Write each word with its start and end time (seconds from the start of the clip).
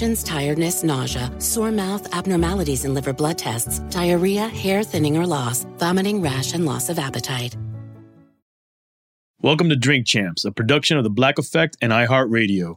tiredness, 0.00 0.82
nausea, 0.82 1.30
sore 1.38 1.70
mouth, 1.70 2.14
abnormalities 2.14 2.84
in 2.84 2.94
liver 2.94 3.12
blood 3.12 3.36
tests, 3.38 3.80
diarrhea, 3.90 4.48
hair 4.48 4.82
thinning 4.82 5.16
or 5.16 5.26
loss, 5.26 5.66
vomiting, 5.78 6.22
rash, 6.22 6.54
and 6.54 6.64
loss 6.64 6.88
of 6.88 6.98
appetite. 6.98 7.56
Welcome 9.42 9.68
to 9.70 9.76
Drink 9.76 10.06
Champs, 10.06 10.44
a 10.44 10.52
production 10.52 10.98
of 10.98 11.04
The 11.04 11.10
Black 11.10 11.38
Effect 11.38 11.76
and 11.80 11.92
iHeartRadio. 11.92 12.76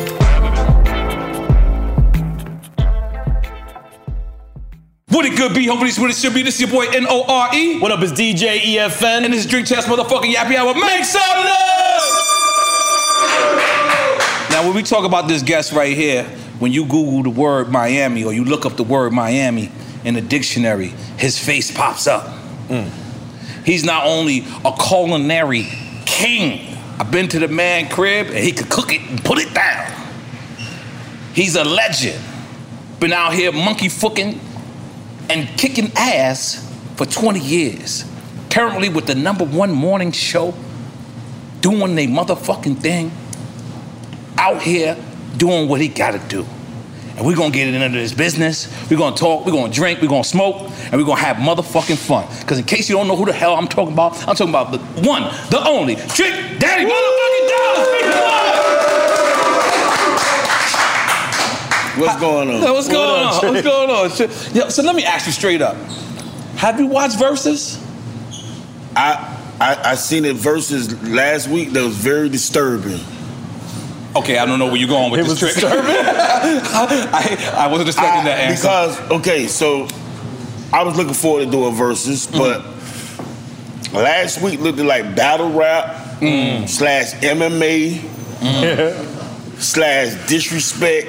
What 5.11 5.25
it 5.25 5.35
could 5.35 5.53
be, 5.53 5.65
hopefully 5.65 5.89
it's 5.89 5.99
what 5.99 6.09
it 6.09 6.15
should 6.15 6.33
be. 6.33 6.41
This 6.41 6.55
is 6.55 6.61
your 6.61 6.69
boy 6.69 6.85
N-O-R-E. 6.85 7.79
What 7.79 7.91
up, 7.91 8.01
is 8.01 8.13
DJ 8.13 8.59
EFN? 8.59 9.25
And 9.25 9.33
this 9.33 9.43
is 9.43 9.51
Drink 9.51 9.67
Champs 9.67 9.85
motherfucking 9.85 10.33
Yappy 10.33 10.55
Hour. 10.55 10.73
Make 10.73 11.03
some 11.03 11.21
noise! 11.21 11.51
Now, 14.51 14.63
when 14.65 14.73
we 14.73 14.83
talk 14.83 15.03
about 15.03 15.27
this 15.27 15.43
guest 15.43 15.73
right 15.73 15.97
here, 15.97 16.23
when 16.59 16.71
you 16.71 16.85
Google 16.85 17.23
the 17.23 17.29
word 17.29 17.67
Miami 17.67 18.23
or 18.23 18.31
you 18.31 18.45
look 18.45 18.65
up 18.65 18.77
the 18.77 18.85
word 18.85 19.11
Miami 19.11 19.69
in 20.05 20.13
the 20.13 20.21
dictionary, 20.21 20.93
his 21.17 21.37
face 21.37 21.75
pops 21.75 22.07
up. 22.07 22.27
Mm. 22.69 22.89
He's 23.65 23.83
not 23.83 24.05
only 24.05 24.45
a 24.63 24.71
culinary 24.77 25.67
king. 26.05 26.77
I've 27.01 27.11
been 27.11 27.27
to 27.29 27.39
the 27.39 27.49
man 27.49 27.89
crib 27.89 28.27
and 28.27 28.37
he 28.37 28.53
could 28.53 28.69
cook 28.69 28.93
it 28.93 29.01
and 29.01 29.21
put 29.21 29.39
it 29.39 29.53
down. 29.53 29.91
He's 31.33 31.57
a 31.57 31.65
legend. 31.65 32.23
Been 33.01 33.11
out 33.11 33.33
here 33.33 33.51
monkey 33.51 33.89
fucking 33.89 34.39
and 35.31 35.47
kicking 35.57 35.89
ass 35.95 36.69
for 36.97 37.05
20 37.05 37.39
years. 37.39 38.03
Currently 38.49 38.89
with 38.89 39.07
the 39.07 39.15
number 39.15 39.45
one 39.45 39.71
morning 39.71 40.11
show, 40.11 40.53
doing 41.61 41.95
their 41.95 42.07
motherfucking 42.07 42.79
thing, 42.79 43.11
out 44.37 44.61
here 44.61 44.97
doing 45.37 45.69
what 45.69 45.79
he 45.79 45.87
gotta 45.87 46.19
do. 46.27 46.45
And 47.15 47.25
we're 47.25 47.37
gonna 47.37 47.51
get 47.53 47.67
it 47.67 47.81
into 47.81 47.97
this 47.97 48.13
business. 48.13 48.67
We're 48.89 48.97
gonna 48.97 49.15
talk, 49.15 49.45
we're 49.45 49.53
gonna 49.53 49.71
drink, 49.71 50.01
we're 50.01 50.09
gonna 50.09 50.25
smoke, 50.25 50.69
and 50.91 50.93
we're 50.93 51.05
gonna 51.05 51.21
have 51.21 51.37
motherfucking 51.37 51.97
fun. 51.97 52.27
Because 52.41 52.59
in 52.59 52.65
case 52.65 52.89
you 52.89 52.97
don't 52.97 53.07
know 53.07 53.15
who 53.15 53.25
the 53.25 53.33
hell 53.33 53.55
I'm 53.55 53.69
talking 53.69 53.93
about, 53.93 54.17
I'm 54.27 54.35
talking 54.35 54.49
about 54.49 54.73
the 54.73 54.79
one, 55.07 55.23
the 55.49 55.63
only, 55.65 55.95
Trick 55.95 56.59
Daddy 56.59 56.83
motherfucking 56.83 57.47
Dollars. 57.47 58.90
What's 61.97 62.19
going 62.19 62.49
on? 62.53 62.61
What's 62.61 62.87
going 62.87 63.25
on? 63.25 63.53
What's 63.53 63.61
going 63.63 63.89
on? 63.89 64.55
Yo, 64.55 64.69
so 64.69 64.83
let 64.83 64.95
me 64.95 65.03
ask 65.03 65.25
you 65.25 65.31
straight 65.31 65.61
up. 65.61 65.75
Have 66.57 66.79
you 66.79 66.87
watched 66.87 67.17
Verzuz? 67.17 67.79
I, 68.95 69.37
I 69.59 69.91
I 69.91 69.95
seen 69.95 70.25
it 70.25 70.35
Verzuz 70.35 71.13
last 71.13 71.47
week 71.47 71.71
that 71.71 71.83
was 71.83 71.95
very 71.95 72.29
disturbing. 72.29 72.99
Okay, 74.15 74.37
I 74.37 74.45
don't 74.45 74.59
know 74.59 74.67
where 74.67 74.75
you're 74.75 74.89
going 74.89 75.09
with 75.11 75.21
It 75.21 75.23
this 75.23 75.41
was 75.41 75.53
trick. 75.53 75.63
I, 75.71 77.53
I 77.53 77.67
wasn't 77.67 77.89
expecting 77.89 78.25
that 78.25 78.39
answer. 78.39 78.67
Because 78.67 79.11
okay, 79.11 79.47
so 79.47 79.87
I 80.73 80.83
was 80.83 80.97
looking 80.97 81.13
forward 81.13 81.45
to 81.45 81.51
doing 81.51 81.73
Verzuz, 81.73 82.27
mm. 82.27 82.37
but 82.37 83.93
last 83.93 84.41
week 84.41 84.59
looked 84.59 84.79
like 84.79 85.15
battle 85.15 85.51
rap 85.51 86.19
mm. 86.19 86.67
slash 86.67 87.13
MMA 87.15 88.01
slash 89.59 90.27
disrespect. 90.27 91.07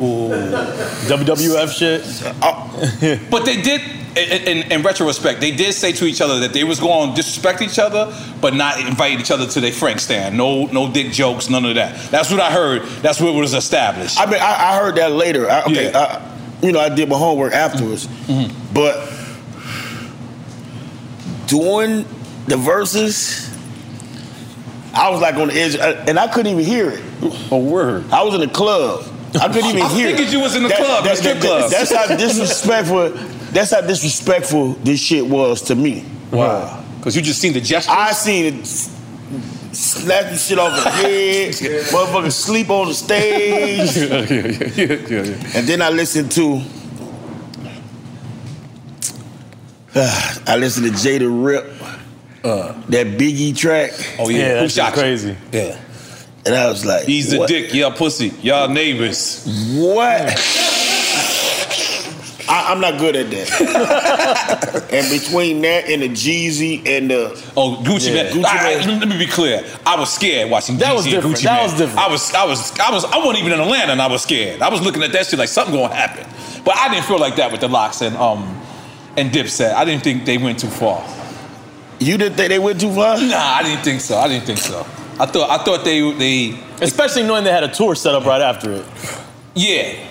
WWF 0.00 1.70
shit. 1.76 3.30
But 3.30 3.44
they 3.44 3.60
did, 3.60 3.80
in, 4.16 4.58
in, 4.62 4.72
in 4.72 4.82
retrospect, 4.82 5.40
they 5.40 5.50
did 5.52 5.72
say 5.74 5.92
to 5.92 6.04
each 6.06 6.20
other 6.20 6.40
that 6.40 6.52
they 6.52 6.64
was 6.64 6.80
going 6.80 7.10
to 7.10 7.16
disrespect 7.16 7.60
each 7.62 7.78
other, 7.78 8.12
but 8.40 8.54
not 8.54 8.80
invite 8.80 9.20
each 9.20 9.30
other 9.30 9.46
to 9.46 9.60
their 9.60 9.72
Frank 9.72 10.00
stand. 10.00 10.36
No, 10.36 10.66
no 10.66 10.90
dick 10.90 11.12
jokes, 11.12 11.48
none 11.50 11.64
of 11.64 11.74
that. 11.76 12.10
That's 12.10 12.30
what 12.30 12.40
I 12.40 12.50
heard. 12.50 12.82
That's 13.02 13.20
what 13.20 13.34
was 13.34 13.54
established. 13.54 14.18
I 14.18 14.26
mean, 14.26 14.40
I, 14.40 14.72
I 14.72 14.78
heard 14.78 14.96
that 14.96 15.12
later. 15.12 15.48
I, 15.50 15.62
okay, 15.64 15.92
I, 15.92 16.26
you 16.62 16.72
know, 16.72 16.80
I 16.80 16.88
did 16.88 17.08
my 17.08 17.16
homework 17.18 17.52
afterwards, 17.52 18.06
Mm-hmm. 18.06 18.74
but 18.74 18.96
doing 21.46 22.04
the 22.46 22.56
Verzuz, 22.56 23.48
I 24.94 25.10
was 25.10 25.20
like 25.20 25.34
on 25.36 25.48
the 25.48 25.54
edge, 25.54 25.76
uh, 25.76 26.04
and 26.08 26.18
I 26.18 26.26
couldn't 26.28 26.52
even 26.52 26.64
hear 26.64 26.90
it. 26.90 27.02
A 27.52 27.58
word. 27.58 28.10
I 28.10 28.22
was 28.22 28.34
in 28.34 28.40
the 28.40 28.48
club. 28.48 29.04
I 29.38 29.48
couldn't 29.48 29.70
even 29.70 29.82
I 29.82 29.88
hear. 29.94 30.08
figured 30.10 30.28
it. 30.28 30.32
you 30.32 30.40
was 30.40 30.56
in 30.56 30.62
the 30.64 30.70
club, 30.70 31.04
the 31.04 31.14
strip 31.14 31.40
club. 31.40 31.70
That's 31.70 31.92
how 31.94 32.06
disrespectful. 32.16 33.10
That's 33.52 33.70
how 33.70 33.80
disrespectful 33.80 34.72
this 34.74 35.00
shit 35.00 35.26
was 35.26 35.62
to 35.62 35.74
me. 35.74 36.04
Wow. 36.32 36.84
Because 36.98 37.14
you 37.16 37.22
just 37.22 37.40
seen 37.40 37.52
the 37.52 37.60
gesture. 37.60 37.90
I 37.92 38.12
seen 38.12 38.54
it. 38.60 38.66
Slapping 39.72 40.36
shit 40.36 40.58
off 40.58 40.82
the 40.82 40.90
head, 40.90 41.54
motherfucker 41.54 42.32
sleep 42.32 42.70
on 42.70 42.88
the 42.88 42.94
stage. 42.94 43.96
yeah, 43.96 44.26
yeah, 44.28 45.08
yeah, 45.08 45.56
And 45.56 45.66
then 45.68 45.80
I 45.80 45.90
listened 45.90 46.32
to 46.32 46.60
I 49.94 50.56
listened 50.56 50.86
to 50.86 50.92
Jada 50.92 51.28
Rip, 51.44 51.64
uh. 52.44 52.72
that 52.88 53.06
Biggie 53.18 53.56
track. 53.56 53.92
Oh 54.18 54.28
yeah, 54.28 54.38
Yeah, 54.38 54.54
Who 54.62 54.68
that 54.68 54.70
shit 54.70 54.84
you? 54.86 54.92
crazy. 54.92 55.36
Yeah. 55.52 55.78
And 56.46 56.54
I 56.54 56.68
was 56.68 56.84
like, 56.86 57.04
He's 57.04 57.30
the 57.30 57.38
what? 57.40 57.48
dick, 57.48 57.72
y'all 57.74 57.92
pussy, 57.92 58.28
y'all 58.42 58.68
neighbors. 58.68 59.44
What? 59.74 60.36
I, 62.52 62.72
I'm 62.72 62.80
not 62.80 62.98
good 62.98 63.14
at 63.14 63.30
that. 63.30 64.88
and 64.92 65.08
between 65.08 65.60
that 65.62 65.84
and 65.88 66.02
the 66.02 66.08
Jeezy 66.08 66.84
and 66.86 67.08
the 67.10 67.26
Oh, 67.56 67.76
Gucci 67.84 68.08
Yeah. 68.08 68.24
Man. 68.24 68.32
Gucci 68.32 68.44
I- 68.44 68.72
I- 68.82 68.98
let 68.98 69.08
me 69.08 69.18
be 69.18 69.26
clear. 69.26 69.64
I 69.86 69.96
was 69.98 70.12
scared 70.12 70.50
watching 70.50 70.76
That 70.78 70.88
Jeezy 70.92 70.96
was 70.96 71.04
and 71.06 71.14
different. 71.14 71.36
Gucci 71.36 71.42
That 71.44 71.54
Man. 71.54 71.62
was 71.62 71.74
different. 71.78 71.98
I 72.00 72.08
was, 72.08 72.34
I 72.34 72.44
was, 72.46 72.80
I 72.80 72.90
was, 72.90 73.04
I 73.04 73.16
wasn't 73.18 73.38
even 73.38 73.52
in 73.52 73.60
Atlanta, 73.60 73.92
and 73.92 74.02
I 74.02 74.08
was 74.08 74.22
scared. 74.22 74.62
I 74.62 74.68
was 74.68 74.80
looking 74.82 75.02
at 75.04 75.12
that 75.12 75.26
shit 75.26 75.38
like 75.38 75.48
something 75.48 75.74
gonna 75.76 75.94
happen. 75.94 76.26
But 76.64 76.76
I 76.76 76.88
didn't 76.92 77.04
feel 77.06 77.18
like 77.20 77.36
that 77.36 77.52
with 77.52 77.60
the 77.60 77.68
LOX 77.68 78.00
and 78.02 78.16
um 78.16 78.60
and 79.16 79.30
Dipset. 79.30 79.72
I 79.74 79.84
didn't 79.84 80.02
think 80.02 80.24
they 80.24 80.38
went 80.38 80.58
too 80.58 80.68
far. 80.68 81.06
You 82.00 82.16
didn't 82.18 82.36
think 82.36 82.48
they 82.48 82.58
went 82.58 82.80
too 82.80 82.92
far? 82.92 83.16
Nah, 83.20 83.36
I 83.36 83.62
didn't 83.62 83.84
think 83.84 84.00
so. 84.00 84.16
I 84.18 84.26
didn't 84.26 84.46
think 84.46 84.58
so. 84.58 84.84
I 85.20 85.26
thought, 85.26 85.50
I 85.50 85.62
thought 85.62 85.84
they, 85.84 86.00
they, 86.12 86.58
Especially 86.80 87.24
knowing 87.24 87.44
they 87.44 87.50
had 87.52 87.62
a 87.62 87.68
tour 87.68 87.94
set 87.94 88.14
up 88.14 88.24
right 88.24 88.40
after 88.40 88.72
it. 88.72 88.86
yeah. 89.54 90.06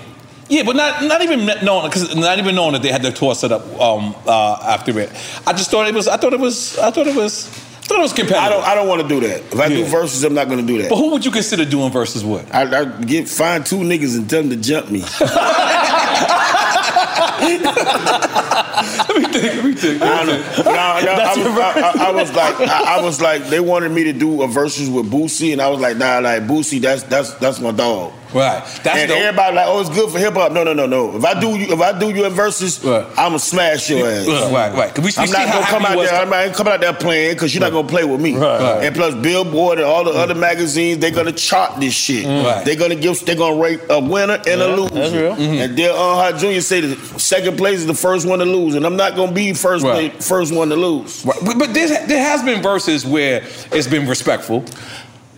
Yeah, 0.51 0.63
but 0.63 0.75
not 0.75 1.03
not 1.03 1.21
even 1.21 1.45
knowing 1.63 1.87
because 1.89 2.15
not 2.15 2.39
even 2.39 2.55
knowing 2.55 2.73
that 2.73 2.81
they 2.81 2.91
had 2.91 3.03
their 3.03 3.11
tour 3.11 3.35
set 3.35 3.51
up 3.51 3.61
um, 3.79 4.15
uh, 4.25 4.57
after 4.63 4.97
it. 4.99 5.11
I 5.45 5.53
just 5.53 5.69
thought 5.69 5.87
it 5.87 5.93
was. 5.93 6.07
I 6.07 6.17
thought 6.17 6.33
it 6.33 6.39
was. 6.39 6.75
I 6.79 6.89
thought 6.89 7.05
it 7.05 7.15
was. 7.15 7.47
I 7.47 7.51
thought 7.91 7.99
it 7.99 8.01
was 8.01 8.13
competitive. 8.13 8.41
I 8.43 8.49
don't 8.49 8.63
I 8.63 8.73
don't 8.73 8.87
want 8.87 9.01
to 9.03 9.07
do 9.07 9.19
that. 9.27 9.41
If 9.41 9.59
I 9.59 9.69
do 9.69 9.77
Yeah. 9.77 9.85
Verzuz, 9.85 10.25
I'm 10.25 10.33
not 10.33 10.49
gonna 10.49 10.63
do 10.63 10.79
that. 10.81 10.89
But 10.89 10.95
who 10.97 11.11
would 11.11 11.23
you 11.23 11.29
consider 11.29 11.65
doing 11.65 11.91
Verzuz 11.91 12.23
with? 12.23 12.51
I, 12.53 12.81
I 12.81 12.85
get 13.03 13.29
find 13.29 13.63
two 13.63 13.77
niggas 13.77 14.17
and 14.17 14.27
tell 14.27 14.41
them 14.41 14.49
to 14.49 14.55
jump 14.57 14.89
me. 14.89 15.01
let 19.21 19.33
me 19.33 19.39
think. 19.39 19.55
Let 19.55 19.65
me 19.65 19.73
think. 19.73 20.01
I 20.01 20.25
don't. 20.25 20.65
No, 20.65 20.71
no, 20.71 20.71
I, 20.71 21.35
was, 21.37 21.47
I, 21.47 22.03
I- 22.05 22.07
I 22.07 22.11
was 22.11 22.33
like, 22.33 22.55
I, 22.61 22.97
I 22.97 23.01
was 23.01 23.21
like, 23.21 23.43
they 23.47 23.59
wanted 23.59 23.91
me 23.91 24.03
to 24.05 24.13
do 24.13 24.41
a 24.43 24.47
Verzuz 24.47 24.93
with 24.93 25.11
Boosie, 25.11 25.51
and 25.53 25.61
I 25.61 25.69
was 25.69 25.79
like, 25.79 25.97
nah, 25.97 26.19
like 26.19 26.43
Boosie, 26.43 26.79
that's 26.81 27.03
that's 27.03 27.33
that's 27.35 27.59
my 27.59 27.71
dog. 27.71 28.13
Right. 28.31 28.59
That's 28.83 28.87
and 28.87 29.09
dope. 29.09 29.17
everybody 29.17 29.55
like, 29.55 29.65
oh, 29.67 29.81
it's 29.81 29.89
good 29.89 30.11
for 30.11 30.19
hip 30.19 30.35
hop. 30.35 30.51
No, 30.51 30.63
no, 30.63 30.71
no, 30.71 30.85
no. 30.85 31.17
If 31.17 31.25
I 31.25 31.39
do 31.39 31.47
you, 31.57 31.73
if 31.73 31.81
I 31.81 31.97
do 31.97 32.11
you 32.11 32.25
in 32.25 32.33
Verzuz, 32.33 32.85
I'ma 33.17 33.37
smash 33.37 33.89
your 33.89 34.07
ass. 34.07 34.27
Right, 34.27 34.71
right. 34.71 34.93
'Cause 34.93 35.03
we- 35.03 35.09
we 35.23 35.27
I'm 35.27 35.31
not 35.31 35.47
gonna 35.51 35.65
come 35.65 35.85
out 35.85 35.95
there. 35.97 36.13
I'm 36.21 36.29
not 36.29 36.53
coming 36.55 36.73
out 36.73 36.81
there 36.81 36.93
playing 36.93 37.33
because 37.33 37.55
you're 37.55 37.61
not 37.61 37.71
gonna 37.71 37.87
play 37.87 38.03
with 38.03 38.21
me. 38.21 38.35
Right, 38.37 38.61
right. 38.61 38.83
And 38.85 38.95
plus, 38.95 39.15
Billboard 39.15 39.79
and 39.79 39.87
all 39.87 40.03
the 40.03 40.11
other 40.11 40.35
magazines, 40.35 40.99
they're 40.99 41.09
gonna 41.09 41.31
chart 41.31 41.79
this 41.79 41.93
shit. 41.95 42.23
Mm. 42.25 42.45
Right. 42.45 42.63
They're 42.65 42.75
gonna 42.75 42.93
give, 42.95 43.25
they're 43.25 43.35
gonna 43.35 43.59
rate 43.59 43.79
a 43.89 43.99
winner 43.99 44.35
and 44.35 44.45
Yeah, 44.45 44.65
a 44.65 44.75
loser. 44.75 44.93
that's 44.93 45.11
real. 45.13 45.33
And 45.33 45.75
Dale 45.75 45.95
Earnhardt 45.95 46.39
Jr. 46.55 46.61
say 46.61 46.81
the 46.81 47.19
second 47.19 47.57
place 47.57 47.79
is 47.79 47.87
the 47.87 47.95
first 47.95 48.27
one 48.27 48.37
to 48.39 48.45
lose, 48.45 48.75
and 48.75 48.85
I'm 48.85 48.95
not 48.95 49.08
gonna 49.15 49.31
be 49.31 49.53
first 49.53 49.83
Right. 49.85 50.11
place, 50.11 50.27
first 50.27 50.53
one 50.53 50.69
to 50.69 50.75
lose. 50.75 51.25
Right. 51.25 51.37
But, 51.45 51.57
but 51.59 51.73
there, 51.73 51.87
there 52.07 52.23
has 52.23 52.43
been 52.43 52.61
Verzuz 52.61 53.05
where 53.05 53.43
it's 53.71 53.87
been 53.87 54.07
respectful. 54.07 54.65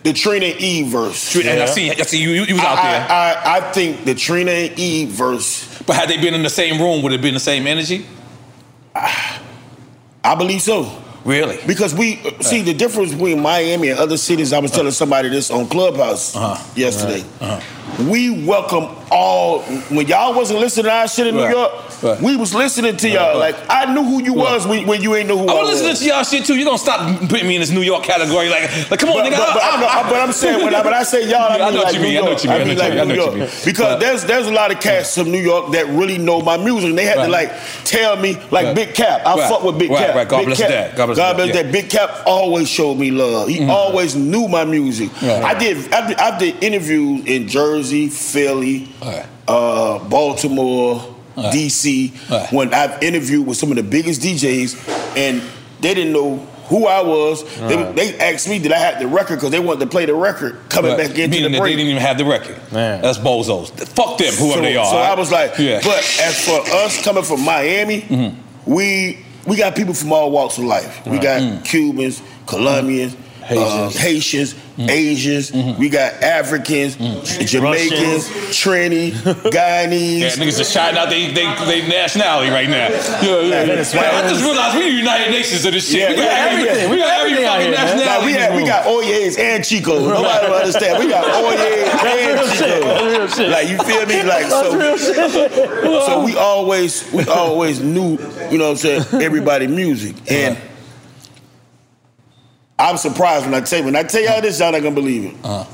The 0.04 0.14
Trina 0.14 0.48
and 0.48 0.60
E 0.60 0.84
verse. 0.90 1.36
And 1.36 1.62
I 1.62 1.66
see, 1.68 1.92
I 1.92 1.96
see 2.04 2.22
you, 2.22 2.30
you, 2.32 2.44
you 2.46 2.54
was 2.56 2.64
out 2.64 2.78
I, 2.80 2.92
there. 2.92 3.08
I, 3.12 3.34
I, 3.34 3.58
I 3.58 3.72
think 3.72 4.04
the 4.06 4.16
Trina 4.16 4.52
and 4.52 4.80
E 4.80 5.06
verse. 5.06 5.82
but 5.86 5.96
had 5.96 6.10
they 6.10 6.18
been 6.20 6.34
in 6.34 6.42
the 6.44 6.50
same 6.50 6.82
room, 6.82 7.04
would 7.04 7.12
it 7.12 7.18
have 7.18 7.22
been 7.22 7.36
the 7.36 7.40
same 7.40 7.68
energy? 7.68 8.06
I 8.96 10.36
believe 10.36 10.62
so. 10.62 10.92
Really? 11.24 11.60
Because 11.68 11.94
we 11.94 12.16
see 12.42 12.64
the 12.64 12.74
difference 12.74 13.12
between 13.12 13.42
Miami 13.42 13.90
and 13.90 14.00
other 14.00 14.18
cities. 14.18 14.54
I 14.54 14.60
was 14.60 14.72
telling 14.72 14.92
somebody 14.92 15.30
this 15.30 15.52
on 15.52 15.68
Clubhouse 15.68 16.36
Uh-huh. 16.36 16.72
yesterday. 16.76 17.24
We 18.00 18.46
welcome 18.46 18.88
all. 19.12 19.62
When 19.90 20.08
y'all 20.08 20.34
wasn't 20.34 20.60
listening 20.60 20.86
to 20.86 20.92
our 20.92 21.08
shit 21.08 21.28
in 21.28 21.36
New 21.36 21.48
York, 21.48 21.72
Right. 22.02 22.20
we 22.20 22.36
was 22.36 22.56
listening 22.56 22.98
to 22.98 23.08
y'all. 23.10 23.40
Right. 23.40 23.54
Like 23.54 23.58
I 23.70 23.94
knew 23.94 24.02
who 24.04 24.24
you 24.24 24.34
Right. 24.34 24.54
was 24.54 24.66
when, 24.66 24.88
when 24.88 25.02
you 25.04 25.14
ain't 25.16 25.28
know 25.28 25.38
who 25.38 25.48
I, 25.48 25.54
I 25.54 25.62
was 25.62 25.82
listening 25.84 25.96
to 25.98 26.06
y'all 26.06 26.24
shit 26.24 26.46
too. 26.46 26.56
You 26.56 26.66
gonna 26.66 26.80
stop 26.80 27.20
putting 27.30 27.48
me 27.48 27.56
in 27.56 27.62
this 27.62 27.70
New 27.70 27.82
York 27.82 28.04
category? 28.04 28.50
Like, 28.50 28.90
like 28.90 29.00
come 29.00 29.10
on, 29.10 29.18
But, 29.18 29.26
nigga. 29.32 29.38
but, 29.38 29.54
but, 29.54 29.64
I'm- 29.64 30.10
but 30.10 30.16
I'm 30.22 30.32
saying 30.32 30.64
when 30.64 30.74
I, 30.74 30.82
when 30.82 30.94
I 30.96 31.04
say 31.04 31.30
y'all, 31.30 31.42
I 31.42 31.56
I 31.60 31.66
mean 31.66 31.74
know 31.76 31.80
what 31.82 31.86
like 31.86 31.94
you 31.96 32.02
mean. 32.02 32.18
I 32.18 32.22
know 32.22 32.30
what 32.32 32.44
you 32.44 32.50
mean. 32.50 32.62
I 32.62 32.66
mean 32.66 32.78
like. 32.78 32.94
New 33.08 33.14
I 33.14 33.16
York. 33.16 33.34
mean. 33.36 33.50
Because 33.66 34.00
there's 34.00 34.24
there's 34.26 34.48
a 34.48 34.52
lot 34.52 34.72
of 34.72 34.80
cats 34.80 35.14
from 35.16 35.32
New 35.32 35.40
York 35.42 35.72
that 35.74 35.86
really 35.90 36.18
know 36.18 36.42
my 36.42 36.58
music. 36.58 36.90
And 36.90 36.98
they 36.98 37.06
had 37.06 37.16
to 37.24 37.28
like 37.28 37.52
tell 37.84 38.16
me 38.16 38.34
like 38.50 38.66
Right. 38.68 38.76
Big 38.76 38.94
Cap. 38.96 39.22
I 39.26 39.36
Right. 39.36 39.50
fuck 39.50 39.64
with 39.64 39.78
Big 39.78 39.92
Right, 39.92 40.06
Cap. 40.08 40.16
right. 40.16 40.28
God 40.28 40.38
Big 40.38 40.46
bless 40.48 40.60
Cap. 40.60 40.70
his. 40.70 40.98
God 40.98 41.06
bless 41.08 41.18
God 41.18 41.36
bless 41.36 41.54
that. 41.54 41.72
Big 41.72 41.90
Cap 41.90 42.10
always 42.26 42.68
showed 42.70 42.96
me 42.98 43.12
love. 43.12 43.48
He 43.50 43.60
mm-hmm. 43.60 43.70
always 43.70 44.16
knew 44.16 44.48
my 44.48 44.64
music. 44.66 45.10
Right. 45.22 45.44
I 45.44 45.54
did 45.60 45.94
I 45.94 46.08
did, 46.08 46.18
I 46.18 46.38
did 46.40 46.64
interviews 46.64 47.26
in 47.26 47.48
Jersey, 47.48 47.81
Philly, 47.86 48.90
Right. 49.04 49.26
uh, 49.48 50.00
Baltimore, 50.00 51.16
Right. 51.36 51.54
DC. 51.54 52.12
Right. 52.30 52.52
When 52.52 52.74
I've 52.74 53.02
interviewed 53.02 53.48
with 53.48 53.58
some 53.58 53.70
of 53.72 53.78
the 53.78 53.84
biggest 53.84 54.22
DJs, 54.22 54.76
and 55.18 55.42
they 55.80 55.94
didn't 55.94 56.14
know 56.14 56.38
who 56.68 56.86
I 56.88 57.02
was. 57.02 57.44
They, 57.58 57.76
Right. 57.76 57.96
they 57.96 58.18
asked 58.20 58.48
me 58.48 58.58
did 58.60 58.72
I 58.72 58.78
have 58.78 59.00
the 59.00 59.08
record 59.08 59.36
because 59.36 59.52
they 59.52 59.60
wanted 59.60 59.82
to 59.82 59.88
play 59.88 60.06
the 60.06 60.14
record 60.14 60.58
coming 60.70 60.92
Right. 60.92 60.98
back 61.08 61.10
into 61.18 61.28
Meaning 61.30 61.44
the 61.44 61.50
that 61.58 61.60
break. 61.62 61.74
they 61.74 61.78
didn't 61.84 61.90
even 61.92 62.02
have 62.02 62.18
the 62.18 62.26
record. 62.26 62.56
Man. 62.72 63.02
That's 63.02 63.18
bozos. 63.18 63.70
Fuck 63.90 64.18
them, 64.18 64.34
whoever 64.36 64.54
so, 64.56 64.62
they 64.62 64.78
are. 64.78 64.86
So 64.86 64.98
I 64.98 65.16
was 65.16 65.32
like, 65.32 65.58
yeah. 65.58 65.80
but 65.84 65.98
as 66.22 66.40
for 66.46 66.60
us 66.78 67.02
coming 67.04 67.24
from 67.24 67.42
Miami, 67.42 68.02
Mm-hmm. 68.02 68.72
we 68.74 69.18
we 69.48 69.56
got 69.58 69.76
people 69.76 69.94
from 69.94 70.14
all 70.14 70.30
walks 70.32 70.58
of 70.60 70.66
life. 70.66 71.02
We 71.08 71.18
got 71.18 71.42
Mm. 71.42 71.66
Cubans, 71.66 72.22
Colombians, 72.46 73.16
Haitians. 73.44 73.96
uh, 73.96 74.00
Haitians, 74.00 74.56
Mm. 74.78 74.90
Asians. 74.90 75.52
Mm-hmm. 75.52 75.80
We 75.80 75.90
got 75.90 76.14
Africans, 76.24 76.96
Jamaicans, 76.96 78.30
Trini, 78.56 79.12
Guyanese. 79.52 80.20
Yeah, 80.20 80.30
niggas 80.30 80.58
just 80.58 80.72
shouting 80.72 80.98
out 80.98 81.10
they, 81.10 81.28
they, 81.28 81.44
they 81.66 81.88
nationality 81.88 82.50
right 82.50 82.70
now. 82.70 82.88
Yeah, 82.88 83.22
yeah, 83.22 83.42
yeah. 83.42 83.66
Venezuelans. 83.66 84.14
I 84.26 84.30
just 84.30 84.44
realized 84.44 84.78
we 84.78 84.84
the 84.84 84.90
United 84.98 85.30
Nations 85.32 85.66
of 85.66 85.74
this 85.74 85.92
shit. 85.92 86.00
Yeah, 86.00 86.10
we 86.12 86.16
got 86.16 86.24
yeah, 86.24 86.46
every, 86.48 86.70
everything. 86.70 86.90
we 86.90 86.98
got 86.98 87.20
every 87.20 87.36
fucking 87.44 87.72
nationality. 87.72 88.06
Nah, 88.06 88.26
we, 88.26 88.32
had, 88.32 88.56
we 88.56 88.66
got 88.66 88.86
Oyes 88.88 89.38
and 89.38 89.64
Chico. 89.66 90.00
Nobody 90.08 90.48
will 90.48 90.56
understand. 90.56 91.00
We 91.04 91.10
got 91.12 91.26
Oyes 91.26 91.60
and 91.60 92.40
real 92.40 92.48
shit. 92.48 92.82
That's 92.82 93.04
real 93.04 93.28
Chico. 93.28 93.44
shit. 93.44 93.50
Like 93.52 93.68
you 93.70 93.78
feel 93.84 94.06
me? 94.08 94.24
Like 94.24 94.46
so. 94.46 94.72
So 96.12 96.24
we 96.26 96.36
always 96.38 97.12
we 97.12 97.26
always 97.26 97.82
knew, 97.82 98.18
you 98.50 98.58
know 98.58 98.66
what 98.72 98.72
I'm 98.72 98.78
saying, 98.78 99.04
everybody 99.22 99.68
music. 99.68 100.16
And 100.32 100.58
I'm 102.82 102.98
surprised 102.98 103.46
when 103.46 103.54
I 103.54 103.62
tell 103.62 103.80
you 103.80 103.86
when 103.86 103.96
I 103.96 104.04
tell 104.04 104.22
y'all 104.22 104.42
this, 104.42 104.60
y'all 104.60 104.72
not 104.72 104.82
gonna 104.82 104.96
believe 104.96 105.26
it. 105.26 105.36
Uh-huh. 105.44 105.66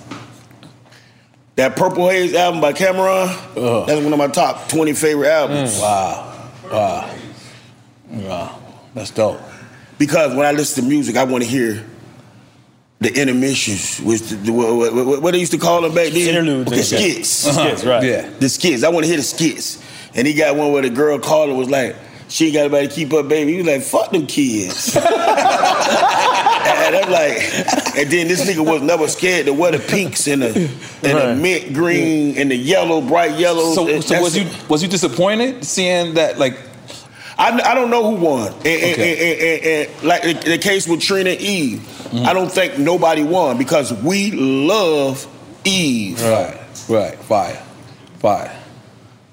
That 1.56 1.76
Purple 1.76 2.08
Haze 2.10 2.36
album 2.36 2.62
by 2.62 2.74
Cam'ron, 2.74 3.28
uh. 3.58 3.86
that's 3.86 4.04
one 4.04 4.14
of 4.14 4.20
my 4.20 4.28
top 4.28 4.70
20 4.70 4.94
favorite 4.94 5.30
albums. 5.30 5.76
Mm. 5.76 5.82
Wow. 5.82 6.50
Wow. 6.72 7.16
Wow. 8.10 8.62
That's 8.94 9.12
dope. 9.12 9.40
Because 9.98 10.36
when 10.36 10.46
I 10.46 10.52
listen 10.52 10.84
to 10.84 10.90
music, 10.90 11.16
I 11.16 11.24
want 11.24 11.44
to 11.44 11.50
hear 11.50 11.84
the 13.00 13.10
intermissions, 13.20 14.00
which 14.02 14.22
the, 14.24 14.36
the, 14.36 14.52
what, 14.52 14.94
what, 14.94 15.22
what 15.22 15.32
they 15.32 15.40
used 15.40 15.52
to 15.54 15.58
call 15.58 15.82
them 15.82 15.96
back 15.96 16.12
then? 16.12 16.28
Interludes 16.28 16.68
Okay, 16.72 16.80
and 16.80 16.88
shit. 16.88 17.26
skits. 17.26 17.48
Uh-huh. 17.48 17.68
Skits, 17.70 17.86
right. 17.86 18.04
Yeah. 18.04 18.30
The 18.40 18.50
skits. 18.50 18.84
I 18.84 18.90
want 18.90 19.06
to 19.06 19.08
hear 19.08 19.18
the 19.18 19.24
skits. 19.24 19.84
And 20.14 20.28
he 20.28 20.34
got 20.34 20.56
one 20.56 20.72
where 20.74 20.82
the 20.82 20.90
girl 20.90 21.18
called 21.20 21.50
and 21.50 21.58
was 21.58 21.70
like, 21.70 21.96
she 22.30 22.46
ain't 22.46 22.54
got 22.56 22.64
nobody 22.64 22.88
to 22.88 22.94
keep 22.94 23.14
up, 23.14 23.28
baby. 23.28 23.52
He 23.54 23.58
was 23.58 23.68
like, 23.68 23.82
fuck 23.82 24.12
them 24.12 24.28
kids. 24.28 24.96
and 24.96 25.06
I'm 26.96 27.12
like, 27.12 27.38
and 27.98 28.10
then 28.12 28.28
this 28.28 28.46
nigga 28.48 28.66
was 28.66 28.82
never 28.82 29.08
scared 29.08 29.46
to 29.46 29.54
wear 29.54 29.72
the 29.72 29.80
pinks 29.80 30.28
and 30.28 30.42
the 30.42 30.70
and 31.04 31.18
the 31.18 31.36
mint 31.42 31.74
green 31.74 32.38
and 32.38 32.52
the 32.52 32.56
yellow, 32.56 33.02
bright 33.02 33.38
yellow. 33.40 33.74
So, 33.74 34.02
so 34.02 34.22
was 34.22 34.38
you 34.38 34.50
was 34.70 34.84
you 34.84 34.90
disappointed 34.90 35.64
seeing 35.66 36.16
that? 36.16 36.38
Like, 36.38 36.60
I, 37.38 37.60
I 37.60 37.74
don't 37.76 37.90
know 37.90 38.10
who 38.12 38.24
won. 38.24 38.54
And, 38.54 38.66
and, 38.66 39.02
and, 39.02 39.20
and, 39.20 39.66
and 39.66 40.04
like 40.04 40.24
the, 40.24 40.34
the 40.34 40.58
case 40.58 40.88
with 40.88 41.02
Trina 41.02 41.30
and 41.32 41.42
Eve, 41.42 41.98
Mm-hmm. 42.08 42.26
I 42.26 42.32
don't 42.32 42.50
think 42.50 42.80
nobody 42.80 43.22
won 43.22 43.58
because 43.58 43.94
we 43.94 44.32
love 44.32 45.28
Eve. 45.66 46.22
Right, 46.22 46.58
right, 46.88 47.18
fire, 47.20 47.62
fire. 48.20 48.64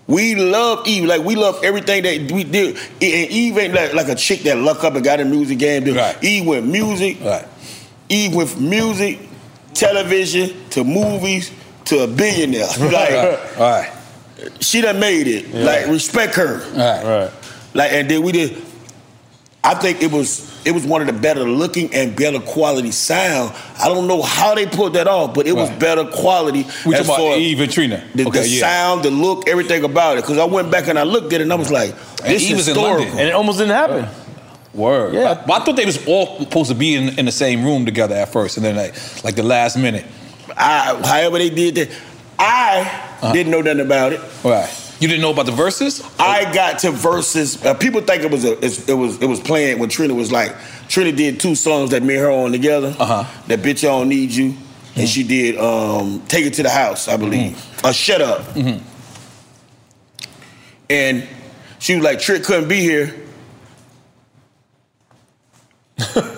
We 0.06 0.34
love 0.34 0.87
Eve. 0.87 1.04
Like 1.04 1.23
we 1.23 1.34
love 1.34 1.62
everything 1.64 2.02
that 2.02 2.30
we 2.32 2.44
did. 2.44 2.76
And 2.76 3.30
Eve 3.30 3.56
ain't 3.58 3.75
like, 3.75 3.94
like 3.94 4.08
a 4.08 4.14
chick 4.14 4.40
that 4.42 4.58
luck 4.58 4.84
up 4.84 4.94
and 4.94 5.04
got 5.04 5.20
a 5.20 5.25
music 5.25 5.58
game. 5.58 5.84
Dude. 5.84 5.96
Eve 6.23 6.46
with 6.46 6.64
music. 6.64 7.18
Right. 7.23 7.46
Eve 8.11 8.34
with 8.34 8.61
music, 8.61 9.18
television 9.73 10.50
to 10.70 10.84
movies 10.84 11.50
to 11.87 12.00
a 12.04 12.06
billionaire. 12.06 12.66
Like 12.80 13.11
Right, 13.11 13.56
right. 13.58 13.92
she 14.61 14.80
done 14.82 15.00
made 15.00 15.26
it. 15.26 15.46
Yeah. 15.49 15.64
Like 15.64 15.87
respect 15.87 16.34
her. 16.34 16.58
Right. 16.75 17.04
Right. 17.04 17.30
Like 17.73 17.92
and 17.92 18.11
then 18.11 18.23
we 18.23 18.32
did. 18.32 18.62
I 19.66 19.75
think 19.75 20.02
it 20.02 20.12
was 20.12 20.52
it 20.66 20.73
was 20.73 20.85
one 20.85 21.00
of 21.00 21.06
the 21.06 21.12
better 21.14 21.40
looking 21.44 21.92
and 21.94 22.14
better 22.14 22.38
quality 22.38 22.90
sound. 22.90 23.54
I 23.80 23.88
don't 23.88 24.06
know 24.06 24.21
how 24.21 24.54
they 24.54 24.66
pulled 24.66 24.92
that 24.94 25.09
off, 25.09 25.33
but 25.35 25.47
it 25.47 25.52
was 25.56 25.71
better 25.71 26.04
quality. 26.04 26.64
We 26.85 26.94
as 26.94 27.06
talking 27.06 27.06
about 27.06 27.16
far- 27.16 27.37
Eve 27.38 27.61
and 27.61 27.73
Trina. 27.73 28.04
The, 28.14 28.26
Okay, 28.28 28.40
the 28.42 28.49
yeah. 28.49 28.61
sound, 28.61 29.02
the 29.04 29.11
look, 29.11 29.49
everything 29.49 29.83
about 29.85 30.18
it. 30.18 30.23
Because 30.25 30.37
I 30.38 30.44
went 30.44 30.71
back 30.71 30.87
and 30.88 30.99
I 30.99 31.02
looked 31.04 31.33
at 31.33 31.40
it 31.40 31.44
and 31.44 31.52
I 31.52 31.56
was 31.56 31.71
like, 31.71 31.90
And 32.23 32.35
this 32.35 32.42
Eve 32.42 32.50
is 32.52 32.56
was 32.59 32.66
historical. 32.66 32.99
London. 33.04 33.18
And 33.18 33.28
it 33.28 33.33
almost 33.33 33.59
didn't 33.59 33.73
happen. 33.75 34.06
Word. 34.75 35.14
Yeah. 35.14 35.35
But, 35.35 35.47
but 35.47 35.62
I 35.62 35.64
thought 35.64 35.76
they 35.76 35.87
was 35.87 36.04
all 36.06 36.40
supposed 36.40 36.68
to 36.71 36.75
be 36.76 36.94
in, 36.94 37.18
in 37.18 37.25
the 37.25 37.33
same 37.33 37.64
room 37.64 37.85
together 37.87 38.14
at 38.16 38.30
first, 38.33 38.56
and 38.59 38.66
then 38.66 38.76
like 38.76 38.94
like 39.25 39.35
the 39.37 39.42
last 39.44 39.78
minute. 39.78 40.04
I, 40.56 41.00
however 41.04 41.38
they 41.38 41.49
did 41.50 41.75
that, 41.76 41.88
I 42.38 42.80
Uh-huh. 43.23 43.33
didn't 43.33 43.50
know 43.52 43.62
nothing 43.62 43.80
about 43.80 44.12
it. 44.12 44.21
Right. 44.44 44.68
You 45.00 45.08
didn't 45.08 45.22
know 45.22 45.32
about 45.32 45.46
the 45.46 45.52
Verzuz? 45.52 46.04
I 46.20 46.52
got 46.54 46.78
to 46.80 46.90
Verzuz. 46.92 47.64
Uh, 47.64 47.74
people 47.74 48.00
think 48.00 48.22
it 48.22 48.30
was 48.30 48.44
a 48.44 48.52
it 48.52 48.94
was 48.94 49.20
it 49.20 49.26
was 49.26 49.40
playing 49.40 49.78
when 49.78 49.88
Trina 49.88 50.14
was 50.14 50.30
like 50.30 50.54
Trina 50.88 51.12
did 51.12 51.40
two 51.40 51.54
songs 51.54 51.90
that 51.90 52.02
me 52.02 52.14
and 52.14 52.22
her 52.22 52.30
on 52.30 52.52
together. 52.52 52.94
Uh-huh. 52.98 53.24
That 53.48 53.60
bitch 53.60 53.84
I 53.84 53.88
don't 53.88 54.08
need 54.08 54.30
you, 54.30 54.54
and 54.94 55.08
she 55.08 55.24
did 55.24 55.58
um, 55.58 56.22
take 56.28 56.46
it 56.46 56.54
to 56.54 56.62
the 56.62 56.70
house, 56.70 57.08
I 57.08 57.16
believe. 57.16 57.58
Uh, 57.84 57.92
shut 57.92 58.20
up. 58.20 58.56
And 60.90 61.28
she 61.78 61.96
was 61.96 62.04
like 62.04 62.20
Trick 62.20 62.44
couldn't 62.44 62.68
be 62.68 62.80
here. 62.80 63.14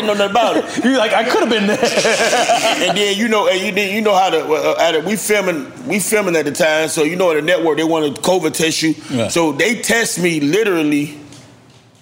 Didn't 0.00 0.18
know 0.18 0.26
nothing 0.26 0.30
about 0.30 0.56
it. 0.56 0.84
You 0.84 0.96
like 0.96 1.12
I 1.12 1.24
could 1.24 1.40
have 1.40 1.50
been 1.50 1.66
there. 1.66 1.78
and 2.88 2.96
then 2.96 3.18
you 3.18 3.28
know, 3.28 3.48
and 3.48 3.60
you, 3.60 3.72
then 3.72 3.94
you 3.94 4.00
know 4.00 4.14
how 4.14 4.30
to. 4.30 4.44
Uh, 4.44 5.02
we 5.04 5.16
filming, 5.16 5.88
we 5.88 5.98
filming 5.98 6.36
at 6.36 6.44
the 6.44 6.52
time, 6.52 6.88
so 6.88 7.02
you 7.02 7.16
know 7.16 7.34
the 7.34 7.42
network 7.42 7.76
they 7.78 7.84
want 7.84 8.14
to 8.14 8.22
COVID 8.22 8.52
test 8.54 8.82
you. 8.82 8.94
Yeah. 9.10 9.28
So 9.28 9.52
they 9.52 9.82
test 9.82 10.20
me 10.20 10.38
literally 10.40 11.18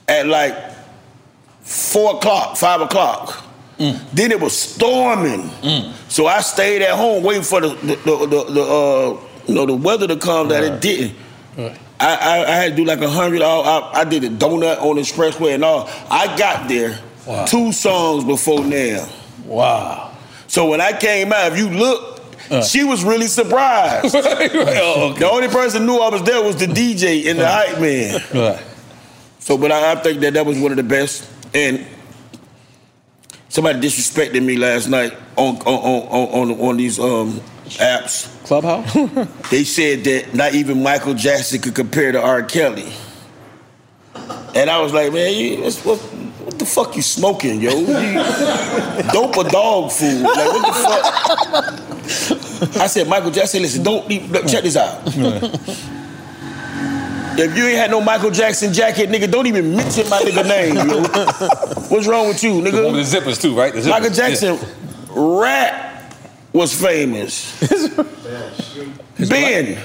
at 0.08 0.26
like 0.26 0.54
four 1.62 2.16
o'clock, 2.16 2.56
five 2.56 2.82
o'clock. 2.82 3.44
Then 3.78 4.32
it 4.32 4.40
was 4.40 4.58
storming, 4.58 5.50
so 6.08 6.26
I 6.26 6.40
stayed 6.40 6.82
at 6.82 6.96
home 6.96 7.22
waiting 7.22 7.42
for 7.42 7.60
the 7.60 7.68
the 7.68 7.96
the, 7.96 8.26
the, 8.26 8.44
the 8.52 8.62
uh, 8.62 9.20
you 9.46 9.54
know 9.54 9.66
the 9.66 9.74
weather 9.74 10.06
to 10.06 10.16
come. 10.16 10.48
That 10.48 10.64
it 10.64 10.80
didn't. 10.80 11.16
I, 11.98 12.14
I, 12.14 12.44
I 12.44 12.50
had 12.56 12.70
to 12.72 12.76
do 12.76 12.84
like 12.84 13.00
a 13.00 13.08
hundred. 13.08 13.42
I, 13.42 13.48
I, 13.48 14.00
I 14.00 14.04
did 14.04 14.22
a 14.24 14.28
donut 14.28 14.80
on 14.82 14.96
the 14.96 15.02
expressway 15.02 15.54
and 15.54 15.64
all. 15.64 15.88
I 16.10 16.36
got 16.36 16.68
there 16.68 17.00
two 17.47 17.73
songs 17.73 18.25
before 18.25 18.64
now. 18.64 19.09
Wow. 19.45 20.16
So 20.47 20.68
when 20.71 20.80
I 20.80 20.92
came 20.99 21.33
out, 21.33 21.52
if 21.52 21.59
you 21.59 21.68
look, 21.68 22.23
she 22.64 22.85
was 22.85 23.02
really 23.04 23.26
surprised. 23.26 24.14
Oh, 24.18 25.14
The 25.18 25.28
only 25.28 25.49
person 25.49 25.83
who 25.83 25.87
knew 25.88 25.99
I 25.99 26.09
was 26.11 26.23
there 26.23 26.42
was 26.42 26.56
the 26.56 26.66
DJ 26.66 27.28
and 27.28 27.38
the 27.40 27.49
hype 27.49 27.80
man. 27.80 28.21
Right. 28.33 28.64
So, 29.40 29.59
but 29.59 29.73
I, 29.73 29.92
I 29.92 29.95
think 29.97 30.21
that 30.21 30.35
that 30.35 30.47
was 30.47 30.59
one 30.59 30.71
of 30.71 30.76
the 30.76 30.83
best. 30.85 31.28
And 31.54 31.85
somebody 33.49 33.80
disrespected 33.80 34.45
me 34.45 34.56
last 34.56 34.88
night 34.88 35.12
on 35.37 35.56
on 35.59 35.64
on 35.66 36.50
on, 36.50 36.61
on 36.61 36.76
these 36.76 36.99
um, 36.99 37.40
apps. 37.78 38.33
Clubhouse. 38.45 38.92
they 39.50 39.64
said 39.64 40.04
that 40.04 40.35
not 40.35 40.54
even 40.54 40.83
Michael 40.83 41.14
Jackson 41.14 41.61
could 41.61 41.75
compare 41.75 42.12
to 42.12 42.21
R. 42.23 42.42
Kelly. 42.45 42.92
And 44.54 44.71
I 44.71 44.80
was 44.80 44.92
like, 44.92 45.12
man, 45.12 45.35
you, 45.35 45.62
what's- 45.62 45.85
what, 45.85 45.99
what 45.99 46.35
the 46.66 46.73
fuck 46.73 46.96
you 46.96 47.02
smoking, 47.02 47.61
yo? 47.61 47.70
You, 47.70 47.87
dope 49.12 49.37
or 49.37 49.44
dog 49.44 49.92
food? 49.92 50.23
Like, 50.23 50.52
what 50.52 50.66
the 50.66 50.73
fuck? 52.73 52.76
I 52.82 52.87
said, 52.87 53.08
Michael 53.08 53.30
Jackson, 53.30 53.62
listen, 53.62 53.82
don't 53.82 54.11
even- 54.11 54.32
look, 54.32 54.46
check 54.46 54.62
this 54.62 54.76
out. 54.76 55.02
If 57.38 57.54
you 57.54 57.66
ain't 57.66 57.76
had 57.76 57.90
no 57.90 58.00
Michael 58.00 58.30
Jackson 58.30 58.73
jacket, 58.73 59.11
nigga, 59.11 59.30
don't 59.30 59.46
even 59.46 59.76
mention 59.76 60.08
my 60.08 60.20
nigga 60.20 60.49
name, 60.49 60.75
yo. 60.76 61.02
What's 61.88 62.06
wrong 62.06 62.28
with 62.28 62.42
you, 62.42 62.52
nigga? 62.62 62.92
the 62.92 63.02
zippers 63.02 63.40
too, 63.40 63.54
right? 63.54 63.75
The 63.75 63.80
zippers. 63.80 63.90
Michael 63.90 64.11
Jackson 64.11 64.58
rap 65.11 66.14
was 66.54 66.73
famous. 66.73 67.61
ben. 69.28 69.78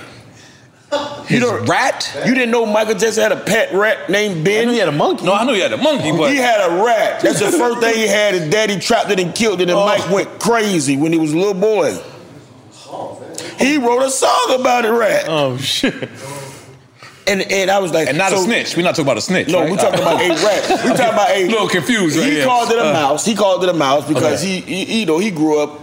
His 1.26 1.44
rat? 1.70 2.12
You 2.26 2.34
didn't 2.34 2.52
know 2.52 2.66
Michael 2.66 2.96
Jackson 2.96 3.24
had 3.24 3.32
a 3.32 3.40
pet 3.42 3.74
rat 3.74 4.10
named 4.10 4.44
Ben? 4.44 4.68
he 4.70 4.78
had 4.78 4.90
a 4.90 4.92
monkey. 4.92 5.26
No, 5.26 5.34
I 5.34 5.46
knew 5.46 5.54
he 5.54 5.62
had 5.62 5.72
a 5.72 5.78
monkey, 5.78 6.12
but 6.12 6.32
He 6.32 6.38
had 6.38 6.60
a 6.70 6.84
rat. 6.84 7.22
That's 7.22 7.40
the 7.40 7.52
first 7.52 7.80
thing 7.80 7.96
he 7.96 8.08
had. 8.08 8.34
His 8.34 8.50
daddy 8.50 8.78
trapped 8.80 9.10
it 9.10 9.20
and 9.20 9.34
killed 9.34 9.62
it, 9.62 9.70
and 9.70 9.80
Mike 9.80 10.10
went 10.10 10.40
crazy 10.40 10.98
when 10.98 11.14
he 11.14 11.20
was 11.20 11.32
a 11.34 11.38
little 11.38 11.54
boy. 11.54 11.98
He 13.58 13.78
wrote 13.78 14.02
a 14.04 14.10
song 14.10 14.56
about 14.60 14.86
a 14.86 14.92
rat. 14.94 15.26
Oh 15.28 15.58
shit. 15.58 16.10
And 17.28 17.42
and 17.52 17.70
I 17.70 17.78
was 17.80 17.94
like, 17.94 18.08
and 18.10 18.18
not 18.18 18.34
a 18.34 18.38
snitch. 18.38 18.76
We're 18.76 18.82
not 18.84 18.92
talking 18.96 19.06
about 19.06 19.18
a 19.18 19.22
snitch. 19.22 19.48
No, 19.48 19.62
right? 19.62 19.70
we 19.72 19.78
talking 19.78 20.00
about 20.00 20.20
a 20.20 20.30
rat. 20.44 20.70
We're 20.84 20.98
talking 20.98 21.14
about 21.14 21.30
a 21.30 21.46
a 21.46 21.48
little 21.48 21.70
confused. 21.70 22.18
Right 22.18 22.26
He 22.26 22.32
here. 22.38 22.46
called 22.46 22.72
it 22.72 22.80
a 22.80 22.90
Uh, 22.90 22.94
mouse. 22.94 23.24
He 23.24 23.36
called 23.36 23.64
it 23.64 23.70
a 23.70 23.74
mouse 23.74 24.08
because 24.08 24.44
Okay. 24.44 24.60
he, 24.62 24.84
he, 24.86 25.00
you 25.02 25.06
know, 25.06 25.20
he 25.20 25.30
grew 25.30 25.60
up 25.62 25.80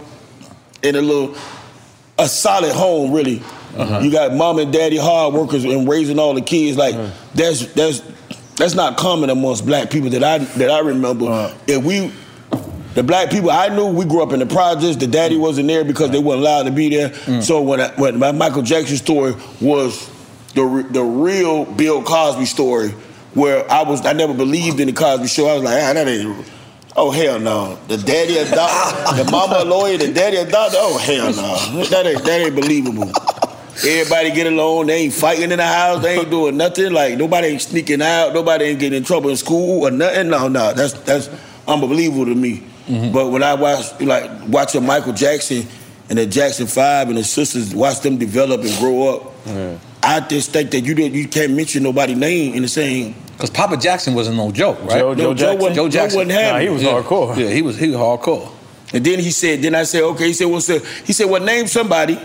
in 0.82 0.96
a 0.96 1.00
little, 1.00 1.36
a 2.18 2.28
solid 2.28 2.72
home. 2.72 3.12
Really, 3.12 3.40
Uh-huh. 3.76 4.00
you 4.00 4.10
got 4.10 4.34
mom 4.34 4.58
and 4.58 4.72
daddy 4.72 4.96
hard 4.96 5.34
workers 5.34 5.64
and 5.64 5.88
raising 5.88 6.18
all 6.18 6.34
the 6.34 6.40
kids. 6.42 6.76
Like 6.76 6.94
Uh-huh. 6.94 7.10
that's 7.34 7.66
that's 7.74 8.00
that's 8.56 8.74
not 8.74 8.96
common 8.96 9.30
amongst 9.30 9.64
black 9.66 9.90
people 9.90 10.10
that 10.10 10.24
I 10.24 10.38
that 10.38 10.70
I 10.70 10.80
remember. 10.80 11.26
Uh-huh. 11.26 11.54
If 11.66 11.84
we. 11.84 12.12
The 12.94 13.04
black 13.04 13.30
people 13.30 13.50
I 13.50 13.68
knew, 13.68 13.86
we 13.86 14.04
grew 14.06 14.24
up 14.24 14.32
in 14.32 14.40
the 14.40 14.46
projects. 14.46 14.96
The 14.96 15.06
daddy 15.06 15.36
wasn't 15.36 15.68
there 15.68 15.84
because 15.84 16.10
they 16.10 16.18
weren't 16.18 16.40
allowed 16.40 16.64
to 16.64 16.72
be 16.72 16.88
there. 16.88 17.10
Mm. 17.10 17.42
So 17.44 17.60
when 17.62 17.80
I, 17.80 17.90
when 17.94 18.18
my 18.18 18.32
Michael 18.32 18.62
Jackson 18.62 18.96
story 18.96 19.34
was 19.60 20.10
the 20.54 20.64
re- 20.64 20.82
the 20.82 21.04
real 21.04 21.64
Bill 21.64 22.02
Cosby 22.02 22.46
story, 22.46 22.88
where 23.34 23.70
I 23.70 23.82
was 23.84 24.04
I 24.04 24.14
never 24.14 24.34
believed 24.34 24.80
in 24.80 24.88
the 24.88 24.92
Cosby 24.94 25.28
Show. 25.28 25.46
I 25.46 25.54
was 25.54 25.62
like, 25.62 25.80
ah, 25.80 25.92
that 25.92 26.08
ain't. 26.08 26.44
Oh 26.96 27.12
hell 27.12 27.38
no! 27.38 27.78
The 27.86 27.98
daddy 27.98 28.38
a 28.38 28.50
doctor, 28.50 29.22
the 29.22 29.30
mama 29.30 29.58
a 29.60 29.64
lawyer, 29.64 29.96
the 29.98 30.12
daddy 30.12 30.38
a 30.38 30.50
doctor. 30.50 30.78
Oh 30.80 30.98
hell 30.98 31.26
no! 31.32 31.84
That 31.84 32.04
ain't 32.04 32.24
that 32.24 32.40
ain't 32.40 32.56
believable. 32.56 33.12
Everybody 33.86 34.30
get 34.32 34.46
along. 34.46 34.86
They 34.86 35.02
ain't 35.02 35.14
fighting 35.14 35.50
in 35.52 35.58
the 35.58 35.66
house. 35.66 36.02
They 36.02 36.18
ain't 36.18 36.30
doing 36.30 36.56
nothing. 36.56 36.92
Like 36.92 37.16
nobody 37.16 37.48
ain't 37.48 37.62
sneaking 37.62 38.02
out. 38.02 38.34
Nobody 38.34 38.66
ain't 38.66 38.80
getting 38.80 38.96
in 38.98 39.04
trouble 39.04 39.30
in 39.30 39.36
school 39.36 39.86
or 39.86 39.90
nothing. 39.90 40.28
No, 40.30 40.48
no, 40.48 40.72
that's 40.72 40.94
that's 40.94 41.28
unbelievable 41.66 42.24
to 42.26 42.34
me. 42.34 42.62
Mm-hmm. 42.88 43.12
But 43.12 43.28
when 43.28 43.42
I 43.42 43.54
watch 43.54 44.00
like 44.00 44.30
watching 44.48 44.84
Michael 44.84 45.12
Jackson 45.12 45.66
and 46.08 46.18
the 46.18 46.26
Jackson 46.26 46.66
Five 46.66 47.08
and 47.08 47.16
the 47.18 47.24
sisters, 47.24 47.74
watch 47.74 48.00
them 48.00 48.16
develop 48.18 48.62
and 48.62 48.76
grow 48.78 49.08
up. 49.16 49.32
I 50.02 50.20
just 50.20 50.52
think 50.52 50.70
that 50.72 50.80
you 50.80 50.94
did 50.94 51.14
you 51.14 51.28
can't 51.28 51.52
mention 51.52 51.82
nobody's 51.82 52.16
name 52.16 52.54
in 52.54 52.62
the 52.62 52.68
same. 52.68 53.14
Because 53.32 53.50
Papa 53.50 53.76
Jackson 53.76 54.14
wasn't 54.14 54.36
no 54.36 54.50
joke, 54.50 54.80
right? 54.82 54.98
Joe- 54.98 55.14
Joe 55.14 55.22
No, 55.22 55.34
Joe 55.34 55.34
Jackson. 55.34 55.58
wasn't, 55.60 55.76
Joe 55.76 55.88
Jackson. 55.88 56.18
wasn't 56.28 56.42
Nah, 56.52 56.58
he 56.58 56.68
was 56.68 56.82
Yeah. 56.82 56.92
hardcore. 56.92 57.36
Yeah, 57.36 57.50
he 57.50 57.62
was 57.62 57.76
he 57.78 57.88
was 57.90 57.96
hardcore. 57.96 58.48
And 58.92 59.04
then 59.04 59.18
he 59.18 59.30
said, 59.30 59.60
then 59.62 59.74
I 59.74 59.82
said, 59.84 60.02
okay. 60.02 60.28
He 60.28 60.32
said, 60.32 60.46
what's 60.46 60.66
the? 60.66 60.78
He 61.04 61.12
said, 61.12 61.28
well, 61.28 61.42
name 61.42 61.66
somebody, 61.66 62.18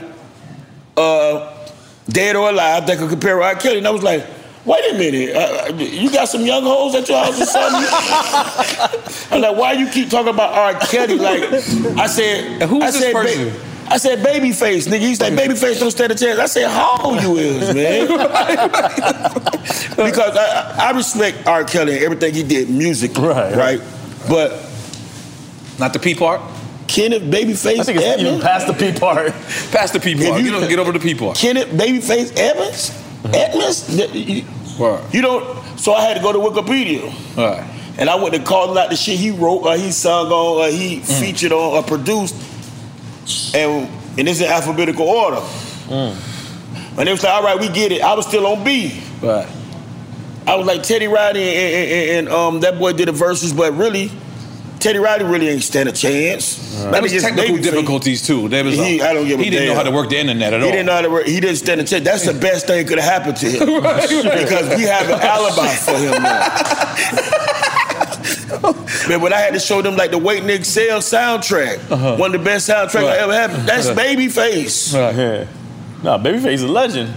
uh, 0.98 1.68
dead 2.10 2.36
or 2.36 2.50
alive, 2.50 2.86
that 2.88 2.98
could 2.98 3.10
compare 3.10 3.42
R. 3.42 3.56
Kelly. 3.56 3.78
And 3.80 3.88
I 3.88 3.92
was 3.92 4.04
like, 4.04 4.26
wait 4.66 4.94
a 4.94 4.98
minute, 4.98 5.36
uh, 5.36 5.74
you 5.76 6.10
got 6.12 6.28
some 6.30 6.42
young 6.46 6.64
hoes 6.64 6.96
at 6.96 7.08
your 7.10 7.18
house 7.24 7.40
or 7.42 7.46
something? 7.46 7.90
I'm 9.32 9.42
like, 9.42 9.58
why 9.58 9.74
you 9.74 9.90
keep 9.90 10.10
talking 10.10 10.34
about 10.34 10.54
R. 10.54 10.74
Kelly? 10.88 11.18
Like, 11.18 11.44
I 11.98 12.08
said, 12.08 12.62
who's 12.64 12.84
I 12.84 12.92
this 12.92 13.02
said, 13.02 13.14
person? 13.14 13.54
I 13.86 13.98
said, 13.98 14.20
babyface, 14.20 14.88
nigga. 14.88 15.00
He's 15.00 15.20
like, 15.20 15.34
babyface 15.34 15.78
don't 15.80 15.92
stand 15.92 16.14
a 16.14 16.16
chance. 16.16 16.40
I 16.40 16.46
said, 16.46 16.70
how 16.70 16.98
old 17.04 17.22
you 17.22 17.36
is, 17.36 17.74
man? 17.76 18.08
because 19.98 20.38
I, 20.38 20.76
I 20.80 20.92
respect 20.96 21.46
R. 21.46 21.66
Kelly 21.66 21.96
and 21.96 22.04
everything 22.04 22.34
he 22.34 22.44
did 22.44 22.70
musically, 22.70 23.28
Right, 23.28 23.54
right? 23.56 23.82
But 24.30 24.52
Not 25.80 25.92
the 25.92 26.00
P 26.00 26.16
part. 26.16 26.40
Kenneth 26.94 27.24
Babyface 27.24 27.80
I 27.80 27.84
think 27.84 28.00
it's 28.02 28.22
even 28.22 28.40
past 28.40 28.68
the 28.68 28.74
P 28.74 28.98
part. 28.98 29.32
Past 29.72 29.94
the 29.94 30.00
P 30.00 30.14
part. 30.16 30.40
you- 30.40 30.46
Get, 30.52 30.54
over- 30.54 30.68
get 30.68 30.80
over 30.80 30.92
the 30.92 31.00
P 31.00 31.16
part. 31.16 31.38
Kenneth 31.38 31.70
Babyface 31.70 32.38
Evans? 32.38 32.92
Edmonds? 33.34 34.14
You, 34.16 34.46
Word. 34.80 35.02
you 35.14 35.22
don't. 35.22 35.80
So 35.80 35.94
I 35.94 36.02
had 36.06 36.16
to 36.18 36.22
go 36.22 36.32
to 36.32 36.40
Wikipedia. 36.40 37.04
All 37.38 37.48
right. 37.58 37.70
and 37.98 38.10
I 38.10 38.16
went 38.16 38.36
to 38.36 38.42
call 38.44 38.78
out 38.78 38.90
the 38.90 38.96
shit 38.96 39.18
he 39.20 39.32
wrote 39.32 39.64
or 39.66 39.76
he 39.76 39.92
sung 39.92 40.28
on 40.32 40.66
or 40.66 40.68
he 40.72 41.00
Mm. 41.00 41.20
featured 41.20 41.52
on 41.52 41.74
or 41.78 41.84
produced, 41.84 42.36
and 43.56 43.90
and 44.18 44.28
it's 44.30 44.40
in 44.42 44.48
alphabetical 44.48 45.08
order. 45.08 45.38
Mm. 45.88 46.16
And 46.98 47.08
they 47.08 47.12
was 47.12 47.24
like, 47.24 47.34
all 47.34 47.44
right, 47.44 47.60
we 47.60 47.70
get 47.70 47.92
it. 47.92 48.02
I 48.04 48.14
was 48.14 48.28
still 48.28 48.46
on 48.46 48.64
B. 48.64 49.02
Right. 49.22 49.48
I 50.46 50.56
was 50.56 50.68
like 50.68 50.84
Teddy 50.84 51.08
Riley 51.08 51.42
and, 51.42 51.58
and, 51.58 51.92
and, 51.92 52.28
and, 52.28 52.30
um, 52.30 52.60
that 52.60 52.78
boy 52.78 52.94
did 52.94 53.08
the 53.08 53.14
Verzuz, 53.14 53.56
but 53.56 53.74
really, 53.74 54.12
Teddy 54.84 55.00
Riley 55.00 55.24
really 55.24 55.48
ain't 55.48 55.64
stand 55.64 55.88
a 55.88 55.94
chance. 55.94 56.60
Uh, 56.60 56.82
there 56.84 56.92
Maybe 56.92 57.04
was 57.04 57.12
just 57.14 57.26
technical 57.26 57.56
difficulties 57.58 58.22
too. 58.28 58.50
There 58.50 58.66
was 58.66 58.76
He, 58.76 59.02
I 59.02 59.14
don't 59.14 59.26
give 59.26 59.40
a 59.40 59.44
he 59.44 59.50
didn't 59.50 59.70
know 59.70 59.76
how 59.76 59.84
to 59.84 59.92
work 59.92 60.10
the 60.10 60.18
internet 60.18 60.54
at 60.54 60.60
He 60.60 60.66
all. 60.66 60.72
didn't 60.72 60.88
know 60.88 60.92
how 60.92 61.02
to 61.02 61.10
work. 61.10 61.26
He 61.26 61.40
didn't 61.40 61.56
stand 61.56 61.80
a 61.80 61.86
chance. 61.86 62.04
That's 62.04 62.26
the 62.26 62.34
best 62.34 62.68
thing 62.68 62.86
could 62.86 63.00
have 63.00 63.10
happened 63.10 63.38
to 63.38 63.50
him 63.50 63.60
Right, 63.84 64.12
right. 64.12 64.42
because 64.44 64.76
we 64.78 64.84
have 64.84 65.10
an 65.10 65.22
alibi 65.22 65.68
for 65.76 65.98
him 65.98 66.22
now. 66.22 66.50
Man, 69.10 69.22
when 69.22 69.32
I 69.34 69.38
had 69.40 69.54
to 69.54 69.60
show 69.60 69.82
them 69.82 69.96
like 69.96 70.12
the 70.12 70.18
Waiting 70.18 70.48
to 70.48 70.54
Exhale 70.56 71.00
soundtrack, 71.00 71.90
uh-huh. 71.90 72.18
one 72.18 72.36
of 72.36 72.42
the 72.42 72.46
best 72.46 72.70
soundtracks 72.70 73.08
I 73.08 73.18
ever 73.20 73.34
had. 73.34 73.52
That's 73.66 73.88
Babyface. 73.88 74.94
Right. 74.94 75.16
Yeah. 75.16 75.48
Nah, 76.04 76.18
Babyface 76.18 76.54
is 76.54 76.64
a 76.64 76.68
legend. 76.68 77.14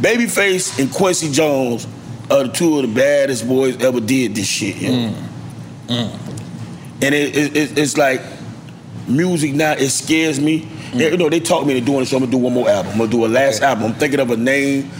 Babyface 0.00 0.78
and 0.78 0.90
Quincy 0.92 1.30
Jones 1.30 1.86
are 2.30 2.44
the 2.44 2.52
two 2.52 2.78
of 2.78 2.88
the 2.88 2.94
baddest 2.94 3.46
boys 3.46 3.76
ever 3.82 4.00
did 4.00 4.34
this 4.34 4.46
shit. 4.48 4.76
yo. 4.76 4.88
Mm. 4.90 5.14
mm. 5.88 6.27
And 7.02 7.14
it, 7.14 7.36
it, 7.36 7.56
it- 7.56 7.78
it's 7.78 7.96
like 7.96 8.20
music 9.06 9.54
now. 9.54 9.72
It 9.72 9.88
scares 9.90 10.38
me. 10.40 10.62
Mm. 10.62 11.10
You 11.12 11.16
know, 11.16 11.28
they 11.28 11.40
talked 11.40 11.66
me 11.66 11.76
into 11.76 11.86
doing 11.86 12.02
it, 12.02 12.06
so 12.06 12.16
I'm 12.16 12.22
gonna 12.22 12.32
do 12.32 12.38
one 12.38 12.52
more 12.54 12.68
album. 12.68 12.92
I'm 12.92 12.98
gonna 12.98 13.10
do 13.10 13.24
a 13.24 13.28
last 13.28 13.62
album. 13.62 13.84
I'm 13.84 13.94
thinking 13.94 14.20
of 14.20 14.30
a 14.30 14.36
name 14.36 14.90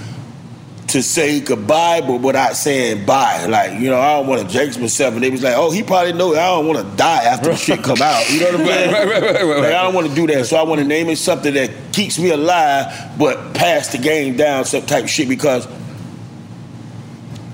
to 0.88 1.02
say 1.02 1.40
goodbye, 1.40 2.00
but 2.00 2.20
without 2.22 2.56
saying 2.56 3.04
bye. 3.04 3.44
Like, 3.46 3.78
you 3.78 3.90
know, 3.90 4.00
I 4.00 4.16
don't 4.16 4.26
want 4.26 4.40
to 4.40 4.48
jinx 4.48 4.78
myself. 4.78 5.12
And 5.12 5.22
they 5.22 5.28
was 5.28 5.42
like, 5.42 5.54
oh, 5.54 5.70
he 5.70 5.82
probably 5.82 6.14
know 6.14 6.30
I 6.32 6.46
don't 6.46 6.66
want 6.66 6.78
to 6.78 6.96
die 6.96 7.24
after 7.24 7.50
the 7.50 7.56
shit 7.56 7.82
come 7.82 8.00
out. 8.00 8.30
You 8.30 8.40
know 8.40 8.52
what 8.52 8.60
I'm 8.60 8.66
saying? 8.66 8.90
Right, 8.92 9.06
right, 9.06 9.22
right, 9.22 9.34
right, 9.34 9.44
right. 9.44 9.60
Like, 9.60 9.74
I 9.74 9.82
don't 9.82 9.92
want 9.94 10.08
to 10.08 10.14
do 10.14 10.26
that. 10.28 10.46
So 10.46 10.56
I 10.56 10.62
want 10.62 10.80
to 10.80 10.86
name 10.86 11.08
it 11.10 11.16
something 11.16 11.52
that 11.52 11.70
keeps 11.92 12.18
me 12.18 12.30
alive, 12.30 12.86
but 13.18 13.52
pass 13.54 13.88
the 13.92 13.98
game 13.98 14.36
down, 14.38 14.64
some 14.64 14.86
type 14.86 15.04
of 15.04 15.10
shit. 15.10 15.28
Because 15.28 15.66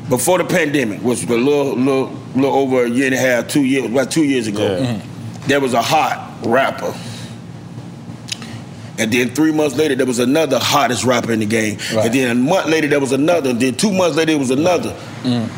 before 0.08 0.38
the 0.38 0.44
pandemic, 0.44 1.00
which 1.00 1.24
was 1.24 1.30
a 1.30 1.36
little, 1.36 1.76
little, 1.76 2.08
little 2.34 2.54
over 2.54 2.84
a 2.84 2.88
year 2.88 3.06
and 3.06 3.14
a 3.14 3.18
half, 3.18 3.48
two 3.48 3.64
years, 3.64 3.86
about 3.86 4.10
two 4.10 4.24
years 4.24 4.46
ago, 4.46 4.80
mm-hmm. 4.80 5.46
there 5.48 5.60
was 5.60 5.72
a 5.72 5.82
hot 5.82 6.38
rapper. 6.44 6.94
And 8.96 9.12
then 9.12 9.30
three 9.30 9.50
months 9.50 9.76
later, 9.76 9.96
there 9.96 10.06
was 10.06 10.20
another 10.20 10.58
hottest 10.60 11.04
rapper 11.04 11.32
in 11.32 11.40
the 11.40 11.46
game. 11.46 11.78
And 11.96 12.14
then 12.14 12.30
a 12.30 12.34
month 12.40 12.66
later, 12.66 12.86
there 12.86 13.00
was 13.00 13.12
another. 13.12 13.50
And 13.50 13.60
then 13.60 13.74
two 13.74 13.92
months 13.92 14.16
later, 14.16 14.32
there 14.32 14.38
was 14.38 14.50
another. 14.50 14.90
Mm. 15.22 15.48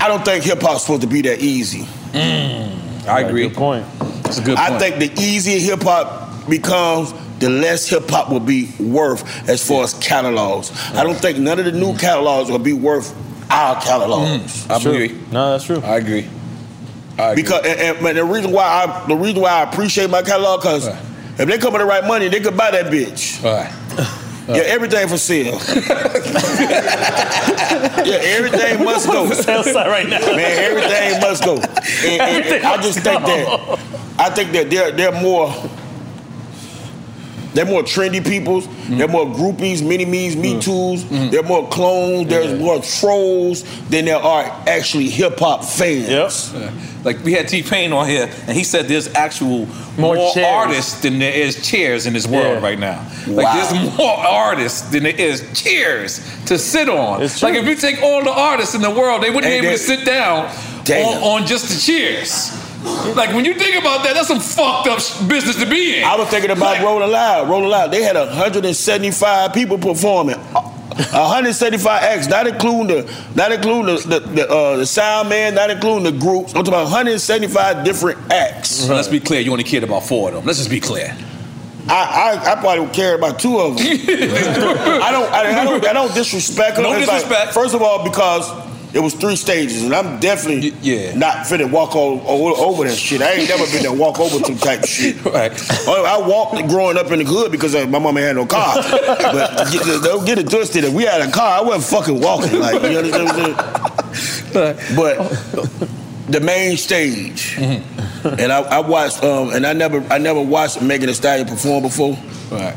I 0.00 0.08
don't 0.08 0.24
think 0.24 0.44
hip 0.44 0.60
hop's 0.60 0.82
supposed 0.82 1.00
to 1.02 1.06
be 1.06 1.22
that 1.22 1.40
easy. 1.40 1.84
Mm. 2.12 3.06
I 3.06 3.20
agree. 3.20 3.48
Good 3.48 3.56
point. 3.56 3.86
That's 4.22 4.38
a 4.38 4.42
good 4.42 4.58
point. 4.58 4.70
I 4.70 4.78
think 4.78 4.98
the 4.98 5.22
easier 5.22 5.58
hip 5.60 5.82
hop 5.82 6.46
becomes, 6.48 7.14
the 7.38 7.48
less 7.48 7.88
hip 7.88 8.10
hop 8.10 8.30
will 8.30 8.40
be 8.40 8.70
worth 8.78 9.48
as 9.48 9.66
far 9.66 9.84
as 9.84 9.94
catalogs. 9.94 10.70
I 10.92 11.04
don't 11.04 11.16
think 11.16 11.38
none 11.38 11.58
of 11.58 11.64
the 11.64 11.72
new 11.72 11.96
catalogs 11.96 12.50
will 12.50 12.58
be 12.58 12.74
worth 12.74 13.14
our 13.50 13.80
catalogs. 13.80 14.66
Mm, 14.66 14.70
I 14.70 14.76
agree. 14.76 15.18
No, 15.32 15.50
that's 15.52 15.64
true. 15.64 15.80
I 15.82 15.96
agree. 15.96 16.28
I 17.18 17.30
agree. 17.32 17.42
Because 17.42 17.64
and, 17.66 17.80
and- 17.80 18.06
and 18.06 18.18
the 18.18 18.24
reason 18.24 18.52
why 18.52 18.64
I 18.84 19.06
the 19.06 19.16
reason 19.16 19.40
why 19.42 19.50
I 19.50 19.62
appreciate 19.70 20.10
my 20.10 20.22
catalog 20.22 20.60
because 20.60 20.86
if 20.86 21.46
they 21.48 21.58
come 21.58 21.72
with 21.72 21.82
the 21.82 21.86
right 21.86 22.04
money, 22.06 22.28
they 22.28 22.40
could 22.40 22.56
buy 22.56 22.70
that 22.70 22.86
bitch. 22.92 23.42
Right. 23.44 23.72
Yeah, 24.48 24.62
everything 24.62 25.06
for 25.08 25.18
sale. 25.18 25.60
yeah, 26.98 28.18
everything 28.22 28.82
must 28.82 29.06
go. 29.06 29.30
Sales 29.32 29.70
site 29.70 29.86
right 29.88 30.08
now. 30.08 30.18
Man, 30.20 30.38
everything 30.38 31.20
must 31.20 31.44
go. 31.44 31.56
And- 31.56 31.64
and- 31.64 31.76
and 32.06 32.20
Everything 32.46 32.64
I 32.64 32.76
just 32.80 32.98
think 33.00 33.20
go. 33.26 33.26
that 33.26 33.78
I 34.18 34.30
think 34.30 34.52
that 34.52 34.70
they're 34.70 34.90
they're 34.92 35.12
more 35.20 35.52
they're 37.58 37.66
more 37.66 37.82
trendy 37.82 38.24
peoples. 38.24 38.68
Mm-hmm. 38.68 38.98
They're 38.98 39.08
more 39.08 39.26
groupies, 39.26 39.82
mini 39.84 40.04
me's, 40.04 40.36
me 40.36 40.54
Mm. 40.54 40.62
too's. 40.62 41.30
They're 41.32 41.42
more 41.42 41.66
clones. 41.68 42.28
There's 42.28 42.56
more 42.56 42.80
trolls 42.80 43.64
than 43.88 44.04
there 44.04 44.16
are 44.16 44.44
actually 44.68 45.08
hip 45.08 45.40
hop 45.40 45.64
fans. 45.64 46.52
Yeah. 46.54 46.70
Like 47.02 47.24
we 47.24 47.32
had 47.32 47.48
T 47.48 47.64
Pain 47.64 47.92
on 47.92 48.06
here, 48.06 48.30
and 48.46 48.56
he 48.56 48.62
said 48.62 48.86
there's 48.86 49.12
actual 49.14 49.66
more, 49.96 50.14
chairs. 50.34 50.46
artists 50.46 51.00
than 51.00 51.18
there 51.18 51.32
is 51.32 51.60
chairs 51.68 52.06
in 52.06 52.12
this 52.12 52.28
world 52.28 52.60
Yeah. 52.62 52.68
right 52.68 52.78
now. 52.78 53.04
Like 53.26 53.46
Wow. 53.46 53.54
there's 53.54 53.96
more 53.98 54.16
artists 54.16 54.82
than 54.82 55.02
there 55.02 55.16
is 55.16 55.42
chairs 55.60 56.20
to 56.46 56.58
sit 56.58 56.88
on. 56.88 57.22
It's 57.22 57.42
Like 57.42 57.54
if 57.56 57.66
you 57.66 57.74
take 57.74 58.00
all 58.02 58.22
the 58.22 58.30
artists 58.32 58.76
in 58.76 58.82
the 58.82 58.90
world, 58.90 59.22
they 59.24 59.30
wouldn't 59.30 59.52
Ain't 59.52 59.62
be 59.62 59.68
able 59.68 59.78
to 59.78 59.82
sit 59.82 60.04
down 60.04 60.46
on, 60.46 61.40
on 61.42 61.46
just 61.46 61.68
the 61.68 61.80
chairs. 61.80 62.52
Like 62.84 63.34
when 63.34 63.44
you 63.44 63.54
think 63.54 63.76
about 63.80 64.04
that, 64.04 64.14
that's 64.14 64.28
some 64.28 64.40
fucked 64.40 64.86
up 64.88 64.98
business 65.28 65.56
to 65.56 65.68
be 65.68 65.98
in. 65.98 66.04
I 66.04 66.16
was 66.16 66.28
thinking 66.28 66.50
about 66.50 66.80
Rolling 66.82 67.10
Loud. 67.10 67.48
Rolling 67.48 67.70
Loud, 67.70 67.90
they 67.90 68.02
had 68.02 68.16
175 68.16 69.52
people 69.52 69.78
performing. 69.78 70.36
175 70.36 72.02
acts, 72.02 72.26
not 72.28 72.46
including 72.46 72.86
the, 72.88 73.24
not 73.34 73.52
including 73.52 73.86
the 73.96 74.18
the, 74.18 74.20
the, 74.20 74.48
uh, 74.50 74.76
the 74.78 74.86
sound 74.86 75.28
man, 75.28 75.54
not 75.54 75.70
including 75.70 76.04
the 76.04 76.12
groups. 76.18 76.50
I'm 76.54 76.64
talking 76.64 76.74
about 76.74 76.84
175 76.84 77.84
different 77.84 78.32
acts. 78.32 78.70
So 78.70 78.94
let's 78.94 79.08
be 79.08 79.20
clear, 79.20 79.40
you 79.40 79.52
only 79.52 79.64
cared 79.64 79.84
about 79.84 80.04
four 80.04 80.28
of 80.28 80.34
them. 80.36 80.44
Let's 80.44 80.58
just 80.58 80.70
be 80.70 80.80
clear. 80.80 81.16
I, 81.88 82.38
I, 82.44 82.52
I 82.52 82.60
probably 82.60 82.86
care 82.94 83.14
about 83.14 83.38
two 83.40 83.58
of 83.58 83.76
them. 83.76 83.86
I 83.88 85.08
don't 85.10 85.32
I, 85.32 85.60
I 85.60 85.64
don't 85.64 85.86
I 85.86 85.92
don't 85.92 86.14
disrespect 86.14 86.76
them. 86.76 86.84
No 86.84 86.92
It's 86.92 87.06
like, 87.08 87.22
disrespect. 87.22 87.54
first 87.54 87.74
of 87.74 87.80
all, 87.82 88.04
because 88.04 88.46
it 88.98 89.00
was 89.00 89.14
three 89.14 89.36
stages, 89.36 89.84
and 89.84 89.94
I'm 89.94 90.18
definitely 90.18 90.70
not 91.16 91.46
finna 91.46 91.70
walk 91.70 91.94
o- 91.94 92.20
o- 92.20 92.56
over 92.66 92.82
that 92.88 92.96
shit. 92.96 93.22
I 93.22 93.34
ain't 93.34 93.48
never 93.48 93.64
been 93.70 93.82
there 93.84 93.92
walk 93.92 94.18
over 94.18 94.38
some 94.44 94.56
type 94.58 94.84
shit. 94.84 95.16
Right. 95.24 95.52
I 95.88 96.18
walked 96.18 96.68
growing 96.68 96.98
up 96.98 97.10
in 97.12 97.20
the 97.20 97.24
hood 97.24 97.52
because 97.52 97.74
uh, 97.74 97.86
my 97.86 97.98
mama 98.00 98.20
had 98.20 98.34
no 98.36 98.44
car. 98.46 98.74
but 98.82 99.70
get, 99.70 100.02
don't 100.02 100.24
get 100.26 100.38
it 100.38 100.50
twisted. 100.50 100.82
If 100.84 100.92
we 100.92 101.04
had 101.04 101.20
a 101.20 101.30
car, 101.30 101.58
I 101.60 101.62
wasn't 101.62 101.84
fucking 101.84 102.20
walking. 102.20 102.58
Like 102.58 102.82
you 102.82 102.98
understand 102.98 103.24
what 103.26 103.36
I'm 104.52 104.76
saying? 104.76 104.96
But 104.96 105.16
the 106.28 106.40
main 106.40 106.76
stage, 106.76 107.56
Mm-hmm. 107.56 108.40
and 108.40 108.50
I, 108.52 108.60
I 108.62 108.80
watched, 108.80 109.22
um, 109.22 109.50
and 109.50 109.64
I 109.64 109.72
never, 109.74 110.00
I 110.12 110.18
never 110.18 110.40
watched 110.42 110.82
Megan 110.82 111.06
Thee 111.06 111.14
Stallion 111.14 111.46
perform 111.46 111.82
before. 111.84 112.18
Right. 112.50 112.74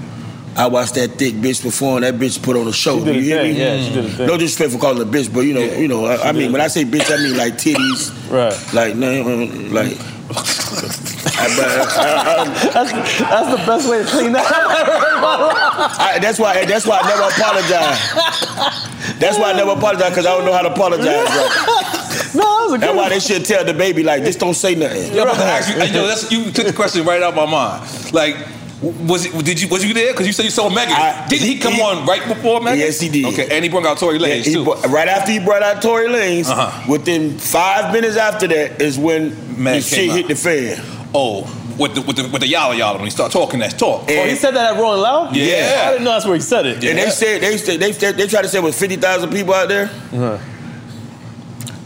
I 0.55 0.67
watched 0.67 0.95
that 0.95 1.11
thick 1.11 1.35
bitch 1.35 1.61
perform. 1.63 2.01
That 2.01 2.15
bitch 2.15 2.41
put 2.43 2.55
on 2.57 2.67
a 2.67 2.73
show. 2.73 2.99
She 2.99 3.05
did 3.05 3.15
you 3.15 3.21
a 3.21 3.23
hear 3.23 3.41
thing, 3.43 3.53
me? 3.53 3.59
yeah, 3.59 3.83
she 3.87 3.93
did 3.93 4.05
a 4.05 4.09
thing. 4.09 4.27
No 4.27 4.37
disrespect 4.37 4.71
for 4.73 4.79
calling 4.79 5.01
a 5.01 5.05
bitch, 5.09 5.33
but 5.33 5.41
you 5.41 5.53
know, 5.53 5.61
you 5.63 5.87
know. 5.87 6.05
I, 6.05 6.29
I 6.29 6.31
mean, 6.33 6.51
when 6.51 6.61
I 6.61 6.67
say 6.67 6.83
bitch, 6.83 7.09
I 7.11 7.17
mean 7.23 7.37
like 7.37 7.53
titties, 7.53 8.11
right? 8.31 8.73
Like, 8.73 8.95
no, 8.95 9.09
like. 9.71 9.97
I, 10.33 11.47
but 11.55 11.65
I- 11.67 12.43
I- 12.43 12.45
That's, 12.71 12.91
that's 13.19 13.49
the 13.51 13.57
best 13.65 13.89
way 13.89 13.99
to 14.03 14.05
clean 14.09 14.31
that 14.33 14.45
up. 14.45 14.51
I, 15.99 16.19
that's 16.21 16.39
why. 16.39 16.65
That's 16.65 16.85
why 16.85 16.99
I 17.01 17.07
never 17.07 17.23
apologize. 17.23 19.19
That's 19.19 19.37
why 19.37 19.51
I 19.51 19.53
never 19.55 19.71
apologize 19.71 20.09
because 20.09 20.25
I 20.25 20.35
don't 20.35 20.45
know 20.45 20.53
how 20.53 20.61
to 20.61 20.71
apologize. 20.71 21.05
Right? 21.07 22.31
No, 22.33 22.41
that 22.43 22.63
was 22.63 22.73
a 22.73 22.77
That's 22.77 22.95
why 22.95 23.09
they 23.09 23.19
should 23.19 23.45
tell 23.45 23.65
the 23.65 23.73
baby 23.73 24.03
like, 24.03 24.23
just 24.23 24.39
don't 24.39 24.53
say 24.53 24.73
nothing. 24.75 25.13
Yeah, 25.13 25.23
I'm 25.23 25.27
about 25.29 25.37
to 25.37 25.43
ask 25.43 25.69
you, 25.75 25.83
you, 25.83 25.93
know, 25.93 26.07
that's, 26.07 26.31
you 26.31 26.51
took 26.51 26.65
the 26.65 26.73
question 26.73 27.05
right 27.05 27.21
out 27.21 27.33
of 27.33 27.35
my 27.35 27.45
mind. 27.45 28.13
Like, 28.13 28.35
was 28.81 29.25
it? 29.25 29.45
Did 29.45 29.61
you? 29.61 29.67
Was 29.67 29.85
you 29.85 29.93
there? 29.93 30.11
Because 30.13 30.25
you 30.27 30.33
said 30.33 30.45
you 30.45 30.51
saw 30.51 30.69
Megan. 30.69 30.95
Didn't 31.29 31.47
he 31.47 31.59
come 31.59 31.75
on 31.75 32.05
right 32.07 32.25
before 32.27 32.61
Megan? 32.61 32.79
Yes, 32.79 32.99
he 32.99 33.09
did. 33.09 33.25
Okay, 33.25 33.47
and 33.51 33.63
he 33.63 33.69
brought 33.69 33.85
out 33.85 33.97
Tory 33.99 34.17
Lanez 34.17 34.45
Yeah, 34.47 34.53
too. 34.53 34.63
brought- 34.63 34.85
right 34.87 35.07
after 35.07 35.31
he 35.31 35.39
brought 35.39 35.61
out 35.63 35.81
Tory 35.81 36.07
Lanez, 36.07 36.49
Uh-huh. 36.49 36.91
within 36.91 37.37
five 37.37 37.93
minutes 37.93 38.17
after 38.17 38.47
that 38.47 38.81
is 38.81 38.97
when 38.97 39.35
Meg 39.61 39.75
the 39.75 39.81
shit 39.81 39.97
came 39.99 40.11
hit 40.11 40.27
the 40.27 40.35
fan. 40.35 40.81
Oh, 41.13 41.41
with 41.77 41.93
the 41.95 42.01
with 42.01 42.15
the 42.15 42.23
with 42.29 42.41
the 42.41 42.47
yalla 42.47 42.75
yalla 42.75 42.95
when 42.97 43.05
he 43.05 43.11
started 43.11 43.33
talking 43.33 43.59
that 43.59 43.77
talk. 43.77 44.05
oh, 44.09 44.23
he 44.25 44.35
said 44.35 44.55
that 44.55 44.73
at 44.73 44.79
Rolling 44.79 45.01
Loud? 45.01 45.35
Yeah. 45.35 45.85
I 45.87 45.91
didn't 45.91 46.03
know 46.03 46.11
that's 46.11 46.25
where 46.25 46.35
he 46.35 46.41
said 46.41 46.65
it. 46.65 46.83
And 46.83 46.97
they 46.97 47.09
said 47.11 47.41
they 47.41 47.57
said 47.57 47.79
they 47.79 47.91
said 47.91 48.17
they 48.17 48.27
tried 48.27 48.41
to 48.43 48.49
say 48.49 48.57
it 48.57 48.63
was 48.63 48.77
fifty 48.77 48.95
thousand 48.97 49.29
people 49.31 49.53
out 49.53 49.67
there. 49.69 49.85
Uh-huh. 50.13 50.37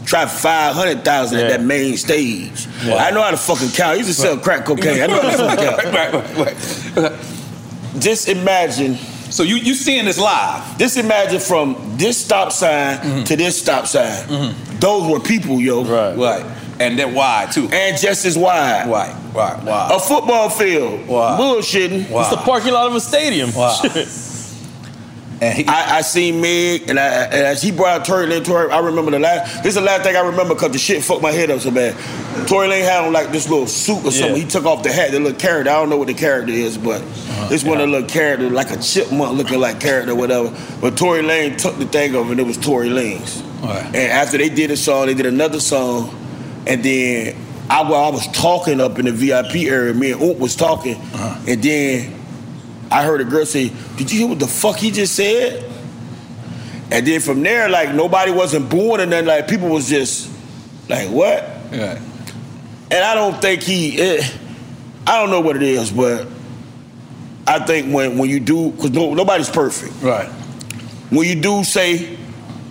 Tried 0.06 0.30
five 0.30 0.74
hundred 0.74 1.04
thousand 1.04 1.40
at 1.40 1.50
that 1.50 1.62
main 1.62 1.96
stage. 1.96 2.66
Wow. 2.86 2.96
I 2.96 3.10
know 3.10 3.22
how 3.22 3.32
to 3.32 3.36
fucking 3.36 3.70
count. 3.70 3.90
I 3.90 3.94
used 3.96 4.08
to 4.08 4.14
sell 4.14 4.38
crack 4.38 4.64
cocaine. 4.64 5.02
I 5.02 5.06
know 5.06 5.20
how 5.20 5.30
to 5.30 5.36
fucking 5.36 5.64
count. 5.66 5.84
right, 6.36 6.96
right, 6.96 7.10
right. 7.10 8.00
Just 8.00 8.28
imagine. 8.28 8.94
So 8.94 9.42
you 9.42 9.56
you 9.56 9.74
seeing 9.74 10.04
this 10.04 10.18
live? 10.18 10.78
Just 10.78 10.96
imagine 10.96 11.40
from 11.40 11.76
this 11.96 12.24
stop 12.24 12.52
sign 12.52 12.98
mm-hmm. 12.98 13.24
to 13.24 13.36
this 13.36 13.60
stop 13.60 13.88
sign. 13.88 14.12
Mm-hmm. 14.28 14.78
Those 14.78 15.10
were 15.10 15.20
people, 15.20 15.60
yo. 15.60 15.84
Right. 15.84 16.16
Right. 16.16 16.56
And 16.78 16.98
then 16.98 17.14
wide 17.14 17.50
too. 17.52 17.68
And 17.72 17.98
just 17.98 18.24
as 18.26 18.38
wide. 18.38 18.88
Right, 18.88 19.12
right, 19.34 19.62
wow. 19.64 19.96
A 19.96 19.98
football 19.98 20.50
field. 20.50 21.08
Wow. 21.08 21.38
Bullshitting. 21.38 22.10
Wow. 22.10 22.20
It's 22.20 22.30
the 22.30 22.36
parking 22.36 22.72
lot 22.72 22.86
of 22.86 22.94
a 22.94 23.00
stadium. 23.00 23.52
Wow. 23.54 23.80
I, 25.42 25.64
I 25.98 26.00
seen 26.00 26.40
Meg, 26.40 26.88
and, 26.88 26.98
I, 26.98 27.24
and 27.24 27.34
as 27.34 27.62
he 27.62 27.70
brought 27.70 28.00
out 28.00 28.06
Tory 28.06 28.26
Lane, 28.26 28.42
Tory, 28.42 28.70
I 28.70 28.78
remember 28.78 29.10
the 29.10 29.18
last. 29.18 29.62
This 29.62 29.70
is 29.70 29.74
the 29.74 29.80
last 29.82 30.02
thing 30.02 30.16
I 30.16 30.20
remember 30.20 30.54
because 30.54 30.72
the 30.72 30.78
shit 30.78 31.04
fucked 31.04 31.20
my 31.20 31.30
head 31.32 31.50
up 31.50 31.60
so 31.60 31.70
bad. 31.70 31.94
Tory 32.48 32.68
Lane 32.68 32.84
had 32.84 33.04
on 33.04 33.12
like 33.12 33.32
this 33.32 33.48
little 33.48 33.66
suit 33.66 34.04
or 34.04 34.10
something. 34.10 34.36
Yeah. 34.36 34.42
He 34.42 34.48
took 34.48 34.64
off 34.64 34.82
the 34.82 34.90
hat, 34.92 35.10
the 35.10 35.20
little 35.20 35.38
character. 35.38 35.70
I 35.70 35.74
don't 35.74 35.90
know 35.90 35.98
what 35.98 36.06
the 36.06 36.14
character 36.14 36.52
is, 36.52 36.78
but 36.78 37.00
this 37.50 37.64
one 37.64 37.80
of 37.80 37.86
the 37.88 37.92
little 37.92 38.08
character, 38.08 38.48
like 38.48 38.70
a 38.70 38.78
chipmunk 38.80 39.36
looking 39.36 39.60
like 39.60 39.78
character, 39.78 40.12
or 40.12 40.14
whatever. 40.14 40.56
But 40.80 40.96
Tory 40.96 41.22
Lane 41.22 41.56
took 41.58 41.76
the 41.76 41.86
thing 41.86 42.16
off, 42.16 42.30
and 42.30 42.40
it 42.40 42.46
was 42.46 42.56
Tory 42.56 42.88
Lanez. 42.88 43.42
Right. 43.62 43.84
And 43.86 43.96
after 43.96 44.38
they 44.38 44.48
did 44.48 44.70
a 44.70 44.76
song, 44.76 45.06
they 45.06 45.14
did 45.14 45.26
another 45.26 45.60
song. 45.60 46.14
and 46.66 46.82
then 46.82 47.36
I, 47.68 47.82
well, 47.82 48.04
I 48.04 48.08
was 48.10 48.26
talking 48.28 48.80
up 48.80 48.98
in 48.98 49.04
the 49.06 49.12
VIP 49.12 49.66
area. 49.70 49.92
Me 49.92 50.12
and 50.12 50.22
Oop 50.22 50.38
was 50.38 50.54
talking, 50.56 50.94
Uh-huh. 50.94 51.40
and 51.48 51.62
then 51.62 52.14
I 52.90 53.04
heard 53.04 53.20
a 53.20 53.24
girl 53.24 53.44
say, 53.46 53.70
"Did 53.96 54.10
you 54.12 54.18
hear 54.20 54.28
what 54.28 54.38
the 54.38 54.46
fuck 54.46 54.76
he 54.76 54.90
just 54.90 55.14
said?" 55.14 55.64
And 56.90 57.06
then 57.06 57.20
from 57.20 57.42
there, 57.42 57.68
like 57.68 57.94
nobody 57.94 58.30
wasn't 58.30 58.68
booing, 58.68 59.00
and 59.00 59.12
then 59.12 59.26
like 59.26 59.48
people 59.48 59.68
was 59.68 59.88
just 59.88 60.30
like, 60.88 61.08
"What?" 61.10 61.44
Yeah. 61.72 61.98
And 62.90 63.04
I 63.04 63.14
don't 63.14 63.40
think 63.42 63.62
he. 63.62 64.00
Eh, 64.00 64.24
I 65.06 65.20
don't 65.20 65.30
know 65.30 65.40
what 65.40 65.56
it 65.56 65.62
is, 65.62 65.90
but 65.90 66.26
I 67.46 67.58
think 67.60 67.92
when 67.92 68.18
when 68.18 68.30
you 68.30 68.38
do, 68.40 68.70
because 68.70 68.90
no, 68.92 69.14
nobody's 69.14 69.50
perfect. 69.50 69.94
Right. 70.02 70.28
When 71.10 71.26
you 71.28 71.34
do 71.40 71.64
say 71.64 72.16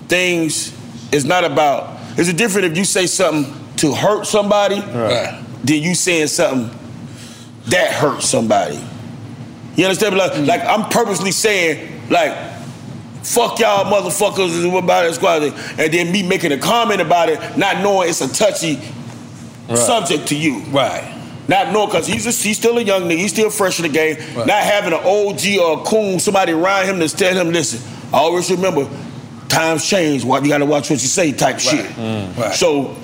things, 0.08 0.74
it's 1.12 1.26
not 1.26 1.44
about. 1.44 1.98
It's 2.18 2.32
different 2.34 2.68
if 2.72 2.78
you 2.78 2.86
say 2.86 3.08
something 3.08 3.54
to 3.78 3.94
hurt 3.94 4.26
somebody, 4.26 4.80
Right. 4.80 5.38
than 5.66 5.82
you 5.84 5.94
saying 5.96 6.28
something 6.28 6.70
that 7.68 7.92
hurts 7.92 8.30
somebody. 8.30 8.80
You 9.76 9.86
understand? 9.86 10.18
Like, 10.18 10.32
mm. 10.34 10.48
like 10.48 10.62
I'm 10.62 10.90
purposely 10.90 11.32
saying 11.32 12.10
like. 12.10 12.54
Fuck 13.26 13.58
y'all 13.58 13.92
motherfuckers 13.92 14.78
about 14.78 15.06
it, 15.08 15.16
squad. 15.16 15.42
And 15.42 15.92
then 15.92 16.12
me 16.12 16.22
making 16.22 16.52
a 16.52 16.60
comment 16.60 17.02
about 17.02 17.28
it, 17.28 17.58
not 17.58 17.82
knowing 17.82 18.08
it's 18.08 18.22
a 18.22 18.32
touchy 18.32 18.76
subject 19.74 20.28
to 20.28 20.36
you. 20.36 20.60
Right. 20.66 21.12
Not 21.48 21.72
knowing 21.72 21.88
because 21.88 22.08
he's 22.08 22.26
a, 22.26 22.32
he's 22.32 22.58
still 22.58 22.78
a 22.78 22.82
young 22.82 23.04
nigga, 23.04 23.18
he's 23.18 23.32
still 23.32 23.50
fresh 23.50 23.80
in 23.80 23.84
the 23.84 23.90
game. 23.90 24.18
Not 24.36 24.50
having 24.50 24.94
an 24.94 25.00
OG 25.00 25.60
or 25.60 25.82
a 25.82 25.84
coon, 25.84 26.20
somebody 26.20 26.54
around 26.54 26.86
him 26.86 27.00
to 27.00 27.10
tell 27.10 27.36
him, 27.36 27.52
listen, 27.52 27.82
I 28.12 28.18
always 28.18 28.50
remember, 28.50 28.88
times 29.48 29.88
change. 29.88 30.24
Why 30.26 30.40
you 30.40 30.48
gotta 30.48 30.66
watch 30.66 30.90
what 30.90 31.02
you 31.02 31.08
say, 31.08 31.32
type 31.32 31.60
shit. 31.60 31.86
Mm. 31.86 32.38
Right. 32.38 32.54
So, 32.54 32.96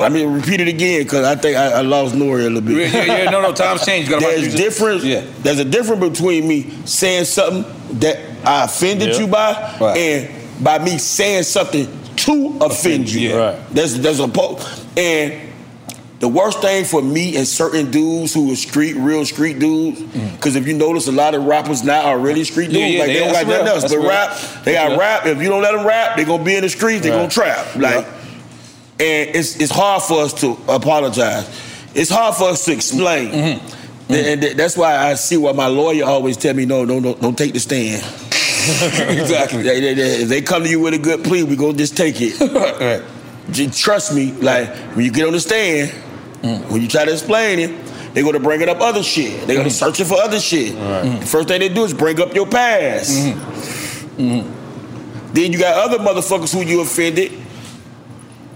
I 0.00 0.08
mean, 0.08 0.32
repeat 0.32 0.60
it 0.60 0.68
again 0.68 1.02
because 1.02 1.24
I 1.24 1.36
think 1.36 1.56
I, 1.56 1.72
I 1.72 1.80
lost 1.82 2.14
Nori 2.14 2.46
a 2.46 2.50
little 2.50 2.60
bit. 2.62 2.92
Yeah, 2.92 3.04
yeah, 3.04 3.22
yeah, 3.24 3.30
no, 3.30 3.40
no, 3.42 3.52
times 3.52 3.84
change. 3.86 4.08
You 4.08 4.18
there's 4.18 4.42
what 4.42 4.50
you- 4.52 4.56
difference. 4.56 5.02
There's 5.42 5.58
a 5.58 5.64
difference 5.64 6.08
between 6.18 6.48
me 6.48 6.70
saying 6.86 7.26
something 7.26 7.64
that 8.00 8.18
I 8.44 8.64
offended 8.64 9.10
Yeah. 9.10 9.18
you 9.20 9.26
by, 9.28 9.52
and 9.96 10.64
by 10.64 10.78
me 10.78 10.98
saying 10.98 11.44
something 11.44 11.86
to 12.16 12.58
offend 12.62 13.10
you. 13.12 13.30
Yeah. 13.30 13.36
Right. 13.36 13.70
There's 13.70 13.98
there's 13.98 14.20
a 14.20 14.28
po- 14.28 14.58
and 14.96 15.50
the 16.20 16.28
worst 16.28 16.60
thing 16.60 16.84
for 16.84 17.02
me 17.02 17.36
and 17.36 17.46
certain 17.46 17.90
dudes 17.90 18.32
who 18.32 18.52
are 18.52 18.56
street, 18.56 18.94
real 18.94 19.24
street 19.24 19.58
dudes, 19.58 20.00
because 20.36 20.54
if 20.56 20.66
you 20.68 20.74
notice, 20.74 21.08
a 21.08 21.12
lot 21.12 21.34
of 21.34 21.44
rappers 21.44 21.82
now 21.82 22.02
are 22.06 22.18
really 22.18 22.44
street 22.44 22.68
dudes. 22.70 22.78
Mm. 22.78 22.80
Yeah, 22.80 22.88
yeah, 22.94 22.98
like 22.98 23.06
they 23.08 23.12
they- 23.14 23.18
don't 23.20 23.32
that's 23.32 23.44
got 23.44 23.50
nothing 23.50 23.66
else 23.68 23.82
That's 23.82 23.94
but 23.94 24.00
real. 24.00 24.08
rap. 24.08 24.64
They 24.64 24.72
got 24.74 24.90
Yeah. 24.92 24.96
rap. 24.98 25.26
If 25.26 25.42
you 25.42 25.48
don't 25.48 25.62
let 25.62 25.72
them 25.72 25.86
rap, 25.86 26.16
they 26.16 26.24
gonna 26.24 26.42
be 26.44 26.54
in 26.56 26.62
the 26.62 26.68
streets. 26.70 27.02
They 27.02 27.10
gonna 27.10 27.28
trap. 27.28 27.76
Like, 27.76 28.06
and 29.02 29.34
it's 29.34 29.56
it's 29.56 29.72
hard 29.72 30.02
for 30.02 30.22
us 30.22 30.32
to 30.40 30.56
apologize. 30.68 31.48
It's 31.94 32.10
hard 32.10 32.36
for 32.36 32.50
us 32.50 32.64
to 32.66 32.72
explain. 32.72 33.30
Mm-hmm. 33.30 34.12
And, 34.12 34.44
and 34.44 34.58
that's 34.58 34.76
why 34.76 34.96
I 34.96 35.14
see 35.14 35.36
why 35.36 35.52
my 35.52 35.66
lawyer 35.66 36.04
always 36.04 36.36
tell 36.36 36.54
me, 36.54 36.66
no, 36.66 36.84
no, 36.84 37.00
no, 37.00 37.14
don't 37.14 37.36
take 37.36 37.52
the 37.52 37.60
stand. 37.60 38.02
exactly. 39.18 39.62
They, 39.62 39.80
they- 39.80 39.94
they- 39.94 40.22
if 40.22 40.28
they 40.28 40.42
come 40.42 40.64
to 40.64 40.68
you 40.68 40.80
with 40.80 40.94
a 40.94 40.98
good 40.98 41.24
plea, 41.24 41.42
we 41.42 41.56
gonna 41.56 41.74
just 41.74 41.96
take 41.96 42.16
it. 42.20 42.38
right. 42.40 43.02
Just 43.50 43.80
trust 43.80 44.14
me. 44.14 44.32
Like 44.32 44.68
when 44.94 45.04
you 45.04 45.10
get 45.10 45.26
on 45.26 45.32
the 45.32 45.40
stand, 45.40 45.90
mm. 46.42 46.70
when 46.70 46.80
you 46.80 46.88
try 46.88 47.04
to 47.04 47.12
explain 47.12 47.58
it, 47.58 48.14
they're 48.14 48.24
gonna 48.24 48.40
bring 48.40 48.60
it 48.60 48.68
up 48.68 48.80
other 48.80 49.02
shit. 49.02 49.46
They're 49.46 49.56
gonna 49.56 49.68
mm-hmm. 49.68 49.86
search 49.86 50.00
it 50.00 50.04
for 50.04 50.18
other 50.18 50.38
shit. 50.38 50.74
Mm-hmm. 50.74 51.20
The 51.20 51.26
first 51.26 51.48
thing 51.48 51.60
they 51.60 51.68
do 51.68 51.84
is 51.84 51.94
bring 51.94 52.20
up 52.20 52.34
your 52.34 52.46
past. 52.46 53.10
Mm-hmm. 53.10 55.32
Then 55.32 55.52
you 55.52 55.58
got 55.58 55.90
other 55.90 55.98
motherfuckers 55.98 56.52
who 56.52 56.62
you 56.62 56.82
offended. 56.82 57.41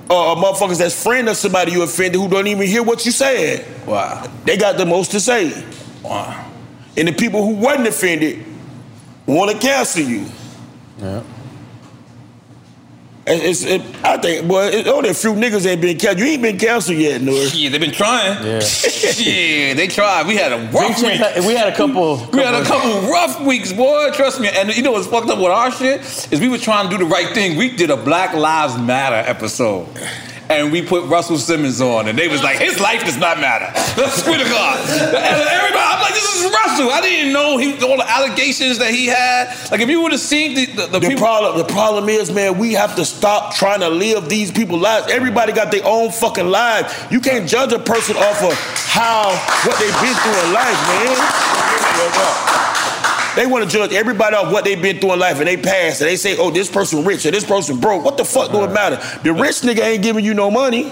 Or, 0.09 0.17
or 0.17 0.37
motherfuckers 0.37 0.79
that's 0.79 1.03
friend 1.03 1.29
of 1.29 1.37
somebody 1.37 1.73
you 1.73 1.83
offended 1.83 2.21
who 2.21 2.29
don't 2.29 2.47
even 2.47 2.67
hear 2.67 2.83
what 2.83 3.05
you 3.05 3.13
said. 3.13 3.67
Wow. 3.87 4.31
They 4.45 4.57
got 4.57 4.77
the 4.77 4.87
most 4.87 5.11
to 5.13 5.21
say. 5.21 5.65
Wow. 6.03 6.53
And 6.97 7.09
the 7.09 7.13
people 7.13 7.45
who 7.45 7.55
wasn't 7.55 7.89
offended 7.89 8.45
want 9.27 9.51
to 9.51 9.59
cancel 9.59 10.03
you. 10.03 10.27
Yeah. 10.99 11.23
It's, 13.29 13.65
it, 13.65 13.83
I 14.05 14.19
think, 14.19 14.47
boy, 14.47 14.67
it, 14.67 14.87
only 14.87 15.09
a 15.09 15.15
few 15.15 15.33
niggas 15.33 15.67
ain't 15.67 15.81
been 15.81 15.99
canceled. 15.99 16.21
You 16.21 16.27
ain't 16.27 16.43
been 16.43 16.59
canceled 16.59 16.99
yet, 16.99 17.21
Noor. 17.21 17.35
Yeah, 17.53 17.71
they've 17.71 17.81
been 17.81 17.91
trying. 17.91 18.35
Yeah. 18.45 18.61
yeah, 19.19 19.75
they 19.75 19.89
tried. 19.91 20.29
We 20.29 20.37
had 20.37 20.53
a 20.53 20.59
rough 20.71 21.03
week. 21.03 21.21
we 21.45 21.55
had 21.55 21.67
a 21.69 21.75
couple- 21.77 22.19
We 22.33 22.39
had 22.39 22.55
a 22.55 22.63
couple- 22.65 22.93
couple 22.93 23.11
rough 23.11 23.41
weeks, 23.45 23.73
boy. 23.73 24.11
Trust 24.13 24.41
me. 24.41 24.49
And 24.49 24.75
you 24.77 24.83
know 24.83 24.93
what's 24.93 25.09
fucked 25.09 25.29
up 25.29 25.39
with 25.39 25.49
our 25.49 25.73
shit 25.73 26.03
is 26.33 26.41
we 26.41 26.49
were 26.49 26.57
trying 26.59 26.89
to 26.89 26.97
do 26.97 27.03
the 27.03 27.11
right 27.11 27.29
thing. 27.35 27.57
We 27.57 27.71
did 27.75 27.91
a 27.91 27.97
Black 27.97 28.33
Lives 28.33 28.79
Matter 28.79 29.29
episode. 29.29 29.89
And 30.49 30.71
we 30.71 30.81
put 30.83 31.05
Russell 31.05 31.39
Simmons 31.39 31.81
on, 31.81 32.07
and 32.09 32.17
they 32.19 32.29
was 32.29 32.43
like, 32.43 32.59
his 32.59 32.79
life 32.79 33.05
does 33.05 33.17
not 33.17 33.41
matter. 33.41 33.67
Swear 34.11 34.39
to 34.39 34.45
God. 34.45 34.79
And 34.89 35.49
everybody, 35.49 35.83
I'm 35.83 36.01
like, 36.01 36.15
this 36.15 36.37
is 36.37 36.45
Russell. 36.53 36.91
I 36.91 37.01
didn't 37.03 37.33
know 37.33 37.57
he, 37.57 37.73
all 37.85 37.97
the 37.97 38.09
allegations 38.09 38.79
that 38.79 38.93
he 38.95 39.07
had. 39.07 39.49
Like, 39.71 39.81
if 39.81 39.89
you 39.89 40.01
would 40.03 40.13
have 40.13 40.21
seen 40.21 40.55
the, 40.55 40.67
the, 40.67 40.87
the, 40.87 40.99
The 41.01 41.09
people. 41.09 41.25
problem, 41.25 41.59
the 41.59 41.65
problem 41.73 42.09
is, 42.09 42.31
man, 42.31 42.59
we 42.59 42.75
have 42.75 42.95
to 42.97 43.05
stop 43.05 43.55
trying 43.57 43.81
to 43.81 43.89
live 43.89 44.29
these 44.29 44.53
people's 44.53 44.83
lives. 44.83 45.11
Everybody 45.11 45.53
got 45.53 45.73
their 45.73 45.85
own 45.85 46.13
fucking 46.13 46.47
lives. 46.49 46.95
You 47.11 47.21
can't 47.21 47.49
judge 47.49 47.73
a 47.73 47.79
person 47.81 48.17
off 48.17 48.43
of 48.43 48.55
how 48.87 49.31
what 49.67 49.79
they've 49.81 50.01
been 50.01 50.15
through 50.15 50.47
in 50.47 50.53
life, 50.53 50.79
man. 50.89 52.66
They 53.37 53.47
want 53.47 53.65
to 53.65 53.71
judge 53.71 53.93
everybody 53.93 54.35
off 54.35 54.53
what 54.53 54.65
they've 54.65 54.81
been 54.81 54.99
through 54.99 55.13
in 55.13 55.19
life 55.19 55.39
and 55.39 55.47
they 55.47 55.57
past 55.57 56.01
and 56.01 56.09
they 56.09 56.17
say, 56.17 56.37
oh, 56.39 56.51
this 56.51 56.71
person 56.71 57.05
rich 57.05 57.27
or 57.27 57.31
this 57.31 57.45
person 57.45 57.79
broke. 57.79 58.05
What 58.05 58.17
the 58.17 58.25
fuck 58.25 58.51
do 58.51 58.65
it 58.65 58.73
matter? 58.73 58.97
The 59.23 59.33
rich 59.33 59.61
nigga 59.61 59.81
ain't 59.81 60.03
giving 60.03 60.25
you 60.25 60.35
no 60.35 60.51
money. 60.51 60.85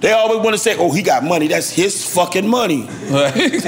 They 0.00 0.12
always 0.12 0.42
want 0.42 0.54
to 0.54 0.58
say, 0.58 0.76
oh, 0.78 0.92
he 0.92 1.02
got 1.02 1.24
money. 1.24 1.48
That's 1.48 1.70
his 1.70 2.14
fucking 2.14 2.48
money. 2.48 2.82
That's 2.82 3.64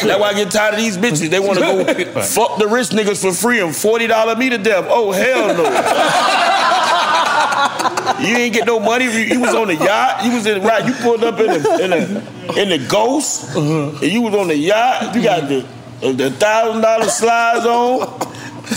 That's 0.00 0.04
why 0.04 0.28
I 0.28 0.34
get 0.34 0.52
tired 0.52 0.74
of 0.74 0.80
these 0.80 0.96
bitches. 0.96 1.30
They 1.30 1.40
want 1.40 1.58
to 1.58 1.64
go 1.64 2.22
fuck 2.22 2.58
the 2.58 2.68
rich 2.68 2.88
niggas 2.88 3.20
for 3.20 3.32
free 3.32 3.60
and 3.60 3.70
$40 3.70 4.38
me 4.38 4.50
to 4.50 4.58
death. 4.58 4.86
Oh, 4.88 5.10
hell 5.10 5.48
no. 5.48 5.64
you 8.20 8.36
ain't 8.36 8.54
get 8.54 8.66
no 8.66 8.78
money. 8.78 9.06
You 9.06 9.10
you 9.10 9.40
was 9.40 9.54
on 9.54 9.66
the 9.66 9.74
yacht. 9.74 10.24
You 10.24 10.34
was 10.34 10.46
in 10.46 10.62
right. 10.62 10.86
You 10.86 10.92
pulled 10.94 11.24
up 11.24 11.40
in 11.40 11.46
the 11.46 11.82
in 11.82 11.90
the, 11.90 12.62
in 12.62 12.68
the 12.68 12.86
ghost. 12.88 13.56
Uh-huh. 13.56 13.98
And 14.00 14.12
you 14.12 14.22
was 14.22 14.34
on 14.34 14.48
the 14.48 14.56
yacht. 14.56 15.14
You 15.14 15.22
got 15.22 15.48
the 15.48 15.66
the 16.12 16.30
thousand 16.30 16.82
dollar 16.82 17.08
slides 17.08 17.66
on. 17.66 18.18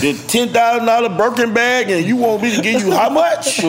The 0.00 0.12
ten 0.28 0.48
thousand 0.50 0.86
dollar 0.86 1.08
Birkin 1.08 1.52
bag, 1.54 1.90
and 1.90 2.04
you 2.06 2.16
want 2.16 2.42
me 2.42 2.54
to 2.54 2.62
give 2.62 2.82
you 2.82 2.92
how 2.92 3.08
much? 3.10 3.62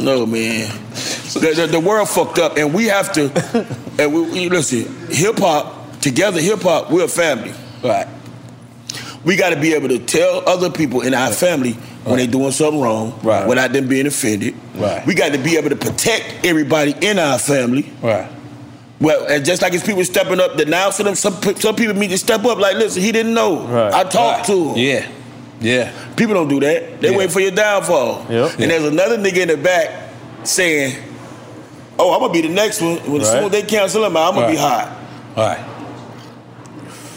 no, 0.00 0.24
man. 0.26 0.70
The, 1.34 1.52
the, 1.56 1.66
the 1.72 1.80
world 1.80 2.08
fucked 2.08 2.38
up, 2.38 2.56
and 2.56 2.72
we 2.72 2.86
have 2.86 3.12
to. 3.12 3.30
And 3.98 4.14
we, 4.14 4.20
we- 4.22 4.48
listen, 4.48 4.84
hip 5.10 5.38
hop 5.38 6.00
together. 6.00 6.40
Hip 6.40 6.62
hop, 6.62 6.90
we're 6.90 7.04
a 7.04 7.08
family. 7.08 7.52
Right. 7.82 8.06
We 9.24 9.36
got 9.36 9.50
to 9.50 9.60
be 9.60 9.74
able 9.74 9.88
to 9.88 9.98
tell 9.98 10.48
other 10.48 10.70
people 10.70 11.00
in 11.02 11.12
our 11.12 11.32
family 11.32 11.72
when 12.04 12.16
they 12.18 12.26
doing 12.26 12.52
something 12.52 12.80
wrong, 12.80 13.18
Right. 13.22 13.46
without 13.46 13.72
them 13.72 13.88
being 13.88 14.06
offended. 14.06 14.54
Right. 14.76 15.04
We 15.06 15.14
got 15.14 15.32
to 15.32 15.38
be 15.38 15.56
able 15.56 15.70
to 15.70 15.76
protect 15.76 16.46
everybody 16.46 16.94
in 17.02 17.18
our 17.18 17.38
family. 17.38 17.92
Right. 18.00 18.30
Well, 19.00 19.26
and 19.26 19.44
just 19.44 19.62
like 19.62 19.74
it's 19.74 19.86
people 19.86 20.04
stepping 20.04 20.40
up, 20.40 20.56
denouncing 20.56 21.06
them. 21.06 21.14
Some 21.14 21.40
pe- 21.40 21.54
some 21.54 21.76
people 21.76 21.94
need 21.94 22.10
to 22.10 22.18
step 22.18 22.44
up. 22.44 22.58
Like, 22.58 22.76
listen, 22.76 23.00
he 23.02 23.12
didn't 23.12 23.32
know. 23.34 23.90
I 23.94 24.02
talked 24.04 24.46
to 24.46 24.70
him. 24.70 24.76
Yeah. 24.76 25.08
Yeah. 25.60 25.92
People 26.16 26.34
don't 26.34 26.48
do 26.48 26.58
that. 26.60 27.00
They 27.00 27.10
Yeah. 27.12 27.16
wait 27.16 27.30
for 27.32 27.40
your 27.40 27.50
downfall. 27.52 28.26
Yep. 28.28 28.58
And 28.58 28.70
there's 28.70 28.84
another 28.84 29.16
nigga 29.18 29.38
in 29.38 29.48
the 29.48 29.56
back 29.56 29.90
saying, 30.44 30.96
"Oh, 31.98 32.12
I'm 32.12 32.20
gonna 32.20 32.32
be 32.32 32.40
the 32.42 32.48
next 32.48 32.80
one. 32.80 32.96
When 33.06 33.20
as 33.20 33.30
soon 33.30 33.44
as 33.44 33.50
they 33.50 33.62
cancel 33.62 34.04
him, 34.04 34.16
out, 34.16 34.30
I'm 34.30 34.34
gonna 34.34 34.50
be 34.52 34.56
hot." 34.56 34.88
All 35.36 35.46
right. 35.46 35.58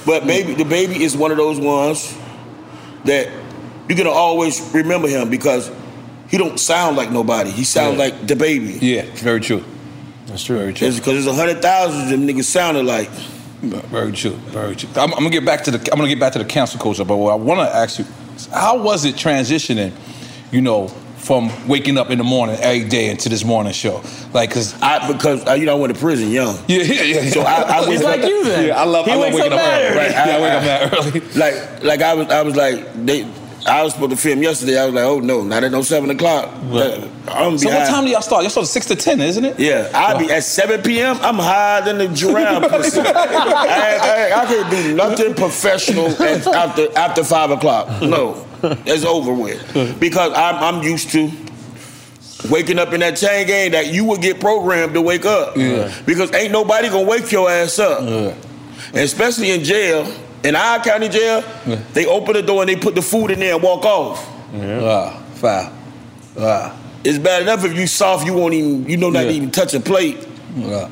But 0.05 0.25
baby, 0.25 0.55
DaBaby 0.55 0.99
is 0.99 1.15
one 1.15 1.31
of 1.31 1.37
those 1.37 1.59
ones 1.59 2.13
that 3.05 3.27
you're 3.87 3.97
gonna 3.97 4.09
always 4.11 4.61
remember 4.73 5.07
him 5.07 5.29
because 5.29 5.69
he 6.27 6.37
don't 6.37 6.59
sound 6.59 6.95
like 6.97 7.11
nobody. 7.11 7.51
He 7.51 7.63
sounds 7.63 7.97
Yeah. 7.97 8.03
like 8.05 8.25
DaBaby. 8.27 8.79
Yeah, 8.81 9.03
very 9.15 9.39
true. 9.41 9.63
That's 10.31 10.43
true. 10.43 10.57
Very 10.57 10.73
true. 10.73 10.87
Because 10.89 11.03
there's 11.05 11.27
a 11.27 11.33
hundred 11.33 11.61
thousand 11.61 12.01
of 12.03 12.09
them 12.09 12.27
niggas 12.27 12.45
sounded 12.45 12.85
like. 12.85 13.09
Very 13.61 14.11
true. 14.11 14.31
Very 14.31 14.75
true. 14.75 14.89
I'm, 14.95 15.11
I'm 15.13 15.19
gonna 15.19 15.29
get 15.29 15.45
back 15.45 15.63
to 15.65 15.71
the. 15.71 15.77
I'm 15.91 15.97
gonna 15.99 16.07
get 16.09 16.19
back 16.19 16.33
to 16.33 16.39
the 16.39 16.45
cancel 16.45 16.79
culture, 16.79 17.05
but 17.05 17.17
what 17.17 17.31
I 17.31 17.35
want 17.35 17.59
to 17.59 17.75
ask 17.75 17.99
you, 17.99 18.05
how 18.51 18.81
was 18.81 19.05
it 19.05 19.15
transitioning? 19.15 19.91
You 20.51 20.61
know, 20.61 20.87
from 21.17 21.51
waking 21.67 21.97
up 21.99 22.09
in 22.09 22.17
the 22.17 22.23
morning 22.23 22.57
every 22.59 22.89
day 22.89 23.09
into 23.11 23.29
this 23.29 23.45
morning 23.45 23.71
show, 23.73 24.01
like, 24.33 24.49
cause 24.51 24.73
I 24.81 25.11
because 25.11 25.45
uh, 25.47 25.53
you 25.53 25.65
know 25.67 25.77
I 25.77 25.79
went 25.79 25.93
to 25.93 25.99
prison 25.99 26.31
young. 26.31 26.55
Yeah, 26.67 26.81
yeah, 26.81 27.03
yeah. 27.03 27.29
So 27.29 27.41
I, 27.41 27.61
I 27.83 27.87
was 27.87 28.01
like 28.03 28.21
you 28.23 28.43
then. 28.45 28.67
Yeah, 28.69 28.81
I 28.81 28.85
love- 28.85 29.05
He 29.05 29.11
I 29.11 29.15
love 29.15 29.23
wakes 29.25 29.35
waking 29.35 29.53
up 29.53 29.59
up 29.59 29.71
early. 29.73 29.97
Right, 29.97 30.11
Yeah, 30.11 30.25
I 30.37 30.41
wake 30.41 30.51
up 30.53 30.63
mad 30.63 30.93
early. 30.93 31.19
Like 31.39 31.83
like 31.83 32.01
I 32.01 32.13
was 32.15 32.27
I 32.29 32.41
was 32.41 32.55
like 32.55 33.05
they. 33.05 33.27
I 33.65 33.83
was 33.83 33.93
supposed 33.93 34.11
to 34.11 34.17
film 34.17 34.41
yesterday. 34.41 34.79
I 34.79 34.85
was 34.85 34.93
like, 34.95 35.03
oh 35.05 35.19
no, 35.19 35.43
not 35.43 35.63
at 35.63 35.71
no 35.71 35.81
seven 35.83 36.09
o'clock. 36.09 36.49
Uh, 36.71 37.07
I'm 37.27 37.57
So 37.57 37.69
what 37.69 37.87
time 37.87 38.05
do 38.05 38.11
y'all 38.11 38.21
start? 38.21 38.41
Y'all 38.43 38.49
start 38.49 38.65
at 38.65 38.69
six 38.69 38.87
to 38.87 38.95
ten, 38.95 39.21
isn't 39.21 39.45
it? 39.45 39.59
Yeah, 39.59 39.89
I'll 39.93 40.17
be 40.17 40.31
at 40.31 40.43
7 40.43 40.81
p.m. 40.81 41.17
I'm 41.21 41.35
higher 41.35 41.81
than 41.83 41.99
the 41.99 42.07
giraffe. 42.07 42.63
I, 42.73 44.31
I, 44.33 44.41
I 44.41 44.45
can't 44.45 44.71
do 44.71 44.95
nothing 44.95 45.33
professional 45.35 46.07
at- 46.21 46.47
after 46.47 46.87
after 46.97 47.23
five 47.23 47.51
o'clock. 47.51 48.01
No, 48.01 48.45
it's 48.63 49.05
over 49.05 49.33
with 49.33 49.99
because 49.99 50.33
I'm 50.35 50.55
I'm 50.77 50.83
used 50.83 51.11
to 51.11 51.31
waking 52.49 52.79
up 52.79 52.91
in 52.93 53.01
that 53.01 53.17
chain 53.17 53.45
gang 53.45 53.71
that 53.71 53.93
you 53.93 54.05
would 54.05 54.21
get 54.21 54.39
programmed 54.39 54.95
to 54.95 55.01
wake 55.01 55.25
up. 55.25 55.55
Yeah. 55.55 55.93
Because 56.05 56.33
ain't 56.33 56.51
nobody 56.51 56.89
gonna 56.89 57.07
wake 57.07 57.31
your 57.31 57.49
ass 57.49 57.77
up. 57.77 58.01
And 58.01 58.99
especially 58.99 59.51
in 59.51 59.63
jail, 59.63 60.11
in 60.43 60.55
our 60.55 60.79
county 60.83 61.09
jail, 61.09 61.41
they 61.93 62.05
open 62.05 62.33
the 62.33 62.41
door 62.41 62.61
and 62.61 62.69
they 62.69 62.75
put 62.75 62.95
the 62.95 63.01
food 63.01 63.31
in 63.31 63.39
there 63.39 63.53
and 63.55 63.63
walk 63.63 63.85
off. 63.85 64.27
Wow, 64.53 65.21
foul. 65.35 65.73
Wow. 66.35 66.77
It's 67.03 67.17
bad 67.17 67.41
enough 67.43 67.63
if 67.65 67.73
you 67.75 67.87
soft, 67.87 68.25
you 68.25 68.33
won't 68.33 68.53
even, 68.53 68.87
you 68.89 68.97
know 68.97 69.09
not 69.09 69.23
to 69.23 69.31
even 69.31 69.51
touch 69.51 69.73
a 69.73 69.79
plate. 69.79 70.17
Wow. 70.55 70.91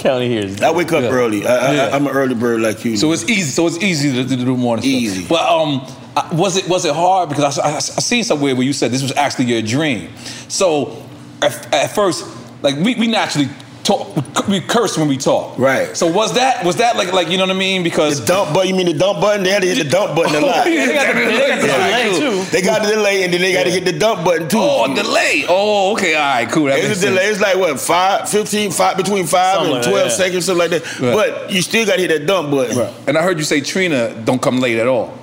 County 0.00 0.28
here. 0.28 0.56
I 0.62 0.70
wake 0.70 0.92
up 0.92 1.02
Yeah. 1.02 1.10
early. 1.10 1.46
I, 1.46 1.74
Yeah. 1.74 1.82
I, 1.86 1.90
I'm 1.96 2.06
an 2.06 2.12
early 2.12 2.34
bird 2.34 2.60
like 2.60 2.84
you. 2.84 2.96
So 2.96 3.10
it's 3.12 3.24
easy. 3.28 3.50
So 3.50 3.66
it's 3.66 3.78
easy 3.82 4.12
to, 4.12 4.28
to 4.28 4.36
do 4.36 4.56
morning. 4.56 4.84
Easy. 4.84 5.26
But 5.26 5.48
um, 5.48 5.84
I- 6.16 6.28
was 6.34 6.56
it 6.56 6.68
was 6.68 6.84
it 6.84 6.94
hard 6.94 7.28
because 7.30 7.58
I, 7.58 7.70
I, 7.70 7.76
I 7.76 7.78
seen 7.80 8.22
somewhere 8.22 8.54
where 8.54 8.64
you 8.64 8.72
said 8.72 8.90
this 8.92 9.02
was 9.02 9.12
actually 9.16 9.46
your 9.46 9.62
dream. 9.62 10.10
So 10.48 11.04
at, 11.42 11.74
at 11.74 11.94
first, 11.94 12.24
like 12.62 12.76
we, 12.76 12.94
we 12.94 13.08
naturally 13.08 13.48
talk, 13.86 14.48
we 14.48 14.60
curse 14.60 14.98
when 14.98 15.08
we 15.08 15.16
talk. 15.16 15.58
Right. 15.58 15.96
So 15.96 16.06
was 16.10 16.34
that 16.34 16.64
was 16.64 16.76
that 16.76 16.96
like 16.96 17.12
like 17.12 17.28
you 17.28 17.38
know 17.38 17.44
what 17.44 17.54
I 17.54 17.58
mean? 17.58 17.82
Because 17.84 18.20
the 18.20 18.26
dump 18.26 18.52
button. 18.52 18.68
You 18.70 18.74
mean 18.74 18.86
the 18.86 18.98
dump 18.98 19.20
button? 19.20 19.44
They 19.44 19.50
had 19.50 19.62
to 19.62 19.68
hit 19.68 19.82
the 19.82 19.88
dump 19.88 20.16
button 20.16 20.34
a 20.34 20.38
oh, 20.44 20.46
lot. 20.46 20.64
They 20.64 20.92
got 20.92 21.14
the- 21.14 21.20
they 21.20 21.48
got 21.48 21.60
the 21.60 21.66
delay, 21.66 22.18
too. 22.18 22.50
They 22.50 22.62
got 22.62 22.82
the 22.82 22.88
delay, 22.88 23.24
and 23.24 23.32
then 23.32 23.40
they 23.40 23.52
got 23.52 23.64
to 23.64 23.70
hit 23.70 23.84
the 23.84 23.92
dump 23.98 24.24
button 24.24 24.48
too. 24.48 24.58
Oh, 24.60 24.92
delay. 24.94 25.44
Oh, 25.48 25.92
okay. 25.92 26.14
All 26.14 26.20
right. 26.20 26.48
Cool. 26.50 26.64
That 26.66 26.78
it's 26.80 27.02
a 27.02 27.06
delay. 27.06 27.22
sense. 27.24 27.36
It's 27.36 27.40
like 27.40 27.56
what 27.56 27.78
five, 27.80 28.28
15, 28.28 28.70
five, 28.72 28.96
between 28.96 29.26
five 29.26 29.56
Something 29.56 29.74
and 29.76 29.84
twelve 29.84 30.08
that. 30.08 30.12
seconds, 30.12 30.44
something 30.46 30.70
like 30.70 30.82
that. 30.82 31.00
Right. 31.00 31.14
But 31.14 31.52
you 31.52 31.62
still 31.62 31.86
got 31.86 31.96
to 31.96 32.02
hit 32.02 32.08
that 32.08 32.26
dump 32.26 32.50
button. 32.50 32.92
And 33.06 33.16
I 33.16 33.22
heard 33.22 33.38
you 33.38 33.44
say 33.44 33.60
Trina 33.60 34.14
don't 34.24 34.42
come 34.42 34.58
late 34.60 34.78
at 34.78 34.86
all. 34.88 35.16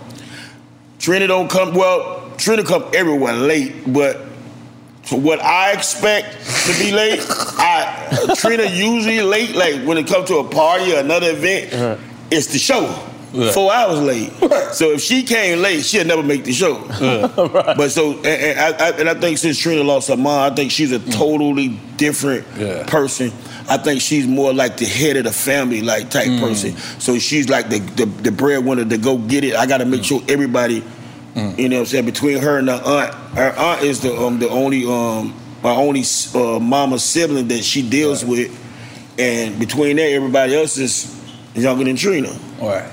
Trina 0.99 1.27
don't 1.27 1.49
come. 1.49 1.73
Well, 1.75 2.31
Trina 2.37 2.63
come 2.63 2.85
everywhere 2.93 3.33
late, 3.33 3.91
but 3.91 4.21
for 5.03 5.19
what 5.19 5.39
I 5.41 5.73
expect 5.73 6.33
to 6.65 6.73
be 6.79 6.91
late, 6.91 7.19
I 7.29 8.33
Trina 8.37 8.63
usually 8.63 9.21
late. 9.21 9.55
Like 9.55 9.85
when 9.85 9.97
it 9.97 10.07
comes 10.07 10.27
to 10.29 10.37
a 10.37 10.49
party 10.49 10.93
or 10.95 10.99
another 10.99 11.31
event, 11.31 11.73
uh-huh. 11.73 11.97
it's 12.31 12.47
the 12.47 12.59
show. 12.59 13.09
Yeah. 13.33 13.51
Four 13.51 13.73
hours 13.73 13.99
late. 13.99 14.31
So 14.73 14.91
if 14.91 15.01
she 15.01 15.23
came 15.23 15.59
late, 15.59 15.83
she'll 15.83 16.05
never 16.05 16.21
make 16.21 16.43
the 16.43 16.53
show. 16.53 16.75
But 17.35 17.89
so, 17.89 18.13
and, 18.17 18.25
and 18.27 18.59
I, 18.59 18.67
I, 18.67 18.89
and 18.99 19.09
I 19.09 19.15
think 19.15 19.39
since 19.39 19.57
Trina 19.57 19.81
lost 19.83 20.07
her 20.09 20.17
mom, 20.17 20.51
I 20.51 20.55
think 20.55 20.71
she's 20.71 20.91
a 20.91 20.99
mm. 20.99 21.11
totally 21.13 21.69
different 21.97 22.45
Yeah. 22.57 22.85
person. 22.85 23.31
I 23.67 23.77
think 23.77 24.01
she's 24.01 24.27
more 24.27 24.53
like 24.53 24.77
the 24.77 24.85
head 24.85 25.17
of 25.17 25.23
the 25.23 25.31
family, 25.31 25.81
like 25.81 26.11
type 26.11 26.27
Mm. 26.27 26.41
person. 26.41 26.77
So 26.99 27.17
she's 27.17 27.49
like 27.49 27.69
the, 27.69 27.79
the 27.79 28.05
the 28.05 28.31
breadwinner 28.31 28.85
to 28.85 28.97
go 28.99 29.17
get 29.17 29.43
it. 29.43 29.55
I 29.55 29.65
got 29.65 29.79
to 29.79 29.85
make 29.85 30.01
mm. 30.01 30.05
sure 30.05 30.21
everybody, 30.29 30.83
you 31.35 31.69
know, 31.69 31.77
what 31.77 31.81
I'm 31.81 31.85
saying 31.87 32.05
between 32.05 32.37
her 32.39 32.59
and 32.59 32.69
her 32.69 32.81
aunt. 32.83 33.13
Her 33.35 33.53
aunt 33.57 33.81
is 33.81 34.01
the 34.01 34.15
um 34.15 34.39
the 34.39 34.49
only 34.49 34.85
um 34.85 35.33
my 35.63 35.71
only 35.75 36.03
uh, 36.35 36.59
mama 36.59 36.99
sibling 36.99 37.47
that 37.47 37.63
she 37.63 37.87
deals 37.87 38.23
with, 38.23 38.51
and 39.17 39.57
between 39.59 39.95
that, 39.95 40.09
everybody 40.11 40.55
else 40.55 40.77
is 40.77 41.09
younger 41.55 41.85
than 41.85 41.95
Trina. 41.95 42.29
All 42.59 42.67
right. 42.69 42.91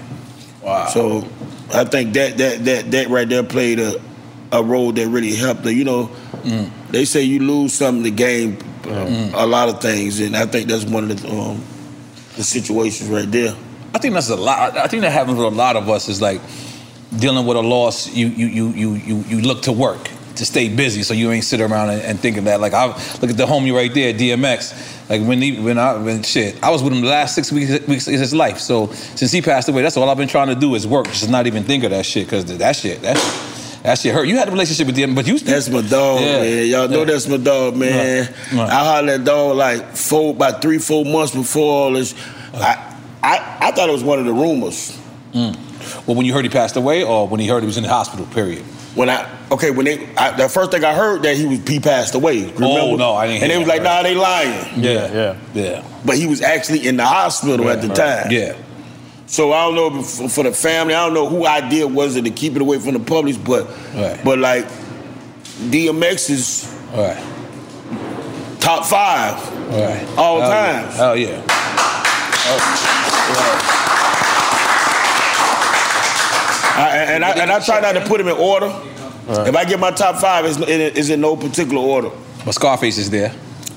Wow. 0.63 0.87
So 0.87 1.29
I 1.75 1.85
think 1.85 2.15
that 2.15 2.39
that 2.39 2.65
that 2.65 2.91
that 2.91 3.09
right 3.09 3.29
there 3.29 3.43
played 3.43 3.81
a 3.81 4.01
a 4.53 4.63
role 4.63 4.93
that 4.93 5.09
really 5.09 5.35
helped 5.35 5.65
her. 5.65 5.71
You 5.71 5.85
know, 5.85 6.11
they 6.91 7.05
say 7.05 7.23
you 7.23 7.41
lose 7.41 7.73
something 7.75 8.05
to 8.05 8.11
gain 8.11 8.59
uh, 8.87 9.31
a 9.35 9.47
lot 9.47 9.69
of 9.69 9.81
things, 9.81 10.21
and 10.21 10.37
I 10.37 10.47
think 10.47 10.69
that's 10.69 10.85
one 10.85 11.11
of 11.11 11.21
the 11.21 11.29
um, 11.29 11.63
the 12.37 12.43
situations 12.45 13.11
right 13.11 13.31
there. 13.31 13.55
I 13.95 13.99
think 13.99 14.15
that's 14.15 14.31
a 14.31 14.37
lot. 14.37 14.77
I 14.77 14.87
think 14.87 15.03
that 15.03 15.11
happens 15.11 15.37
with 15.37 15.47
a 15.47 15.57
lot 15.57 15.77
of 15.77 15.89
us. 15.89 16.09
Is 16.09 16.23
like 16.23 16.41
dealing 17.19 17.47
with 17.47 17.57
a 17.57 17.61
loss. 17.63 18.13
You 18.15 18.27
you 18.29 18.47
you 18.47 18.69
you 18.71 18.95
you 18.95 19.17
you 19.29 19.41
look 19.41 19.63
to 19.63 19.73
work 19.73 20.09
to 20.37 20.47
stay 20.47 20.69
busy, 20.75 21.03
so 21.03 21.13
you 21.13 21.31
ain't 21.33 21.45
sit 21.45 21.61
around 21.61 21.91
and, 21.91 22.01
and 22.03 22.19
thinking 22.21 22.45
that. 22.45 22.61
Like 22.61 22.73
I 22.73 22.87
look 22.87 23.31
at 23.31 23.37
the 23.37 23.47
homie 23.47 23.75
right 23.75 23.93
there, 23.93 24.13
DMX. 24.15 25.09
Like 25.11 25.23
when 25.23 25.43
he 25.43 25.61
when 25.61 25.77
I 25.79 25.95
when 25.97 26.23
shit, 26.23 26.63
I 26.63 26.71
was 26.71 26.83
with 26.83 26.93
him 26.93 27.01
the 27.03 27.09
last 27.09 27.35
six 27.35 27.51
weeks 27.53 27.87
weeks 27.87 28.07
of 28.07 28.15
his 28.15 28.33
life. 28.35 28.59
So 28.59 28.87
since 28.93 29.33
he 29.33 29.43
passed 29.43 29.69
away, 29.69 29.83
that's 29.83 29.97
all 29.97 30.09
I've 30.09 30.17
been 30.17 30.29
trying 30.29 30.49
to 30.49 30.55
do 30.55 30.75
is 30.77 30.87
work, 30.87 31.07
just 31.07 31.29
not 31.31 31.47
even 31.47 31.65
think 31.65 31.85
of 31.85 31.91
that 31.91 32.07
shit 32.07 32.27
because 32.27 32.45
that 32.59 32.77
shit 32.77 33.03
that 33.03 33.17
shit, 33.19 33.83
that 33.83 33.99
shit 33.99 34.15
hurt. 34.15 34.29
You 34.29 34.37
had 34.37 34.47
a 34.49 34.53
relationship 34.53 34.87
with 34.87 34.97
DMX, 34.97 35.15
but 35.17 35.27
you 35.27 35.39
That's 35.41 35.69
my 35.69 35.81
dog, 35.83 36.21
Yeah. 36.21 36.41
man. 36.41 36.67
Y'all 36.69 36.89
know 36.89 36.99
Yeah. 37.01 37.05
that's 37.07 37.27
my 37.29 37.37
dog, 37.39 37.77
man. 37.77 38.27
Right. 38.53 38.53
Right. 38.61 38.71
I 38.71 38.85
hollered 38.85 39.09
that 39.09 39.25
dog 39.25 39.57
like 39.57 39.97
four, 39.97 40.31
about 40.31 40.63
three, 40.63 40.79
four 40.79 41.05
months 41.05 41.35
before 41.35 41.87
all 41.87 41.93
this. 41.93 42.15
I, 42.55 42.97
I, 43.23 43.57
I 43.61 43.71
thought 43.73 43.89
it 43.89 43.93
was 43.93 44.05
one 44.05 44.19
of 44.21 44.27
the 44.27 44.33
rumors. 44.33 44.97
Mm. 45.33 45.57
Well, 46.07 46.17
when 46.17 46.27
you 46.27 46.33
heard 46.33 46.45
he 46.45 46.51
passed 46.51 46.77
away, 46.77 47.03
or 47.05 47.27
when 47.29 47.41
he 47.41 47.47
heard 47.47 47.63
he 47.63 47.67
was 47.67 47.77
in 47.77 47.83
the 47.85 47.89
hospital, 47.89 48.27
period. 48.27 48.63
When 48.95 49.09
I 49.09 49.29
okay, 49.53 49.71
when 49.71 49.87
they 49.87 50.09
I, 50.17 50.33
the 50.33 50.49
first 50.49 50.73
thing 50.73 50.85
I 50.85 50.93
heard 50.95 51.23
that 51.23 51.37
he 51.37 51.47
was 51.47 51.67
he 51.69 51.79
passed 51.79 52.15
away. 52.15 52.47
Oh, 52.47 52.53
remember? 52.55 52.81
Oh, 52.81 52.97
no, 52.97 53.13
I 53.15 53.27
didn't 53.29 53.43
And 53.45 53.53
hear 53.53 53.59
they 53.61 53.65
was 53.65 53.69
that 53.69 53.83
like, 53.83 53.83
nah, 53.83 54.03
they 54.03 54.15
lying. 54.17 54.83
Yeah, 54.83 55.13
yeah, 55.13 55.37
yeah. 55.55 55.85
But 56.05 56.17
he 56.17 56.27
was 56.27 56.43
actually 56.43 56.89
in 56.89 56.97
the 56.97 57.07
hospital 57.07 57.69
at 57.71 57.83
the 57.83 57.89
time. 57.89 58.31
Yeah. 58.33 58.57
So 59.27 59.53
I 59.53 59.65
don't 59.65 59.77
know 59.77 60.03
for, 60.03 60.29
for 60.29 60.43
the 60.43 60.51
family. 60.53 60.93
I 60.95 61.05
don't 61.05 61.15
know 61.15 61.29
who 61.29 61.47
idea 61.47 61.87
was 61.87 62.17
it 62.17 62.23
to 62.25 62.31
keep 62.31 62.57
it 62.57 62.63
away 62.63 62.81
from 62.81 62.95
the 62.95 63.01
public, 63.01 63.37
but 63.45 63.69
Right. 63.95 64.19
but 64.25 64.39
like 64.41 64.67
DMX 65.71 66.31
is 66.31 66.77
Right. 66.93 67.23
top 68.59 68.85
five 68.87 69.37
Right. 69.71 70.05
all 70.19 70.39
oh, 70.39 70.41
Hell 70.41 70.51
times. 70.51 70.97
Oh, 70.99 71.13
yeah. 71.13 71.43
Hell 72.43 72.59
yeah. 72.59 73.97
I, 76.81 76.97
and 77.15 77.25
I 77.25 77.31
and 77.33 77.51
I 77.53 77.61
try 77.61 77.81
not 77.81 77.93
to 77.93 78.01
put 78.09 78.19
them 78.19 78.29
in 78.29 78.37
order. 78.37 78.73
If 79.29 79.55
I 79.55 79.65
get 79.65 79.79
my 79.79 79.91
top 79.93 80.17
five, 80.17 80.45
it's, 80.45 80.59
it- 80.59 80.97
it's 80.99 81.09
in 81.09 81.21
no 81.21 81.37
particular 81.37 81.81
order. 81.83 82.11
But 82.45 82.53
Scarface 82.55 82.99
is 82.99 83.11
there. 83.11 83.33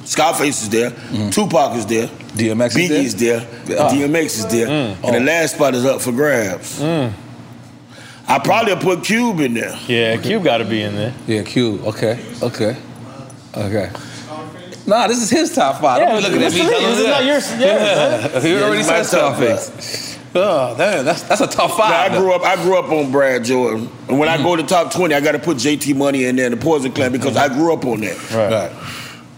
Scarface 0.06 0.63
is 0.63 0.70
there. 0.70 0.92
Tupac 1.32 1.76
is 1.78 1.86
there. 1.86 2.08
DMX 2.08 2.68
is 2.68 2.76
Biggie 2.76 2.89
there? 2.89 3.02
is 3.04 3.16
there. 3.16 3.80
Ah. 3.80 3.89
DMX 3.92 4.26
is 4.26 4.46
there. 4.48 4.68
Mm. 4.68 5.04
And 5.04 5.16
the 5.16 5.20
Oh. 5.20 5.24
last 5.24 5.56
spot 5.56 5.76
is 5.76 5.86
up 5.86 6.02
for 6.02 6.12
grabs. 6.12 6.82
I 6.82 8.39
probably 8.39 8.76
put 8.78 9.04
Cube 9.04 9.39
in 9.42 9.54
there. 9.54 9.78
Yeah, 9.88 10.18
Cube 10.18 10.44
got 10.44 10.58
to 10.58 10.66
be 10.66 10.82
in 10.82 10.96
there. 10.96 11.13
Yeah, 11.28 11.44
Cube. 11.44 11.86
Okay. 11.88 12.20
Okay. 12.42 12.76
Okay. 13.56 13.92
Nah, 14.88 15.08
this 15.08 15.22
is 15.22 15.30
his 15.30 15.54
top 15.54 15.80
five. 15.82 16.00
Yeah, 16.02 16.08
Don't 16.10 16.18
be 16.18 16.24
looking 16.30 16.44
at 16.44 16.52
me. 16.54 16.60
this 16.60 17.00
is- 17.00 17.06
not 17.08 17.24
yours. 17.26 17.52
Yeah, 17.60 18.30
Yeah. 18.34 18.39
He 18.42 18.56
already 18.62 18.80
it's 18.80 18.88
said 18.88 19.04
Scarface. 19.06 20.12
Oh, 20.36 20.76
damn, 20.78 21.06
that's 21.06 21.22
that's 21.24 21.41
a 21.41 21.48
tough 21.48 21.78
Now. 21.78 21.86
I 21.86 22.10
grew 22.10 22.34
up. 22.34 22.41
I 22.41 22.56
grew 22.56 22.78
up 22.78 22.91
on 22.91 23.12
Brad 23.12 23.43
Jordan, 23.43 23.88
and 24.08 24.17
when 24.17 24.30
I 24.30 24.38
go 24.38 24.56
to 24.56 24.63
top 24.63 24.91
twenty, 24.91 25.13
I 25.13 25.22
got 25.22 25.34
to 25.34 25.39
put 25.39 25.58
JT 25.58 25.96
Money 25.96 26.26
in 26.26 26.36
there 26.36 26.48
and 26.48 26.54
the 26.58 26.60
Poison 26.60 26.91
Clan 26.91 27.12
because 27.12 27.38
I 27.38 27.50
grew 27.50 27.72
up 27.74 27.86
on 27.86 28.02
that. 28.02 28.32
Right. 28.32 28.72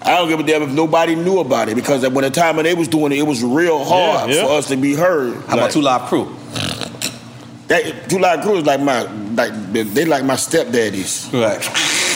I 0.02 0.16
don't 0.18 0.30
give 0.30 0.40
a 0.40 0.44
damn 0.44 0.62
if 0.62 0.70
nobody 0.70 1.16
knew 1.16 1.40
about 1.40 1.68
it 1.68 1.76
because 1.76 2.08
when 2.08 2.24
the 2.24 2.30
time 2.30 2.56
when 2.56 2.64
they 2.66 2.76
was 2.76 2.88
doing 2.88 3.12
it, 3.12 3.18
it 3.18 3.24
was 3.24 3.44
real 3.44 3.84
hard 3.84 4.30
Yeah, 4.30 4.36
yeah. 4.36 4.46
for 4.46 4.52
us 4.54 4.68
to 4.70 4.78
be 4.78 4.94
heard. 4.94 5.36
How 5.48 5.56
about 5.58 5.72
Two 5.72 5.82
Live 5.82 6.04
Crew? 6.04 6.34
That, 7.68 8.08
Two 8.10 8.20
Live 8.20 8.42
Crew 8.42 8.58
is 8.58 8.66
like 8.66 8.80
my 8.80 9.02
like 9.34 9.52
they 9.74 9.82
they 9.84 10.06
like 10.06 10.24
my 10.24 10.36
stepdaddies. 10.36 11.34
Right. 11.34 11.62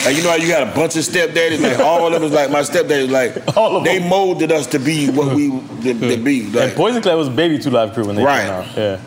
Like 0.04 0.16
you 0.16 0.22
know 0.22 0.30
how 0.30 0.36
you 0.36 0.48
got 0.48 0.62
a 0.62 0.74
bunch 0.74 0.96
of 0.96 1.02
stepdaddies, 1.04 1.60
like 1.60 1.78
all 1.78 2.06
of 2.06 2.12
them 2.12 2.22
is 2.22 2.32
like 2.32 2.50
my 2.50 2.60
stepdaddies. 2.60 3.10
Like 3.10 3.56
all 3.56 3.76
of 3.76 3.84
they 3.84 3.98
molded 4.08 4.50
us 4.50 4.66
to 4.68 4.78
be 4.78 5.10
what 5.10 5.36
we 5.36 5.50
to, 5.82 5.92
to 6.16 6.16
be. 6.16 6.44
And 6.44 6.54
Like, 6.54 6.74
Poison 6.74 7.02
Clan 7.02 7.18
was 7.18 7.28
baby 7.28 7.58
Two 7.58 7.70
Live 7.70 7.92
Crew 7.92 8.06
when 8.06 8.16
they 8.16 8.24
Right. 8.24 8.40
came 8.40 8.50
out. 8.50 8.76
Yeah. 8.76 9.00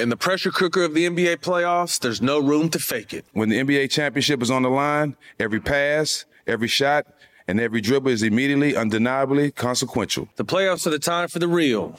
In 0.00 0.08
the 0.08 0.16
pressure 0.16 0.50
cooker 0.50 0.82
of 0.82 0.92
the 0.94 1.06
NBA 1.06 1.36
playoffs, 1.36 1.98
there's 2.00 2.20
no 2.20 2.40
room 2.40 2.68
to 2.70 2.78
fake 2.78 3.14
it. 3.14 3.24
When 3.32 3.48
the 3.48 3.58
NBA 3.58 3.90
championship 3.90 4.42
is 4.42 4.50
on 4.50 4.62
the 4.62 4.68
line, 4.70 5.16
every 5.38 5.60
pass, 5.60 6.24
every 6.46 6.68
shot, 6.68 7.06
and 7.46 7.60
every 7.60 7.80
dribble 7.80 8.10
is 8.10 8.22
immediately, 8.22 8.76
undeniably 8.76 9.52
consequential. 9.52 10.28
The 10.36 10.44
playoffs 10.44 10.86
are 10.86 10.90
the 10.90 10.98
time 10.98 11.28
for 11.28 11.38
the 11.38 11.48
real. 11.48 11.98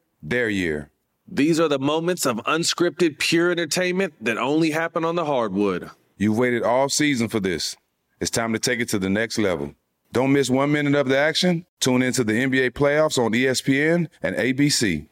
their 0.21 0.49
year? 0.49 0.89
These 1.27 1.59
are 1.59 1.67
the 1.67 1.79
moments 1.79 2.25
of 2.25 2.37
unscripted, 2.37 3.19
pure 3.19 3.51
entertainment 3.51 4.13
that 4.21 4.37
only 4.37 4.71
happen 4.71 5.05
on 5.05 5.15
the 5.15 5.25
hardwood. 5.25 5.89
You've 6.17 6.37
waited 6.37 6.63
all 6.63 6.89
season 6.89 7.29
for 7.29 7.39
this. 7.39 7.75
It's 8.19 8.29
time 8.29 8.53
to 8.53 8.59
take 8.59 8.79
it 8.79 8.89
to 8.89 8.99
the 8.99 9.09
next 9.09 9.37
level. 9.37 9.73
Don't 10.11 10.33
miss 10.33 10.49
one 10.49 10.71
minute 10.73 10.93
of 10.93 11.07
the 11.07 11.17
action. 11.17 11.65
Tune 11.79 12.01
into 12.01 12.23
the 12.23 12.33
NBA 12.33 12.71
playoffs 12.71 13.17
on 13.17 13.31
ESPN 13.31 14.07
and 14.21 14.35
ABC. 14.35 15.07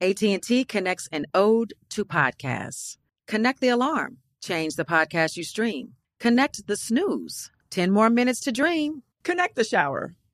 AT&T 0.00 0.64
connects 0.64 1.08
an 1.12 1.26
ode 1.34 1.74
to 1.90 2.06
podcasts. 2.06 2.96
Connect 3.26 3.60
the 3.60 3.68
alarm. 3.68 4.16
Change 4.42 4.76
the 4.76 4.84
podcast 4.86 5.36
you 5.36 5.44
stream. 5.44 5.92
Connect 6.18 6.66
the 6.66 6.76
snooze. 6.76 7.50
10 7.68 7.90
more 7.90 8.08
minutes 8.08 8.40
to 8.40 8.50
dream. 8.50 9.02
Connect 9.22 9.56
the 9.56 9.64
shower. 9.64 10.14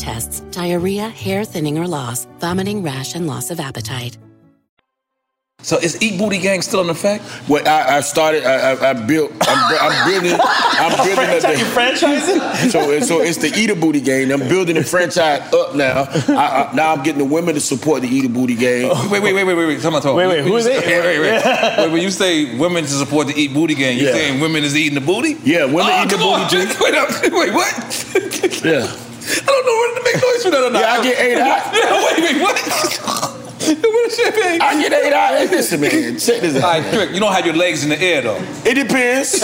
tests, 0.00 0.40
diarrhea, 0.50 1.08
hair 1.10 1.44
thinning 1.44 1.78
or 1.78 1.86
loss, 1.86 2.26
vomiting, 2.40 2.82
rash, 2.82 3.14
and 3.14 3.26
loss 3.26 3.50
of 3.50 3.60
appetite. 3.60 4.16
So 5.62 5.76
is 5.76 6.00
Eat 6.00 6.18
Booty 6.18 6.38
Gang 6.38 6.62
still 6.62 6.80
in 6.80 6.88
effect? 6.88 7.22
Well, 7.46 7.62
I, 7.68 7.98
I 7.98 8.00
started. 8.00 8.44
I, 8.46 8.72
I, 8.72 8.90
I 8.90 8.92
built. 8.94 9.30
I'm, 9.42 9.76
I'm 9.78 10.10
building. 10.10 10.40
I'm 10.40 10.96
building. 11.06 11.12
a- 11.12 11.40
Franchise- 11.42 11.58
you 11.60 11.66
franchising? 11.66 12.70
So, 12.70 13.00
so 13.00 13.20
it's 13.20 13.36
the 13.36 13.52
Eat 13.54 13.68
a 13.68 13.74
Booty 13.76 14.00
Gang. 14.00 14.32
I'm 14.32 14.48
building 14.48 14.76
the 14.76 14.84
franchise 14.84 15.42
up 15.52 15.74
now. 15.74 16.04
I, 16.34 16.70
I, 16.70 16.74
now 16.74 16.94
I'm 16.94 17.02
getting 17.02 17.18
the 17.18 17.26
women 17.26 17.54
to 17.56 17.60
support 17.60 18.00
the 18.00 18.08
Eat 18.08 18.24
a 18.24 18.28
Booty 18.30 18.54
Gang. 18.54 18.88
Wait, 19.10 19.20
wait, 19.22 19.34
wait, 19.34 19.44
wait, 19.44 19.54
wait, 19.54 19.66
wait. 19.66 19.80
Come 19.82 19.94
on, 19.96 20.00
talk. 20.00 20.16
Wait, 20.16 20.28
wait, 20.28 20.44
who 20.44 20.52
When 20.52 20.60
is 20.60 20.66
you 20.66 20.72
it? 20.72 20.86
Wait, 20.86 21.00
wait, 21.04 21.20
wait. 21.20 21.44
wait. 21.78 21.92
When 21.92 22.00
you 22.02 22.10
say 22.10 22.56
women 22.56 22.84
to 22.84 22.90
support 22.90 23.26
the 23.26 23.34
Eat 23.34 23.52
Booty 23.52 23.74
Gang, 23.74 23.98
you 23.98 24.06
Yeah. 24.06 24.12
saying 24.12 24.40
women 24.40 24.64
is 24.64 24.74
eating 24.74 24.94
the 24.94 25.04
booty? 25.04 25.36
Yeah, 25.44 25.66
women 25.66 25.92
oh, 25.92 26.02
eat 26.04 26.08
the 26.08 26.16
booty, 26.16 26.46
Jake. 26.48 26.80
Wait, 26.80 26.94
up. 26.94 27.10
wait, 27.34 27.52
what? 27.52 28.64
Yeah. 28.64 28.96
I 29.20 29.44
don't 29.44 29.66
know 29.66 29.76
whether 29.80 29.96
to 29.98 30.04
make 30.04 30.18
noise 30.22 30.42
for 30.44 30.50
that 30.50 30.62
or 30.64 30.70
not. 30.70 30.80
Yeah, 30.80 30.92
I 30.92 31.02
get 31.02 31.16
eight 31.20 31.36
wait, 32.06 32.20
wait, 32.24 32.42
what? 32.42 33.46
what 33.60 34.10
is 34.10 34.16
champagne? 34.16 34.60
I 34.60 34.80
get 34.80 34.92
eight 34.92 35.12
out. 35.12 35.38
Hey, 35.38 35.48
Listen, 35.48 35.80
man, 35.80 36.18
check 36.18 36.40
this 36.40 36.56
out. 36.56 36.64
All 36.64 36.80
right, 36.80 36.92
Trick, 36.92 37.10
you 37.10 37.20
don't 37.20 37.32
have 37.32 37.44
your 37.44 37.54
legs 37.56 37.82
in 37.82 37.90
the 37.90 38.00
air 38.00 38.22
though. 38.22 38.40
It 38.64 38.74
depends. 38.74 39.34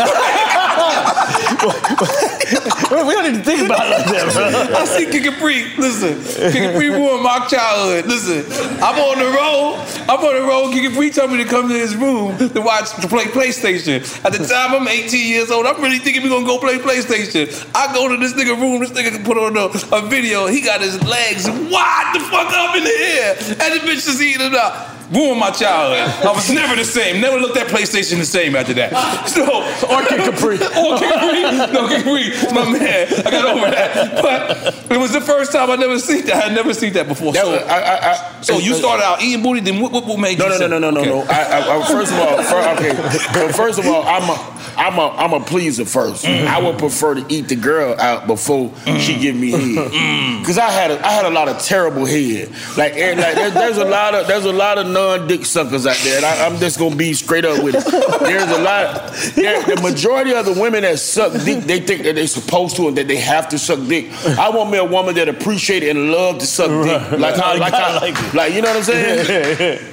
we 2.91 3.13
don't 3.13 3.33
need 3.33 3.39
to 3.39 3.45
think 3.45 3.67
about 3.67 3.87
it 3.87 3.91
like 3.91 4.07
that, 4.07 4.33
bro. 4.33 4.77
I 4.77 4.85
see 4.85 5.07
Kid 5.07 5.25
Capri. 5.25 5.75
Listen, 5.77 6.17
Kid 6.53 6.73
Capri 6.73 6.89
ruined 6.89 7.23
my 7.23 7.47
childhood. 7.47 8.07
Listen, 8.07 8.45
I'm 8.83 8.99
on 8.99 9.19
the 9.19 9.27
road. 9.37 9.85
I'm 10.09 10.21
on 10.25 10.35
the 10.35 10.47
road. 10.49 10.73
Kid 10.73 10.91
Capri 10.91 11.11
told 11.11 11.31
me 11.33 11.39
to 11.43 11.49
come 11.49 11.69
to 11.69 11.75
his 11.75 11.95
room 11.97 12.39
to 12.39 12.61
watch 12.61 12.95
to 12.97 13.09
play 13.09 13.25
PlayStation. 13.25 14.01
At 14.25 14.33
the 14.33 14.47
time, 14.47 14.75
I'm 14.75 14.89
18 14.89 15.29
years 15.29 15.51
old. 15.51 15.67
I'm 15.67 15.81
really 15.83 15.99
thinking 15.99 16.23
we're 16.23 16.31
gonna 16.31 16.47
go 16.47 16.59
play 16.59 16.79
PlayStation. 16.79 17.47
I 17.75 17.93
go 17.93 18.09
to 18.09 18.17
this 18.17 18.33
nigga 18.33 18.59
room. 18.59 18.81
This 18.81 18.93
nigga 18.93 19.13
can 19.13 19.25
put 19.25 19.37
on 19.37 19.57
a, 19.57 19.67
a 19.97 20.09
video. 20.09 20.47
He 20.47 20.61
got 20.63 20.81
his 20.81 21.03
legs 21.05 21.49
wide 21.49 22.11
the 22.15 22.21
fuck 22.21 22.53
up 22.53 22.77
in 22.77 22.85
the 22.85 22.97
air, 22.97 23.37
and 23.37 23.71
the 23.75 23.81
bitch 23.85 24.06
is 24.09 24.21
eating 24.23 24.47
it 24.47 24.55
up. 24.55 24.92
Ruined 25.12 25.38
my 25.38 25.53
childhood. 25.53 26.27
I 26.27 26.33
was 26.33 26.51
never 26.51 26.75
the 26.75 26.85
same. 26.85 27.21
Never 27.21 27.38
looked 27.38 27.57
at 27.57 27.69
PlayStation 27.69 28.19
the 28.19 28.25
same 28.27 28.57
after 28.57 28.75
that. 28.75 28.90
So, 29.29 29.45
Or 29.87 30.03
Kid 30.03 30.19
Capri. 30.19 30.57
or 30.83 30.99
Kid 30.99 31.12
Capri. 31.14 31.42
No, 31.73 31.87
Kid 31.87 32.03
Capri. 32.03 32.53
My 32.53 32.64
man. 32.73 33.07
I 33.25 33.31
got 33.31 33.45
over 33.47 33.71
that. 33.71 34.21
But 34.21 34.90
it 34.90 34.99
was 34.99 35.12
the 35.12 35.21
first 35.21 35.53
time 35.53 35.71
I 35.71 35.77
never 35.77 36.01
seen 36.01 36.27
that. 36.27 36.35
I 36.35 36.40
had 36.49 36.55
never 36.57 36.75
seen 36.75 36.92
that 36.95 37.07
before. 37.07 37.33
That 37.35 37.45
So, 37.45 37.53
was- 37.53 37.62
I, 37.62 37.79
I, 37.81 38.11
I, 38.11 38.40
so 38.42 38.59
you 38.59 38.75
started 38.75 39.05
out 39.05 39.23
eating 39.23 39.45
booty. 39.45 39.61
Then 39.61 39.81
what, 39.81 39.92
what, 39.92 40.07
what 40.07 40.19
made 40.19 40.38
No, 40.40 40.47
you? 40.49 40.59
no, 40.59 40.66
no, 40.66 40.79
no, 40.81 40.90
no, 40.90 40.90
no, 40.90 41.01
Okay. 41.03 41.11
no. 41.11 41.23
I, 41.31 41.79
I, 41.79 41.87
first 41.87 42.12
of 42.12 42.19
all, 42.19 42.42
fir- 42.42 42.75
okay. 42.75 43.53
First 43.53 43.79
of 43.79 43.87
all, 43.87 44.03
I'm 44.03 44.29
a, 44.29 44.56
I'm 44.77 44.99
a, 44.99 45.09
I'm 45.17 45.33
a 45.33 45.41
pleaser 45.45 45.85
1st 45.85 46.47
I 46.47 46.61
would 46.61 46.79
prefer 46.79 47.15
to 47.15 47.25
eat 47.29 47.49
the 47.49 47.57
girl 47.57 47.99
out 47.99 48.27
before 48.27 48.73
she 48.99 49.19
give 49.19 49.35
me 49.37 49.51
head, 49.51 50.41
because 50.41 50.59
I 50.59 50.71
had, 50.71 50.91
a, 50.91 51.05
I 51.07 51.11
had 51.12 51.25
a 51.27 51.31
lot 51.31 51.49
of 51.49 51.59
terrible 51.62 52.05
head. 52.05 52.51
Like, 52.77 52.95
and 52.97 53.19
like 53.21 53.35
there, 53.35 53.51
there's 53.51 53.79
a 53.79 53.85
lot 53.85 54.15
of, 54.15 54.27
there's 54.27 54.45
a 54.45 54.53
lot 54.53 54.79
of 54.79 54.87
non-dick 54.87 55.45
suckers 55.45 55.87
out 55.87 55.97
there, 56.05 56.17
and 56.17 56.25
I, 56.27 56.47
I'm 56.47 56.59
just 56.59 56.79
gonna 56.79 56.95
be 56.97 57.12
straight 57.15 57.45
up 57.45 57.62
with 57.62 57.75
it. 57.77 57.85
There's 58.21 58.51
a 58.51 58.61
lot. 58.62 59.12
There, 59.35 59.62
the 59.62 59.81
majority 59.83 60.33
of 60.35 60.45
the 60.47 60.53
women 60.61 60.83
that 60.83 60.99
suck 60.99 61.33
dick, 61.45 61.65
they 61.65 61.81
think 61.81 62.03
that 62.05 62.15
they're 62.15 62.27
supposed 62.27 62.77
to 62.77 62.89
and 62.89 62.97
that 62.97 63.09
they 63.09 63.17
have 63.17 63.49
to 63.51 63.59
suck 63.59 63.81
dick. 63.89 64.11
I 64.39 64.51
want 64.51 64.71
me 64.71 64.79
a 64.79 64.85
woman 64.85 65.15
that 65.17 65.29
appreciate 65.29 65.83
and 65.83 66.11
love 66.12 66.39
to 66.39 66.47
suck 66.47 66.69
dick, 66.71 67.19
like 67.19 67.37
how, 67.37 67.59
like 67.59 67.73
how, 67.73 68.01
like 68.35 68.53
you 68.55 68.62
know 68.62 68.68
what 68.68 68.77
I'm 68.79 68.83
saying? 68.83 69.81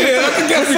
Yeah, 0.00 0.24
I 0.24 0.30
can 0.36 0.48
guess 0.48 0.68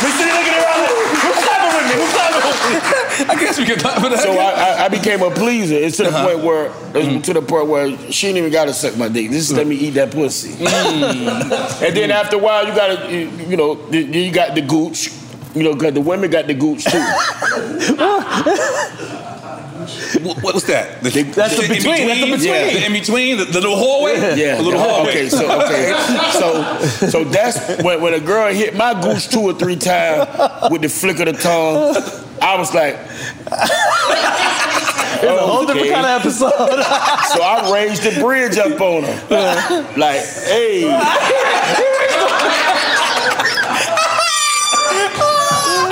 We 0.00 0.08
sitting 0.16 0.32
looking 0.32 0.54
around 0.56 0.80
like, 0.80 0.96
who's 1.20 1.38
clapping 1.44 1.72
with 1.76 1.86
me? 1.90 1.94
Who's 2.00 2.12
clapping 2.14 2.36
with 2.36 2.39
me? 2.39 2.39
I 2.52 3.36
guess 3.38 3.58
we 3.58 3.64
can 3.64 3.78
clap 3.78 4.02
for 4.02 4.08
that. 4.08 4.20
So 4.20 4.32
I, 4.32 4.50
I, 4.50 4.84
I 4.84 4.88
became 4.88 5.22
a 5.22 5.30
pleaser. 5.30 5.74
It's 5.74 5.96
to 5.98 6.04
the 6.04 6.08
uh-huh. 6.10 6.26
point 6.26 6.44
where 6.44 6.66
it's 6.66 7.08
mm. 7.08 7.22
to 7.24 7.34
the 7.34 7.42
point 7.42 7.68
where 7.68 8.12
she 8.12 8.28
ain't 8.28 8.38
even 8.38 8.50
gotta 8.50 8.72
suck 8.72 8.96
my 8.96 9.08
dick. 9.08 9.30
Just 9.30 9.52
let 9.52 9.66
me 9.66 9.76
eat 9.76 9.90
that 9.90 10.10
pussy. 10.10 10.52
Mm. 10.64 11.82
and 11.82 11.96
then 11.96 12.10
after 12.10 12.36
a 12.36 12.38
while, 12.38 12.66
you 12.66 12.74
gotta 12.74 13.12
you, 13.12 13.30
you 13.48 13.56
know 13.56 13.90
you 13.90 14.32
got 14.32 14.54
the 14.54 14.62
gooch. 14.62 15.10
You 15.54 15.64
know, 15.64 15.74
cause 15.74 15.92
the 15.92 16.00
women 16.00 16.30
got 16.30 16.46
the 16.46 16.54
gooch 16.54 16.84
too. 16.84 17.00
What, 20.22 20.42
what's 20.42 20.64
that? 20.64 21.02
The, 21.02 21.22
That's 21.22 21.56
the 21.56 21.64
in 21.64 21.68
between, 21.68 22.06
that's 22.06 22.20
the 22.20 22.26
between. 22.26 22.48
Yeah, 22.48 22.72
the 22.72 22.86
in 22.86 22.92
between, 22.92 23.36
the, 23.38 23.44
the 23.46 23.60
little 23.60 23.76
hallway. 23.76 24.14
Yeah. 24.36 24.56
the 24.56 24.62
little 24.62 24.80
hallway. 24.80 25.10
Okay. 25.10 25.28
So 25.28 25.62
okay. 25.64 25.92
So 26.40 27.08
so 27.08 27.24
that's 27.24 27.82
when 27.82 28.00
when 28.00 28.14
a 28.14 28.20
girl 28.20 28.52
hit 28.52 28.76
my 28.76 29.00
gooch 29.00 29.28
two 29.28 29.40
or 29.40 29.54
three 29.54 29.76
times 29.76 30.28
with 30.70 30.82
the 30.82 30.88
flick 30.88 31.18
of 31.20 31.26
the 31.26 31.32
tongue. 31.32 31.94
I 32.40 32.56
was 32.58 32.74
like, 32.74 32.96
It's 35.22 35.40
a 35.40 35.46
whole 35.46 35.66
different 35.66 35.90
kind 35.90 36.06
of 36.06 36.20
episode. 36.20 36.50
so 36.56 37.42
I 37.42 37.70
raised 37.72 38.02
the 38.04 38.20
bridge 38.20 38.56
up 38.56 38.80
on 38.80 39.02
her. 39.02 39.96
like, 39.96 40.20
hey. 40.20 40.88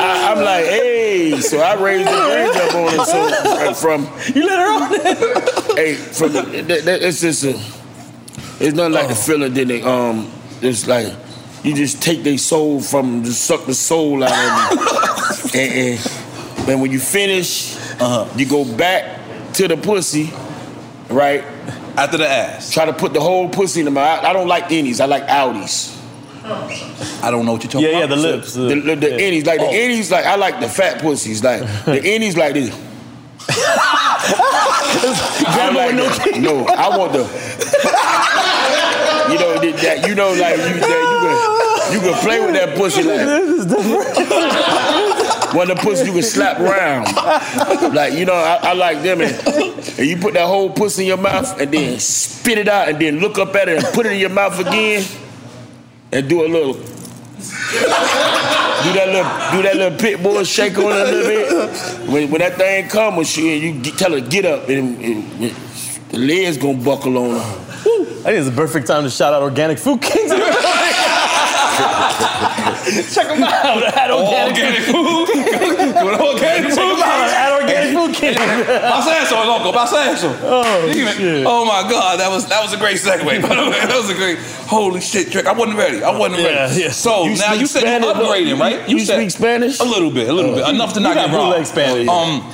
I, 0.00 0.32
am 0.32 0.38
like, 0.44 0.64
hey. 0.64 1.40
So 1.40 1.58
I 1.60 1.74
raised 1.74 2.08
the 2.08 2.12
bridge 2.12 2.56
up 2.56 2.74
on 2.74 2.98
her. 2.98 3.04
So 3.04 3.74
from 3.74 4.08
you 4.34 4.46
let 4.46 4.58
her 4.58 4.72
on 4.72 4.92
it. 4.94 5.76
hey, 5.76 5.94
from 5.94 6.32
the, 6.32 6.42
that, 6.62 6.84
that, 6.84 7.02
it's 7.02 7.20
just 7.20 7.44
a, 7.44 7.50
it's 8.64 8.74
nothing 8.74 8.92
like 8.92 9.08
the 9.08 9.14
feeling 9.14 9.52
that 9.52 9.64
they 9.66 9.82
um, 9.82 10.30
it's 10.62 10.86
like 10.86 11.12
you 11.64 11.74
just 11.74 12.00
take 12.02 12.22
their 12.22 12.38
soul 12.38 12.80
from 12.80 13.10
them, 13.10 13.24
just 13.24 13.44
suck 13.44 13.66
the 13.66 13.74
soul 13.74 14.24
out 14.24 14.72
of 14.72 14.78
them, 14.78 15.50
and, 15.54 15.72
and, 15.72 16.27
and 16.68 16.80
when 16.80 16.90
you 16.90 17.00
finish, 17.00 17.76
uh-huh. 18.00 18.28
you 18.36 18.46
go 18.46 18.64
back 18.76 19.20
to 19.54 19.68
the 19.68 19.76
pussy, 19.76 20.32
right? 21.08 21.44
After 21.96 22.18
the 22.18 22.28
ass. 22.28 22.70
Try 22.70 22.86
to 22.86 22.92
put 22.92 23.12
the 23.12 23.20
whole 23.20 23.48
pussy 23.48 23.80
in 23.80 23.86
the 23.86 23.90
mouth. 23.90 24.24
I, 24.24 24.30
I 24.30 24.32
don't 24.32 24.46
like 24.48 24.64
innies. 24.64 25.00
I 25.00 25.06
like 25.06 25.24
outies. 25.26 25.96
I 27.22 27.30
don't 27.30 27.44
know 27.44 27.52
what 27.52 27.62
you're 27.62 27.70
talking 27.70 27.88
about. 27.88 27.92
Yeah, 27.92 27.98
yeah, 27.98 28.04
about. 28.04 28.16
the 28.16 28.22
lips. 28.22 28.54
The, 28.54 28.60
the, 28.62 28.96
the 28.96 29.08
innies, 29.08 29.46
like 29.46 29.60
the 29.60 29.66
innies, 29.66 30.10
like 30.10 30.24
I 30.24 30.36
like 30.36 30.60
the 30.60 30.68
fat 30.68 31.00
pussies. 31.00 31.42
Like 31.44 31.60
the 31.60 32.00
innies, 32.04 32.36
like 32.36 32.54
this. 32.54 32.70
I 35.50 35.70
like 35.74 35.96
the- 35.96 36.40
no, 36.40 36.64
I 36.66 36.96
want 36.96 37.12
the. 37.12 37.18
You 39.32 39.38
know 39.38 39.58
that, 39.60 39.76
that- 39.82 40.08
you 40.08 40.14
know 40.14 40.30
like 40.30 40.56
you 40.56 40.80
that 40.80 40.98
you 41.12 41.18
can 41.20 41.34
you 41.92 42.00
can 42.00 42.14
play 42.22 42.40
with 42.40 42.54
that 42.54 42.76
pussy 42.76 43.02
like 43.02 43.18
one 45.54 45.70
of 45.70 45.76
the 45.76 45.82
pussies 45.82 46.06
you 46.06 46.12
can 46.12 46.22
slap 46.22 46.58
around. 46.60 47.04
Like 47.94 48.14
you 48.14 48.24
know 48.24 48.34
I, 48.34 48.58
I 48.62 48.72
like 48.74 49.02
them 49.02 49.20
and, 49.20 49.32
and 49.98 50.06
you 50.06 50.16
put 50.16 50.34
that 50.34 50.46
whole 50.46 50.70
pussy 50.70 51.02
in 51.02 51.08
your 51.08 51.16
mouth 51.16 51.60
and 51.60 51.72
then 51.72 51.98
spit 52.00 52.58
it 52.58 52.68
out 52.68 52.88
and 52.88 52.98
then 53.00 53.18
look 53.20 53.38
up 53.38 53.54
at 53.54 53.68
it 53.68 53.82
and 53.82 53.94
put 53.94 54.06
it 54.06 54.12
in 54.12 54.18
your 54.18 54.30
mouth 54.30 54.58
again 54.58 55.04
and 56.12 56.28
do 56.28 56.44
a 56.44 56.48
little. 56.48 56.74
Do 56.74 56.84
that 58.94 59.08
little, 59.08 59.52
do 59.52 59.62
that 59.68 59.76
little 59.76 59.98
pit 59.98 60.22
bull 60.22 60.44
shake 60.44 60.78
on 60.78 60.84
it 60.84 60.90
a 60.90 61.10
little 61.10 61.66
bit. 61.66 62.08
When, 62.08 62.30
when 62.30 62.40
that 62.40 62.54
thing 62.54 62.88
come, 62.88 63.16
when 63.16 63.26
she, 63.26 63.56
you 63.58 63.82
tell 63.92 64.12
her 64.12 64.20
get 64.20 64.44
up, 64.44 64.68
and, 64.68 64.96
and- 65.02 65.42
and 65.42 65.52
the 66.10 66.18
legs 66.18 66.56
gonna 66.56 66.82
buckle 66.82 67.18
on 67.18 67.30
her. 67.32 67.38
I 67.40 68.22
think 68.22 68.38
it's 68.38 68.48
the 68.48 68.54
perfect 68.56 68.86
time 68.86 69.02
to 69.04 69.10
shout 69.10 69.34
out 69.34 69.42
Organic 69.42 69.78
Food 69.78 70.00
Kings. 70.00 70.32
Check 73.14 73.28
them 73.28 73.42
out 73.42 73.82
at 73.82 74.10
Organic, 74.10 74.82
Food. 74.82 75.28
organic 75.28 76.74
Check 76.74 76.76
them 76.76 77.02
out 77.02 77.28
at 77.30 77.60
Organic 77.60 77.94
Food 77.96 78.14
Kings. 78.14 78.36
Passa 78.66 79.10
essa, 79.10 79.34
loco. 79.34 79.72
Passa 79.72 79.96
essa. 79.96 80.38
Oh, 80.42 80.92
shit. 80.92 81.46
Oh 81.46 81.64
my 81.64 81.88
God, 81.88 82.20
that 82.20 82.30
was 82.30 82.46
that 82.48 82.62
was 82.62 82.72
a 82.72 82.76
great 82.76 82.96
segue. 82.98 83.24
By 83.24 83.54
the 83.54 83.70
way, 83.70 83.78
that 83.86 83.96
was 83.96 84.10
a 84.10 84.14
great. 84.14 84.38
Holy 84.68 85.00
shit, 85.00 85.32
trick! 85.32 85.46
I 85.46 85.52
wasn't 85.52 85.78
ready. 85.78 86.02
I 86.02 86.10
wasn't 86.16 86.42
ready. 86.42 86.78
Yeah, 86.80 86.86
yeah. 86.86 86.90
So 86.90 87.24
You 87.24 87.36
now 87.36 87.54
you 87.54 87.66
said 87.66 87.80
Spanish, 87.80 88.04
you're 88.06 88.14
upgrading, 88.14 88.56
bro? 88.58 88.66
right? 88.66 88.88
You 88.88 89.00
said, 89.00 89.16
speak 89.16 89.30
Spanish? 89.30 89.80
A 89.80 89.84
little 89.84 90.10
bit, 90.10 90.28
a 90.28 90.32
little 90.32 90.54
bit, 90.54 90.68
enough 90.68 90.92
to 90.94 91.00
not 91.00 91.14
get 91.14 91.30
wrong. 91.30 91.50
bootleg 91.50 91.66
Spanish. 91.66 92.08
Um, 92.08 92.52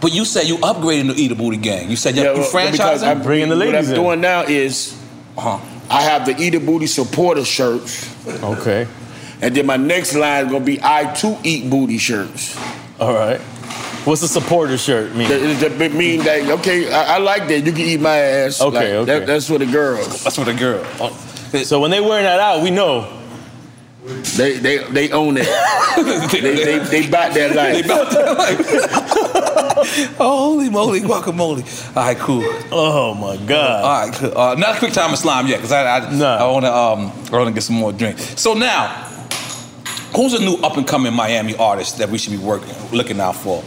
but 0.00 0.12
you 0.12 0.24
said 0.24 0.48
you 0.48 0.56
upgrading 0.58 1.14
the 1.14 1.20
Eat 1.20 1.32
a 1.32 1.34
Booty 1.34 1.58
Gang. 1.58 1.88
You 1.90 1.96
said 1.96 2.16
you, 2.16 2.22
you 2.22 2.28
well, 2.28 2.36
because 2.38 2.52
franchising. 3.02 3.06
I'm 3.06 3.18
What 3.22 3.74
I'm 3.76 3.94
doing 3.94 4.20
now 4.20 4.42
is, 4.42 4.98
huh? 5.36 5.60
I 5.90 6.02
have 6.02 6.24
the 6.24 6.34
Eat 6.40 6.54
a 6.54 6.60
Booty 6.60 6.86
supporter 6.86 7.44
shirts. 7.44 8.08
Okay. 8.26 8.88
And 9.42 9.54
then 9.56 9.66
my 9.66 9.76
next 9.76 10.14
line 10.14 10.46
is 10.46 10.52
gonna 10.52 10.64
be 10.64 10.78
I 10.82 11.12
too 11.12 11.36
eat 11.42 11.68
booty 11.68 11.98
shirts. 11.98 12.56
All 13.00 13.12
right. 13.12 13.40
What's 14.06 14.20
the 14.20 14.28
supporter 14.28 14.78
shirt 14.78 15.14
mean? 15.14 15.28
That, 15.28 15.74
that 15.78 15.92
mean 15.92 16.20
that 16.24 16.48
okay, 16.60 16.92
I, 16.92 17.16
I 17.16 17.18
like 17.18 17.46
that. 17.48 17.60
You 17.66 17.72
can 17.72 17.80
eat 17.82 18.00
my 18.00 18.16
ass. 18.16 18.60
Okay, 18.60 18.76
Like, 18.98 19.08
okay. 19.08 19.18
that- 19.20 19.26
that's 19.26 19.46
for 19.48 19.58
the 19.58 19.66
girls. 19.66 20.24
That's 20.24 20.36
for 20.36 20.44
the 20.44 20.54
girl. 20.54 20.84
So 21.64 21.80
when 21.80 21.90
they 21.90 22.00
wearing 22.00 22.24
that 22.24 22.40
out, 22.40 22.62
we 22.62 22.70
know. 22.70 23.18
They 24.36 24.58
they 24.58 24.78
they 24.78 25.10
own 25.12 25.36
it. 25.38 25.46
they, 26.32 26.40
they 26.40 26.78
they 26.80 27.08
bought 27.10 27.34
that 27.34 27.54
life. 27.54 27.74
They 27.82 27.86
bought 27.86 28.10
that 28.10 28.38
life. 28.38 30.16
Holy 30.18 30.68
moly, 30.70 31.00
guacamole. 31.00 31.62
All 31.96 32.02
right, 32.04 32.16
cool. 32.18 32.42
Oh 32.72 33.14
my 33.14 33.36
god. 33.46 33.84
All 33.84 34.06
right, 34.06 34.14
cool. 34.14 34.36
Uh, 34.38 34.54
not 34.56 34.76
a 34.76 34.78
quick 34.80 34.92
time 34.92 35.12
of 35.12 35.18
slime 35.18 35.46
yet, 35.46 35.58
because 35.58 35.70
I 35.72 35.98
I, 35.98 36.38
I 36.38 36.50
want 36.50 36.64
to 36.64 36.72
um 36.74 37.12
I 37.32 37.36
want 37.36 37.48
to 37.48 37.52
get 37.54 37.62
some 37.62 37.76
more 37.76 37.92
drink. 37.92 38.18
So 38.18 38.54
now, 38.54 39.08
who's 40.14 40.32
a 40.34 40.40
new 40.40 40.54
up 40.62 40.76
and 40.76 40.86
coming 40.86 41.12
Miami 41.14 41.56
artist 41.56 41.98
that 41.98 42.08
we 42.08 42.18
should 42.18 42.32
be 42.32 42.38
working 42.38 42.74
looking 42.92 43.20
out 43.20 43.36
for? 43.36 43.62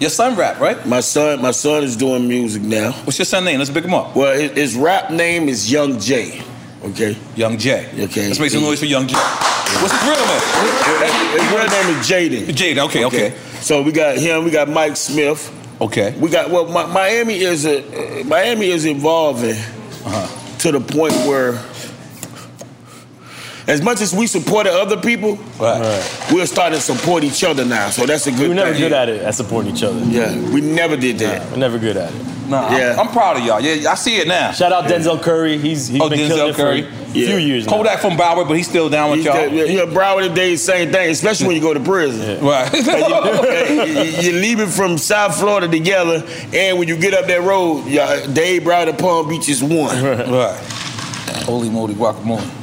Your 0.00 0.10
son 0.10 0.36
rap, 0.36 0.58
right? 0.58 0.84
My 0.86 1.00
son, 1.00 1.40
my 1.40 1.52
son 1.52 1.84
is 1.84 1.96
doing 1.96 2.26
music 2.26 2.62
now. 2.62 2.92
What's 3.04 3.18
your 3.18 3.26
son 3.26 3.44
name? 3.44 3.58
Let's 3.58 3.70
pick 3.70 3.84
him 3.84 3.94
up. 3.94 4.16
Well, 4.16 4.36
his, 4.38 4.50
his 4.52 4.74
rap 4.74 5.10
name 5.10 5.48
is 5.48 5.70
Young 5.70 6.00
J. 6.00 6.42
Okay. 6.84 7.16
Young 7.36 7.56
J. 7.58 7.86
Okay. 8.04 8.26
Let's 8.26 8.40
make 8.40 8.50
some 8.50 8.62
noise 8.62 8.80
for 8.80 8.86
Young 8.86 9.06
J. 9.06 9.14
What's 9.14 9.92
his 9.92 10.02
real 10.02 10.26
name? 10.26 11.38
His 11.38 11.50
real 11.52 11.68
name 11.68 11.98
is 11.98 12.06
Jaden. 12.08 12.46
Jaden. 12.76 12.84
Okay, 12.86 13.04
okay. 13.04 13.30
So 13.60 13.82
we 13.82 13.92
got 13.92 14.16
him. 14.18 14.44
We 14.44 14.50
got 14.50 14.68
Mike 14.68 14.96
Smith. 14.96 15.50
Okay. 15.80 16.16
We 16.18 16.28
got 16.30 16.50
well. 16.50 16.66
Mi- 16.66 16.92
Miami 16.92 17.34
is 17.40 17.64
a 17.64 18.24
Miami 18.24 18.70
is 18.70 18.84
evolving 18.86 19.54
Uh-huh. 20.04 20.58
to 20.58 20.72
the 20.72 20.80
point 20.80 21.12
where, 21.28 21.52
as 23.66 23.82
much 23.82 24.00
as 24.00 24.14
we 24.14 24.26
supported 24.26 24.72
other 24.72 24.96
people, 25.00 25.38
we're 25.60 26.46
starting 26.46 26.78
to 26.78 26.84
support 26.84 27.24
each 27.24 27.44
other 27.44 27.64
now. 27.64 27.90
So 27.90 28.06
that's 28.06 28.26
a 28.26 28.30
good. 28.30 28.40
We 28.40 28.48
were 28.48 28.54
never 28.54 28.72
thing. 28.72 28.80
good 28.80 28.92
at 28.92 29.08
it 29.08 29.22
at 29.22 29.34
supporting 29.34 29.74
each 29.74 29.82
other. 29.82 30.00
Yeah, 30.04 30.34
we 30.50 30.60
never 30.60 30.96
did 30.96 31.18
that. 31.18 31.50
We're 31.50 31.58
never 31.58 31.78
good 31.78 31.96
at 31.96 32.12
it. 32.12 32.32
Nah, 32.48 32.66
I'm- 32.66 32.78
Yeah. 32.78 33.00
I'm, 33.00 33.08
proud 33.08 33.36
of 33.38 33.44
y'all. 33.44 33.60
Yeah, 33.60 33.90
I 33.90 33.94
see 33.94 34.16
it 34.16 34.28
now. 34.28 34.52
Shout 34.52 34.72
out 34.72 34.84
Denzel 34.84 35.22
Curry. 35.22 35.58
He's 35.58 35.88
he's 35.88 36.00
oh, 36.00 36.08
been 36.08 36.18
killing 36.18 36.32
Denzel 36.32 36.50
it 36.50 36.56
for 36.56 36.72
a 36.72 37.12
few 37.12 37.36
years 37.36 37.66
now. 37.66 37.72
Kodak 37.72 38.00
from 38.00 38.16
Broward, 38.16 38.48
but 38.48 38.56
he's 38.56 38.68
still 38.68 38.88
down 38.88 39.10
with 39.10 39.18
He's 39.18 39.26
y'all. 39.26 39.34
got- 39.34 39.52
yeah, 39.52 39.64
yeah, 39.64 39.84
Broward 39.84 40.34
days, 40.34 40.62
same 40.62 40.90
thing, 40.90 41.10
especially 41.10 41.46
when 41.46 41.56
you 41.56 41.62
go 41.62 41.72
to 41.72 41.80
prison. 41.80 42.44
Right. 42.44 42.72
you, 44.24 44.30
are 44.30 44.40
leaving 44.40 44.68
from 44.68 44.98
South 44.98 45.38
Florida 45.38 45.68
together, 45.68 46.26
and 46.52 46.78
when 46.78 46.88
you 46.88 46.96
get 46.96 47.14
up 47.14 47.26
that 47.26 47.42
road, 47.42 47.86
y'all, 47.86 48.26
Dade 48.32 48.62
Broward 48.62 48.88
and 48.88 48.98
Palm 48.98 49.28
Beach 49.28 49.48
is 49.48 49.62
one. 49.62 50.02
Right. 50.02 50.56
Holy 51.44 51.70
moly 51.70 51.94
guacamole. 51.94 52.61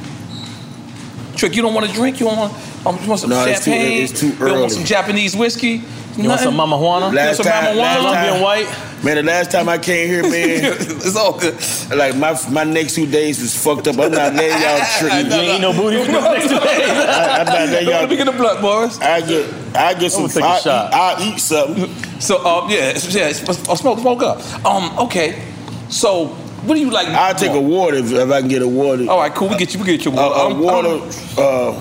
Trick, 1.40 1.56
you 1.56 1.62
don't 1.62 1.72
want 1.72 1.86
to 1.86 1.92
drink? 1.94 2.20
You 2.20 2.26
don't 2.26 2.36
want, 2.36 2.52
um, 2.86 2.98
you 3.02 3.08
want 3.08 3.18
some 3.22 3.30
No, 3.30 3.46
it's 3.46 3.64
too- 3.64 3.70
champagne? 3.70 4.02
it's 4.04 4.20
too 4.20 4.26
You 4.28 4.36
don't 4.36 4.60
want 4.60 4.72
some 4.72 4.84
Japanese 4.84 5.34
whiskey? 5.34 5.82
You 6.18 6.28
want 6.28 6.40
some 6.42 6.54
Mama 6.54 6.76
Juana? 6.76 6.98
You 6.98 7.02
want 7.06 7.14
Last 7.16 7.36
some 7.38 7.46
time, 7.46 7.64
Mama 7.64 7.78
last 7.80 8.02
Juana? 8.02 8.12
time, 8.14 8.24
Colombian 8.26 8.42
white? 8.42 9.04
Man, 9.04 9.16
the 9.16 9.22
last 9.22 9.50
time 9.50 9.68
I 9.70 9.78
came 9.78 10.06
here, 10.08 10.22
man, 10.30 10.30
it's 10.34 11.16
all 11.16 11.38
good. 11.38 11.54
Like 11.96 12.14
my 12.16 12.38
my 12.50 12.64
next 12.64 12.94
two 12.94 13.06
days 13.06 13.40
was 13.40 13.56
fucked 13.56 13.88
up. 13.88 13.98
I'm 13.98 14.12
not 14.12 14.34
letting 14.34 14.60
y'all 14.60 14.84
trick 14.98 15.28
me. 15.28 15.46
You 15.46 15.52
ain't 15.52 15.62
no 15.62 15.72
booty 15.72 16.04
for 16.04 16.12
the 16.12 16.20
next 16.20 16.48
two 16.50 16.58
days. 16.60 16.90
I, 16.90 17.38
I'm 17.38 17.46
not 17.46 17.54
letting 17.70 17.88
y'all. 17.88 18.00
Let 18.00 18.10
me 18.10 18.16
get 18.16 18.26
the 18.26 18.32
blood, 18.32 18.60
boys. 18.60 19.00
I 19.00 19.22
get 19.22 19.54
I 19.74 19.94
get 19.94 20.12
some. 20.12 20.22
gonna 20.24 20.34
take 20.34 20.42
a 20.42 20.46
I'll, 20.46 20.60
shot. 20.60 20.90
Eat, 20.92 20.94
I'll 20.94 21.22
eat 21.32 21.38
something. 21.38 22.20
So, 22.20 22.44
um, 22.44 22.68
yeah, 22.68 22.98
yeah, 23.08 23.32
I'll 23.48 23.76
smoke, 23.76 24.00
smoke 24.00 24.22
up. 24.22 24.66
Um, 24.66 24.98
okay. 25.06 25.42
So, 25.88 26.36
what 26.66 26.74
do 26.74 26.80
you 26.80 26.90
like? 26.90 27.08
I'll 27.08 27.34
take 27.34 27.52
a 27.52 27.60
water 27.60 27.96
if, 27.96 28.12
if 28.12 28.30
I 28.30 28.40
can 28.40 28.48
get 28.48 28.62
a 28.62 28.68
water. 28.68 29.06
All 29.08 29.18
right, 29.18 29.34
cool. 29.34 29.48
We 29.48 29.56
get 29.56 29.72
you. 29.74 29.80
We 29.80 29.86
get 29.86 30.04
you. 30.04 30.12
A, 30.12 30.16
a 30.16 30.46
Um, 30.50 30.60
water. 30.60 30.88
um, 30.88 31.02
uh, 31.38 31.72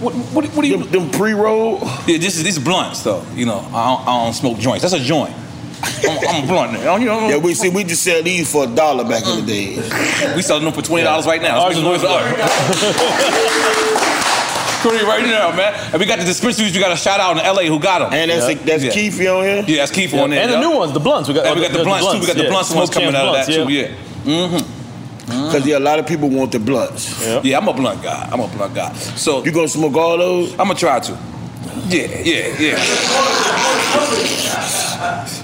what, 0.00 0.14
what, 0.14 0.44
what 0.54 0.62
do 0.62 0.68
you? 0.68 0.78
Them, 0.78 0.90
them 0.90 1.10
pre-roll. 1.10 1.80
Yeah, 2.06 2.18
this 2.18 2.36
is 2.36 2.44
these 2.44 2.58
blunts 2.58 3.02
though. 3.02 3.24
You 3.34 3.46
know, 3.46 3.58
I 3.58 3.96
don't, 3.96 4.08
I 4.08 4.24
don't 4.24 4.32
smoke 4.32 4.58
joints. 4.58 4.82
That's 4.82 4.94
a 4.94 5.00
joint. 5.00 5.34
I'm, 5.82 6.42
I'm 6.42 6.46
blunt. 6.46 6.72
nigga. 6.72 7.00
You 7.00 7.06
know, 7.06 7.28
Yeah, 7.28 7.36
we 7.38 7.54
see. 7.54 7.68
We 7.68 7.84
just 7.84 8.02
sell 8.02 8.22
these 8.22 8.50
for 8.50 8.64
a 8.64 8.66
dollar 8.66 9.04
back 9.04 9.24
in 9.26 9.44
the 9.44 9.46
day. 9.46 10.34
we 10.34 10.42
selling 10.42 10.64
them 10.64 10.72
for 10.72 10.82
twenty 10.82 11.04
dollars 11.04 11.26
right 11.26 11.42
now. 11.42 11.60
Ours 11.62 11.82
Let's 11.82 12.02
is 12.02 14.37
make 14.84 14.90
some 14.90 14.92
noise 14.92 14.98
for 14.98 14.98
us. 14.98 14.98
Twenty 14.98 15.04
right 15.04 15.22
now, 15.26 15.56
man. 15.56 15.74
And 15.92 16.00
we 16.00 16.06
got 16.06 16.18
the 16.18 16.24
dispensaries. 16.24 16.74
We 16.74 16.80
got 16.80 16.92
a 16.92 16.96
shout 16.96 17.20
out 17.20 17.36
in 17.36 17.44
L.A. 17.44 17.66
who 17.66 17.78
got 17.78 17.98
them. 18.00 18.12
And 18.12 18.30
that's 18.30 18.48
Yeah. 18.48 18.54
that's 18.64 18.84
Yeah. 18.84 18.90
Keith 18.90 19.14
on 19.20 19.44
here. 19.44 19.64
Yeah, 19.66 19.76
that's 19.78 19.92
Keith 19.92 20.14
on 20.14 20.30
there. 20.30 20.42
And 20.42 20.52
the 20.52 20.60
new 20.60 20.72
ones, 20.76 20.92
the 20.92 21.00
blunts. 21.00 21.28
We 21.28 21.34
got, 21.34 21.46
And 21.46 21.56
we 21.56 21.62
got 21.62 21.72
the 21.76 21.84
blunts 21.84 22.06
too. 22.12 22.18
We 22.20 22.26
got 22.26 22.36
the 22.36 22.42
yeah. 22.44 22.50
blunts 22.50 22.70
ones 22.70 22.90
Smoke 22.90 22.92
coming 22.92 23.12
Champ 23.12 23.24
out 23.24 23.28
of 23.36 23.46
that 23.46 23.52
blunts, 23.54 23.68
too. 23.68 23.72
yeah. 23.72 23.88
Yeah. 24.24 24.48
Mm-hmm. 24.48 24.74
Because 25.28 25.66
yeah, 25.66 25.76
a 25.78 25.80
lot 25.80 25.98
of 25.98 26.06
people 26.06 26.28
want 26.30 26.52
the 26.52 26.58
blunts. 26.58 27.20
Yeah. 27.24 27.40
Yeah, 27.44 27.58
I'm 27.58 27.68
a 27.68 27.72
blunt 27.74 28.02
guy. 28.02 28.28
I'm 28.32 28.40
a 28.40 28.48
blunt 28.48 28.74
guy. 28.74 28.92
So 28.94 29.44
You 29.44 29.52
gonna 29.52 29.68
smoke 29.68 29.94
all 29.96 30.16
those? 30.16 30.52
I'm 30.52 30.68
gonna 30.68 30.74
try 30.74 31.00
to. 31.00 31.12
Yeah, 31.88 32.06
yeah, 32.22 32.56
yeah. 32.58 32.78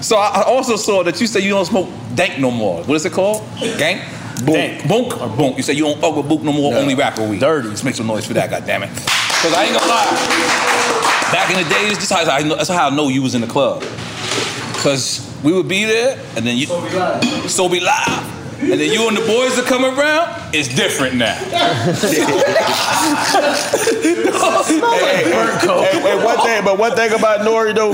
So 0.01 0.17
I 0.17 0.41
I 0.41 0.43
also 0.43 0.75
saw 0.75 1.03
that 1.03 1.19
you 1.21 1.27
say 1.27 1.39
you 1.41 1.49
don't 1.51 1.65
smoke 1.65 1.87
dank 2.15 2.39
no 2.39 2.51
more. 2.51 2.83
What 2.83 2.95
is 2.95 3.05
it 3.05 3.13
called? 3.13 3.41
Gank? 3.77 4.01
Dank. 4.43 4.87
Bunk 4.87 5.21
or 5.21 5.29
bunk. 5.29 5.57
You 5.57 5.63
say 5.63 5.73
you 5.73 5.83
don't 5.83 5.99
fuck 5.99 6.15
with 6.15 6.27
book 6.27 6.41
no 6.41 6.51
more, 6.51 6.75
only 6.75 6.95
rap 6.95 7.17
rapper 7.17 7.29
weed. 7.29 7.39
Dirty. 7.39 7.69
Let's 7.69 7.83
make 7.83 7.95
some 7.95 8.07
noise 8.07 8.25
for 8.25 8.33
that, 8.33 8.49
goddammit. 8.49 8.89
Cause 9.41 9.53
I 9.53 9.63
ain't 9.65 9.77
gonna 9.77 9.91
lie. 9.91 11.31
Back 11.31 11.49
in 11.51 11.63
the 11.63 11.69
days, 11.69 11.95
this 11.97 12.03
is 12.05 12.09
how 12.09 12.23
I 12.31 12.41
know, 12.43 12.55
that's 12.55 12.69
how 12.69 12.87
I 12.87 12.95
know 12.95 13.07
you 13.09 13.21
was 13.21 13.35
in 13.35 13.41
the 13.41 13.47
club. 13.47 13.83
Cause 14.77 15.21
we 15.43 15.53
would 15.53 15.67
be 15.67 15.85
there 15.85 16.19
and 16.35 16.45
then 16.45 16.57
you 16.57 16.67
so 17.47 17.69
be 17.69 17.79
live. 17.79 18.33
And 18.61 18.79
then 18.79 18.91
you 18.91 19.07
and 19.07 19.17
the 19.17 19.25
boys 19.25 19.55
that 19.57 19.65
come 19.67 19.83
around, 19.83 20.55
it's 20.55 20.73
different 20.73 21.15
now. 21.15 21.35
Hey, 24.65 25.23
hey, 25.23 25.99
hey, 26.01 26.23
one 26.25 26.37
thing, 26.39 26.63
but 26.63 26.77
one 26.77 26.95
thing 26.95 27.13
about 27.13 27.41
Nori 27.41 27.75
though, 27.75 27.93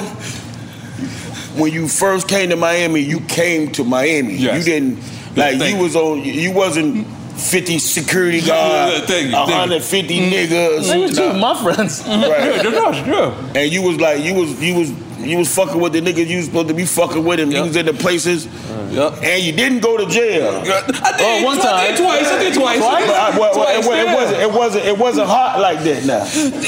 when 1.60 1.72
you 1.74 1.88
first 1.88 2.28
came 2.28 2.50
to 2.50 2.56
Miami, 2.56 3.02
you 3.02 3.20
came 3.22 3.72
to 3.74 3.84
Miami. 3.84 4.36
You 4.36 4.64
didn't 4.64 4.98
like 5.36 5.58
thank 5.60 5.76
you 5.78 5.82
was 5.84 5.96
on. 5.96 6.24
You 6.24 6.52
wasn't. 6.52 7.08
50 7.32 7.80
security 7.80 8.38
Yeah, 8.40 8.48
guard, 8.92 9.04
thank 9.08 9.26
you, 9.28 9.32
thank 9.32 9.48
150 9.50 10.20
Mm. 10.20 10.32
niggas. 10.32 10.88
They 10.92 10.98
was 11.00 11.18
two 11.18 11.24
of 11.24 11.38
my 11.38 11.56
friends. 11.64 12.04
Right. 12.06 12.20
Yeah, 12.20 12.62
they're 12.62 12.72
not, 12.72 12.94
yeah. 13.08 13.34
And 13.56 13.72
you 13.72 13.82
was 13.82 14.00
like, 14.00 14.20
you 14.22 14.36
was, 14.36 14.62
you 14.62 14.76
was, 14.76 14.92
you 15.26 15.38
was 15.38 15.54
fucking 15.56 15.80
with 15.80 15.94
the 15.94 16.02
niggas 16.02 16.28
you 16.28 16.38
was 16.38 16.46
supposed 16.48 16.68
to 16.70 16.74
be 16.74 16.86
fucking 16.86 17.24
with, 17.24 17.40
and 17.40 17.52
you 17.52 17.62
was 17.64 17.76
in 17.76 17.86
the 17.86 17.94
places. 17.94 18.48
And 18.92 19.42
you 19.44 19.54
didn't 19.54 19.80
go 19.80 19.96
to 19.98 20.06
jail. 20.06 20.50
I 20.60 20.64
did. 20.64 20.96
Oh, 21.22 21.46
one 21.46 21.58
I 21.60 21.62
time. 21.62 21.88
did 21.96 21.98
twice. 22.04 22.28
I 22.28 22.40
did 22.44 22.54
twice. 22.54 22.80
But 22.80 23.10
I- 23.10 23.38
well, 23.40 23.52
well, 23.56 23.80
it, 23.80 23.84
Twice, 23.86 24.00
it 24.02 24.14
wasn't. 24.16 24.42
It 24.42 24.52
wasn't. 24.52 24.86
It 24.86 24.98
wasn't 24.98 25.28
hot 25.28 25.60
like 25.62 25.80
that. 25.84 26.04
Now 26.06 26.24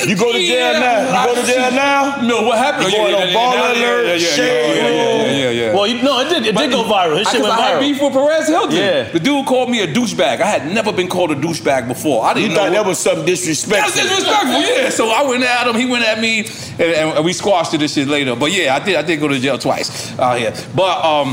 you 0.07 0.15
go 0.15 0.31
to 0.31 0.39
jail 0.39 0.73
Yeah. 0.73 0.79
now. 0.79 1.25
You 1.27 1.35
go 1.35 1.41
to 1.41 1.47
jail 1.47 1.71
now. 1.71 2.21
No, 2.21 2.43
what 2.43 2.57
happened? 2.57 2.91
You 2.91 2.97
going 2.97 3.13
on 3.15 3.33
ball 3.33 3.53
yeah, 3.53 3.73
yeah, 3.73 3.79
alert, 3.85 4.05
yeah, 4.07 4.13
yeah, 4.13 4.17
shade 4.19 4.47
yeah, 4.47 4.73
yeah, 4.73 4.87
room. 4.87 5.19
yeah, 5.27 5.31
yeah, 5.33 5.49
yeah. 5.49 5.73
Well, 5.75 5.87
you, 5.87 6.01
no, 6.01 6.19
it 6.21 6.29
did. 6.29 6.45
It 6.45 6.55
did 6.55 6.71
go 6.71 6.83
viral. 6.83 7.17
His 7.19 7.27
shit 7.27 7.41
Because 7.41 7.49
went 7.49 7.61
I 7.61 7.69
had 7.71 7.79
beef 7.81 8.01
with 8.01 8.13
Perez 8.13 8.47
Hilton. 8.47 8.75
Yeah. 8.77 9.03
The 9.11 9.19
dude 9.19 9.45
called 9.45 9.69
me 9.69 9.81
a 9.81 9.87
douchebag. 9.87 10.39
I 10.41 10.45
had 10.45 10.71
never 10.73 10.91
been 10.93 11.09
called 11.09 11.31
a 11.31 11.35
douchebag 11.35 11.87
before. 11.87 12.23
I 12.23 12.33
didn't 12.33 12.51
You 12.51 12.55
know 12.55 12.61
thought 12.63 12.69
what- 12.71 12.73
that 12.73 12.85
was 12.85 12.99
something 12.99 13.25
That 13.25 13.31
was 13.31 13.39
disrespectful. 13.41 14.01
disrespectful, 14.01 14.61
yeah. 14.61 14.89
So 14.89 15.09
I 15.09 15.23
went 15.23 15.43
at 15.43 15.67
him, 15.67 15.75
he 15.75 15.85
went 15.85 16.05
at 16.05 16.19
me, 16.21 16.39
and, 16.79 16.81
and 17.19 17.25
we 17.25 17.33
squashed 17.33 17.73
it. 17.73 17.79
this 17.79 17.93
shit 17.95 18.07
later. 18.07 18.35
But 18.43 18.51
yeah, 18.51 18.75
I 18.75 18.79
did 18.83 18.95
I 18.97 19.01
did 19.03 19.21
go 19.21 19.29
to 19.29 19.39
jail 19.39 19.57
twice 19.57 20.19
out 20.19 20.37
here. 20.37 20.53
But 20.75 21.05
um 21.05 21.29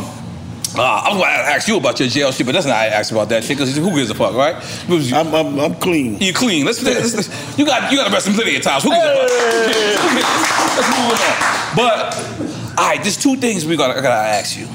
uh, 0.76 0.80
I 0.80 1.08
was 1.08 1.18
going 1.18 1.28
to 1.28 1.36
ask 1.50 1.66
you 1.66 1.76
about 1.76 1.98
your 1.98 2.08
jail 2.08 2.30
shit, 2.30 2.46
but 2.46 2.52
that's 2.52 2.66
not 2.66 2.76
I 2.76 2.86
asked 2.86 3.10
about 3.10 3.28
that 3.30 3.42
shit 3.42 3.58
because 3.58 3.76
who 3.76 3.92
gives 3.96 4.08
a 4.10 4.14
fuck, 4.14 4.34
right? 4.34 4.54
I'm, 5.12 5.34
I'm, 5.34 5.58
I'm 5.58 5.74
clean. 5.74 6.18
You 6.20 6.32
clean. 6.32 6.64
Let's, 6.64 6.80
let's, 6.84 7.12
let's- 7.12 7.58
you 7.58 7.66
got 7.66 7.90
you 7.90 7.98
got 7.98 8.12
arrested 8.12 8.36
plenty 8.36 8.54
of 8.54 8.62
times. 8.62 8.84
Who 8.84 8.90
gives 8.90 9.04
a 9.04 9.08
fuck? 9.08 9.26
Let's 10.76 10.88
move 10.94 11.10
on. 11.10 11.74
But 11.74 12.78
all 12.78 12.88
right, 12.90 13.02
there's 13.02 13.16
two 13.16 13.34
things 13.38 13.66
we 13.66 13.76
gotta 13.76 14.00
gotta 14.00 14.28
ask 14.28 14.56
you. 14.56 14.68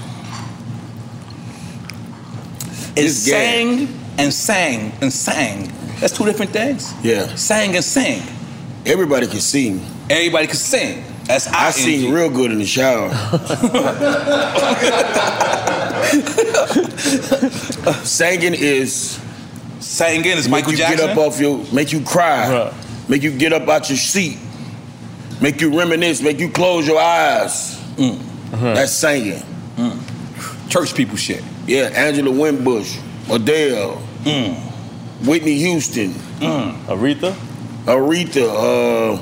Is 3.01 3.23
sang 3.23 3.87
and 4.17 4.33
sang 4.33 4.91
and 4.99 5.13
sang 5.13 5.71
that's 6.01 6.17
two 6.17 6.25
different 6.25 6.51
things? 6.51 6.93
Yeah. 7.01 7.33
Sang 7.35 7.73
and 7.77 7.85
sing. 7.85 8.21
Everybody 8.85 9.27
can 9.27 9.39
sing. 9.39 9.79
Everybody 10.09 10.47
can 10.47 10.57
sing. 10.57 11.14
That's 11.25 11.47
I 11.47 11.71
seen 11.71 12.13
real 12.13 12.29
good 12.29 12.51
in 12.51 12.59
the 12.59 12.65
shower. 12.65 13.11
Singing 18.03 18.53
is 18.53 19.19
singing 19.79 20.37
is 20.37 20.47
make 20.47 20.51
Michael 20.51 20.71
you 20.71 20.77
Jackson? 20.77 21.07
Get 21.07 21.09
up 21.09 21.17
off 21.17 21.39
your, 21.39 21.65
make 21.73 21.91
you 21.91 22.01
cry, 22.01 22.71
make 23.07 23.23
you 23.23 23.35
get 23.35 23.53
up 23.53 23.67
out 23.67 23.89
your 23.89 23.97
seat, 23.97 24.37
make 25.41 25.61
you 25.61 25.77
reminisce, 25.77 26.21
make 26.21 26.39
you 26.39 26.49
close 26.49 26.87
your 26.87 26.99
eyes. 26.99 27.75
Mm. 27.95 28.19
Uh-huh. 28.53 28.73
That's 28.73 28.91
singing. 28.91 29.41
Mm. 29.77 30.69
Church 30.69 30.93
people 30.95 31.17
shit. 31.17 31.43
Yeah, 31.65 31.89
Angela 31.93 32.31
Winbush, 32.31 32.97
Adele, 33.31 34.01
mm. 34.23 34.55
Whitney 35.27 35.57
Houston, 35.59 36.11
Aretha, 36.39 37.33
Aretha, 37.85 38.47
uh, 39.17 39.21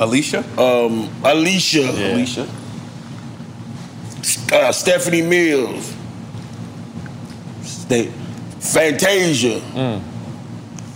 Alicia, 0.00 0.44
um, 0.60 1.08
Alicia, 1.24 1.80
Alicia, 1.90 2.48
uh, 4.52 4.70
Stephanie 4.72 5.22
Mills, 5.22 5.94
they, 7.88 8.06
Fantasia, 8.60 9.60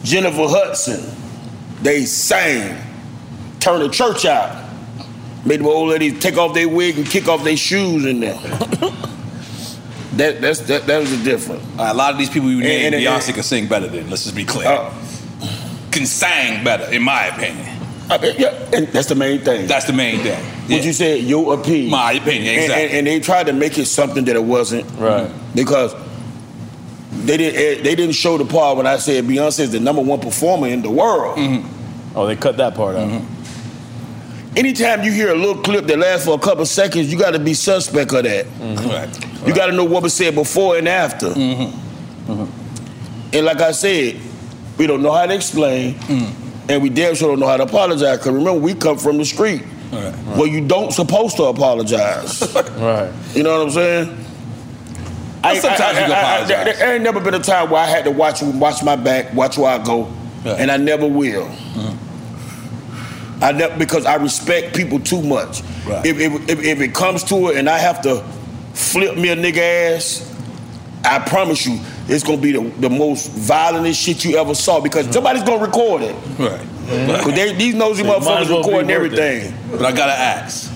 Jennifer 0.05 0.47
Hudson. 0.49 1.17
They 1.83 2.05
sang, 2.05 2.81
turn 3.59 3.81
the 3.81 3.89
church 3.89 4.25
out, 4.25 4.69
made 5.45 5.61
the 5.61 5.65
old 5.69 5.89
ladies 5.91 6.21
take 6.21 6.37
off 6.37 6.55
their 6.55 6.69
wig 6.69 6.97
and 6.97 7.07
kick 7.07 7.27
off 7.27 7.43
their 7.43 7.57
shoes 7.57 8.05
in 8.05 8.21
there. 8.21 8.35
that 10.15 10.41
that's 10.41 10.61
that, 10.61 10.87
that 10.87 11.01
was 11.01 11.11
the 11.17 11.25
difference. 11.25 11.65
a 11.79 11.93
lot 11.93 12.13
of 12.13 12.19
these 12.19 12.31
people 12.31 12.51
you 12.51 12.61
named, 12.61 12.95
And- 12.95 13.05
and- 13.05 13.05
Beyonce 13.05 13.35
can 13.35 13.43
sing 13.43 13.67
better 13.67 13.89
than. 13.89 14.09
Let's 14.11 14.23
just 14.25 14.37
be 14.37 14.45
clear. 14.45 14.69
Uh, 14.69 14.93
can 15.91 16.07
sing 16.07 16.63
better, 16.63 16.85
in 16.93 17.03
my 17.03 17.27
opinion. 17.27 17.72
Yeah, 18.11 18.71
and 18.73 18.89
that's 18.89 19.09
the 19.09 19.15
main 19.15 19.41
thing. 19.41 19.67
That's 19.67 19.87
the 19.87 19.93
main 19.93 20.21
thing. 20.21 20.43
What 20.43 20.85
you 20.85 20.93
said, 20.93 21.21
your 21.23 21.55
opinion. 21.55 21.91
My 21.91 22.13
opinion, 22.13 22.55
And- 22.55 22.63
exactly. 22.63 22.85
And, 22.85 22.93
and 22.95 23.07
they 23.07 23.21
tried 23.21 23.47
to 23.47 23.53
make 23.53 23.79
it 23.79 23.87
something 23.87 24.25
that 24.25 24.37
it 24.37 24.45
wasn't. 24.45 24.91
Right. 24.99 25.31
Because 25.55 25.95
they 27.25 27.37
didn't 27.37 27.61
eh, 27.61 27.83
they 27.83 27.95
didn't 27.95 28.15
show 28.15 28.39
the 28.39 28.45
part 28.45 28.77
when 28.77 28.87
I 28.87 28.97
said 28.97 29.25
Beyonce 29.25 29.61
is 29.61 29.73
the 29.73 29.81
number 29.81 30.03
one 30.03 30.21
performer 30.21 30.69
in 30.69 30.83
the 30.83 30.91
world. 30.91 31.39
Mm-hmm. 31.39 32.17
Oh, 32.17 32.27
they 32.27 32.37
cut 32.37 32.57
that 32.57 32.75
part 32.75 32.97
out. 32.97 33.09
Mm-hmm. 33.09 34.59
Anytime 34.59 35.03
you 35.03 35.13
hear 35.13 35.31
a 35.31 35.35
little 35.35 35.63
clip 35.63 35.87
that 35.87 35.99
lasts 35.99 36.27
for 36.27 36.35
a 36.35 36.39
couple 36.39 36.67
seconds, 36.67 37.11
you 37.11 37.19
got 37.19 37.31
to 37.31 37.39
be 37.39 37.55
suspect 37.55 38.13
of 38.13 38.25
that. 38.25 38.47
Mm-hmm. 38.47 38.89
Right. 38.89 39.47
You 39.47 39.55
got 39.55 39.67
to 39.67 39.73
know 39.73 39.85
what 39.85 40.03
was 40.03 40.13
said 40.15 40.35
before 40.35 40.77
and 40.77 40.89
after. 40.89 41.29
Mm-hmm. 41.29 42.33
mm-hmm. 42.33 42.59
And 43.35 43.47
like 43.47 43.61
I 43.63 43.73
said, 43.73 44.21
we 44.77 44.87
don't 44.87 45.03
know 45.03 45.13
how 45.13 45.25
to 45.25 45.35
explain, 45.35 45.95
mm. 45.95 46.42
And 46.69 46.83
we 46.83 46.91
damn 46.91 47.15
sure 47.15 47.29
don't 47.29 47.41
know 47.41 47.47
how 47.47 47.57
to 47.57 47.65
apologize. 47.65 48.19
Because 48.19 48.33
remember, 48.33 48.61
we 48.61 48.75
come 48.75 48.99
from 48.99 49.19
the 49.19 49.25
street 49.25 49.63
where 49.63 50.47
you 50.49 50.67
don't 50.67 50.93
supposed 50.93 51.37
to 51.37 51.45
apologize. 51.45 52.43
right. 52.77 53.13
You 53.35 53.43
know 53.43 53.59
what 53.59 53.67
I'm 53.67 53.71
saying? 53.71 54.19
I, 55.45 55.59
sometimes 55.59 55.99
you 55.99 56.05
can 56.05 56.11
apologize. 56.13 56.49
There, 56.49 56.75
there 56.75 56.95
ain't 56.95 57.05
never 57.05 57.21
been 57.21 57.35
a 57.35 57.41
time 57.41 57.71
where 57.71 57.83
I 57.83 57.87
had 57.87 58.05
to 58.05 58.11
watch 58.11 58.43
watch 58.43 58.83
my 58.83 58.97
back, 58.97 59.35
watch 59.35 59.59
where 59.59 59.79
I 59.79 59.85
go, 59.85 60.13
and 60.45 60.71
I 60.71 60.77
never 60.77 61.07
will. 61.07 61.47
Mm-hmm. 61.47 63.45
I 63.45 63.53
never 63.53 63.77
because 63.77 64.07
I 64.07 64.15
respect 64.17 64.75
people 64.75 65.01
too 65.01 65.21
much. 65.21 65.63
Right. 65.85 66.07
If, 66.07 66.19
if, 66.21 66.49
if, 66.49 66.65
if 66.65 66.81
it 66.81 66.95
comes 66.95 67.25
to 67.25 67.49
it 67.49 67.57
and 67.57 67.69
I 67.69 67.79
have 67.79 68.03
to 68.03 68.23
flip 68.73 69.17
me 69.17 69.31
a 69.31 69.37
nigga 69.37 69.97
ass, 69.97 70.33
I 71.05 71.19
promise 71.19 71.67
you 71.67 71.81
it's 72.13 72.25
gonna 72.25 72.41
be 72.41 72.53
the, 72.53 72.61
the 72.81 72.91
most 72.91 73.31
violent 73.31 73.95
shit 73.95 74.25
you 74.25 74.37
ever 74.37 74.55
saw 74.55 74.81
because 74.81 75.07
hmm. 75.07 75.13
somebody's 75.13 75.43
gonna 75.43 75.65
record 75.65 76.03
it. 76.03 76.15
Right. 76.39 77.35
They, 77.35 77.55
these 77.55 77.75
nosy 77.75 78.03
motherfuckers 78.03 78.49
well 78.49 78.59
recording 78.59 78.91
everything. 78.91 79.55
But 79.71 79.85
I 79.85 79.93
gotta 79.93 80.13
ask: 80.13 80.71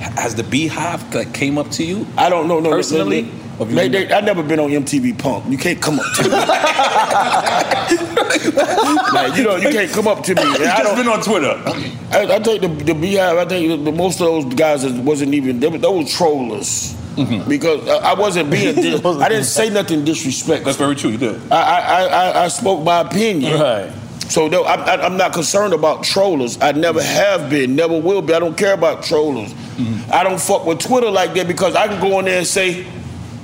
Has 0.00 0.34
the 0.34 0.42
BeyHive 0.42 1.14
like 1.14 1.32
came 1.32 1.56
up 1.56 1.70
to 1.72 1.84
you? 1.84 2.06
I 2.16 2.28
don't 2.28 2.48
know. 2.48 2.60
No, 2.60 2.70
personally. 2.70 3.22
They, 3.22 3.64
they, 3.64 3.88
they, 3.88 4.12
I 4.12 4.20
never 4.20 4.42
been 4.42 4.58
on 4.58 4.70
MTV 4.70 5.16
Punk. 5.16 5.48
You 5.48 5.56
can't 5.56 5.80
come 5.80 6.00
up 6.00 6.06
to 6.16 6.22
me. 6.24 6.28
like, 9.12 9.36
you 9.36 9.44
know, 9.44 9.54
you 9.54 9.70
can't 9.70 9.92
come 9.92 10.08
up 10.08 10.24
to 10.24 10.34
me. 10.34 10.42
And 10.54 10.64
I 10.64 10.82
just 10.82 10.96
been 10.96 11.06
on 11.06 11.22
Twitter. 11.22 11.62
I, 12.10 12.34
I 12.34 12.40
think 12.40 12.62
the, 12.62 12.68
the 12.68 12.94
BeyHive. 12.94 13.38
I 13.38 13.44
think 13.44 13.68
the, 13.68 13.90
the, 13.90 13.96
most 13.96 14.20
of 14.20 14.26
those 14.26 14.52
guys 14.54 14.84
wasn't 14.84 15.34
even. 15.34 15.60
They, 15.60 15.68
were- 15.68 15.78
those 15.78 16.12
trollers. 16.12 16.96
Mm-hmm. 17.16 17.48
Because 17.54 17.86
uh, 17.88 17.98
I 17.98 18.14
wasn't 18.14 18.50
being. 18.50 18.74
Dis- 18.76 19.04
I 19.04 19.28
didn't 19.28 19.44
say 19.44 19.70
nothing 19.70 20.04
disrespectful. 20.04 20.64
That's 20.64 20.78
very 20.78 20.94
true. 20.96 21.10
You 21.10 21.18
did. 21.18 21.52
I 21.52 21.62
I, 21.62 22.04
I, 22.04 22.44
I 22.44 22.48
spoke 22.48 22.84
my 22.84 23.00
opinion. 23.00 23.60
Right. 23.60 23.92
So 24.28 24.48
though, 24.48 24.64
I, 24.64 24.74
I, 24.74 25.04
I'm 25.04 25.16
not 25.16 25.32
concerned 25.32 25.74
about 25.74 26.02
trollers. 26.02 26.58
I 26.60 26.72
never 26.72 27.02
have 27.02 27.50
been, 27.50 27.76
never 27.76 28.00
will 28.00 28.22
be. 28.22 28.32
I 28.34 28.38
don't 28.38 28.56
care 28.56 28.72
about 28.72 29.02
trollers. 29.04 29.52
Mm-hmm. 29.52 30.12
I 30.12 30.24
don't 30.24 30.40
fuck 30.40 30.64
with 30.66 30.80
Twitter 30.80 31.10
like 31.10 31.34
that 31.34 31.46
because 31.46 31.74
I 31.76 31.86
can 31.88 32.00
go 32.00 32.18
in 32.18 32.24
there 32.24 32.38
and 32.38 32.46
say, 32.46 32.84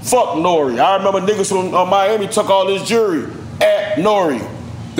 "Fuck 0.02 0.36
Nori." 0.36 0.80
I 0.80 0.96
remember 0.96 1.20
niggas 1.20 1.48
from 1.48 1.74
uh, 1.74 1.84
Miami 1.84 2.28
took 2.28 2.48
all 2.48 2.66
this 2.66 2.86
jury 2.88 3.24
at 3.60 3.96
Nori 3.96 4.40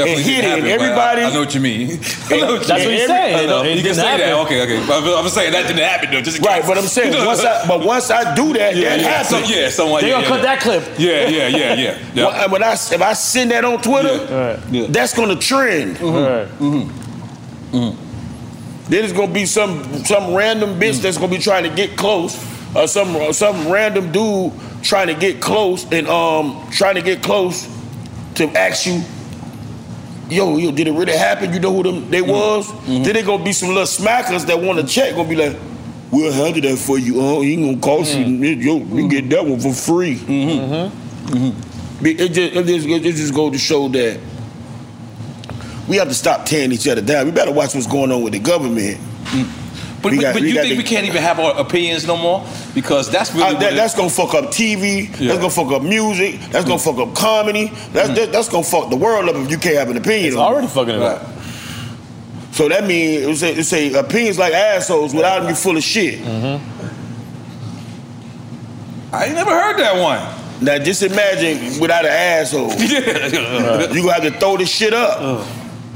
Definitely 0.01 0.23
and 0.23 0.31
hit 0.31 0.43
didn't 0.43 0.45
it, 0.45 0.49
happen, 0.49 0.65
and 0.65 0.73
everybody. 0.81 1.23
I, 1.23 1.29
I 1.29 1.33
know 1.33 1.41
what 1.41 1.55
you 1.55 1.61
mean. 1.61 1.91
I 2.31 2.37
know 2.41 2.53
what 2.55 2.67
That's 2.67 2.83
you 2.83 2.89
what 2.91 2.99
he's 2.99 3.09
mean. 3.09 3.09
saying, 3.09 3.35
I 3.37 3.41
know. 3.41 3.47
though. 3.47 3.63
You 3.69 3.75
can 3.77 3.85
didn't 3.85 3.95
say 3.97 4.03
that. 4.03 4.21
happen. 4.21 4.47
Okay, 4.47 4.59
okay. 4.63 4.87
But 4.87 5.19
I'm 5.19 5.29
saying 5.29 5.53
that 5.53 5.67
didn't 5.67 5.83
happen 5.85 6.11
though. 6.11 6.23
Just 6.23 6.39
in 6.39 6.45
Right, 6.45 6.63
but 6.67 6.79
I'm 6.79 6.85
saying 6.85 7.13
once 7.27 7.41
I, 7.45 7.67
but 7.69 7.85
once 7.85 8.11
I 8.11 8.35
do 8.35 8.53
that, 8.55 8.75
Yeah, 8.77 8.97
that 8.97 9.01
yeah. 9.01 9.09
happens. 9.23 9.49
So- 9.49 9.55
yeah, 9.55 9.69
someone- 9.71 10.01
They 10.03 10.09
yeah, 10.09 10.23
gonna 10.23 10.25
yeah, 10.25 10.29
cut 10.29 10.37
yeah. 10.39 10.43
that 10.55 10.61
clip. 10.61 10.83
Yeah, 10.99 11.29
yeah, 11.29 11.47
yeah, 11.49 11.75
yeah. 11.75 11.99
yeah. 12.15 12.41
When, 12.43 12.51
when 12.53 12.63
I 12.65 12.73
if 12.73 13.01
I 13.03 13.13
send 13.13 13.51
that 13.53 13.65
on 13.65 13.81
Twitter, 13.83 14.17
that's 14.89 15.15
gonna 15.15 15.37
trend. 15.37 15.97
Mm-hmm. 15.97 16.97
Then 18.91 19.05
it's 19.05 19.13
gonna 19.13 19.33
be 19.33 19.47
some 19.47 19.85
some 20.05 20.35
random 20.35 20.81
bitch 20.81 20.95
Mm. 20.99 21.03
that's 21.03 21.17
gonna 21.19 21.31
be 21.31 21.39
trying 21.39 21.63
to 21.63 21.71
get 21.71 21.97
close, 21.97 22.37
or 22.75 22.89
some 22.89 23.15
or 23.17 23.33
some 23.33 23.71
random 23.71 24.11
dude 24.11 24.53
trying 24.83 25.07
to 25.07 25.15
get 25.15 25.41
close 25.41 25.85
and 25.93 26.09
um 26.09 26.67
trying 26.73 26.97
to 26.97 27.03
get 27.03 27.23
close 27.23 27.69
to 28.35 28.49
ask 28.59 28.87
you, 28.87 29.03
yo, 30.31 30.57
yo, 30.57 30.71
did 30.73 30.87
it 30.89 30.93
really 30.93 31.17
happen? 31.17 31.53
You 31.53 31.61
know 31.61 31.73
who 31.75 31.83
them 31.83 32.03
Mm-hmm. 32.03 32.11
they 32.11 32.23
was? 32.23 32.87
Then 32.87 33.03
they 33.03 33.23
gonna 33.23 33.43
be 33.45 33.53
some 33.53 33.69
little 33.71 33.83
smackers 33.85 34.47
that 34.47 34.61
want 34.61 34.79
to 34.81 34.87
check, 34.87 35.15
gonna 35.15 35.29
be 35.29 35.37
like, 35.37 35.57
we'll 36.11 36.33
handle 36.33 36.63
that 36.71 36.79
for 36.79 36.99
you. 36.99 37.21
Oh, 37.21 37.41
he 37.41 37.55
ain't 37.55 37.63
gonna 37.81 37.97
cost 37.99 38.13
Mm. 38.17 38.39
you. 38.41 38.47
Yo, 38.55 38.77
you 38.97 39.09
get 39.09 39.29
that 39.31 39.45
one 39.47 39.61
for 39.61 39.73
free. 39.73 40.17
Mm-hmm. 40.17 42.03
Be- 42.03 42.13
It 42.13 42.29
just, 42.33 42.55
it 42.57 42.67
just, 42.67 42.87
it 42.89 43.03
just 43.15 43.35
go 43.35 43.51
to 43.51 43.59
show 43.59 43.89
that 43.89 44.19
we 45.89 45.97
have 45.97 46.09
to 46.09 46.15
stop 46.15 46.47
tearing 46.47 46.73
each 46.73 46.87
other 46.89 47.01
down. 47.03 47.27
We 47.27 47.33
better 47.33 47.53
watch 47.53 47.75
what's 47.75 47.87
going 47.87 48.13
on 48.13 48.23
with 48.23 48.33
the 48.33 48.39
government. 48.39 48.99
But, 50.03 50.13
We 50.13 50.17
but, 50.19 50.23
got- 50.23 50.33
but 50.35 50.43
we 50.43 50.49
you 50.53 50.55
think 50.63 50.79
we 50.79 50.85
can't 50.85 51.07
even 51.07 51.21
have 51.23 51.39
our 51.39 51.59
opinions 51.61 52.07
no 52.07 52.17
more 52.17 52.47
because 52.75 53.11
that's 53.11 53.33
really 53.33 53.45
Uh, 53.45 53.53
what 53.53 53.61
that, 53.61 53.75
that's 53.75 53.95
gonna 53.95 54.09
fuck 54.09 54.33
up 54.35 54.47
TV. 54.47 55.11
Yeah. 55.21 55.29
That's 55.35 55.41
gonna 55.41 55.51
fuck 55.51 55.73
up 55.73 55.83
music. 55.83 56.41
That's 56.51 56.65
gonna 56.65 56.79
fuck 56.79 56.97
up 56.99 57.15
comedy. 57.15 57.71
That's 57.93 58.09
that, 58.11 58.33
that's 58.33 58.49
gonna 58.49 58.65
fuck 58.65 58.89
the 58.91 58.97
world 58.97 59.29
up 59.29 59.37
if 59.37 59.51
you 59.51 59.59
can't 59.59 59.77
have 59.77 59.91
an 59.91 59.97
opinion. 59.99 60.29
It's 60.29 60.37
already 60.37 60.69
fucking 60.69 60.95
it 60.95 61.03
up. 61.03 61.23
So 62.53 62.69
that 62.69 62.87
means 62.87 63.43
it 63.43 63.65
say, 63.67 63.91
say 63.91 63.93
opinions 63.99 64.39
like 64.39 64.53
assholes. 64.55 65.13
Without 65.15 65.41
them, 65.41 65.49
you're 65.49 65.57
full 65.57 65.77
of 65.77 65.83
shit. 65.85 66.21
I 69.13 69.25
ain't 69.25 69.35
never 69.35 69.51
heard 69.51 69.77
that 69.79 70.01
one. 70.01 70.65
Now 70.65 70.79
just 70.79 71.03
imagine 71.03 71.81
without 71.81 72.05
an 72.05 72.13
asshole. 72.13 72.71
Yeah. 72.79 73.91
You 73.93 74.03
gonna 74.03 74.13
have 74.15 74.23
to 74.23 74.31
throw 74.39 74.57
this 74.57 74.71
shit 74.71 74.95
up. 74.95 75.47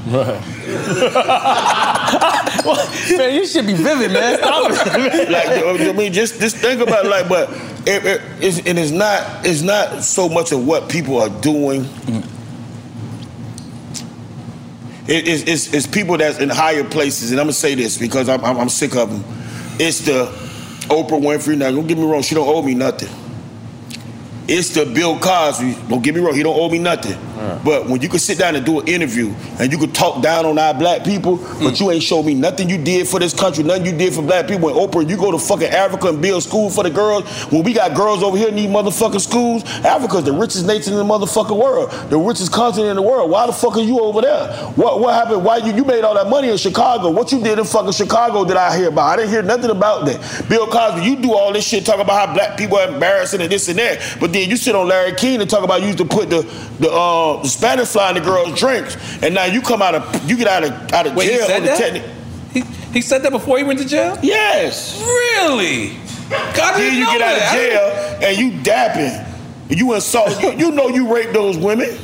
Right. 0.06 0.40
man, 3.16 3.34
you 3.34 3.46
should 3.46 3.66
be 3.66 3.72
vivid, 3.72 4.12
man. 4.12 4.36
Stop 4.38 4.70
it. 4.70 5.30
like 5.30 5.48
I 5.48 5.92
mean, 5.92 6.12
just 6.12 6.40
just 6.40 6.56
think 6.58 6.80
about 6.82 7.06
it, 7.06 7.08
like, 7.08 7.28
but 7.28 7.50
it, 7.86 8.04
it, 8.04 8.20
it's, 8.40 8.58
and 8.66 8.78
it's 8.78 8.90
not 8.90 9.46
it's 9.46 9.62
not 9.62 10.02
so 10.02 10.28
much 10.28 10.52
of 10.52 10.66
what 10.66 10.90
people 10.90 11.18
are 11.20 11.30
doing. 11.40 11.86
It- 15.06 15.28
it's, 15.28 15.42
it's, 15.44 15.74
it's 15.74 15.86
people 15.86 16.16
that's 16.16 16.38
in 16.38 16.48
higher 16.48 16.84
places, 16.84 17.30
and 17.30 17.38
I'm 17.40 17.44
gonna 17.46 17.52
say 17.54 17.74
this 17.74 17.98
because 17.98 18.28
I'm, 18.28 18.42
I'm, 18.44 18.56
I'm 18.58 18.68
sick 18.70 18.96
of 18.96 19.10
them. 19.10 19.22
It's 19.78 20.00
the 20.00 20.26
Oprah 20.88 21.20
Winfrey. 21.20 21.56
Now, 21.58 21.70
don't 21.70 21.86
get 21.86 21.98
me 21.98 22.04
wrong, 22.04 22.22
she 22.22 22.34
don't 22.34 22.48
owe 22.48 22.62
me 22.62 22.74
nothing. 22.74 23.10
It's 24.48 24.70
the 24.70 24.84
Bill 24.86 25.18
Cosby. 25.18 25.76
Don't 25.88 26.02
get 26.02 26.14
me 26.14 26.20
wrong, 26.20 26.34
he 26.34 26.42
don't 26.42 26.58
owe 26.58 26.68
me 26.70 26.78
nothing. 26.78 27.18
Uh-huh. 27.34 27.58
But 27.64 27.88
when 27.88 28.00
you 28.00 28.08
can 28.08 28.20
sit 28.20 28.38
down 28.38 28.54
and 28.54 28.64
do 28.64 28.80
an 28.80 28.86
interview 28.86 29.34
and 29.58 29.72
you 29.72 29.78
could 29.78 29.94
talk 29.94 30.22
down 30.22 30.46
on 30.46 30.58
our 30.58 30.72
black 30.72 31.04
people, 31.04 31.36
but 31.36 31.74
mm. 31.74 31.80
you 31.80 31.90
ain't 31.90 32.02
show 32.02 32.22
me 32.22 32.34
nothing 32.34 32.68
you 32.68 32.78
did 32.78 33.08
for 33.08 33.18
this 33.18 33.34
country, 33.34 33.64
nothing 33.64 33.86
you 33.86 33.96
did 33.96 34.14
for 34.14 34.22
black 34.22 34.46
people. 34.46 34.72
When 34.72 34.74
Oprah, 34.74 35.08
you 35.08 35.16
go 35.16 35.32
to 35.32 35.38
fucking 35.38 35.68
Africa 35.68 36.08
and 36.08 36.22
build 36.22 36.42
school 36.44 36.70
for 36.70 36.84
the 36.84 36.90
girls. 36.90 37.28
When 37.50 37.64
we 37.64 37.72
got 37.72 37.94
girls 37.94 38.22
over 38.22 38.36
here 38.36 38.52
need 38.52 38.70
motherfucking 38.70 39.20
schools, 39.20 39.64
Africa's 39.84 40.24
the 40.24 40.32
richest 40.32 40.66
nation 40.66 40.92
in 40.92 40.98
the 40.98 41.04
motherfucking 41.04 41.58
world, 41.58 41.90
the 42.10 42.18
richest 42.18 42.52
continent 42.52 42.90
in 42.90 42.96
the 42.96 43.02
world. 43.02 43.30
Why 43.30 43.46
the 43.46 43.52
fuck 43.52 43.76
are 43.76 43.80
you 43.80 43.98
over 44.00 44.20
there? 44.20 44.52
What 44.76 45.00
what 45.00 45.14
happened? 45.14 45.44
Why 45.44 45.56
you 45.58 45.72
you 45.72 45.84
made 45.84 46.04
all 46.04 46.14
that 46.14 46.28
money 46.28 46.48
in 46.48 46.56
Chicago? 46.56 47.10
What 47.10 47.32
you 47.32 47.42
did 47.42 47.58
in 47.58 47.64
fucking 47.64 47.92
Chicago 47.92 48.44
did 48.44 48.56
I 48.56 48.76
hear 48.76 48.88
about? 48.88 49.10
I 49.10 49.16
didn't 49.16 49.30
hear 49.30 49.42
nothing 49.42 49.70
about 49.70 50.06
that. 50.06 50.48
Bill 50.48 50.66
Cosby, 50.66 51.04
you 51.04 51.16
do 51.16 51.34
all 51.34 51.52
this 51.52 51.66
shit, 51.66 51.84
talk 51.84 52.00
about 52.00 52.28
how 52.28 52.34
black 52.34 52.56
people 52.56 52.78
are 52.78 52.88
embarrassing 52.88 53.40
and 53.40 53.50
this 53.50 53.68
and 53.68 53.78
that, 53.78 54.18
but 54.20 54.32
then 54.32 54.48
you 54.48 54.56
sit 54.56 54.74
on 54.74 54.86
Larry 54.86 55.14
King 55.14 55.40
and 55.40 55.50
talk 55.50 55.64
about 55.64 55.80
you 55.80 55.88
used 55.88 55.98
to 55.98 56.04
put 56.04 56.30
the 56.30 56.42
the, 56.78 56.92
um, 56.92 57.23
uh, 57.38 57.42
the 57.42 57.48
Spanish 57.48 57.88
fly 57.88 58.08
in 58.10 58.14
the 58.16 58.20
girls' 58.20 58.58
drinks, 58.58 58.96
and 59.22 59.34
now 59.34 59.44
you 59.44 59.60
come 59.62 59.80
out 59.82 59.94
of 59.94 60.28
you 60.30 60.36
get 60.36 60.46
out 60.48 60.64
of 60.64 60.92
out 60.92 61.06
of 61.06 61.14
Wait, 61.14 61.30
he 61.30 61.36
jail 61.38 61.46
said 61.46 61.56
on 61.56 61.62
the 61.62 61.66
that? 61.68 61.78
technic. 61.78 62.02
He, 62.52 62.60
he 62.92 63.00
said 63.02 63.22
that 63.22 63.32
before 63.32 63.58
he 63.58 63.64
went 63.64 63.80
to 63.80 63.84
jail? 63.86 64.16
Yes. 64.22 65.00
Really? 65.02 65.96
God, 66.30 66.78
Then 66.78 66.94
you 66.96 67.04
get 67.06 67.20
out 67.20 67.36
of 67.36 67.52
jail 67.52 68.28
and 68.28 68.38
you 68.38 68.50
dapping. 68.62 69.30
You 69.70 69.92
insult. 69.94 70.40
you, 70.42 70.52
you 70.52 70.70
know 70.70 70.88
you 70.88 71.12
raped 71.12 71.32
those 71.32 71.58
women. 71.58 71.98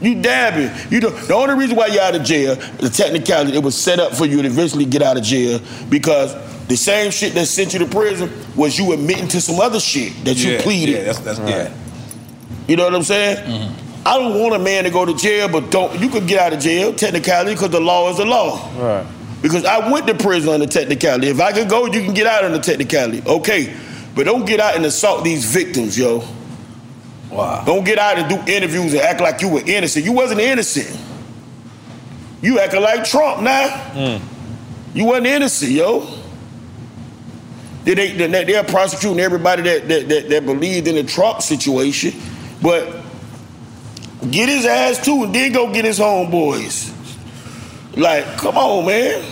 You 0.00 0.20
dabbing. 0.22 0.70
You 0.92 1.00
know 1.00 1.10
the 1.10 1.34
only 1.34 1.54
reason 1.54 1.76
why 1.76 1.86
you're 1.86 2.02
out 2.02 2.14
of 2.14 2.22
jail, 2.22 2.54
the 2.78 2.90
technicality, 2.90 3.56
it 3.56 3.62
was 3.62 3.76
set 3.76 3.98
up 3.98 4.14
for 4.14 4.26
you 4.26 4.42
to 4.42 4.46
eventually 4.48 4.84
get 4.84 5.02
out 5.02 5.16
of 5.16 5.22
jail 5.22 5.58
because 5.88 6.34
the 6.68 6.76
same 6.76 7.10
shit 7.10 7.32
that 7.34 7.46
sent 7.46 7.72
you 7.72 7.78
to 7.80 7.86
prison 7.86 8.30
was 8.54 8.78
you 8.78 8.92
admitting 8.92 9.26
to 9.28 9.40
some 9.40 9.58
other 9.58 9.80
shit 9.80 10.12
that 10.24 10.36
you 10.36 10.52
Yeah, 10.52 10.62
pleaded. 10.62 10.92
yeah, 10.96 10.98
that's- 11.12 11.18
that's- 11.20 11.48
yeah. 11.50 11.72
You 12.66 12.76
know 12.76 12.84
what 12.84 12.94
I'm 12.94 13.02
saying? 13.02 13.74
I 14.04 14.18
don't 14.18 14.40
want 14.40 14.54
a 14.54 14.58
man 14.58 14.84
to 14.84 14.90
go 14.90 15.04
to 15.04 15.14
jail, 15.14 15.48
but 15.48 15.70
don't 15.70 16.00
you 16.00 16.08
could 16.08 16.26
get 16.26 16.38
out 16.40 16.52
of 16.52 16.60
jail 16.60 16.94
technicality 16.94 17.54
because 17.54 17.70
the 17.70 17.80
law 17.80 18.10
is 18.10 18.18
the 18.18 18.24
law. 18.24 18.70
Right. 18.76 19.06
Because 19.42 19.64
I 19.64 19.90
went 19.90 20.06
to 20.06 20.14
prison 20.14 20.52
on 20.52 20.60
the 20.60 20.66
technicality. 20.66 21.28
If 21.28 21.40
I 21.40 21.52
could 21.52 21.68
go, 21.68 21.86
you 21.86 22.02
can 22.02 22.14
get 22.14 22.26
out 22.26 22.44
on 22.44 22.52
the 22.52 22.58
technicality. 22.58 23.22
Okay. 23.26 23.74
But 24.14 24.24
don't 24.24 24.46
get 24.46 24.60
out 24.60 24.76
and 24.76 24.84
assault 24.84 25.24
these 25.24 25.44
victims, 25.44 25.98
yo. 25.98 26.24
Wow. 27.30 27.64
Don't 27.66 27.84
get 27.84 27.98
out 27.98 28.18
and 28.18 28.28
do 28.28 28.52
interviews 28.52 28.94
and 28.94 29.02
act 29.02 29.20
like 29.20 29.42
you 29.42 29.48
were 29.50 29.62
innocent. 29.66 30.04
You 30.04 30.12
wasn't 30.12 30.40
innocent. 30.40 30.98
You 32.40 32.60
acting 32.60 32.80
like 32.80 33.04
Trump 33.04 33.42
now. 33.42 33.68
Mm. 33.92 34.22
You 34.94 35.04
wasn't 35.04 35.26
innocent, 35.26 35.72
yo. 35.72 36.06
They, 37.84 37.94
they, 37.94 38.26
they're 38.44 38.64
prosecuting 38.64 39.20
everybody 39.20 39.62
that, 39.62 39.88
that, 39.88 40.08
that, 40.08 40.28
that 40.28 40.46
believed 40.46 40.88
in 40.88 40.94
the 40.96 41.04
Trump 41.04 41.42
situation, 41.42 42.12
but 42.62 43.02
get 44.30 44.48
his 44.48 44.64
ass 44.64 45.04
too 45.04 45.24
and 45.24 45.34
then 45.34 45.52
go 45.52 45.72
get 45.72 45.84
his 45.84 45.98
homeboys. 45.98 46.92
Like, 47.96 48.24
come 48.36 48.56
on, 48.56 48.86
man. 48.86 49.24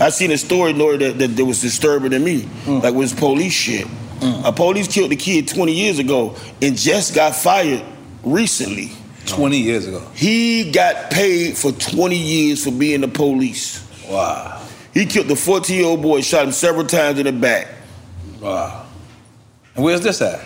I 0.00 0.10
seen 0.10 0.32
a 0.32 0.38
story, 0.38 0.72
Nori, 0.72 0.98
that, 0.98 1.18
that, 1.18 1.28
that 1.28 1.44
was 1.44 1.60
disturbing 1.60 2.10
to 2.10 2.18
me. 2.18 2.42
Mm. 2.64 2.82
Like 2.82 2.94
was 2.94 3.12
police 3.12 3.52
shit. 3.52 3.86
Mm. 4.18 4.44
A 4.44 4.52
police 4.52 4.88
killed 4.88 5.10
the 5.10 5.16
kid 5.16 5.46
20 5.48 5.72
years 5.72 5.98
ago 5.98 6.34
and 6.60 6.76
just 6.76 7.14
got 7.14 7.36
fired 7.36 7.84
recently. 8.24 8.92
20 9.26 9.58
years 9.58 9.86
ago. 9.86 10.00
He 10.14 10.72
got 10.72 11.10
paid 11.10 11.56
for 11.56 11.70
20 11.70 12.16
years 12.16 12.64
for 12.64 12.72
being 12.72 13.02
the 13.02 13.08
police. 13.08 13.86
Wow. 14.08 14.60
He 14.92 15.06
killed 15.06 15.28
the 15.28 15.36
14 15.36 15.76
year 15.76 15.86
old 15.86 16.02
boy, 16.02 16.20
shot 16.20 16.44
him 16.44 16.52
several 16.52 16.86
times 16.86 17.18
in 17.18 17.26
the 17.26 17.32
back. 17.32 17.68
Wow. 18.40 18.86
And 19.76 19.84
where's 19.84 20.00
this 20.00 20.20
at? 20.20 20.40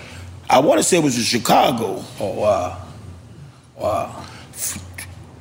I 0.48 0.60
want 0.60 0.78
to 0.78 0.84
say 0.84 0.98
it 0.98 1.02
was 1.04 1.16
in 1.16 1.24
Chicago. 1.24 2.04
Oh, 2.20 2.32
wow. 2.32 2.82
Wow. 3.76 4.24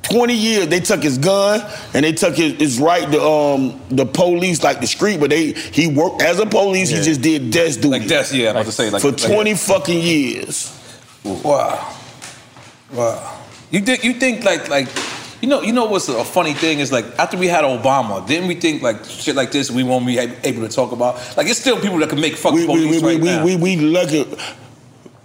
20 0.02 0.34
years 0.34 0.68
they 0.68 0.78
took 0.78 1.02
his 1.02 1.18
gun 1.18 1.60
and 1.92 2.04
they 2.04 2.12
took 2.12 2.36
his, 2.36 2.52
his 2.54 2.78
right 2.78 3.10
to 3.10 3.20
um 3.20 3.80
the 3.88 4.06
police 4.06 4.62
like 4.62 4.80
the 4.80 4.86
street 4.86 5.18
but 5.18 5.30
they 5.30 5.50
he 5.52 5.88
worked 5.88 6.22
as 6.22 6.38
a 6.38 6.46
police 6.46 6.90
he 6.90 7.02
just 7.02 7.20
did 7.22 7.50
desk 7.50 7.80
duty 7.80 7.88
Like 7.98 8.02
that's 8.06 8.32
yeah, 8.32 8.50
I'm 8.50 8.56
about 8.56 8.66
to 8.66 8.72
say 8.72 8.88
like 8.90 9.02
for 9.02 9.10
like- 9.10 9.16
20 9.20 9.54
fucking 9.54 10.00
years 10.00 10.72
Wow. 11.24 11.92
Wow. 12.92 13.40
You 13.72 13.80
think 13.80 14.04
you 14.04 14.14
think 14.14 14.44
like 14.44 14.68
like 14.68 14.86
you 15.42 15.48
know 15.48 15.60
you 15.62 15.72
know 15.72 15.86
what's 15.86 16.08
a 16.08 16.24
funny 16.24 16.54
thing 16.54 16.78
is 16.78 16.92
like 16.92 17.04
after 17.18 17.36
we 17.36 17.48
had 17.48 17.64
Obama, 17.64 18.24
didn't 18.26 18.46
we 18.46 18.54
think 18.54 18.82
like 18.82 19.04
shit 19.04 19.34
like 19.34 19.50
this 19.50 19.72
we 19.72 19.82
won't 19.82 20.06
be 20.06 20.18
able 20.18 20.62
to 20.62 20.68
talk 20.68 20.92
about? 20.92 21.16
Like 21.36 21.48
it's 21.48 21.58
still 21.58 21.80
people 21.80 21.98
that 21.98 22.10
can 22.10 22.20
make 22.20 22.36
fuck 22.36 22.52
we, 22.54 22.60
we, 22.60 22.66
police 22.66 23.02
we, 23.02 23.08
right 23.08 23.20
we, 23.20 23.28
now. 23.28 23.44
we, 23.44 23.56
we 23.56 23.76
lucky 23.76 24.24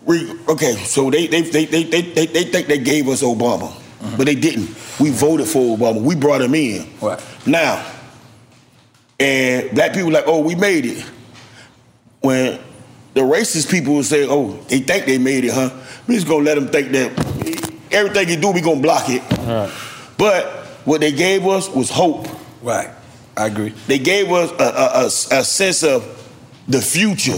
we, 0.06 0.32
okay 0.47 0.74
so 0.74 1.10
they 1.10 1.28
they, 1.28 1.41
they, 1.41 1.66
they, 1.66 1.84
they, 1.84 2.02
they 2.02 2.26
they 2.26 2.43
think 2.43 2.68
they 2.68 2.80
gave 2.80 3.08
us 3.08 3.22
Obama 3.22 3.72
mm-hmm. 3.72 4.18
but 4.18 4.26
they 4.26 4.36
didn't. 4.36 4.70
We 4.99 5.10
voted 5.10 5.47
for 5.47 5.78
Obama. 5.78 6.02
We 6.02 6.16
brought 6.16 6.41
him 6.41 6.56
in. 6.56 6.88
Right. 7.02 7.22
now 7.45 7.86
and 9.20 9.70
black 9.76 9.93
people 9.93 10.12
like 10.12 10.24
oh 10.28 10.39
we 10.39 10.56
made 10.56 10.86
it. 10.86 11.06
When 12.22 12.60
the 13.14 13.22
racist 13.22 13.70
people 13.70 14.02
say 14.04 14.26
oh 14.28 14.54
they 14.68 14.80
think 14.80 15.06
they 15.06 15.18
made 15.18 15.45
it 15.45 15.54
huh? 15.54 15.70
We 16.08 16.16
just 16.16 16.28
gonna 16.28 16.43
let 16.43 16.56
them 16.56 16.68
think 16.68 16.91
that 16.91 17.76
everything 17.91 18.30
you 18.30 18.38
do 18.38 18.52
we 18.52 18.62
gonna 18.62 18.82
block 18.82 19.10
it. 19.10 19.22
Right. 19.39 19.72
but 20.18 20.45
what 20.86 21.02
they 21.02 21.12
gave 21.12 21.45
us 21.45 21.70
was 21.70 21.89
hope. 21.89 22.28
Right. 22.62 22.89
I 23.38 23.47
agree. 23.47 23.70
They 23.88 23.99
gave 23.99 24.32
us 24.32 24.52
a, 24.52 24.64
a, 24.64 25.04
a, 25.04 25.39
a 25.39 25.43
sense 25.43 25.84
of 25.84 26.04
the 26.68 26.82
future 26.82 27.38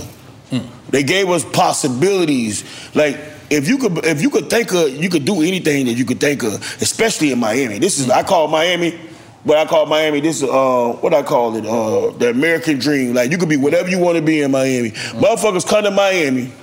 hmm. 0.50 0.83
They 0.94 1.02
gave 1.02 1.28
us 1.28 1.44
possibilities. 1.44 2.64
Like 2.94 3.20
if 3.50 3.68
you 3.68 3.80
could 3.80 4.06
if 4.06 4.22
you 4.22 4.30
could 4.30 4.48
think 4.48 4.72
of 4.72 4.96
you 4.96 5.10
could 5.10 5.26
do 5.26 5.42
anything 5.42 5.88
that 5.88 5.94
you 5.94 6.06
could 6.06 6.20
think 6.20 6.44
of 6.44 6.54
especially 6.82 7.32
in 7.32 7.40
miami. 7.40 7.80
This 7.80 8.00
is 8.00 8.12
i 8.12 8.22
call 8.22 8.48
miami 8.48 9.00
but 9.44 9.58
i 9.58 9.66
call 9.66 9.88
miami 9.88 10.20
this 10.20 10.44
is 10.44 10.44
uh 10.44 10.96
what 11.02 11.16
i 11.16 11.24
call 11.24 11.56
it 11.56 11.66
uh 11.66 12.16
the 12.20 12.30
american 12.30 12.78
dream. 12.78 13.16
Like 13.16 13.32
you 13.32 13.40
could 13.40 13.50
be 13.50 13.58
whatever 13.58 13.90
you 13.90 13.98
want 13.98 14.18
to 14.18 14.22
be 14.22 14.42
in 14.42 14.52
miami. 14.52 14.92
Motherfuckers 14.92 15.68
come 15.68 15.84
to 15.84 15.90
miami 15.90 16.54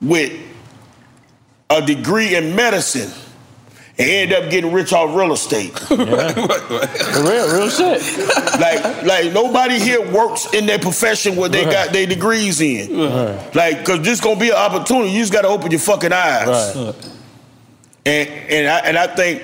with 0.00 0.32
a 1.70 1.82
degree 1.82 2.36
in 2.36 2.54
medicine 2.54 3.10
and 3.96 4.10
end 4.10 4.32
up 4.32 4.50
getting 4.50 4.72
rich 4.72 4.92
off 4.92 5.14
real 5.14 5.32
estate. 5.32 5.72
real, 5.90 6.06
real 6.06 7.70
shit. 7.70 8.02
like, 8.58 9.02
like 9.04 9.32
nobody 9.32 9.78
here 9.78 10.00
works 10.10 10.52
in 10.52 10.66
their 10.66 10.78
profession 10.80 11.36
where 11.36 11.48
they 11.48 11.64
got 11.64 11.92
their 11.92 12.06
degrees 12.06 12.60
in. 12.60 12.96
Like, 13.54 13.84
cause 13.84 14.02
this 14.02 14.20
gonna 14.20 14.40
be 14.40 14.50
an 14.50 14.56
opportunity. 14.56 15.10
You 15.10 15.20
just 15.20 15.32
gotta 15.32 15.48
open 15.48 15.70
your 15.70 15.80
fucking 15.80 16.12
eyes. 16.12 16.74
Right. 16.76 16.94
And 18.06 18.28
and 18.28 18.68
I 18.68 18.78
and 18.80 18.98
I 18.98 19.06
think 19.06 19.42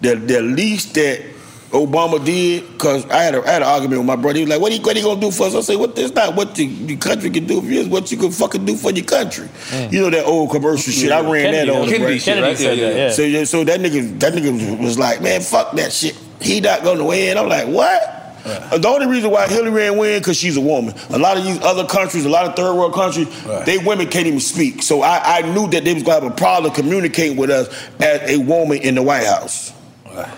the 0.00 0.14
the 0.16 0.42
least 0.42 0.94
that 0.94 1.22
Obama 1.70 2.24
did, 2.24 2.78
cause 2.78 3.04
I 3.06 3.22
had 3.24 3.34
a, 3.34 3.42
I 3.42 3.50
had 3.50 3.62
an 3.62 3.68
argument 3.68 4.00
with 4.00 4.06
my 4.06 4.16
brother. 4.16 4.38
He 4.38 4.44
was 4.44 4.50
like, 4.50 4.60
"What 4.60 4.72
he 4.72 4.78
what 4.78 4.96
he 4.96 5.02
gonna 5.02 5.20
do 5.20 5.30
for 5.30 5.46
us?" 5.46 5.54
I 5.54 5.60
say, 5.60 5.76
"What? 5.76 5.98
It's 5.98 6.14
not 6.14 6.36
what 6.36 6.54
the, 6.54 6.66
the 6.66 6.96
country 6.96 7.28
can 7.30 7.46
do 7.46 7.60
for 7.60 7.66
you. 7.66 7.80
It's 7.80 7.88
what 7.88 8.10
you 8.12 8.16
can 8.18 8.30
fucking 8.30 8.64
do 8.64 8.76
for 8.76 8.92
your 8.92 9.04
country." 9.04 9.48
You 9.90 10.02
know 10.02 10.10
that 10.10 10.24
old 10.26 10.50
commercial 10.50 10.92
shit. 10.92 11.10
I 11.10 11.20
ran 11.20 11.52
Kennedy, 11.52 11.70
that 11.70 11.76
on. 11.76 11.88
Kennedy 11.88 12.04
right? 12.12 12.22
shit, 12.22 12.42
right? 12.42 12.56
Said 12.56 12.78
that, 12.78 12.96
yeah. 12.96 13.10
So 13.10 13.22
yeah, 13.22 13.44
so 13.44 13.64
that 13.64 13.80
nigga 13.80 14.18
that 14.20 14.32
nigga 14.32 14.80
was 14.82 14.98
like, 14.98 15.20
"Man, 15.20 15.40
fuck 15.40 15.72
that 15.72 15.92
shit. 15.92 16.16
He 16.40 16.60
not 16.60 16.84
gonna 16.84 17.04
win." 17.04 17.36
I'm 17.36 17.48
like, 17.48 17.66
"What?" 17.66 18.12
Uh, 18.44 18.78
The 18.78 18.88
only 18.88 19.06
reason 19.06 19.30
why 19.32 19.48
Hillary 19.48 19.82
ain't 19.82 19.96
win 19.96 20.20
because 20.20 20.36
she's 20.36 20.56
a 20.56 20.60
woman. 20.60 20.94
A 21.10 21.18
lot 21.18 21.36
of 21.36 21.44
these 21.44 21.60
other 21.62 21.84
countries, 21.84 22.24
a 22.24 22.28
lot 22.28 22.46
of 22.46 22.54
third 22.54 22.74
world 22.74 22.94
countries, 22.94 23.26
they 23.64 23.78
women 23.78 24.06
can't 24.06 24.28
even 24.28 24.38
speak. 24.38 24.82
So 24.84 25.02
I, 25.02 25.38
I 25.38 25.52
knew 25.52 25.68
that 25.70 25.84
they 25.84 25.94
was 25.94 26.04
gonna 26.04 26.20
have 26.20 26.32
a 26.32 26.36
problem 26.36 26.72
communicating 26.72 27.36
with 27.36 27.50
us 27.50 27.66
as 27.98 28.30
a 28.30 28.36
woman 28.38 28.78
in 28.78 28.94
the 28.94 29.02
White 29.02 29.26
House. 29.26 29.72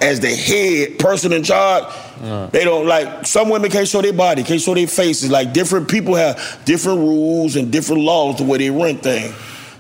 As 0.01 0.21
the 0.21 0.35
head 0.35 0.99
person 0.99 1.33
in 1.33 1.43
charge, 1.45 1.85
they 2.53 2.65
don't 2.65 2.87
like 2.87 3.27
some 3.27 3.49
women 3.49 3.71
can't 3.71 3.87
show 3.87 4.03
their 4.03 4.13
body, 4.13 4.43
can't 4.43 4.61
show 4.61 4.75
their 4.75 4.87
faces. 4.89 5.31
Like 5.31 5.53
different 5.53 5.89
people 5.89 6.15
have 6.17 6.61
different 6.65 6.99
rules 6.99 7.57
and 7.57 7.71
different 7.71 8.03
laws 8.03 8.39
the 8.39 8.45
way 8.45 8.59
they 8.59 8.71
run 8.71 8.99
things. 8.99 9.35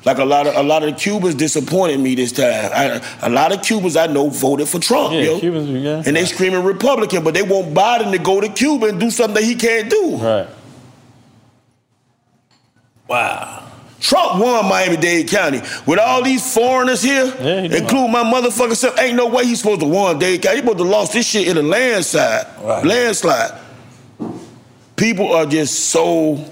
Like 0.04 0.18
a 0.18 0.24
lot 0.24 0.46
of 0.46 0.54
a 0.54 0.62
lot 0.62 0.84
of 0.84 0.96
Cubans 0.96 1.34
disappointed 1.34 1.98
me 1.98 2.14
this 2.14 2.32
time. 2.32 2.70
I, 2.72 3.02
a 3.22 3.28
lot 3.28 3.52
of 3.52 3.62
Cubans 3.62 3.96
I 3.96 4.06
know 4.06 4.28
voted 4.30 4.68
for 4.68 4.78
Trump, 4.78 5.12
Yeah, 5.12 5.20
yo. 5.20 5.40
Cubans, 5.40 5.68
yeah. 5.68 6.02
And 6.06 6.16
they 6.16 6.24
screaming 6.24 6.62
Republican, 6.62 7.24
but 7.24 7.34
they 7.34 7.42
want 7.42 7.74
Biden 7.74 8.12
to 8.12 8.18
go 8.18 8.40
to 8.40 8.48
Cuba 8.48 8.86
and 8.86 9.00
do 9.00 9.10
something 9.10 9.34
that 9.34 9.44
he 9.44 9.56
can't 9.56 9.90
do. 9.90 10.16
Right. 10.16 10.48
Wow. 13.08 13.67
Trump 14.00 14.40
won 14.40 14.68
Miami-Dade 14.68 15.28
County. 15.28 15.60
With 15.86 15.98
all 15.98 16.22
these 16.22 16.54
foreigners 16.54 17.02
here, 17.02 17.24
including 17.24 18.12
my 18.12 18.22
motherfucking 18.22 18.76
self, 18.76 18.98
ain't 18.98 19.16
no 19.16 19.26
way 19.28 19.44
he's 19.44 19.58
supposed 19.58 19.80
to 19.80 19.86
won 19.86 20.18
Dade 20.18 20.40
County. 20.42 20.56
He 20.56 20.62
supposed 20.62 20.78
to 20.78 20.84
lost 20.84 21.12
this 21.12 21.26
shit 21.26 21.48
in 21.48 21.56
a 21.56 21.62
landslide. 21.62 22.46
Landslide. 22.84 23.60
People 24.96 25.32
are 25.32 25.46
just 25.46 25.90
so 25.90 26.44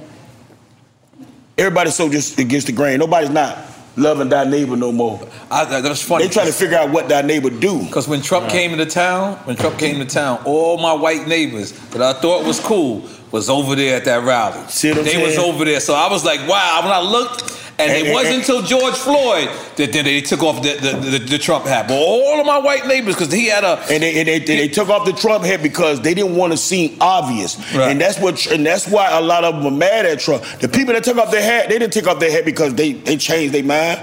everybody's 1.59 1.95
so 1.95 2.09
just 2.09 2.39
against 2.39 2.67
the 2.67 2.73
grain. 2.73 2.99
Nobody's 2.99 3.31
not 3.31 3.57
loving 3.97 4.29
thy 4.29 4.45
neighbor 4.45 4.77
no 4.77 4.93
more. 4.93 5.21
I, 5.51 5.65
that- 5.65 5.83
that's 5.83 6.03
funny. 6.03 6.27
They 6.27 6.33
trying 6.33 6.47
to 6.47 6.53
figure 6.53 6.77
out 6.79 6.91
what 6.91 7.09
thy 7.09 7.23
neighbor 7.23 7.51
do. 7.51 7.81
Because 7.85 8.07
when 8.09 8.23
Trump 8.23 8.49
came 8.49 8.73
into 8.73 8.87
town, 8.87 9.37
when 9.45 9.57
Trump 9.57 9.79
came 9.79 9.99
to 9.99 10.05
town, 10.07 10.41
all 10.45 10.79
my 10.79 10.93
white 10.93 11.27
neighbors 11.27 11.73
that 11.91 12.03
I 12.03 12.13
thought 12.21 12.45
was 12.47 12.61
cool 12.61 13.09
was 13.33 13.49
over 13.51 13.75
there 13.75 13.97
at 13.97 14.05
that 14.05 14.23
rally. 14.23 14.61
what 14.61 14.99
I'm 14.99 15.05
they 15.05 15.23
was 15.23 15.37
over 15.39 15.65
there. 15.65 15.81
So 15.81 15.95
I 15.95 16.09
was 16.11 16.25
like, 16.25 16.41
wow. 16.49 16.81
When 16.83 16.93
I 16.93 17.01
looked, 17.01 17.51
and, 17.79 17.91
And- 17.93 18.07
it 18.07 18.13
wasn't 18.13 18.37
until 18.37 18.63
George 18.63 18.95
Floyd 18.95 19.49
that 19.77 19.93
then 19.93 20.05
they 20.05 20.21
took 20.23 20.43
off 20.43 20.63
the, 20.63 20.75
the, 20.75 21.11
the, 21.11 21.19
the 21.19 21.39
Trump 21.39 21.67
hat. 21.67 21.89
But 21.89 21.95
all 21.99 22.41
of 22.41 22.47
my 22.47 22.59
white 22.59 22.87
neighbors, 22.87 23.15
because 23.15 23.33
he 23.33 23.47
had 23.49 23.65
a 23.65 23.79
and 23.91 24.03
they, 24.03 24.19
and 24.19 24.29
they, 24.29 24.39
they 24.39 24.69
took 24.69 24.89
off 24.89 25.05
the 25.05 25.13
Trump 25.13 25.45
hat 25.45 25.63
because 25.63 26.01
they 26.01 26.15
didn't 26.15 26.37
want 26.37 26.53
to 26.53 26.57
seem 26.57 26.97
obvious, 27.01 27.57
and 27.75 28.01
that's 28.01 28.19
what 28.19 28.47
and 28.47 28.65
that's 28.65 28.89
why 28.89 29.11
a 29.19 29.21
lot 29.21 29.45
of 29.45 29.57
them 29.57 29.67
are 29.67 29.77
mad 29.77 30.07
at 30.07 30.21
Trump. 30.21 30.43
The 30.61 30.69
people 30.69 30.95
that 30.95 31.05
took 31.05 31.19
off 31.19 31.31
their 31.31 31.43
hat, 31.43 31.69
they 31.69 31.79
didn't 31.79 31.93
take 31.93 32.07
off 32.07 32.19
their 32.19 32.31
hat 32.31 32.45
because 32.45 32.75
they 32.75 32.93
they 32.95 33.17
changed 33.17 33.53
their 33.55 33.65
mind. 33.65 34.01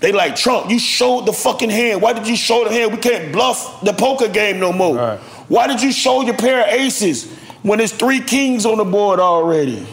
They 0.00 0.12
like 0.12 0.36
Trump. 0.36 0.70
You 0.70 0.78
showed 0.78 1.24
the 1.26 1.32
fucking 1.32 1.70
hand. 1.70 2.02
Why 2.02 2.12
did 2.12 2.28
you 2.28 2.36
show 2.36 2.64
the 2.64 2.70
hand? 2.70 2.92
We 2.92 2.98
can't 2.98 3.32
bluff 3.32 3.80
the 3.82 3.94
poker 3.94 4.28
game 4.28 4.60
no 4.60 4.72
more. 4.72 5.16
Why 5.48 5.66
did 5.68 5.80
you 5.80 5.90
show 5.92 6.20
your 6.22 6.36
pair 6.36 6.62
of 6.62 6.68
aces 6.68 7.32
when 7.62 7.78
there's 7.78 7.92
three 7.92 8.20
kings 8.20 8.66
on 8.66 8.76
the 8.76 8.84
board 8.84 9.20
already? 9.20 9.86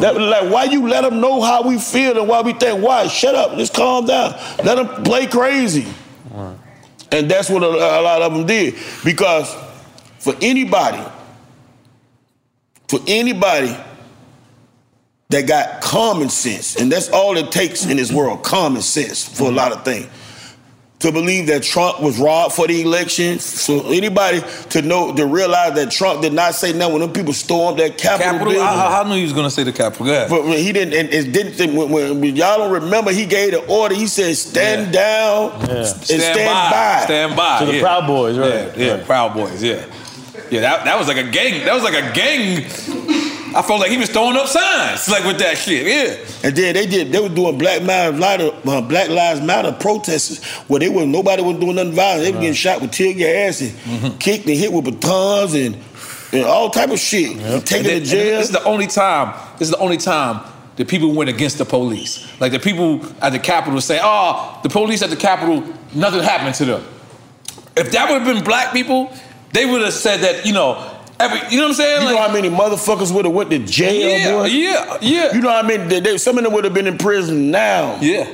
That, 0.00 0.16
like, 0.16 0.52
why 0.52 0.64
you 0.64 0.88
let 0.88 1.02
them 1.02 1.20
know 1.20 1.40
how 1.40 1.62
we 1.62 1.78
feel 1.78 2.18
and 2.18 2.28
why 2.28 2.42
we 2.42 2.52
think? 2.52 2.82
Why? 2.82 3.06
Shut 3.06 3.34
up. 3.34 3.56
Just 3.56 3.74
calm 3.74 4.06
down. 4.06 4.32
Let 4.64 4.76
them 4.76 5.04
play 5.04 5.26
crazy. 5.26 5.86
And 7.12 7.30
that's 7.30 7.48
what 7.48 7.62
a, 7.62 7.66
a 7.66 8.02
lot 8.02 8.22
of 8.22 8.32
them 8.34 8.46
did. 8.46 8.74
Because 9.04 9.54
for 10.18 10.34
anybody, 10.42 11.02
for 12.88 12.98
anybody 13.06 13.76
that 15.28 15.46
got 15.46 15.80
common 15.80 16.28
sense, 16.28 16.76
and 16.76 16.90
that's 16.90 17.08
all 17.10 17.36
it 17.36 17.52
takes 17.52 17.86
in 17.86 17.96
this 17.96 18.12
world, 18.12 18.42
common 18.42 18.82
sense 18.82 19.26
for 19.26 19.48
a 19.48 19.52
lot 19.52 19.72
of 19.72 19.84
things. 19.84 20.08
To 21.04 21.12
believe 21.12 21.48
that 21.48 21.62
Trump 21.62 22.00
was 22.00 22.18
robbed 22.18 22.54
for 22.54 22.66
the 22.66 22.80
election, 22.80 23.38
so 23.38 23.90
anybody 23.90 24.40
to 24.70 24.80
know 24.80 25.14
to 25.14 25.26
realize 25.26 25.74
that 25.74 25.90
Trump 25.90 26.22
did 26.22 26.32
not 26.32 26.54
say 26.54 26.72
nothing 26.72 26.94
when 26.94 27.02
them 27.02 27.12
people 27.12 27.34
stormed 27.34 27.78
that 27.78 27.98
Capitol, 27.98 28.32
Capitol. 28.32 28.52
building. 28.54 28.62
I, 28.62 28.86
I, 28.86 29.00
I 29.02 29.08
knew 29.08 29.16
he 29.16 29.22
was 29.22 29.34
going 29.34 29.44
to 29.44 29.50
say 29.50 29.64
the 29.64 29.72
Capitol. 29.72 30.06
Go 30.06 30.12
ahead. 30.12 30.30
But 30.30 30.44
when 30.44 30.56
he 30.56 30.72
didn't, 30.72 30.94
and 30.94 31.12
it 31.12 31.30
didn't. 31.30 31.52
think- 31.52 31.76
When, 31.76 31.90
when, 31.90 32.20
when 32.22 32.36
y'all 32.36 32.56
don't 32.56 32.72
remember, 32.72 33.10
he 33.12 33.26
gave 33.26 33.50
the 33.50 33.66
order. 33.66 33.94
He 33.94 34.06
said, 34.06 34.34
"Stand 34.34 34.94
down 34.94 35.52
and 35.68 35.86
stand, 35.86 36.36
by." 36.48 37.00
Stand 37.04 37.36
by. 37.36 37.58
To 37.60 37.66
the 37.66 37.74
yeah. 37.74 37.80
Proud 37.82 38.06
Boys, 38.06 38.38
right. 38.38 38.48
Yeah, 38.48 38.72
yeah, 38.74 38.94
Right. 38.94 39.04
Proud 39.04 39.34
Boys, 39.34 39.62
yeah. 39.62 39.84
Yeah, 40.50 40.60
that, 40.62 40.86
that 40.86 40.98
was 40.98 41.06
like 41.06 41.18
a 41.18 41.30
gang. 41.30 41.66
That 41.66 41.74
was 41.74 41.82
like 41.84 41.94
a 42.02 42.12
gang. 42.14 42.64
I 43.54 43.62
felt 43.62 43.80
like 43.80 43.90
he 43.90 43.96
was 43.96 44.08
throwing 44.10 44.36
up 44.36 44.46
signs, 44.48 45.08
like 45.08 45.24
with 45.24 45.38
that 45.38 45.56
shit, 45.56 45.86
yeah. 45.86 46.26
And 46.46 46.56
then 46.56 46.74
they 46.74 46.86
did. 46.86 47.12
They 47.12 47.20
were 47.20 47.28
doing 47.28 47.56
Black 47.58 47.82
Lives 47.82 48.18
Matter, 48.18 48.50
uh, 48.66 48.80
Black 48.82 49.08
Lives 49.08 49.40
Matter 49.40 49.72
protests 49.72 50.44
where 50.68 50.80
they 50.80 50.88
were 50.88 51.06
nobody 51.06 51.42
was 51.42 51.58
doing 51.58 51.76
nothing 51.76 51.92
violent. 51.92 52.24
They 52.24 52.32
were 52.32 52.40
getting 52.40 52.54
shot 52.54 52.80
with 52.80 52.90
tear 52.92 53.14
gas 53.14 53.60
and 53.60 53.70
Mm-hmm. 53.70 54.18
kicked 54.18 54.46
and 54.46 54.56
hit 54.58 54.72
with 54.72 54.84
batons 54.84 55.54
and, 55.54 55.76
and 56.32 56.44
all 56.44 56.70
type 56.70 56.90
of 56.90 56.98
shit. 56.98 57.36
Taken 57.64 57.86
then- 57.86 58.00
to 58.00 58.06
jail. 58.06 58.38
This 58.38 58.48
is 58.48 58.52
the 58.52 58.64
only 58.64 58.86
time. 58.86 59.34
This 59.58 59.68
is 59.68 59.72
the 59.74 59.78
only 59.80 59.96
time 59.98 60.40
the 60.76 60.84
people 60.84 61.12
went 61.14 61.30
against 61.30 61.58
the 61.58 61.64
police. 61.64 62.26
Like 62.40 62.50
the 62.52 62.58
people 62.58 63.00
at 63.22 63.30
the 63.30 63.38
Capitol 63.38 63.80
say, 63.80 64.00
"Oh, 64.02 64.58
the 64.62 64.68
police 64.68 65.02
at 65.02 65.10
the 65.10 65.16
Capitol, 65.16 65.62
nothing 65.94 66.22
happened 66.22 66.54
to 66.56 66.64
them." 66.64 66.84
If 67.76 67.92
that 67.92 68.10
would 68.10 68.22
have 68.22 68.34
been 68.34 68.42
black 68.44 68.72
people, 68.72 69.12
they 69.52 69.66
would 69.66 69.82
have 69.82 69.92
said 69.94 70.20
that. 70.20 70.44
You 70.46 70.52
know, 70.52 70.74
every. 71.20 71.38
You 71.50 71.56
know 71.58 71.64
what 71.64 71.68
I'm 71.70 71.74
saying? 71.74 72.02
You 72.02 72.14
know 72.14 72.18
how 72.20 72.32
many 72.32 72.48
motherfuckers 72.48 73.14
would 73.14 73.24
have 73.24 73.34
went 73.34 73.50
to 73.50 73.58
jail, 73.58 74.18
Yeah, 74.18 74.32
boy? 74.32 74.44
yeah, 74.46 74.98
yeah. 75.00 75.34
You 75.34 75.40
know 75.40 75.50
how 75.50 75.62
many? 75.62 75.84
They, 75.84 76.00
they- 76.00 76.18
some 76.18 76.38
of 76.38 76.44
them 76.44 76.52
would 76.52 76.64
have 76.64 76.74
been 76.74 76.86
in 76.86 76.98
prison 76.98 77.50
now. 77.50 77.98
Yeah. 78.00 78.28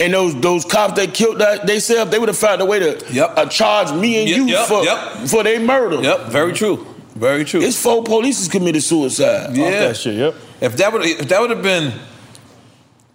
And 0.00 0.12
those 0.12 0.34
those 0.40 0.64
cops 0.64 0.94
that 0.94 1.14
killed 1.14 1.38
that 1.38 1.66
they 1.66 1.78
said 1.78 2.10
they 2.10 2.18
would 2.18 2.28
have 2.28 2.36
found 2.38 2.60
a 2.60 2.64
way 2.64 2.80
to 2.80 3.24
uh, 3.24 3.46
charge 3.46 3.92
me 3.92 4.20
and 4.20 4.28
Yep, 4.28 4.36
you 4.38 4.46
yep, 4.46 4.66
for 4.68 4.82
yep. 4.84 5.28
for 5.28 5.42
their 5.44 5.60
murder. 5.60 6.02
Yep, 6.02 6.26
very 6.30 6.52
true. 6.52 6.84
Very 7.14 7.44
true. 7.44 7.60
It's 7.62 7.80
four 7.80 8.02
police 8.02 8.48
committed 8.48 8.82
suicide. 8.82 9.56
Yeah. 9.56 9.92
Shit. 9.92 10.16
Yep. 10.16 10.34
If 10.60 10.76
that 10.78 10.92
would 10.92 11.02
if 11.04 11.28
that 11.28 11.40
would 11.40 11.50
have 11.50 11.62
been 11.62 11.92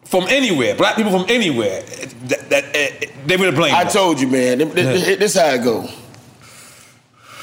from 0.06 0.24
anywhere, 0.30 0.74
black 0.76 0.96
people 0.96 1.12
from 1.12 1.26
anywhere, 1.30 1.82
that, 2.30 2.50
that 2.50 2.64
eh, 2.74 3.06
they 3.26 3.36
would 3.36 3.48
have 3.48 3.56
blamed. 3.56 3.76
I 3.76 3.84
us. 3.84 3.94
told 3.94 4.20
you, 4.22 4.28
man. 4.28 4.60
This, 4.60 4.74
this- 4.74 5.20
this 5.20 5.36
how 5.36 5.48
it 5.50 5.62
go. 5.64 5.88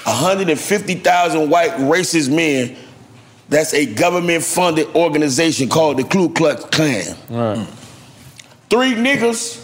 150,000 0.07 1.50
white 1.50 1.72
racist 1.72 2.34
men. 2.34 2.76
That's 3.48 3.74
a 3.74 3.86
government-funded 3.86 4.94
organization 4.94 5.68
called 5.68 5.98
the 5.98 6.04
Ku 6.04 6.32
Klux 6.32 6.64
Klan. 6.66 7.16
Right. 7.28 7.66
Three 8.70 8.94
niggas. 8.94 9.62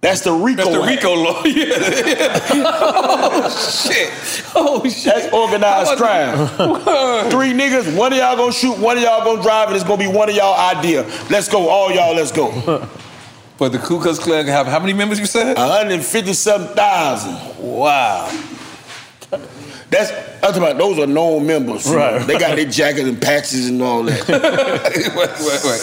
That's 0.00 0.22
the 0.22 0.32
RICO. 0.32 0.56
That's 0.64 0.70
the 0.70 0.80
RICO 0.82 1.14
law. 1.14 1.42
Yeah. 1.44 2.40
oh 2.64 3.48
shit. 3.48 4.10
Oh 4.54 4.82
shit. 4.88 5.04
That's 5.04 5.32
organized 5.32 5.96
crime. 5.96 6.48
Three 7.30 7.52
niggas. 7.52 7.96
One 7.96 8.12
of 8.12 8.18
y'all 8.18 8.36
gonna 8.36 8.52
shoot. 8.52 8.76
One 8.78 8.96
of 8.96 9.02
y'all 9.04 9.24
gonna 9.24 9.42
drive, 9.42 9.68
and 9.68 9.76
it's 9.76 9.84
gonna 9.84 9.98
be 9.98 10.08
one 10.08 10.28
of 10.28 10.34
y'all 10.34 10.58
idea. 10.76 11.02
Let's 11.30 11.48
go, 11.48 11.68
all 11.68 11.92
y'all. 11.92 12.14
Let's 12.16 12.32
go. 12.32 12.50
But 13.58 13.68
the 13.70 13.78
Ku 13.78 14.00
Klux 14.00 14.18
Klan 14.18 14.46
have 14.46 14.66
how 14.66 14.80
many 14.80 14.92
members 14.92 15.20
you 15.20 15.26
said? 15.26 15.56
157,000. 15.56 17.32
Wow. 17.58 18.28
That's 19.92 20.10
I'm 20.42 20.52
talking 20.52 20.62
about. 20.62 20.78
Those 20.78 20.98
are 20.98 21.06
known 21.06 21.46
members. 21.46 21.86
you 21.86 21.92
know. 21.92 21.98
Right. 21.98 22.26
They 22.26 22.38
got 22.38 22.56
their 22.56 22.64
jackets 22.64 23.06
and 23.06 23.20
patches 23.20 23.68
and 23.68 23.80
all 23.82 24.02
that. 24.04 24.26
wait, 24.28 25.30
wait, 25.38 25.64
wait. 25.64 25.80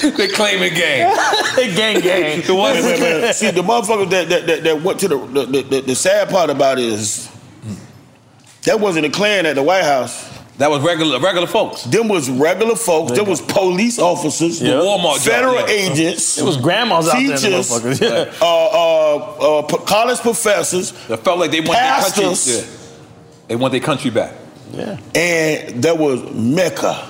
They, 0.00 0.10
they 0.28 0.28
claiming 0.32 0.74
gang. 0.74 1.16
they 1.56 1.74
gang 1.74 2.00
gang. 2.00 2.42
The 2.46 2.54
ones- 2.54 2.84
Wait, 2.84 3.00
wait, 3.00 3.22
wait. 3.22 3.34
See, 3.34 3.50
the 3.50 3.62
motherfuckers 3.62 4.10
that, 4.10 4.28
that, 4.28 4.46
that, 4.46 4.62
that 4.64 4.82
went 4.82 5.00
to 5.00 5.08
the 5.08 5.18
the, 5.18 5.46
the 5.46 5.62
the 5.62 5.80
the 5.80 5.94
sad 5.94 6.28
part 6.28 6.50
about 6.50 6.78
it 6.78 6.84
is 6.84 7.28
that 8.64 8.78
wasn't 8.78 9.06
a 9.06 9.10
Klan 9.10 9.46
at 9.46 9.54
the 9.56 9.62
White 9.62 9.84
House. 9.84 10.29
That 10.60 10.68
was 10.70 10.82
regular 10.82 11.18
regular 11.18 11.46
folks. 11.46 11.84
Them 11.84 12.06
was 12.08 12.28
regular 12.28 12.76
folks. 12.76 13.12
Them 13.12 13.26
was 13.26 13.40
police 13.40 13.98
officers, 13.98 14.60
Yeah. 14.60 14.72
Walmart 14.74 15.14
job, 15.14 15.32
federal 15.32 15.54
yeah. 15.54 15.66
agents. 15.68 16.36
It 16.36 16.44
was 16.44 16.58
grandmas 16.58 17.08
out 17.08 17.14
there, 17.14 17.36
teachers, 17.38 17.70
motherfuckers, 17.70 18.00
yeah. 18.02 18.34
uh, 18.42 18.46
uh, 18.46 19.58
uh, 19.60 19.76
college 19.86 20.18
professors, 20.20 20.92
They 21.08 21.16
felt 21.16 21.38
like 21.38 21.50
they 21.50 21.60
want 21.60 21.72
their 21.72 22.00
country. 22.02 22.24
pastors, 22.24 22.46
Yeah. 22.46 23.46
They 23.48 23.56
want 23.56 23.72
their 23.72 23.80
country 23.80 24.10
back. 24.10 24.34
Yeah. 24.72 24.98
and 25.14 25.82
there 25.82 25.94
was 25.94 26.22
Mecca. 26.30 27.08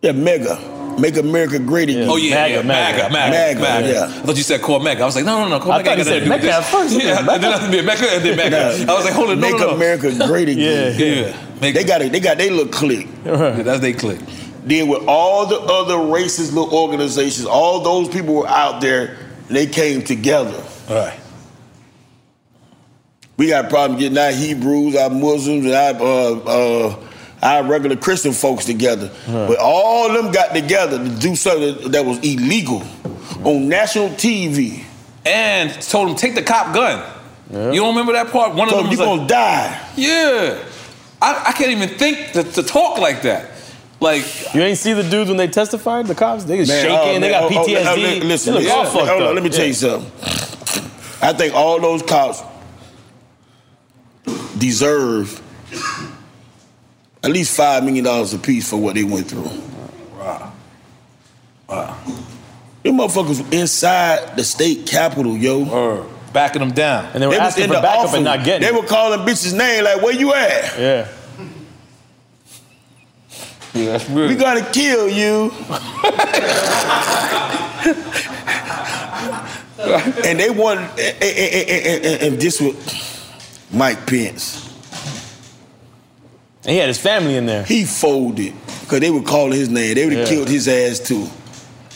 Yeah, 0.00 0.12
Mega. 0.12 0.56
Make 1.00 1.16
America 1.16 1.58
Great 1.58 1.88
again. 1.90 2.08
Oh 2.08 2.16
yeah, 2.16 2.46
yeah, 2.46 2.62
MAGA, 2.62 3.10
MAGA, 3.10 3.12
MAGA, 3.12 3.60
MAGA. 3.60 3.88
yeah. 3.88 4.04
I 4.04 4.08
thought 4.26 4.36
you 4.36 4.42
said 4.42 4.60
called 4.62 4.82
Mecca. 4.84 5.02
I 5.02 5.06
was 5.06 5.16
like, 5.16 5.24
no, 5.24 5.42
no, 5.44 5.48
no, 5.48 5.60
call 5.60 5.72
I 5.72 5.78
Mecca. 5.78 5.88
thought 5.90 5.98
you 5.98 6.04
said 6.04 6.26
nothing 6.28 6.40
to 6.42 6.46
do 6.46 6.46
with 6.46 6.54
Mecca 6.54 6.56
at 6.56 6.64
first. 6.64 6.94
Yeah, 6.94 7.04
Yeah, 7.04 7.20
it 7.34 7.40
didn't 7.40 7.52
have 7.52 7.64
to 7.64 7.70
be 7.70 7.78
a 7.78 7.82
Mecca 7.82 8.06
and 8.10 8.24
then 8.24 8.36
Mecca. 8.36 8.90
I 8.92 8.94
was 8.96 9.04
like, 9.04 9.14
hold 9.14 9.30
on, 9.30 9.40
no, 9.40 9.50
Make 9.50 9.60
no, 9.60 9.66
no. 9.68 9.74
America 9.74 10.12
Great 10.26 10.48
again. 10.48 10.98
Yeah. 10.98 11.06
Yeah, 11.06 11.60
make, 11.60 11.74
They 11.74 11.84
got 11.84 12.02
it. 12.02 12.12
They 12.12 12.20
got 12.20 12.38
their 12.38 12.50
little 12.50 12.72
clique. 12.72 13.08
yeah, 13.24 13.62
that's 13.62 13.80
they 13.80 13.92
click. 13.92 14.20
Then 14.64 14.88
with 14.88 15.04
all 15.06 15.46
the 15.46 15.58
other 15.60 15.94
racist 15.94 16.52
little 16.52 16.74
organizations, 16.74 17.46
all 17.46 17.80
those 17.80 18.08
people 18.08 18.34
were 18.34 18.48
out 18.48 18.80
there. 18.80 19.16
And 19.48 19.56
they 19.56 19.66
came 19.66 20.02
together. 20.02 20.62
All 20.90 20.96
right. 20.96 21.18
We 23.38 23.46
got 23.48 23.66
a 23.66 23.68
problem 23.68 23.98
getting 23.98 24.18
our 24.18 24.32
Hebrews, 24.32 24.96
our 24.96 25.10
Muslims, 25.10 25.64
and 25.64 25.72
our 25.74 25.94
uh, 25.94 26.32
uh, 26.44 27.07
our 27.42 27.62
regular 27.64 27.96
Christian 27.96 28.32
folks 28.32 28.64
together. 28.64 29.10
But 29.26 29.58
all 29.58 30.08
of 30.10 30.22
them 30.22 30.32
got 30.32 30.54
together 30.54 30.98
to 30.98 31.08
do 31.18 31.36
something 31.36 31.90
that 31.92 32.04
was 32.04 32.18
illegal 32.18 32.82
on 33.44 33.68
national 33.68 34.10
TV. 34.10 34.84
And 35.26 35.70
told 35.82 36.08
them, 36.08 36.16
take 36.16 36.34
the 36.34 36.42
cop 36.42 36.74
gun. 36.74 37.04
You 37.50 37.80
don't 37.80 37.90
remember 37.90 38.12
that 38.12 38.30
part? 38.30 38.54
One 38.54 38.68
of 38.68 38.72
So 38.74 38.76
them 38.82 38.86
you 38.86 38.90
was 38.90 38.98
like, 39.00 39.08
gonna 39.08 39.28
die. 39.28 39.88
yeah. 39.96 40.64
I, 41.20 41.46
I 41.48 41.52
can't 41.52 41.70
even 41.70 41.88
think 41.98 42.32
to, 42.32 42.44
to 42.44 42.62
talk 42.62 42.98
like 42.98 43.22
that. 43.22 43.50
Like 44.00 44.54
You 44.54 44.60
ain't 44.62 44.78
see 44.78 44.92
the 44.92 45.02
dudes 45.02 45.28
when 45.28 45.36
they 45.36 45.48
testified, 45.48 46.06
the 46.06 46.14
cops? 46.14 46.44
They 46.44 46.58
was 46.60 46.68
Man, 46.68 46.82
shaking, 46.84 47.16
oh, 47.16 47.20
they 47.20 47.30
got 47.30 47.42
oh, 47.42 47.46
oh, 47.58 47.66
PTSD. 47.66 47.86
oh, 47.86 47.94
li- 47.96 48.20
listen, 48.20 48.54
they 48.54 48.64
look 48.64 48.72
all 48.72 48.82
listen, 48.84 48.98
fucked 48.98 49.10
hold 49.10 49.22
on, 49.24 49.34
let 49.34 49.42
me 49.44 49.50
tell 49.50 49.66
you 49.66 49.72
something. 49.72 50.10
I 51.20 51.32
think 51.32 51.54
all 51.54 51.80
those 51.80 52.02
cops 52.02 52.42
deserve 54.58 55.42
at 57.28 57.34
least 57.34 57.54
five 57.56 57.84
million 57.84 58.04
dollars 58.04 58.32
a 58.32 58.38
piece 58.38 58.68
for 58.70 58.76
what 58.78 58.94
they 58.94 59.04
went 59.04 59.28
through. 59.28 59.50
Wow. 60.18 60.52
Wow. 61.68 61.98
Them 62.82 62.94
motherfuckers 62.96 63.52
inside 63.52 64.34
the 64.36 64.42
state 64.44 64.86
capitol, 64.86 65.36
yo. 65.36 66.08
backing 66.32 66.60
them 66.60 66.72
down. 66.72 67.04
And 67.12 67.22
they 67.22 67.26
were 67.26 67.30
was 67.32 67.40
asking 67.40 67.66
for 67.68 67.74
the 67.74 67.80
backup 67.82 67.98
office. 68.04 68.14
and 68.14 68.24
not 68.24 68.44
getting 68.44 68.62
They 68.62 68.68
it. 68.74 68.80
were 68.82 68.86
calling 68.88 69.20
bitches 69.20 69.56
name 69.56 69.84
like, 69.84 70.00
where 70.02 70.14
you 70.14 70.32
at? 70.32 70.78
Yeah. 70.78 71.08
Yeah, 73.74 73.84
that's 73.92 74.08
real. 74.08 74.28
We 74.28 74.34
gotta 74.34 74.62
kill 74.72 75.08
you. 75.08 75.52
and 80.24 80.40
they 80.40 80.50
wanted, 80.50 80.88
and, 80.98 81.22
and- 81.22 81.70
and- 81.70 82.04
and- 82.06 82.22
and 82.22 82.40
this 82.40 82.60
was 82.60 82.74
Mike 83.72 84.06
Pence. 84.06 84.67
And 86.68 86.74
he 86.74 86.80
had 86.80 86.88
his 86.88 86.98
family 86.98 87.34
in 87.34 87.46
there. 87.46 87.64
He 87.64 87.86
folded 87.86 88.52
because 88.82 89.00
they 89.00 89.10
were 89.10 89.22
calling 89.22 89.52
his 89.58 89.70
name. 89.70 89.94
They 89.94 90.04
would 90.04 90.12
have 90.12 90.28
Yeah. 90.28 90.34
killed 90.34 90.48
his 90.50 90.68
ass 90.68 90.98
too. 91.00 91.26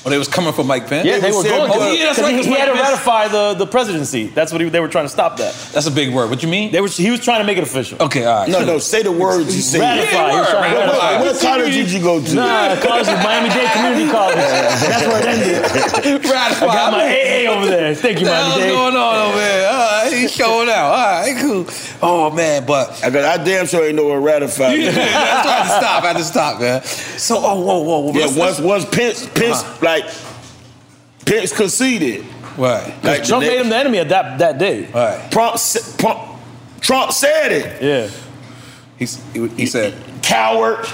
Oh, 0.05 0.11
they 0.11 0.19
was 0.19 0.27
coming 0.27 0.53
for 0.53 0.65
Mike 0.65 0.89
Pence. 0.89 1.07
Yeah, 1.07 1.21
they 1.21 1.31
were 1.31 1.45
going. 1.45 1.71
Oh, 1.73 1.93
yeah, 1.93 2.07
that's 2.07 2.19
right. 2.19 2.31
He, 2.33 2.37
'cause 2.39 2.47
he 2.47 2.53
had 2.55 2.67
to 2.67 2.73
ratify 2.73 3.29
the, 3.29 3.55
the 3.55 3.67
presidency. 3.67 4.27
That's 4.27 4.51
what 4.51 4.61
he, 4.61 4.69
they 4.69 4.81
were 4.81 4.89
trying 4.89 5.05
to 5.05 5.09
stop 5.09 5.37
that. 5.37 5.55
That's 5.73 5.87
a 5.87 5.93
big 5.93 6.13
word. 6.13 6.29
What 6.29 6.43
you 6.43 6.49
mean? 6.49 6.73
They 6.73 6.81
were. 6.81 6.89
He 6.89 7.11
was 7.11 7.21
trying 7.21 7.39
to 7.41 7.45
make 7.47 7.57
it 7.57 7.63
official. 7.63 8.03
Okay, 8.03 8.25
all 8.25 8.41
right. 8.41 8.49
No, 8.51 8.65
no, 8.65 8.79
say 8.79 9.03
the 9.05 9.13
words 9.13 9.55
you 9.55 9.63
said. 9.63 9.81
Ratify. 9.81 10.31
he 10.33 10.37
was 10.39 10.49
trying 10.51 10.71
to 10.75 10.77
What- 10.81 10.87
ratify. 10.89 11.19
what- 11.21 11.33
what 11.35 11.41
college 11.41 11.73
did 11.73 11.93
you 11.93 12.03
go 12.03 12.21
to? 12.21 12.35
Nah, 12.35 12.77
college 12.83 13.07
was 13.07 13.23
Miami 13.23 13.49
Dade 13.51 13.71
Community 13.71 14.11
College. 14.11 14.37
That's 14.37 15.07
where 15.07 15.19
it 15.23 15.27
ended. 15.27 16.25
Ratify. 16.31 16.67
I 16.67 16.75
got 16.75 16.93
my 16.93 17.05
AA 17.07 17.53
over 17.57 17.67
there. 17.67 17.95
Thank 17.95 18.21
you, 18.21 18.27
What 18.27 18.33
the 18.33 18.39
Miami 18.43 18.51
hell's 18.51 18.63
Dade. 18.65 18.73
going 18.73 18.97
on 18.97 19.29
over 19.29 19.39
there? 19.39 19.69
All 19.71 20.05
right, 20.05 20.13
he's 20.13 20.33
showing 20.33 20.69
out. 20.69 20.91
All 20.91 21.23
right, 21.23 21.37
cool. 21.41 21.67
Oh 22.03 22.31
man, 22.31 22.67
but 22.67 23.05
I 23.05 23.11
got. 23.11 23.39
I 23.39 23.43
damn 23.45 23.67
sure 23.67 23.85
ain't 23.87 23.95
know 23.95 24.07
what 24.09 24.17
ratify. 24.17 24.73
Yeah, 24.75 24.91
that's 24.91 25.47
why 25.47 25.53
I 25.53 25.57
had 25.63 25.63
to 25.63 25.69
stop. 25.79 26.03
I 26.03 26.07
had 26.09 26.17
to 26.17 26.25
stop, 26.25 26.61
man. 26.61 26.83
So, 27.19 27.37
oh, 27.39 27.61
whoa, 27.61 27.79
whoa, 27.83 27.99
whoa. 28.01 28.13
Yeah, 28.13 28.25
let's- 28.27 28.37
once 28.37 28.61
once 28.61 28.85
Pence 28.85 29.27
Pence 29.29 29.63
Uh-huh. 29.63 29.79
Like 29.93 30.15
Pence 31.25 31.53
conceded. 31.57 32.27
Right. 32.57 32.95
Like 33.03 33.25
Trump 33.25 33.45
the 33.45 33.51
made 33.51 33.61
him 33.61 33.69
the 33.69 33.77
enemy 33.77 33.99
at 33.99 34.09
that 34.11 34.39
that 34.39 34.59
day. 34.59 34.87
Right. 34.87 35.31
Trump, 35.31 35.57
Trump, 35.99 36.41
Trump 36.81 37.13
said 37.13 37.53
it. 37.53 37.83
Yeah. 37.83 38.11
He's, 38.99 39.23
he, 39.33 39.49
he 39.49 39.67
said, 39.67 39.95
Coward. 40.23 40.87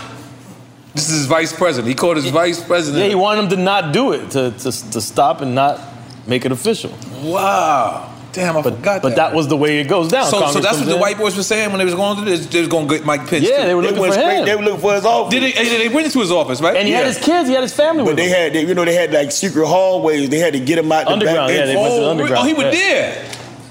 This 0.94 1.10
is 1.10 1.18
his 1.18 1.26
vice 1.26 1.52
president. 1.52 1.88
He 1.88 1.94
called 1.94 2.16
his 2.16 2.30
vice 2.30 2.62
president. 2.62 3.02
Yeah, 3.02 3.08
he 3.08 3.14
wanted 3.14 3.44
him 3.44 3.50
to 3.50 3.56
not 3.56 3.92
do 3.92 4.12
it, 4.12 4.30
to, 4.30 4.50
to, 4.50 4.90
to 4.90 5.00
stop 5.00 5.40
and 5.42 5.54
not 5.54 5.80
make 6.26 6.44
it 6.44 6.52
official. 6.52 6.96
Wow. 7.22 8.14
Damn, 8.38 8.56
I 8.56 8.62
forgot 8.62 9.02
But 9.02 9.16
that 9.16 9.34
was 9.34 9.48
the 9.48 9.56
way 9.56 9.80
it 9.80 9.88
goes 9.88 10.08
down. 10.08 10.26
So, 10.26 10.38
so 10.46 10.60
that's 10.60 10.76
comes 10.76 10.78
what 10.80 10.86
the 10.86 10.94
in. 10.94 11.00
white 11.00 11.18
boys 11.18 11.36
were 11.36 11.42
saying 11.42 11.70
when 11.70 11.78
they 11.80 11.84
was 11.84 11.94
going 11.96 12.14
through 12.16 12.26
this. 12.26 12.46
They 12.46 12.60
was 12.60 12.68
going 12.68 12.86
to 12.86 12.94
get 12.96 13.04
Mike 13.04 13.26
Pence. 13.26 13.42
Yeah, 13.44 13.62
too. 13.62 13.66
they 13.66 13.74
were 13.74 13.82
looking 13.82 13.98
went 13.98 14.14
for 14.14 14.20
straight- 14.20 14.38
him. 14.38 14.44
They 14.44 14.54
were 14.54 14.62
looking 14.62 14.80
for 14.80 14.94
his 14.94 15.04
office. 15.04 15.34
Did 15.34 15.42
they, 15.42 15.52
they, 15.52 15.88
they 15.88 15.88
went 15.88 16.06
into 16.06 16.20
his 16.20 16.30
office, 16.30 16.60
right? 16.60 16.76
And 16.76 16.86
he 16.86 16.94
had 16.94 17.06
his 17.06 17.18
kids, 17.18 17.48
he 17.48 17.54
had 17.54 17.62
his 17.64 17.74
family 17.74 18.04
with 18.04 18.10
him. 18.12 18.16
But 18.16 18.22
they 18.22 18.28
him. 18.28 18.36
had, 18.38 18.52
they, 18.52 18.64
you 18.68 18.74
know, 18.74 18.84
they 18.84 18.94
had 18.94 19.12
like 19.12 19.32
secret 19.32 19.66
hallways. 19.66 20.30
They 20.30 20.38
had 20.38 20.52
to 20.52 20.60
get 20.60 20.78
him 20.78 20.92
out 20.92 21.06
the 21.06 21.12
Underground, 21.12 21.48
back. 21.48 21.58
yeah, 21.58 21.66
they 21.66 21.74
went 21.76 21.88
to 21.94 22.00
the 22.00 22.06
Oh, 22.06 22.10
underground. 22.10 22.44
oh, 22.44 22.46
he 22.46 22.54
was 22.54 22.64
yeah. 22.64 22.70
there. 22.70 23.24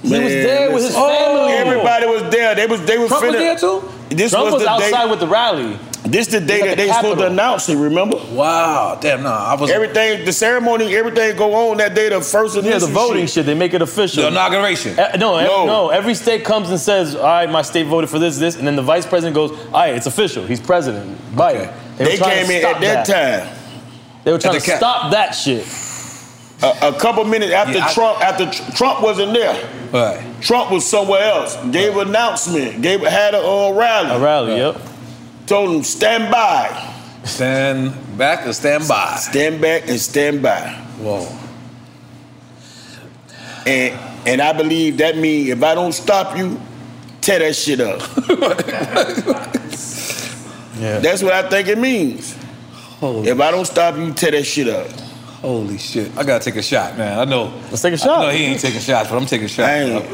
He 0.04 0.10
was 0.12 0.34
there 0.34 0.72
with 0.72 0.84
his 0.84 0.96
listen. 0.96 1.02
family. 1.02 1.42
Oh, 1.42 1.58
everybody 1.58 2.06
was 2.08 2.24
there. 2.32 2.56
They 2.56 2.66
was 2.68 2.86
they 2.86 2.98
were 2.98 3.08
Trump 3.08 3.24
was 3.26 3.34
there 3.34 3.58
too? 3.58 3.84
This 4.10 4.32
Trump 4.32 4.46
was, 4.46 4.54
was, 4.56 4.64
the 4.64 4.70
outside 4.70 5.06
day. 5.06 5.10
with 5.10 5.20
the 5.20 5.28
rally. 5.28 5.78
This 6.10 6.28
the 6.28 6.40
day 6.40 6.56
He 6.56 6.62
that 6.62 6.70
at 6.72 6.78
they 6.78 6.88
the 6.88 6.94
supposed 6.94 7.20
to 7.20 7.28
announce 7.28 7.68
it. 7.70 7.76
Remember? 7.76 8.18
Wow. 8.32 8.98
Damn, 9.02 9.24
no. 9.24 9.30
I 9.32 9.56
was. 9.56 9.70
Everything, 9.72 10.26
the 10.26 10.32
ceremony, 10.32 10.96
everything 10.96 11.36
go 11.36 11.54
on 11.72 11.78
that 11.78 11.96
day. 11.96 12.10
The 12.10 12.22
first 12.22 12.56
Yeah, 12.56 12.62
the 12.62 12.70
initial 12.70 12.88
voting 12.90 13.26
shit. 13.26 13.30
shit, 13.32 13.46
they 13.46 13.54
make 13.56 13.74
it 13.74 13.82
official. 13.82 14.22
The 14.24 14.30
inauguration. 14.30 14.98
Uh, 14.98 15.18
no, 15.20 15.36
ev- 15.36 15.48
No. 15.48 15.66
no, 15.66 15.90
Every 15.90 16.14
state 16.16 16.46
comes 16.46 16.70
and 16.70 16.80
says, 16.80 17.16
"All 17.16 17.24
right, 17.24 17.50
my 17.50 17.62
state 17.62 17.88
voted 17.88 18.10
for 18.10 18.20
this, 18.20 18.38
this," 18.38 18.56
and 18.56 18.66
then 18.66 18.76
the 18.76 18.82
vice 18.82 19.06
president 19.06 19.36
goes, 19.36 19.52
"All 19.52 19.82
right, 19.82 19.96
it's 19.96 20.06
official. 20.08 20.46
He's 20.46 20.60
president." 20.62 21.18
Biden. 21.36 21.68
were 22.00 22.06
They 22.06 22.18
trying 22.18 22.46
came 22.46 22.52
in 22.62 22.66
at 22.66 22.80
that 22.82 23.06
time. 23.06 23.50
They 24.24 24.32
were 24.32 24.38
trying 24.40 24.54
the 24.56 24.60
to 24.62 24.66
cap- 24.66 24.78
stop 24.78 25.12
that 25.12 25.32
shit. 25.32 25.66
A, 26.64 26.88
a 26.88 26.94
couple 26.94 27.24
minutes 27.26 27.52
after 27.54 27.78
Yeah, 27.78 27.86
I- 27.88 27.94
Trump, 27.94 28.22
after 28.22 28.46
Tr- 28.50 28.72
Trump 28.76 29.02
wasn't 29.02 29.34
there. 29.34 29.56
Right. 29.92 30.20
Trump 30.42 30.72
was 30.72 30.86
somewhere 30.88 31.22
else. 31.22 31.56
Gave 31.72 31.96
an 31.98 32.08
announcement. 32.10 32.82
Gave 32.82 33.02
had 33.02 33.34
a 33.36 33.40
uh, 33.46 33.72
rally. 33.74 34.10
A 34.10 34.20
rally. 34.20 34.56
Yep. 34.58 34.78
Told 35.48 35.76
him 35.76 35.84
stand 35.84 36.30
by, 36.32 36.94
Stand 37.24 37.94
back 38.18 38.46
and 38.46 38.54
stand 38.56 38.88
by. 38.88 39.16
stand 39.16 39.60
back, 39.62 39.88
and 39.90 40.00
stand 40.00 40.42
by. 40.44 40.60
Whoa. 41.02 41.28
And 43.66 43.98
and 44.28 44.42
I 44.42 44.54
believe 44.54 44.98
that 44.98 45.18
means 45.18 45.50
if 45.50 45.64
I 45.64 45.74
don't 45.76 45.94
stop 45.94 46.38
you, 46.38 46.60
tear 47.22 47.40
that 47.40 47.56
shit 47.56 47.80
up. 47.80 48.02
Yeah. 50.80 51.00
That's 51.00 51.24
what 51.24 51.34
I 51.34 51.50
think 51.50 51.70
it 51.70 51.78
means. 51.80 52.36
Holy, 53.00 53.28
If 53.30 53.40
I 53.42 53.50
don't 53.50 53.66
stop 53.66 53.98
you, 53.98 54.14
tear 54.14 54.30
that 54.30 54.44
shit 54.44 54.68
up. 54.70 54.86
holy 55.42 55.80
shit. 55.80 56.16
I 56.16 56.24
gotta 56.24 56.46
take 56.46 56.56
a 56.56 56.62
shot, 56.62 56.96
man. 57.00 57.18
I 57.18 57.26
know. 57.26 57.52
Let's 57.72 57.82
take 57.82 57.96
a 57.96 57.98
shot. 57.98 58.22
No, 58.22 58.30
he 58.30 58.44
ain't 58.46 58.60
taking 58.62 58.80
shots, 58.80 59.10
but 59.10 59.18
I'm 59.18 59.26
taking 59.26 59.48
shots. 59.48 59.68
I 59.68 59.80
ain't. 59.80 60.06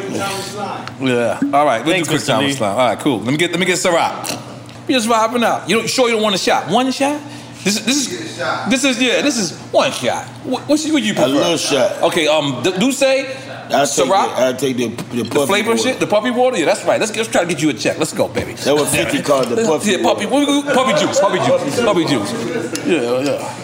Yeah. 1.02 1.40
All 1.54 1.66
right. 1.66 1.84
We'll 1.84 1.94
Thanks, 1.96 2.08
do 2.08 2.14
quick 2.14 2.22
Mr. 2.22 2.28
time 2.28 2.44
Lee. 2.46 2.52
Islam. 2.52 2.78
All 2.80 2.88
right. 2.88 2.98
Cool. 3.00 3.20
Let 3.20 3.32
me 3.32 3.38
get. 3.38 3.52
Let 3.52 3.60
me 3.60 3.66
get 3.66 3.78
Ciroc. 3.78 4.53
You 4.88 4.96
just 4.96 5.08
vibing 5.08 5.44
out. 5.44 5.70
You 5.70 5.78
don't, 5.78 5.90
sure 5.90 6.08
you 6.08 6.16
don't 6.16 6.24
want 6.24 6.36
a 6.36 6.38
shot? 6.38 6.70
One 6.70 6.92
shot? 6.92 7.22
This 7.64 7.78
is 7.78 7.86
this 7.86 7.98
is 8.12 8.38
this 8.70 8.84
is 8.84 9.02
yeah. 9.02 9.22
This 9.22 9.38
is 9.38 9.58
one 9.72 9.92
shot. 9.92 10.28
What 10.44 10.68
what's 10.68 10.90
what 10.92 11.02
you 11.02 11.14
prefer? 11.14 11.30
A 11.30 11.32
little 11.32 11.58
shot. 11.58 12.02
Okay. 12.04 12.28
Um. 12.28 12.62
Do 12.62 12.92
say 12.92 13.22
I 13.24 13.86
take 13.86 13.96
the, 13.96 14.04
Ciroc. 14.04 14.36
I 14.36 14.54
take 14.54 14.76
the 14.76 14.88
the, 14.90 15.24
The 15.24 15.48
flavor 15.48 15.70
water. 15.70 15.82
shit, 15.82 16.00
the 16.02 16.08
puppy 16.08 16.30
water. 16.30 16.58
Yeah, 16.58 16.66
that's 16.66 16.84
right. 16.84 17.00
Let's 17.00 17.16
let's 17.16 17.30
try 17.30 17.44
to 17.46 17.48
get 17.48 17.62
you 17.62 17.70
a 17.70 17.74
check. 17.74 17.98
Let's 17.98 18.12
go, 18.12 18.28
baby. 18.28 18.54
That 18.54 18.76
what 18.76 18.90
50 18.90 19.22
called 19.22 19.48
the 19.48 19.64
puffy 19.64 19.92
Yeah, 19.92 20.04
puppy, 20.04 20.26
puppy 20.28 21.00
juice, 21.00 21.20
puppy 21.22 21.40
juice, 21.40 21.82
puppy 21.82 22.06
juice. 22.06 22.86
Yeah, 22.86 23.22
yeah. 23.22 23.60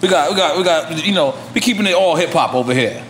We 0.00 0.08
got, 0.08 0.30
we 0.30 0.36
got, 0.36 0.56
we 0.56 0.64
got. 0.64 1.06
You 1.06 1.14
know, 1.14 1.34
we 1.54 1.60
keeping 1.60 1.86
it 1.86 1.94
all 1.94 2.16
hip 2.16 2.30
hop 2.30 2.54
over 2.54 2.72
here. 2.72 3.04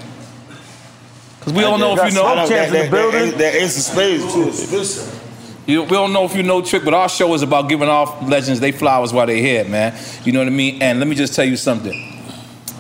Cause 1.43 1.53
we 1.53 1.61
don't 1.61 1.79
know 1.79 1.93
if 1.93 1.99
you 1.99 2.03
I 2.03 2.11
know. 2.11 2.35
know 2.35 2.49
that, 2.49 2.73
that, 2.73 2.91
that, 2.91 3.39
that 3.39 3.55
Ace 3.55 3.77
of 3.77 3.95
Spades 3.95 4.33
too 4.35 4.49
expensive. 4.49 5.23
You, 5.67 5.83
we 5.83 5.89
don't 5.91 6.13
know 6.13 6.25
if 6.25 6.37
you 6.37 6.43
know 6.45 6.63
Trick, 6.63 6.85
but 6.85 6.95
our 6.95 7.09
show 7.09 7.35
is 7.35 7.43
about 7.43 7.69
giving 7.69 7.89
off 7.89 8.23
legends 8.29 8.61
they 8.61 8.71
flowers 8.73 9.13
while 9.13 9.27
they're 9.27 9.37
here, 9.37 9.65
man. 9.65 9.99
You 10.25 10.33
know 10.33 10.39
what 10.39 10.47
I 10.49 10.53
mean? 10.53 10.81
And 10.81 11.01
let 11.01 11.09
me 11.09 11.17
just 11.17 11.35
tell 11.35 11.45
you 11.45 11.57
something. 11.57 11.93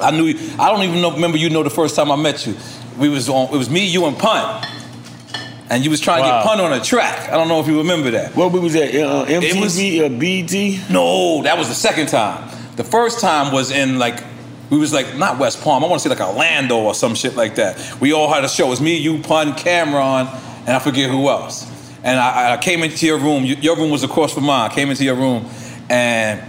I 0.01 0.11
knew. 0.13 0.27
You, 0.27 0.39
I 0.61 0.71
don't 0.71 0.83
even 0.85 1.01
know. 1.03 1.13
Remember, 1.13 1.37
you 1.39 1.51
know, 1.51 1.63
the 1.63 1.71
first 1.71 1.97
time 1.97 2.13
I 2.13 2.17
met 2.17 2.47
you, 2.47 2.55
we 2.99 3.09
was 3.09 3.29
on. 3.29 3.53
It 3.53 3.57
was 3.59 3.69
me, 3.71 3.87
you, 3.87 4.05
and 4.07 4.17
Pun. 4.17 4.65
And 5.69 5.83
you 5.85 5.91
was 5.91 6.01
trying 6.01 6.23
to 6.23 6.29
get 6.29 6.45
Pun 6.45 6.61
on 6.61 6.73
a 6.73 6.81
track. 6.81 7.29
I 7.29 7.33
don't 7.37 7.49
know 7.49 7.59
if 7.59 7.67
you 7.67 7.79
remember 7.79 8.13
that. 8.13 8.37
What 8.37 8.53
we 8.53 8.61
was 8.61 8.77
at? 8.77 8.95
Uh, 8.95 9.25
It 9.29 9.59
was- 9.61 9.77
MTV 9.77 10.07
or 10.07 10.11
BT? 10.11 10.81
No, 10.91 11.43
that 11.43 11.59
was 11.59 11.69
the 11.69 11.75
second 11.75 12.07
time. 12.07 12.49
The 12.77 12.85
first 12.85 13.19
time 13.21 13.53
was 13.53 13.73
in 13.73 13.99
like 13.99 14.23
we 14.71 14.79
was 14.79 14.93
like 14.93 15.17
not 15.17 15.39
West 15.39 15.61
Palm. 15.63 15.83
I 15.83 15.89
want 15.89 16.03
to 16.03 16.09
say 16.09 16.15
like 16.15 16.27
Orlando 16.27 16.77
or 16.79 16.95
some 16.95 17.15
shit 17.17 17.35
like 17.35 17.57
that. 17.57 18.01
We 18.01 18.13
all 18.13 18.33
had 18.33 18.45
a 18.45 18.49
show. 18.49 18.67
It 18.67 18.71
was 18.71 18.81
me, 18.81 18.97
you, 18.97 19.19
Pun, 19.23 19.55
Cam'ron, 19.55 20.29
and 20.67 20.69
I 20.77 20.79
forget 20.79 21.11
who 21.11 21.29
else. 21.29 21.67
And 22.03 22.19
I, 22.19 22.55
I 22.55 22.57
came 22.59 22.83
into 22.83 23.07
your 23.07 23.19
room. 23.19 23.45
You, 23.45 23.57
your 23.57 23.77
room 23.77 23.91
was 23.91 24.05
across 24.05 24.33
from 24.33 24.45
mine. 24.45 24.71
I 24.71 24.75
came 24.75 24.91
into 24.91 25.05
your 25.05 25.17
room, 25.17 25.47
and 25.89 26.43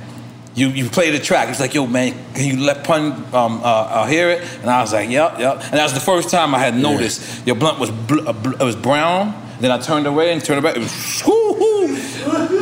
you 0.56 0.70
you 0.70 0.90
played 0.90 1.14
the 1.14 1.20
track. 1.20 1.50
It's 1.50 1.60
like, 1.60 1.74
yo, 1.74 1.88
man, 1.88 2.14
can 2.34 2.46
you 2.46 2.64
let 2.64 2.84
Pun 2.84 3.12
um, 3.34 3.62
uh, 3.62 3.64
uh, 3.64 4.06
hear 4.06 4.30
it? 4.30 4.42
And 4.62 4.70
I 4.70 4.82
was 4.82 4.94
like, 4.94 5.10
yep, 5.10 5.40
yep. 5.40 5.56
And 5.64 5.74
that 5.74 5.84
was 5.84 5.94
the 5.94 6.00
first 6.00 6.30
time 6.30 6.54
I 6.54 6.60
had 6.60 6.76
noticed 6.76 7.46
your 7.46 7.56
blunt 7.56 7.80
was 7.80 7.92
bl- 7.92 8.28
uh, 8.28 8.34
bl- 8.34 8.62
it 8.62 8.64
was 8.64 8.76
brown. 8.76 9.44
Then 9.60 9.72
I 9.72 9.80
turned 9.80 10.06
away 10.06 10.34
and 10.34 10.44
turned 10.44 10.62
back. 10.62 10.76
It 10.76 10.80
was 10.80 11.24
whoo 11.26 11.48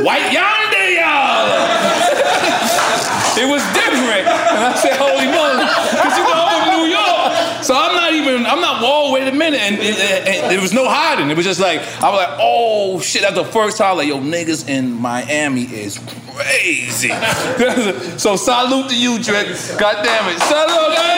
white 0.06 0.32
yonder 0.32 0.90
y'all. 0.94 1.50
it 3.42 3.48
was 3.50 3.64
different. 3.74 4.26
And 4.30 4.64
I 4.64 4.74
said, 4.78 4.96
holy 4.96 5.28
moly. 5.28 5.66
Because 5.66 6.16
you 6.18 6.24
know, 6.24 6.46
I'm 6.46 6.62
in 6.62 6.70
New 6.78 6.88
York. 6.94 7.64
So 7.64 7.74
I'm 7.74 7.96
not 7.96 8.14
even, 8.14 8.46
I'm 8.46 8.62
not, 8.62 8.82
a 9.28 9.32
minute. 9.32 9.60
And, 9.60 9.76
and, 9.76 10.28
and 10.28 10.52
there 10.52 10.62
was 10.62 10.74
no 10.74 10.88
hiding. 10.88 11.30
It 11.30 11.38
was 11.38 11.46
just 11.46 11.60
like, 11.60 11.82
I 12.02 12.10
was 12.10 12.20
like, 12.20 12.38
oh 12.42 13.00
shit, 13.00 13.22
that's 13.22 13.36
the 13.36 13.46
first 13.46 13.78
time, 13.78 13.98
like, 13.98 14.08
yo, 14.08 14.20
niggas 14.20 14.68
in 14.68 14.92
Miami 14.92 15.64
is 15.64 16.00
crazy. 16.36 17.10
so 18.18 18.36
salute 18.36 18.90
to 18.90 18.98
you, 18.98 19.22
Trick. 19.24 19.48
God 19.78 20.04
damn 20.04 20.36
it. 20.36 20.40
Salute. 20.42 20.96
hey! 20.96 21.16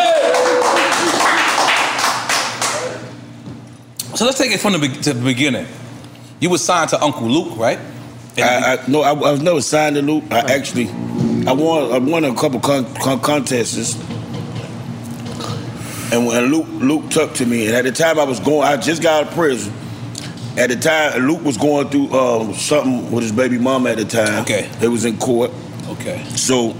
So 4.16 4.26
let's 4.26 4.38
take 4.38 4.51
it 4.51 4.60
from 4.60 4.74
the, 4.74 4.80
be- 4.80 4.89
to 4.89 5.14
the 5.14 5.24
beginning. 5.24 5.68
You 6.39 6.49
were 6.49 6.58
signed 6.58 6.89
to 6.91 7.03
Uncle 7.03 7.28
Luke, 7.28 7.58
right? 7.58 7.80
I, 8.38 8.78
I 8.78 8.88
no, 8.88 9.01
I, 9.01 9.10
I 9.10 9.32
was 9.32 9.41
never 9.41 9.62
signed 9.62 9.95
to 9.95 10.01
Luke. 10.01 10.24
I 10.32 10.39
actually, 10.39 10.88
I 11.47 11.51
won, 11.51 11.91
I 11.91 11.97
won 11.97 12.24
a 12.24 12.34
couple 12.36 12.60
con, 12.60 12.86
con, 12.95 13.20
contests, 13.20 13.95
and 16.12 16.26
when 16.26 16.45
Luke 16.45 16.68
Luke 16.70 17.10
took 17.10 17.34
to 17.36 17.45
me, 17.45 17.68
and 17.68 17.76
at 17.76 17.84
the 17.84 17.91
time 17.91 18.20
I 18.20 18.24
was 18.24 18.39
going, 18.39 18.68
I 18.68 18.78
just 18.78 19.01
got 19.01 19.24
out 19.24 19.28
of 19.30 19.34
prison. 19.34 19.74
At 20.58 20.70
the 20.70 20.76
time, 20.76 21.28
Luke 21.28 21.43
was 21.43 21.55
going 21.55 21.89
through 21.89 22.08
uh, 22.10 22.51
something 22.53 23.12
with 23.12 23.22
his 23.22 23.32
baby 23.32 23.60
mama 23.60 23.91
at 23.91 23.97
the 23.97 24.05
time. 24.05 24.41
Okay. 24.41 24.68
They 24.80 24.88
was 24.88 25.05
in 25.05 25.18
court. 25.18 25.51
Okay. 25.88 26.24
So 26.36 26.76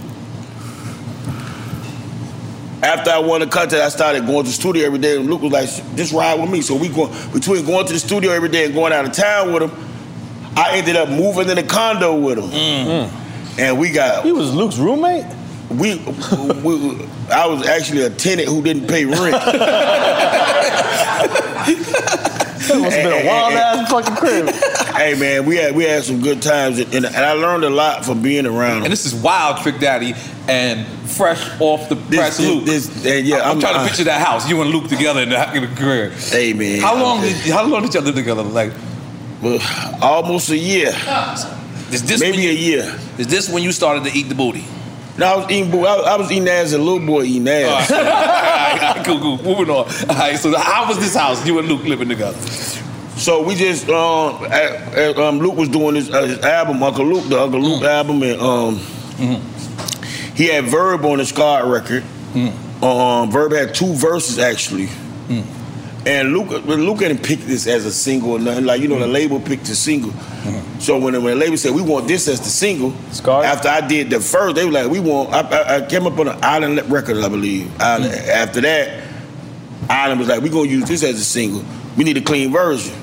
after 2.82 3.12
I 3.12 3.20
won 3.20 3.42
the 3.42 3.48
contest, 3.48 3.84
I 3.84 3.90
started 3.90 4.26
going 4.26 4.46
to 4.46 4.50
the 4.50 4.56
studio 4.56 4.86
every 4.86 5.00
day. 5.00 5.18
And 5.18 5.30
Luke 5.30 5.42
was 5.42 5.52
like, 5.52 5.70
"Just 5.96 6.14
ride 6.14 6.40
with 6.40 6.50
me." 6.50 6.62
So 6.62 6.76
we 6.76 6.90
going 6.90 7.14
between 7.32 7.66
going 7.66 7.86
to 7.86 7.94
the 7.94 8.00
studio 8.00 8.32
every 8.32 8.50
day 8.50 8.66
and 8.66 8.74
going 8.74 8.94
out 8.94 9.06
of 9.06 9.12
town 9.12 9.54
with 9.54 9.64
him. 9.64 9.72
I 10.56 10.78
ended 10.78 10.96
up 10.96 11.10
moving 11.10 11.50
in 11.50 11.58
a 11.60 11.64
condo 11.64 12.16
with 12.16 12.40
him, 12.40 12.52
and 13.60 13.78
we 13.78 13.92
got. 13.92 14.26
He 14.26 14.32
was 14.32 14.56
Luke's 14.56 14.78
roommate. 14.78 15.26
We, 15.70 15.98
we, 15.98 17.06
I 17.30 17.46
was 17.46 17.68
actually 17.68 18.04
a 18.04 18.10
tenant 18.10 18.48
who 18.48 18.64
didn't 18.64 18.88
pay 18.88 19.06
rent. 19.06 19.36
That 22.68 22.82
must 22.82 22.98
have 22.98 23.10
been 23.10 23.26
a 23.26 23.30
wild 23.30 23.54
ass 23.54 23.90
fucking 23.90 24.16
crib. 24.18 24.50
hey 24.96 25.18
man, 25.18 25.46
we 25.46 25.56
had 25.56 25.74
we 25.74 25.86
had 25.86 26.04
some 26.04 26.22
good 26.22 26.42
times, 26.42 26.80
and, 26.80 26.94
and 26.94 27.06
I 27.16 27.32
learned 27.32 27.64
a 27.64 27.70
lot 27.70 28.04
from 28.04 28.22
being 28.22 28.46
around. 28.46 28.84
And 28.84 28.92
this 28.92 29.06
is 29.06 29.16
wild, 29.16 29.62
Trick 29.64 29.80
Daddy, 29.80 30.14
and 30.50 30.86
fresh 31.10 31.50
off 31.62 31.88
the 31.88 31.96
press, 31.96 32.38
this- 32.38 32.46
Luke. 32.48 32.66
this- 32.66 33.06
and 33.06 33.26
yeah, 33.26 33.38
I'm, 33.38 33.44
I'm- 33.52 33.60
trying 33.62 33.74
to 33.76 33.80
I- 33.82 33.88
picture 33.88 34.04
that 34.06 34.26
house. 34.26 34.50
You 34.50 34.62
and 34.62 34.70
Luke 34.72 34.90
together 34.90 35.22
in 35.22 35.30
the, 35.30 35.54
in 35.56 35.62
the 35.70 35.76
crib. 35.80 36.12
Hey 36.14 36.52
man, 36.54 36.82
How 36.82 37.02
long 37.02 37.22
did 37.22 37.36
how 37.52 37.66
long 37.66 37.84
did 37.84 37.94
y'all 37.94 38.04
live 38.04 38.16
together? 38.16 38.44
Like, 38.44 38.74
well, 39.42 39.60
almost 40.02 40.50
a 40.50 40.58
year. 40.58 40.90
Is 41.92 42.06
this 42.06 42.20
maybe 42.20 42.40
you, 42.40 42.50
a 42.50 42.54
year? 42.54 43.00
Is 43.18 43.28
this 43.28 43.50
when 43.50 43.64
you 43.64 43.72
started 43.72 44.04
to 44.04 44.12
eat 44.12 44.24
the 44.24 44.36
booty? 44.36 44.66
No, 45.18 45.26
I 45.26 45.36
was 45.38 45.52
eating. 45.52 45.74
I, 45.74 45.88
I 45.88 46.16
was 46.18 46.32
eating 46.32 46.48
ass 46.48 46.66
as 46.66 46.74
a 46.74 46.78
little 46.78 47.06
boy 47.06 47.24
eating 47.24 47.48
ass. 47.48 47.92
All 47.92 47.98
right, 48.04 49.04
cool, 49.06 49.20
cool. 49.20 49.38
Moving 49.38 49.70
on. 49.70 49.86
All 50.10 50.16
right. 50.16 50.38
So 50.38 50.56
how 50.58 50.88
was 50.88 51.00
this 51.00 51.16
house? 51.16 51.46
You 51.46 51.58
and 51.60 51.68
Luke 51.68 51.84
living 51.84 52.10
together? 52.10 52.38
So 53.18 53.42
we 53.44 53.56
just 53.56 53.90
um, 53.90 54.44
uh, 54.44 54.46
uh, 54.46 55.14
um 55.28 55.40
Luke 55.40 55.56
was 55.56 55.70
doing 55.70 55.96
his, 55.96 56.12
uh, 56.14 56.22
his 56.24 56.40
album, 56.40 56.84
Uncle 56.84 57.06
Luke, 57.06 57.28
the 57.30 57.42
Uncle 57.42 57.60
Luke 57.60 57.84
album, 57.84 58.22
and 58.22 58.40
um 58.40 58.80
he 60.36 60.46
had 60.50 60.66
Verb 60.66 61.04
on 61.04 61.18
his 61.18 61.32
card 61.32 61.66
record. 61.68 62.04
Um, 62.84 63.32
Verb 63.32 63.54
had 63.54 63.74
two 63.74 63.94
verses 63.94 64.38
actually. 64.38 64.90
And 66.08 66.32
Luke, 66.32 66.64
Luke 66.66 67.00
didn't 67.00 67.24
pick 67.24 67.40
this 67.40 67.68
as 67.68 67.86
a 67.86 67.92
single 67.92 68.32
or 68.32 68.40
nothing. 68.40 68.66
Like 68.66 68.82
you 68.82 68.88
know, 68.88 68.98
the 68.98 69.06
mm-hmm. 69.06 69.14
label 69.14 69.40
picked 69.42 69.68
a 69.70 69.76
single. 69.76 70.12
Mm-hmm. 70.12 70.80
So 70.80 70.98
when, 70.98 71.14
when 71.22 71.38
the 71.38 71.46
label 71.46 71.58
said 71.58 71.74
we 71.74 71.82
want 71.82 72.08
this 72.08 72.28
as 72.28 72.40
the 72.40 72.50
single, 72.50 72.94
after 73.28 73.68
I 73.68 73.86
did 73.86 74.10
the 74.10 74.22
first, 74.22 74.56
they 74.56 74.66
were 74.66 74.72
like, 74.72 74.90
we 74.90 75.00
want. 75.00 75.34
I, 75.34 75.42
I, 75.42 75.76
I 75.78 75.86
came 75.86 76.08
up 76.08 76.18
on 76.18 76.30
an 76.30 76.40
Island 76.42 76.90
record, 76.90 77.18
I 77.18 77.28
believe. 77.28 77.70
Island. 77.82 78.14
Mm-hmm. 78.14 78.30
After 78.30 78.62
that, 78.62 79.08
Island 79.90 80.20
was 80.20 80.30
like, 80.30 80.42
we 80.42 80.50
gonna 80.50 80.70
use 80.70 80.88
this 80.88 81.04
as 81.04 81.20
a 81.20 81.24
single. 81.24 81.64
We 81.98 82.04
need 82.04 82.18
a 82.18 82.22
clean 82.22 82.52
version. 82.52 82.96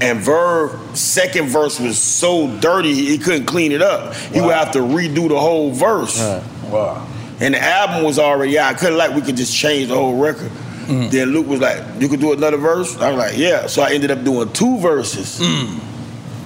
And 0.00 0.20
Verb 0.20 0.96
second 0.96 1.48
verse 1.48 1.80
was 1.80 1.98
so 1.98 2.48
dirty 2.60 2.94
he 2.94 3.18
couldn't 3.18 3.46
clean 3.46 3.72
it 3.72 3.82
up. 3.82 4.14
He 4.14 4.40
would 4.40 4.54
have 4.54 4.72
to 4.72 4.78
redo 4.78 5.28
the 5.28 5.38
whole 5.38 5.72
verse. 5.72 6.18
Wow. 6.18 7.06
And 7.40 7.54
the 7.54 7.62
album 7.62 8.04
was 8.04 8.18
already 8.18 8.58
out. 8.58 8.74
I 8.74 8.78
couldn't 8.78 8.96
like 8.96 9.14
we 9.14 9.22
could 9.22 9.36
just 9.36 9.54
change 9.54 9.88
the 9.88 9.94
whole 9.94 10.16
record. 10.16 10.50
Mm. 10.88 11.10
Then 11.10 11.28
Luke 11.32 11.46
was 11.46 11.60
like, 11.60 11.82
"You 12.00 12.08
could 12.08 12.20
do 12.20 12.32
another 12.32 12.56
verse." 12.56 12.96
I 12.98 13.10
was 13.10 13.18
like, 13.18 13.36
"Yeah." 13.38 13.66
So 13.66 13.82
I 13.82 13.92
ended 13.92 14.10
up 14.10 14.24
doing 14.24 14.50
two 14.52 14.78
verses. 14.78 15.38
Mm. 15.40 15.78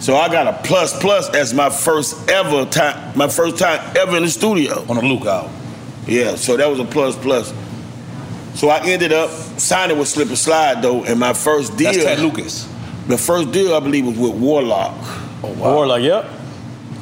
So 0.01 0.17
I 0.17 0.29
got 0.29 0.49
a 0.49 0.53
plus 0.65 0.99
plus 1.01 1.29
as 1.31 1.55
my 1.55 1.71
first 1.71 2.29
ever 2.29 2.65
time, 2.67 3.17
my 3.17 3.29
first 3.29 3.57
time 3.59 3.81
ever 3.97 4.17
in 4.17 4.25
the 4.25 4.29
studio 4.31 4.85
on 4.89 4.97
a 4.97 5.01
Luke 5.01 5.27
album. 5.27 5.53
Yeah, 6.07 6.35
so 6.35 6.57
that 6.57 6.69
was 6.69 6.81
a 6.81 6.85
plus 6.85 7.15
plus. 7.17 7.53
So 8.55 8.69
I 8.69 8.81
ended 8.85 9.13
up 9.13 9.31
signing 9.59 9.99
with 9.99 10.09
Slip 10.09 10.29
and 10.29 10.37
Slide 10.37 10.83
though, 10.83 11.05
and 11.05 11.21
my 11.21 11.33
first 11.33 11.77
deal. 11.77 11.93
That's 11.93 12.05
Ted 12.05 12.19
Lucas. 12.19 12.69
The 13.07 13.17
first 13.17 13.53
deal 13.53 13.75
I 13.75 13.81
believe 13.81 14.07
was 14.07 14.19
with 14.19 14.35
Warlock. 14.35 14.95
Oh, 15.45 15.53
Warlock, 15.59 16.03
yep. 16.03 16.29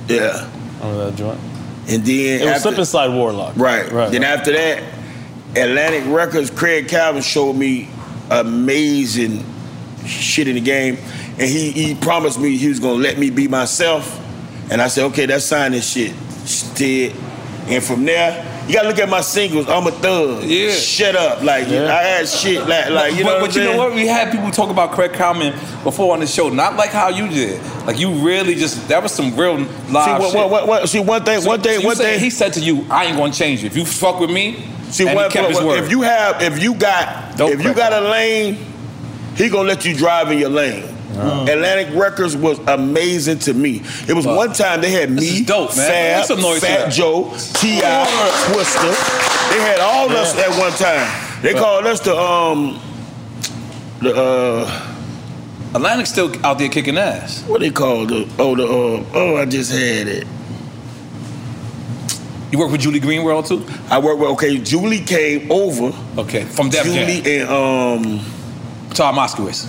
Yeah. 0.08 0.46
I 0.82 0.88
remember 0.88 1.10
that 1.10 1.16
joint. 1.16 1.40
And 1.88 2.04
then 2.04 2.40
It 2.40 2.44
was 2.44 2.48
after- 2.48 2.60
Slip 2.60 2.78
and 2.78 2.88
Slide 2.88 3.08
Warlock. 3.14 3.54
Right. 3.56 3.90
Right. 3.90 4.10
Then 4.12 4.24
after 4.24 4.52
that, 4.52 4.82
Atlantic 5.50 6.04
Records, 6.06 6.50
Craig 6.50 6.86
Kallman 6.86 7.22
showed 7.22 7.54
me 7.54 7.88
amazing 8.30 9.44
shit 10.06 10.46
in 10.48 10.54
the 10.54 10.60
game. 10.60 10.96
And 11.32 11.48
he, 11.48 11.70
he 11.72 11.94
promised 11.94 12.38
me 12.38 12.56
he 12.56 12.68
was 12.68 12.80
gonna 12.80 12.94
let 12.94 13.18
me 13.18 13.30
be 13.30 13.48
myself. 13.48 14.18
And 14.70 14.80
I 14.80 14.88
said, 14.88 15.04
okay, 15.06 15.26
that's 15.26 15.44
signing 15.44 15.80
shit. 15.80 16.14
Did. 16.74 17.14
And 17.66 17.82
from 17.82 18.04
there, 18.04 18.59
you 18.70 18.76
gotta 18.76 18.88
look 18.88 18.98
at 19.00 19.08
my 19.08 19.20
singles. 19.20 19.68
I'm 19.68 19.86
a 19.86 19.90
thug. 19.90 20.44
Yeah. 20.44 20.70
Shut 20.70 21.16
up. 21.16 21.42
Like 21.42 21.66
I 21.66 22.02
had 22.02 22.28
shit 22.28 22.66
like 22.68 22.90
like 22.90 23.14
you 23.14 23.24
but, 23.24 23.30
know 23.30 23.34
but 23.34 23.40
what 23.42 23.56
I'm 23.56 23.62
you 23.62 23.68
know 23.72 23.76
what? 23.76 23.94
We 23.94 24.06
had 24.06 24.30
people 24.30 24.50
talk 24.50 24.70
about 24.70 24.92
Craig 24.92 25.12
Kallman 25.12 25.52
before 25.82 26.12
on 26.14 26.20
the 26.20 26.26
show, 26.26 26.48
not 26.48 26.76
like 26.76 26.90
how 26.90 27.08
you 27.08 27.28
did. 27.28 27.60
Like 27.86 27.98
you 27.98 28.10
really 28.24 28.54
just 28.54 28.86
that 28.88 29.02
was 29.02 29.12
some 29.12 29.36
real 29.36 29.56
live 29.56 29.66
See, 29.66 29.94
what- 29.94 30.30
shit. 30.30 30.34
what- 30.36 30.50
what- 30.50 30.68
what- 30.68 30.88
see, 30.88 31.00
one 31.00 31.24
thing- 31.24 31.44
one 31.44 31.60
thing- 31.60 31.80
you 31.80 31.86
one 31.86 31.96
said- 31.96 32.04
thing- 32.04 32.20
He 32.20 32.30
said 32.30 32.52
to 32.52 32.60
you, 32.60 32.86
"I 32.88 33.06
ain't 33.06 33.16
gonna 33.16 33.32
change 33.32 33.62
you. 33.62 33.66
If 33.66 33.76
you 33.76 33.84
fuck 33.84 34.20
with 34.20 34.30
me, 34.30 34.64
See, 34.90 35.06
and 35.06 35.16
what, 35.16 35.26
he 35.26 35.32
kept 35.32 35.48
what- 35.48 35.56
his 35.56 35.64
word. 35.64 35.84
if 35.84 35.90
you 35.90 36.02
have, 36.02 36.40
if 36.40 36.62
you 36.62 36.74
got, 36.74 37.36
Dope 37.36 37.50
if 37.52 37.64
you 37.64 37.74
got 37.74 37.92
a 37.92 38.00
lane, 38.00 38.56
he 39.36 39.48
gonna 39.48 39.66
let 39.68 39.84
you 39.84 39.94
drive 39.96 40.30
in 40.30 40.38
your 40.38 40.50
lane. 40.50 40.84
Atlantic 41.18 41.94
Records 41.94 42.36
was 42.36 42.58
amazing 42.60 43.38
to 43.40 43.52
me. 43.54 43.82
It 44.08 44.14
was 44.14 44.26
one 44.26 44.52
time 44.52 44.80
they 44.80 44.90
had 44.90 45.10
me, 45.10 45.44
dope, 45.44 45.76
man. 45.76 45.86
Fab, 45.88 46.16
Make 46.18 46.26
some 46.26 46.40
noise 46.40 46.60
Fat. 46.60 46.90
Joe, 46.92 47.24
T.I., 47.54 48.06
Twista. 48.46 49.50
They 49.50 49.60
had 49.60 49.80
all 49.80 50.08
us 50.10 50.34
at 50.38 50.48
one 50.58 50.72
time. 50.72 51.42
They 51.42 51.52
Right. 51.54 51.62
called 51.62 51.86
us 51.86 52.00
the 52.00 52.16
um 52.16 52.80
the 54.00 54.14
uh 54.14 54.86
Atlantic 55.74 56.06
still 56.06 56.32
out 56.44 56.58
there 56.58 56.68
kicking 56.68 56.96
ass. 56.98 57.42
what 57.46 57.60
they 57.60 57.70
call 57.70 58.06
the 58.06 58.28
oh 58.38 58.54
the 58.54 58.64
uh, 58.64 59.04
oh 59.14 59.36
I 59.36 59.44
just 59.46 59.72
had 59.72 60.06
it. 60.08 60.26
You 62.52 62.58
work 62.58 62.72
with 62.72 62.80
Julie 62.80 63.00
Greenwald 63.00 63.46
too? 63.46 63.64
I 63.90 63.98
work 63.98 64.18
with 64.18 64.30
okay. 64.30 64.58
Julie 64.58 65.00
came 65.00 65.50
over. 65.52 65.92
Okay, 66.18 66.44
from 66.44 66.68
Def 66.68 66.84
Julie 66.84 67.20
Jam. 67.22 67.48
and 67.48 68.14
um 68.18 68.20
Todd 68.90 69.14
Moskowitz. 69.14 69.68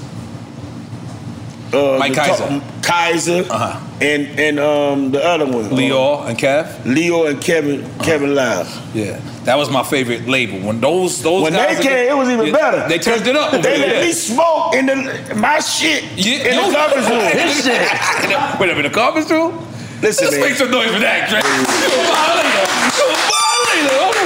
Uh, 1.73 1.97
Mike 1.97 2.13
Kaiser. 2.13 2.47
top- 2.47 2.63
Kaiser, 2.83 3.45
and 4.01 4.27
and 4.39 4.59
um 4.59 5.11
the 5.11 5.23
other 5.23 5.45
one, 5.45 5.69
Lyor 5.69 6.27
and 6.27 6.37
Kev. 6.37 6.67
Leo 6.85 7.25
and 7.27 7.41
Kevin 7.41 7.85
Kevin 8.03 8.35
Liles. 8.35 8.67
Yeah, 8.93 9.21
that 9.45 9.57
was 9.57 9.69
my 9.69 9.81
favorite 9.83 10.27
label. 10.27 10.59
When 10.59 10.81
those 10.81 11.21
those 11.23 11.43
When 11.43 11.53
guys 11.53 11.77
they 11.77 11.83
came, 11.83 12.09
it 12.11 12.17
was 12.17 12.27
even 12.29 12.47
Yeah, 12.47 12.51
better. 12.51 12.89
They 12.89 12.97
turned 12.99 13.25
it 13.25 13.35
up. 13.37 13.51
They 13.61 13.77
let 13.79 14.03
me 14.05 14.11
smoke 14.11 14.75
in 14.75 14.85
the 14.87 14.95
my 15.37 15.59
shit 15.59 16.03
Yeah, 16.17 16.49
in 16.49 16.71
the 16.71 16.77
conference 16.77 17.07
room. 17.09 17.21
His 17.39 17.63
shit. 17.63 17.81
Wait 18.59 18.69
a 18.69 18.75
minute, 18.75 18.91
the 18.91 18.99
conference 18.99 19.29
room? 19.31 19.57
Listen, 20.01 20.25
Let's 20.25 20.37
man. 20.37 20.41
make 20.49 20.55
some 20.57 20.71
noise 20.71 20.91
for 20.91 20.99
that, 20.99 21.29
Dre. 21.29 21.39
You 21.45 21.93
a 21.93 22.03
violator. 22.11 22.67
You 22.97 23.05
a 23.05 23.15
violator. 23.31 24.17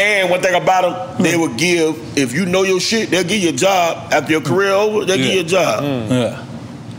And 0.00 0.25
one 0.36 0.44
thing 0.44 0.62
about 0.62 0.82
them, 0.82 1.16
hmm. 1.16 1.22
they 1.22 1.36
will 1.36 1.54
give 1.54 2.18
if 2.18 2.32
you 2.32 2.46
know 2.46 2.62
your 2.62 2.80
shit, 2.80 3.10
they'll 3.10 3.24
give 3.24 3.42
you 3.42 3.50
a 3.50 3.52
job 3.52 4.12
after 4.12 4.32
your 4.32 4.40
career 4.40 4.70
hmm. 4.70 4.80
over. 4.80 5.04
They'll 5.04 5.16
give 5.16 5.34
you 5.34 5.40
a 5.40 5.44
job. 5.44 5.80
Hmm. 5.80 6.12
Yeah. 6.12 6.42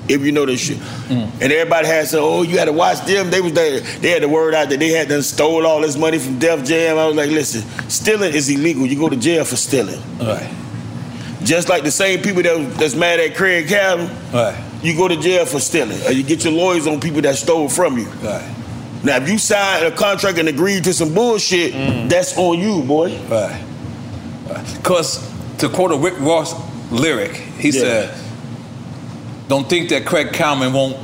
If 0.10 0.22
you 0.22 0.32
know 0.32 0.46
this 0.46 0.62
shit. 0.62 0.80
And 1.10 1.42
everybody 1.42 1.86
had 1.86 2.08
said, 2.08 2.20
oh, 2.22 2.42
you 2.42 2.58
had 2.58 2.66
to 2.66 2.72
watch 2.72 3.02
them. 3.06 3.30
They 3.30 3.42
was 3.42 3.52
there. 3.52 3.82
They 3.82 4.12
had 4.12 4.24
the 4.24 4.30
word 4.30 4.54
out 4.54 4.70
that 4.70 4.80
they 4.80 4.90
had 4.90 5.10
done 5.10 5.22
stole 5.22 5.66
all 5.66 5.82
this 5.82 5.98
money 5.98 6.18
from 6.18 6.40
Def 6.40 6.64
Jam. 6.64 6.98
I 6.98 7.08
was 7.08 7.16
like, 7.16 7.30
listen, 7.30 7.62
stealing 7.90 8.34
is 8.34 8.50
illegal. 8.50 8.86
You 8.86 8.98
go 8.98 9.10
to 9.10 9.18
jail 9.18 9.44
for 9.44 9.58
stealing. 9.58 10.02
Right. 10.18 10.50
Just 11.44 11.68
like 11.68 11.84
the 11.84 11.92
same 11.92 12.22
people 12.22 12.42
that 12.44 12.74
that's 12.76 12.96
mad 12.96 13.20
at 13.20 13.36
Craig 13.36 13.68
Kallman, 13.68 14.10
Right. 14.34 14.58
you 14.82 14.96
go 14.96 15.10
to 15.10 15.18
jail 15.18 15.46
for 15.46 15.60
stealing. 15.60 16.02
Or 16.06 16.12
you 16.14 16.24
get 16.24 16.46
your 16.46 16.54
lawyers 16.54 16.88
on 16.88 17.02
people 17.02 17.22
that 17.22 17.36
stole 17.36 17.68
from 17.68 17.98
you. 17.98 18.08
Right. 18.24 18.57
Now, 19.08 19.16
if 19.16 19.30
you 19.30 19.38
sign 19.38 19.86
a 19.86 19.92
contract 19.92 20.38
and 20.38 20.50
agreed 20.50 20.84
to 20.84 20.94
some 20.94 21.14
bullshit, 21.14 21.74
mm. 21.74 22.10
that's 22.10 22.38
on 22.38 22.60
you, 22.60 22.84
boy. 22.84 23.18
Right. 23.30 23.64
Because 24.76 25.26
to 25.60 25.70
quote 25.70 25.94
a 25.94 25.98
Rick 25.98 26.20
Ross 26.20 26.54
lyric, 26.92 27.38
he 27.58 27.70
Yeah. 27.70 27.80
said, 27.80 28.14
"Don't 29.48 29.70
think 29.70 29.88
that 29.90 30.06
Craig 30.06 30.34
Kallman 30.34 30.74
won't 30.74 30.98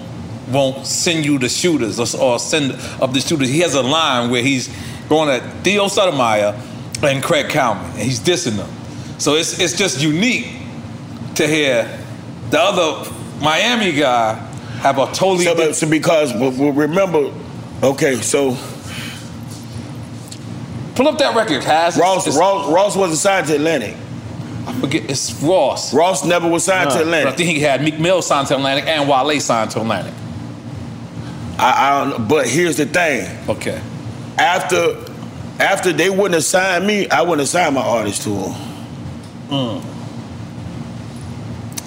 won't 0.51 0.85
send 0.85 1.23
you 1.23 1.39
the 1.39 1.47
shooters 1.47 1.97
or, 1.97 2.21
or 2.21 2.39
send 2.39 2.75
up 3.01 3.13
the 3.13 3.21
shooters." 3.21 3.47
He 3.47 3.61
has 3.61 3.73
a 3.73 3.81
line 3.81 4.29
where 4.29 4.41
he's 4.43 4.67
going 5.07 5.29
at 5.29 5.41
Theo 5.63 5.87
Sotomayor 5.87 6.55
and 7.03 7.23
Craig 7.23 7.47
Kallman, 7.47 7.89
and 7.93 8.03
he's 8.03 8.19
dissing 8.19 8.57
them. 8.57 8.69
So 9.17 9.35
it's 9.35 9.59
it's 9.59 9.77
just 9.77 10.01
unique 10.01 10.47
to 11.35 11.47
hear 11.47 11.87
the 12.49 12.59
other 12.59 13.09
Miami 13.39 13.93
guy 13.93 14.33
have 14.81 14.97
a 14.99 15.05
totally 15.13 15.45
So, 15.45 15.55
but- 15.55 15.73
so 15.73 15.87
because 15.87 16.33
remember, 16.35 17.29
okay, 17.84 18.15
so 18.21 18.57
pull 20.95 21.07
up 21.07 21.17
that 21.19 21.36
record, 21.36 21.63
Has 21.63 21.97
Ross, 21.97 22.27
Ross 22.38 22.71
Ross 22.71 22.95
wasn't 22.95 23.19
signed 23.19 23.47
to 23.47 23.55
Atlantic. 23.55 23.95
I 24.65 24.73
forget 24.79 25.09
it's 25.09 25.34
Ross. 25.41 25.93
Ross 25.93 26.23
never 26.25 26.47
was 26.47 26.63
signed 26.63 26.89
to 26.91 27.01
Atlantic. 27.01 27.25
But 27.25 27.34
I 27.34 27.38
think 27.38 27.49
he 27.49 27.59
had 27.59 27.84
Meek 27.84 27.99
Mill 27.99 28.21
signed 28.21 28.47
to 28.47 28.55
Atlantic 28.55 28.88
and 28.88 29.09
Wale 29.09 29.39
signed 29.39 29.71
to 29.71 29.81
Atlantic. 29.81 30.13
I, 31.59 32.05
I 32.05 32.09
don't. 32.09 32.27
But 32.27 32.47
here's 32.47 32.77
the 32.77 32.86
thing. 32.86 33.49
Okay. 33.49 33.81
After 34.38 35.03
after 35.59 35.91
they 35.93 36.09
wouldn't 36.09 36.34
have 36.34 36.43
signed 36.43 36.88
me, 36.88 37.09
I 37.09 37.21
wouldn't 37.21 37.41
have 37.41 37.49
signed 37.49 37.75
my 37.75 37.81
artist 37.81 38.23
to 38.23 38.29
them. 38.29 38.53
Mm. 39.49 39.92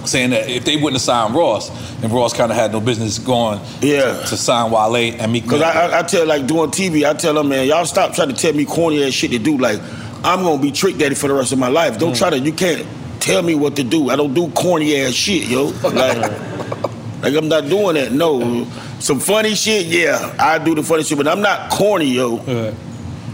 Saying 0.07 0.31
that 0.31 0.49
if 0.49 0.65
they 0.65 0.77
wouldn't 0.77 0.95
have 0.95 1.03
signed 1.03 1.35
Ross, 1.35 1.71
then 2.01 2.13
Ross 2.13 2.33
kind 2.33 2.51
of 2.51 2.57
had 2.57 2.73
no 2.73 2.81
business 2.81 3.19
going 3.19 3.61
Yeah. 3.81 4.23
to, 4.23 4.27
to 4.29 4.37
sign 4.37 4.71
Wale 4.71 4.95
and 5.21 5.33
Meek 5.33 5.49
Cause 5.49 5.63
I, 5.63 5.87
I, 5.87 5.99
I 5.99 6.03
tell 6.03 6.27
like 6.27 6.47
doing 6.47 6.71
TV, 6.71 7.09
I 7.09 7.15
tell 7.15 7.35
them, 7.35 7.49
man, 7.49 7.67
y'all 7.67 7.85
stop 7.87 8.15
trying 8.15 8.29
to 8.29 8.35
tell 8.35 8.53
me 8.53 8.65
corny 8.65 9.05
ass 9.05 9.13
shit 9.13 9.31
to 9.33 9.39
do. 9.39 9.59
Like 9.59 9.81
I'm 10.25 10.43
gonna 10.43 10.61
be 10.61 10.73
trick 10.73 10.97
daddy 10.97 11.15
for 11.15 11.29
the 11.29 11.35
rest 11.35 11.53
of 11.53 11.59
my 11.59 11.69
life. 11.69 11.99
Don't 11.99 12.13
mm. 12.13 12.19
try 12.19 12.31
to. 12.31 12.39
You 12.39 12.53
can't 12.53 12.87
tell 13.21 13.43
me 13.43 13.55
what 13.55 13.77
to 13.77 13.85
do. 13.85 14.11
I 14.11 14.17
don't 14.17 14.35
do 14.35 14.49
corny 14.51 14.97
ass 15.01 15.13
shit, 15.13 15.49
yo. 15.49 15.67
Like, 15.83 15.93
like 17.23 17.35
I'm 17.35 17.49
not 17.49 17.69
doing 17.69 17.95
that. 17.95 18.13
No, 18.13 18.65
some 18.99 19.21
funny 19.21 19.55
shit, 19.55 19.87
yeah, 19.87 20.35
I 20.39 20.59
do 20.59 20.75
the 20.75 20.83
funny 20.83 21.03
shit, 21.03 21.19
but 21.19 21.29
I'm 21.29 21.43
not 21.43 21.71
corny, 21.71 22.07
yo. 22.07 22.37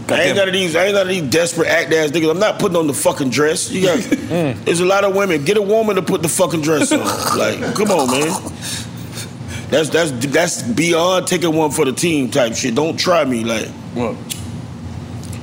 I 0.09 0.21
ain't 0.23 0.35
none 0.37 0.47
of 0.47 0.53
these. 0.53 0.75
I 0.75 0.85
ain't 0.85 0.93
none 0.93 1.03
of 1.03 1.07
these 1.07 1.29
desperate 1.29 1.67
act 1.67 1.93
ass 1.93 2.11
niggas. 2.11 2.29
I'm 2.29 2.39
not 2.39 2.59
putting 2.59 2.77
on 2.77 2.87
the 2.87 2.93
fucking 2.93 3.29
dress. 3.29 3.71
You 3.71 3.85
got. 3.85 3.99
Mm. 4.33 4.65
There's 4.65 4.79
a 4.79 4.85
lot 4.85 5.03
of 5.03 5.15
women. 5.15 5.43
Get 5.45 5.57
a 5.57 5.61
woman 5.61 5.95
to 5.97 6.01
put 6.01 6.23
the 6.23 6.29
fucking 6.29 6.61
dress 6.61 6.91
on. 6.91 6.99
like, 7.37 7.75
come 7.75 7.91
on, 7.91 8.09
man. 8.09 8.31
That's 9.69 9.89
that's 9.89 10.11
that's 10.27 10.63
beyond 10.63 11.27
taking 11.27 11.55
one 11.55 11.69
for 11.69 11.85
the 11.85 11.91
team 11.93 12.31
type 12.31 12.55
shit. 12.55 12.73
Don't 12.73 12.97
try 12.97 13.25
me, 13.25 13.43
like. 13.43 13.67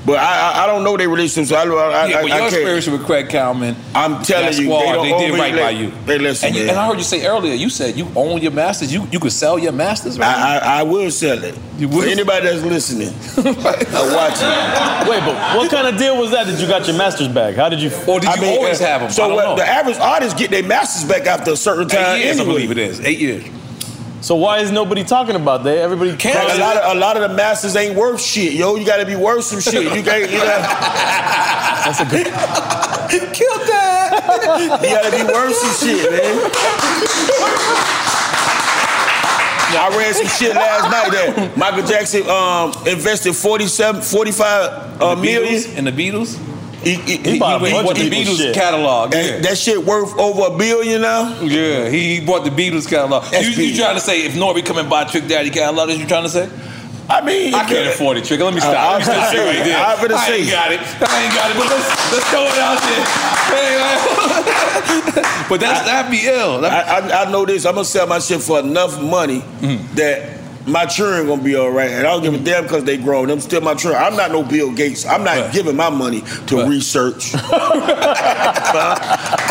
But 0.07 0.19
I 0.19 0.53
I, 0.53 0.65
I 0.65 0.67
don't 0.67 0.83
know 0.83 0.97
their 0.97 1.09
relationship. 1.09 1.51
So 1.51 1.57
I, 1.57 1.63
I, 1.63 2.07
yeah, 2.07 2.19
I, 2.19 2.23
but 2.23 2.31
I 2.33 2.35
your 2.37 2.39
can't- 2.39 2.53
experience 2.55 2.87
with 2.89 3.05
Craig 3.05 3.29
Kallman, 3.29 3.77
I'm 3.95 4.23
telling 4.23 4.47
you, 4.57 4.65
squad, 4.65 4.81
they 4.81 4.93
don't 4.93 5.03
they 5.05 5.19
did 5.27 5.31
own 5.33 5.39
right 5.39 5.55
me. 5.55 5.61
by 5.61 5.71
you. 5.71 5.93
they 6.07 6.19
listen, 6.19 6.49
and, 6.49 6.57
you- 6.57 6.63
and 6.69 6.79
I 6.79 6.87
heard 6.89 6.97
you 6.99 7.05
say 7.05 7.27
earlier, 7.27 7.55
you 7.55 7.69
said 7.69 7.97
you 7.97 8.09
own 8.17 8.41
your 8.41 8.51
masters. 8.53 8.93
You 8.93 9.07
you 9.13 9.21
could 9.21 9.33
sell 9.33 9.59
your 9.59 9.73
masters. 9.73 10.19
Right 10.19 10.27
I, 10.29 10.59
I, 10.59 10.81
I 10.81 10.83
will 10.85 11.11
sell 11.11 11.43
it. 11.45 11.55
For 11.55 12.05
anybody 12.05 12.47
that's 12.47 12.63
listening, 12.63 13.09
I 13.39 14.15
watch 14.15 14.41
it. 14.41 15.11
Wait, 15.11 15.21
but 15.21 15.57
what 15.57 15.71
kind 15.71 15.87
of 15.87 15.99
deal 15.99 16.19
was 16.19 16.31
that 16.31 16.47
that 16.47 16.61
you 16.61 16.67
got 16.67 16.87
your 16.87 16.97
master's 16.97 17.29
back? 17.29 17.55
How 17.55 17.69
did 17.69 17.81
you? 17.81 17.91
Or 18.09 18.21
I 18.25 18.41
mean, 18.41 18.57
always 18.59 18.81
uh, 18.81 18.87
have 18.87 19.01
them? 19.03 19.11
So 19.11 19.35
what, 19.35 19.57
the 19.57 19.67
average 19.67 19.97
artists 19.99 20.39
get 20.39 20.51
their 20.51 20.63
masters 20.63 21.09
back 21.09 21.27
after 21.27 21.53
a 21.53 21.57
certain 21.57 21.89
time. 21.89 22.17
Eight 22.17 22.25
years, 22.25 22.41
I 22.41 22.45
believe 22.45 22.71
it 22.71 22.79
is. 22.79 23.01
Eight 23.01 23.19
years. 23.19 23.45
So 24.21 24.37
why 24.37 24.59
is 24.59 24.71
nobody 24.71 25.03
talking 25.03 25.35
about 25.35 25.65
that? 25.65 25.79
Everybody 25.79 26.17
Cause 26.17 26.57
a 26.57 26.61
lot 26.61 26.77
of 26.77 26.97
a 26.97 27.01
lot 27.01 27.17
of 27.17 27.31
the 27.31 27.35
masters 27.37 27.75
ain't 27.75 27.97
worth 27.97 28.21
shit, 28.21 28.53
yo. 28.53 28.77
You 28.77 28.85
gotta 28.85 29.07
be 29.07 29.17
worth 29.17 29.45
some 29.45 29.61
shit. 29.61 29.83
You 29.83 30.03
can't, 30.03 30.31
you 30.31 30.39
know. 30.39 30.45
That's 31.85 32.01
a 32.01 32.05
good. 32.05 32.27
Killed 33.11 33.67
that. 33.67 34.79
you 34.83 34.89
gotta 34.91 35.11
be 35.17 35.25
worth 35.33 35.55
some 35.57 35.89
shit, 35.89 36.11
man. 36.11 36.51
I 39.73 39.89
read 39.97 40.15
some 40.15 40.27
shit 40.27 40.55
last 40.55 40.91
night 40.91 41.11
that 41.13 41.57
Michael 41.57 41.87
Jackson 41.87 42.29
um, 42.29 42.73
invested 42.87 43.35
47, 43.35 44.03
45 44.03 44.47
uh, 45.01 45.15
The 45.15 45.23
million 45.23 45.55
Beatles? 45.55 45.77
in 45.79 45.85
the 45.85 45.93
Beatles. 45.93 46.50
He, 46.83 46.95
he, 46.95 47.17
He 47.19 47.39
bought 47.39 47.57
a 47.57 47.61
bunch 47.61 47.87
bought 47.87 47.99
of 48.01 48.05
the 48.05 48.11
Beatles 48.11 48.39
shit. 48.39 48.55
catalog, 48.55 49.11
That, 49.13 49.25
yeah. 49.25 49.39
that 49.41 49.59
shit 49.59 49.85
worth 49.85 50.17
over 50.19 50.55
a 50.55 50.57
billion 50.59 51.03
now. 51.03 51.41
Yeah, 51.43 51.89
he, 51.91 52.17
he 52.21 52.25
bought 52.25 52.45
the 52.45 52.51
Beatles 52.51 52.89
catalog. 52.89 53.25
You, 53.33 53.41
you 53.51 53.77
trying 53.77 53.97
to 53.97 54.01
say 54.01 54.25
if 54.25 54.33
Norby 54.35 54.65
come 54.65 54.79
and 54.79 54.89
buy 54.89 55.05
Trick 55.05 55.27
Daddy 55.29 55.51
catalog? 55.51 55.89
That's 55.89 55.99
what 55.99 56.03
you 56.03 56.09
trying 56.09 56.25
to 56.25 56.31
say? 56.31 56.49
I 57.11 57.21
mean, 57.23 57.53
I 57.55 57.65
can't 57.65 57.89
afford 57.89 58.17
it, 58.19 58.25
Trick. 58.25 58.39
Let 58.41 58.55
me 58.55 58.61
stop. 58.61 58.73
I 58.77 58.93
Let 58.93 58.93
me 58.93 58.99
was 58.99 59.05
stop 59.05 59.17
gonna 59.17 59.33
you 59.33 59.39
say, 59.39 59.57
right 59.59 59.65
there. 59.67 59.79
I 59.85 59.91
was 59.91 60.01
gonna 60.01 60.15
I 60.15 60.29
ain't 60.31 60.51
got 60.51 60.71
it. 60.73 60.81
I 60.81 61.23
ain't 61.25 61.35
got 61.35 61.51
it. 61.51 61.57
But 61.59 61.67
let's 61.67 61.89
let's 62.13 62.27
throw 62.31 62.45
it 62.47 62.59
out 62.63 62.79
there. 62.87 63.05
Hey, 63.51 65.45
but 65.49 65.59
that's 65.61 65.85
that'd 65.87 66.11
be 66.11 66.21
ill. 66.27 66.65
I, 66.65 66.69
I, 66.69 67.25
I 67.27 67.31
know 67.33 67.45
this. 67.45 67.67
I'm 67.67 67.75
gonna 67.75 67.85
sell 67.85 68.07
my 68.07 68.21
shit 68.21 68.41
for 68.41 68.61
enough 68.61 69.03
money 69.03 69.41
Mm-hmm. 69.41 69.95
that 69.97 70.40
my 70.71 70.87
children 70.87 71.27
gonna 71.27 71.43
be 71.43 71.57
all 71.57 71.71
right, 71.71 71.91
and 71.91 72.07
I 72.07 72.11
don't 72.11 72.23
give 72.23 72.35
a 72.35 72.39
damn 72.39 72.63
because 72.65 72.85
they 72.85 72.97
grown. 72.97 73.29
Them 73.29 73.41
still 73.41 73.61
my 73.61 73.75
children. 73.75 74.03
I'm 74.03 74.17
not 74.17 74.31
no 74.31 74.43
Bill 74.43 74.73
Gates. 74.73 75.05
I'm 75.07 75.25
not 75.25 75.53
giving 75.53 75.77
my 75.77 75.91
money 75.91 76.23
to 76.47 76.67
research. 76.67 77.35
my, 77.35 77.41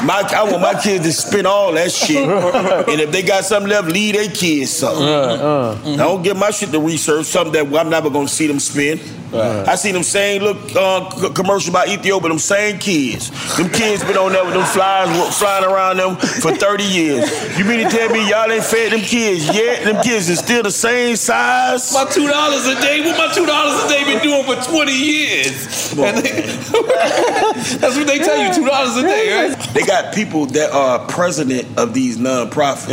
I 0.02 0.48
want 0.50 0.62
my 0.62 0.80
kids 0.82 1.06
to 1.06 1.14
spend 1.14 1.48
all 1.48 1.74
that 1.74 1.92
shit, 1.92 2.28
and 2.28 3.02
if 3.02 3.12
they 3.12 3.22
got 3.22 3.44
something 3.46 3.70
left, 3.70 3.88
leave 3.88 4.16
their 4.16 4.30
kids 4.30 4.72
something. 4.72 5.08
Uh. 5.08 5.78
I 5.86 5.98
don't 5.98 6.24
give 6.24 6.38
my 6.38 6.52
shit 6.52 6.72
to 6.72 6.80
research 6.80 7.26
something 7.26 7.54
that 7.54 7.80
I'm 7.80 7.90
never 7.90 8.10
gonna 8.10 8.28
see 8.28 8.48
them 8.48 8.60
spend. 8.60 9.02
I 9.34 9.76
seen 9.76 9.94
them 9.94 10.04
same 10.04 10.42
look 10.42 10.58
uh, 10.76 11.10
c- 11.12 11.30
commercial 11.34 11.70
about 11.70 11.88
Ethiopia. 11.88 12.30
Them 12.30 12.40
same 12.40 12.80
kids. 12.80 13.30
Them 13.58 13.70
kids 13.70 14.04
been 14.04 14.18
on 14.18 14.32
there 14.32 14.44
with 14.44 14.54
them 14.56 14.66
flies 14.66 15.08
wa- 15.18 15.30
flying 15.30 15.66
around 15.66 15.98
them 15.98 16.16
for 16.16 16.52
30 16.52 16.84
years. 16.84 17.58
You 17.58 17.66
mean 17.66 17.84
to 17.88 17.90
tell 17.96 18.10
me 18.10 18.28
y'all 18.30 18.52
ain't 18.52 18.64
fed 18.64 18.92
them 18.92 19.02
kids 19.02 19.46
yet? 19.48 19.84
Them 19.84 20.02
kids 20.04 20.30
is 20.30 20.40
still 20.40 20.64
the 20.64 20.72
same 20.72 21.16
size. 21.16 21.94
My 21.94 22.06
two 22.06 22.28
dollars 22.28 22.66
a 22.66 22.76
day. 22.82 23.02
What 23.02 23.18
my 23.18 23.34
two 23.34 23.46
dollars 23.46 23.84
a 23.86 23.88
day 23.90 24.04
been 24.06 24.24
doing 24.24 24.44
for 24.44 24.56
twenty 24.70 24.94
years? 24.98 25.94
And 25.94 26.18
they- 26.18 26.42
that's 27.80 27.96
what 27.98 28.08
they 28.08 28.20
tell 28.20 28.38
you. 28.38 28.54
Two 28.54 28.66
dollars 28.66 28.98
a 28.98 29.02
day, 29.04 29.48
right? 29.50 29.60
They 29.74 29.84
got 29.86 30.14
people 30.14 30.46
that 30.48 30.72
are 30.72 31.00
president 31.08 31.68
of 31.78 31.94
these 31.94 32.18
nonprofits. 32.18 32.90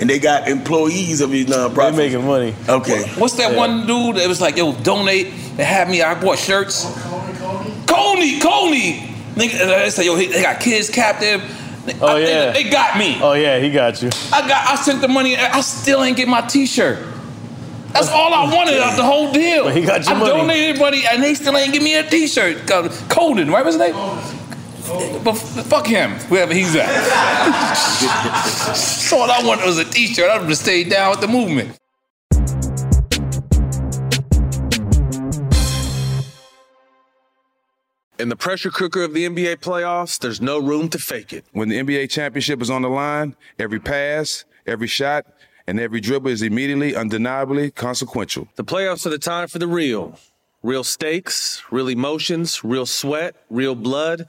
And 0.00 0.08
they 0.08 0.18
got 0.18 0.48
employees 0.48 1.20
of 1.20 1.30
these 1.30 1.46
nonprofits. 1.46 1.90
They 1.92 1.96
making 1.96 2.26
money. 2.26 2.54
Okay. 2.68 3.02
What's 3.18 3.34
that 3.36 3.54
one 3.56 3.86
dude 3.86 4.16
that 4.16 4.26
was 4.28 4.40
like, 4.40 4.56
yo, 4.56 4.72
donate? 4.72 5.26
They 5.56 5.64
had 5.64 5.88
me. 5.90 6.02
I 6.02 6.18
bought 6.20 6.38
shirts. 6.38 6.86
Kony, 7.86 8.38
Kony. 8.40 9.08
Nigga, 9.34 9.58
they 9.66 9.90
say, 9.90 10.06
yo, 10.06 10.16
they 10.16 10.42
got 10.42 10.60
kids 10.60 10.88
captive. 10.90 11.42
Oh 12.00 12.16
I- 12.16 12.18
yeah. 12.20 12.52
they 12.52 12.70
got 12.70 12.96
me. 12.98 13.18
Oh 13.20 13.32
yeah, 13.32 13.58
he 13.58 13.70
got 13.70 14.00
you. 14.02 14.08
I 14.32 14.46
got. 14.48 14.68
I 14.68 14.76
sent 14.76 15.00
the 15.00 15.08
money. 15.08 15.36
I 15.36 15.60
still 15.62 16.02
ain't 16.04 16.16
get 16.16 16.28
my 16.28 16.40
T-shirt. 16.42 17.08
That's 17.92 18.08
all 18.08 18.32
I 18.32 18.54
wanted 18.54 18.78
out 18.78 18.96
the 18.96 19.02
whole 19.04 19.32
deal. 19.32 19.64
But 19.64 19.76
he 19.76 19.82
got 19.82 20.04
your 20.06 20.14
I 20.14 20.18
money. 20.18 20.30
donated 20.32 20.78
money, 20.78 21.02
and 21.10 21.22
they 21.22 21.34
still 21.34 21.56
ain't 21.56 21.72
give 21.72 21.82
me 21.82 21.96
a 21.96 22.08
T-shirt. 22.08 22.66
Called 22.68 22.90
Colden, 23.10 23.50
right? 23.50 23.64
What's 23.64 23.76
his 23.76 23.80
name? 23.92 23.94
But 25.24 25.34
fuck 25.34 25.86
him, 25.86 26.12
wherever 26.28 26.52
he's 26.52 26.74
at. 26.76 26.88
so 28.76 29.18
all 29.18 29.30
I 29.30 29.42
wanted 29.42 29.66
was 29.66 29.78
a 29.78 29.84
T-shirt. 29.84 30.30
I 30.30 30.38
would 30.38 30.48
have 30.48 30.56
stayed 30.56 30.90
down 30.90 31.10
with 31.10 31.20
the 31.20 31.28
movement. 31.28 31.78
In 38.22 38.28
the 38.28 38.36
pressure 38.36 38.70
cooker 38.70 39.02
of 39.02 39.14
the 39.14 39.26
NBA 39.26 39.56
playoffs, 39.56 40.16
there's 40.16 40.40
no 40.40 40.60
room 40.60 40.88
to 40.90 40.98
fake 40.98 41.32
it. 41.32 41.44
When 41.52 41.68
the 41.68 41.78
NBA 41.78 42.08
championship 42.08 42.62
is 42.62 42.70
on 42.70 42.82
the 42.82 42.88
line, 42.88 43.34
every 43.58 43.80
pass, 43.80 44.44
every 44.64 44.86
shot, 44.86 45.26
and 45.66 45.80
every 45.80 46.00
dribble 46.00 46.30
is 46.30 46.40
immediately, 46.40 46.94
undeniably 46.94 47.72
consequential. 47.72 48.46
The 48.54 48.62
playoffs 48.62 49.06
are 49.06 49.10
the 49.10 49.18
time 49.18 49.48
for 49.48 49.58
the 49.58 49.66
real. 49.66 50.18
Real 50.62 50.84
stakes, 50.84 51.64
real 51.72 51.88
emotions, 51.88 52.62
real 52.62 52.86
sweat, 52.86 53.34
real 53.50 53.74
blood, 53.74 54.28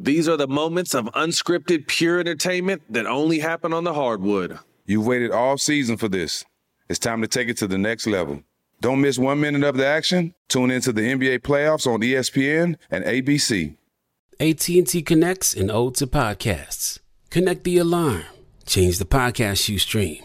These 0.00 0.28
are 0.28 0.36
the 0.36 0.46
moments 0.46 0.94
of 0.94 1.06
unscripted, 1.06 1.88
pure 1.88 2.20
entertainment 2.20 2.82
that 2.88 3.06
only 3.06 3.40
happen 3.40 3.72
on 3.72 3.82
the 3.82 3.94
hardwood. 3.94 4.60
You've 4.86 5.06
waited 5.06 5.32
all 5.32 5.58
season 5.58 5.96
for 5.96 6.08
this. 6.08 6.44
It's 6.88 7.00
time 7.00 7.20
to 7.20 7.26
take 7.26 7.48
it 7.48 7.56
to 7.56 7.66
the 7.66 7.78
next 7.78 8.06
level. 8.06 8.44
Don't 8.80 9.00
miss 9.00 9.18
one 9.18 9.40
minute 9.40 9.64
of 9.64 9.76
the 9.76 9.84
action. 9.84 10.34
Tune 10.48 10.70
into 10.70 10.92
the 10.92 11.00
NBA 11.00 11.40
playoffs 11.40 11.84
on 11.84 12.00
ESPN 12.00 12.76
and 12.92 13.04
ABC. 13.04 13.76
AT&T 14.38 15.02
connects 15.02 15.54
an 15.54 15.68
ode 15.68 15.96
to 15.96 16.06
podcasts. 16.06 17.00
Connect 17.30 17.64
the 17.64 17.78
alarm. 17.78 18.22
Change 18.66 18.98
the 18.98 19.04
podcast 19.04 19.68
you 19.68 19.80
stream. 19.80 20.22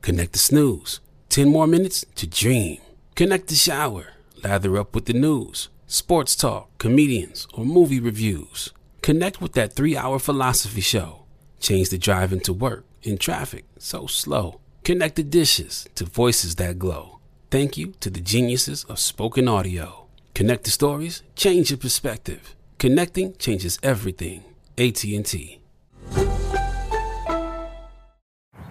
Connect 0.00 0.32
the 0.32 0.38
snooze. 0.38 1.00
10 1.30 1.48
more 1.48 1.66
minutes 1.66 2.06
to 2.14 2.28
dream. 2.28 2.78
Connect 3.16 3.48
the 3.48 3.56
shower. 3.56 4.12
Lather 4.44 4.76
up 4.78 4.94
with 4.94 5.06
the 5.06 5.12
news, 5.12 5.70
sports 5.88 6.36
talk, 6.36 6.70
comedians, 6.78 7.48
or 7.52 7.64
movie 7.64 7.98
reviews. 7.98 8.72
Connect 9.02 9.40
with 9.40 9.52
that 9.52 9.72
three-hour 9.72 10.18
philosophy 10.18 10.80
show. 10.80 11.24
Change 11.60 11.90
the 11.90 11.98
drive 11.98 12.32
into 12.32 12.52
work 12.52 12.84
in 13.02 13.18
traffic 13.18 13.64
so 13.78 14.06
slow. 14.06 14.60
Connect 14.84 15.16
the 15.16 15.22
dishes 15.22 15.88
to 15.94 16.04
voices 16.04 16.56
that 16.56 16.78
glow. 16.78 17.18
Thank 17.50 17.76
you 17.76 17.94
to 18.00 18.10
the 18.10 18.20
geniuses 18.20 18.84
of 18.84 18.98
spoken 18.98 19.48
audio. 19.48 20.06
Connect 20.34 20.64
the 20.64 20.70
stories, 20.70 21.22
change 21.34 21.70
your 21.70 21.78
perspective. 21.78 22.54
Connecting 22.78 23.34
changes 23.36 23.78
everything. 23.82 24.44
AT&T. 24.76 25.60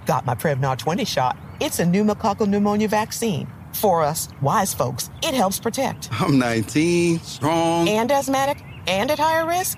Got 0.06 0.26
my 0.26 0.36
Prevnar 0.36 0.78
20 0.78 1.04
shot. 1.04 1.38
It's 1.60 1.80
a 1.80 1.84
pneumococcal 1.84 2.48
pneumonia 2.48 2.88
vaccine. 2.88 3.48
For 3.74 4.02
us, 4.02 4.30
wise 4.42 4.74
folks, 4.74 5.10
it 5.22 5.34
helps 5.34 5.60
protect. 5.60 6.10
I'm 6.12 6.40
19, 6.40 7.20
strong. 7.20 7.90
And 7.90 8.10
asthmatic 8.12 8.64
and 8.88 9.12
at 9.12 9.20
higher 9.20 9.46
risk? 9.46 9.78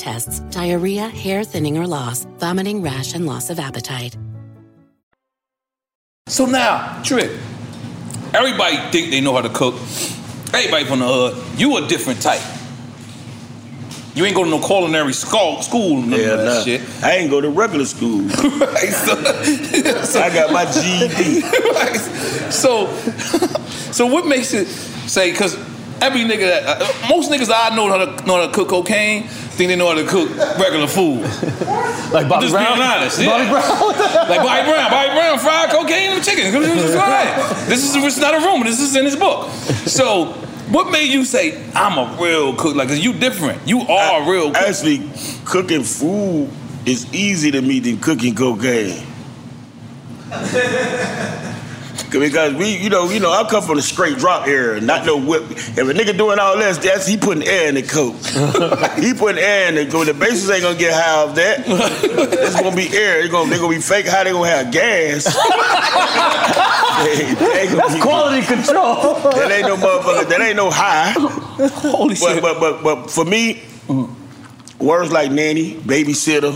tests, 0.00 0.40
diarrhea, 0.50 1.08
hair 1.08 1.44
thinning 1.44 1.76
or 1.78 1.86
loss, 1.86 2.26
vomiting, 2.38 2.82
rash, 2.82 3.14
and 3.14 3.26
loss 3.26 3.50
of 3.50 3.58
appetite. 3.60 4.16
So 6.26 6.46
now, 6.46 7.02
Trick, 7.02 7.30
everybody 8.34 8.76
think 8.90 9.10
they 9.10 9.20
know 9.20 9.34
how 9.34 9.42
to 9.42 9.48
cook. 9.50 9.74
Everybody 10.54 10.84
from 10.84 11.00
the 11.00 11.06
hood, 11.08 11.60
you 11.60 11.76
a 11.76 11.86
different 11.86 12.20
type. 12.22 12.40
You 14.14 14.24
ain't 14.26 14.34
go 14.34 14.42
to 14.44 14.50
no 14.50 14.58
culinary 14.60 15.12
school, 15.12 15.62
school 15.62 16.02
none 16.02 16.18
Yeah, 16.18 16.26
of 16.26 16.38
that 16.40 16.44
nah. 16.44 16.62
shit. 16.64 16.80
I 17.02 17.12
ain't 17.16 17.30
go 17.30 17.40
to 17.40 17.48
regular 17.48 17.84
school. 17.84 18.22
right, 18.58 18.88
So 20.04 20.20
I 20.20 20.30
got 20.34 20.52
my 20.52 20.64
GED. 20.70 21.42
So, 22.50 22.92
so 23.92 24.06
what 24.06 24.26
makes 24.26 24.52
it 24.54 24.66
say? 24.66 25.30
Because 25.30 25.54
every 26.02 26.22
nigga 26.22 26.40
that 26.64 26.82
uh, 26.82 27.08
most 27.08 27.30
niggas 27.30 27.48
I 27.54 27.74
know 27.76 27.88
how 27.88 28.04
to 28.04 28.26
know 28.26 28.40
how 28.40 28.46
to 28.48 28.52
cook 28.52 28.68
cocaine 28.68 29.28
think 29.60 29.68
they 29.68 29.76
know 29.76 29.88
how 29.88 29.94
to 29.94 30.06
cook 30.08 30.30
regular 30.58 30.86
food. 30.86 31.20
Like 32.10 32.28
Bobby 32.28 32.34
I'm 32.34 32.50
just 32.50 32.54
Brown? 32.54 32.76
being 32.76 32.90
honest. 32.90 33.18
Bobby 33.18 33.44
yeah. 33.44 33.50
Brown? 33.52 34.28
like 34.28 34.42
Bobby 34.42 34.68
Brown. 34.68 34.90
Bobby 34.90 35.10
Brown 35.14 35.38
fried 35.38 35.70
cocaine 35.70 36.10
and 36.10 36.24
chicken. 36.24 36.50
This 36.60 37.84
is 37.84 37.94
it's 37.94 38.18
not 38.18 38.34
a 38.34 38.38
rumor. 38.44 38.64
This 38.64 38.80
is 38.80 38.96
in 38.96 39.04
his 39.04 39.16
book. 39.16 39.48
So. 39.86 40.34
What 40.70 40.92
made 40.92 41.10
you 41.12 41.24
say 41.24 41.60
I'm 41.74 41.98
a 41.98 42.16
real 42.22 42.54
cook? 42.54 42.76
Like, 42.76 42.88
'cause 42.88 43.00
you 43.00 43.12
different. 43.12 43.66
You 43.66 43.80
are 43.80 44.22
a 44.22 44.30
real 44.30 44.52
cook. 44.52 44.62
Actually, 44.62 45.02
cooking 45.44 45.82
food 45.82 46.48
is 46.86 47.12
easy 47.12 47.50
to 47.50 47.60
me 47.60 47.80
than 47.80 47.98
cooking 47.98 48.36
cocaine. 48.36 49.04
Because 52.10 52.54
we, 52.54 52.76
you 52.76 52.90
know, 52.90 53.08
you 53.10 53.20
know, 53.20 53.30
I 53.32 53.48
come 53.48 53.62
from 53.62 53.76
the 53.76 53.82
straight 53.82 54.18
drop 54.18 54.46
era, 54.48 54.80
not 54.80 55.06
no 55.06 55.16
whip. 55.16 55.44
If 55.50 55.78
a 55.78 55.82
nigga 55.82 56.16
doing 56.16 56.38
all 56.38 56.56
this, 56.58 56.78
that's 56.78 57.06
he 57.06 57.16
putting 57.16 57.42
air 57.44 57.68
in 57.68 57.74
the 57.76 57.82
coke. 57.82 58.16
he 58.98 59.14
putting 59.14 59.42
air 59.42 59.68
in 59.68 59.74
the 59.76 59.86
coke. 59.90 60.06
The 60.06 60.14
bases 60.14 60.50
ain't 60.50 60.62
gonna 60.62 60.78
get 60.78 60.92
high 60.92 61.22
off 61.22 61.34
that. 61.36 61.64
It's 61.66 62.60
gonna 62.60 62.74
be 62.74 62.88
air. 62.96 63.20
It's 63.20 63.30
gonna, 63.30 63.48
they 63.50 63.56
gonna 63.58 63.74
be 63.74 63.80
fake. 63.80 64.06
How 64.06 64.24
they 64.24 64.32
gonna 64.32 64.48
have 64.48 64.72
gas? 64.72 65.26
They- 67.00 67.34
they 67.34 67.66
That's 67.74 67.94
be- 67.94 68.00
quality 68.00 68.42
control. 68.46 69.14
that 69.14 69.50
ain't 69.50 69.66
no 69.66 69.76
motherfucker. 69.76 70.28
That 70.28 70.40
ain't 70.42 70.56
no 70.56 70.70
high. 70.70 71.12
Holy 71.80 72.14
shit. 72.14 72.42
But 72.42 72.60
but 72.60 72.82
but 72.82 73.10
for 73.10 73.24
me, 73.24 73.62
words 74.78 75.10
like 75.10 75.30
nanny, 75.32 75.76
babysitter, 75.76 76.52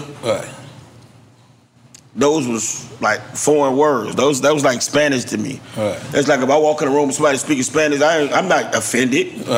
those 2.16 2.46
was 2.46 3.00
like 3.00 3.20
foreign 3.34 3.76
words. 3.76 4.14
Those 4.14 4.40
that 4.42 4.54
was 4.54 4.64
like 4.64 4.82
Spanish 4.82 5.24
to 5.24 5.38
me. 5.38 5.60
It's 5.76 6.28
like 6.28 6.40
if 6.40 6.50
I 6.50 6.56
walk 6.56 6.80
in 6.82 6.88
a 6.88 6.90
room 6.90 7.10
somebody 7.10 7.38
speaking 7.38 7.64
Spanish, 7.64 8.00
I 8.00 8.18
ain't, 8.18 8.32
I'm 8.32 8.48
not 8.48 8.74
offended. 8.74 9.48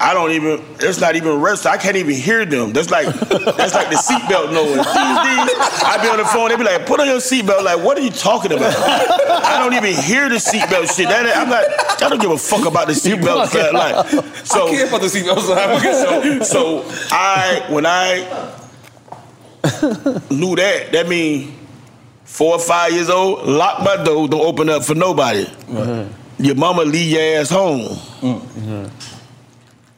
I 0.00 0.12
don't 0.12 0.32
even. 0.32 0.62
It's 0.80 1.00
not 1.00 1.16
even 1.16 1.40
rest. 1.40 1.66
I 1.66 1.76
can't 1.76 1.96
even 1.96 2.14
hear 2.14 2.44
them. 2.44 2.72
That's 2.72 2.90
like 2.90 3.06
that's 3.06 3.74
like 3.74 3.90
the 3.90 3.96
seatbelt 3.96 4.52
noise. 4.52 4.84
I 4.86 5.98
be 6.02 6.08
on 6.08 6.18
the 6.18 6.24
phone. 6.24 6.50
They 6.50 6.56
be 6.56 6.64
like, 6.64 6.84
"Put 6.86 7.00
on 7.00 7.06
your 7.06 7.18
seatbelt." 7.18 7.64
Like, 7.64 7.82
what 7.82 7.96
are 7.96 8.02
you 8.02 8.10
talking 8.10 8.52
about? 8.52 8.74
I 8.76 9.58
don't 9.58 9.72
even 9.72 10.00
hear 10.02 10.28
the 10.28 10.36
seatbelt 10.36 10.94
shit. 10.94 11.08
That 11.08 11.26
I'm 11.36 11.48
not. 11.48 11.64
I 12.02 12.08
don't 12.08 12.20
give 12.20 12.30
a 12.30 12.38
fuck 12.38 12.66
about 12.66 12.88
the 12.88 12.92
seatbelt. 12.92 13.54
Like, 13.72 14.06
so 14.46 14.68
I 14.68 14.70
care 14.70 14.86
about 14.88 15.00
the 15.00 15.06
seatbelt. 15.06 16.44
so, 16.44 16.84
so 16.84 17.08
I 17.10 17.64
when 17.70 17.86
I 17.86 18.60
knew 20.30 20.56
that, 20.56 20.92
that 20.92 21.08
mean 21.08 21.63
four 22.24 22.54
or 22.54 22.58
five 22.58 22.92
years 22.92 23.08
old, 23.08 23.46
lock 23.46 23.82
my 23.82 24.02
door, 24.02 24.28
don't 24.28 24.40
open 24.40 24.68
up 24.68 24.84
for 24.84 24.94
nobody. 24.94 25.44
Mm-hmm. 25.44 26.42
Your 26.42 26.54
mama 26.56 26.82
leave 26.82 27.12
your 27.12 27.40
ass 27.40 27.50
home. 27.50 27.82
Mm-hmm. 28.20 28.86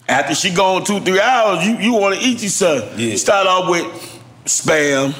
After 0.08 0.34
she 0.34 0.52
gone 0.52 0.84
two, 0.84 1.00
three 1.00 1.20
hours, 1.20 1.66
you, 1.66 1.76
you 1.78 1.94
want 1.94 2.14
to 2.14 2.20
eat 2.20 2.40
your 2.42 2.50
son. 2.50 2.98
You 2.98 3.16
start 3.16 3.46
off 3.46 3.68
with 3.68 3.86
spam, 4.44 5.14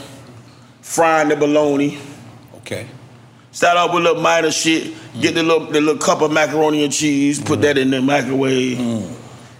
frying 0.80 1.28
the 1.28 1.36
bologna. 1.36 1.98
Okay. 2.58 2.86
Start 3.50 3.78
off 3.78 3.94
with 3.94 4.02
a 4.02 4.08
little 4.08 4.22
minor 4.22 4.50
shit. 4.50 4.94
Get 5.20 5.34
the 5.34 5.42
little 5.42 5.66
the 5.66 5.80
little 5.80 6.00
cup 6.00 6.20
of 6.20 6.30
macaroni 6.30 6.84
and 6.84 6.92
cheese. 6.92 7.40
Put 7.40 7.46
mm-hmm. 7.46 7.60
that 7.62 7.78
in 7.78 7.90
the 7.90 8.02
microwave. 8.02 8.76
Mm. 8.76 9.15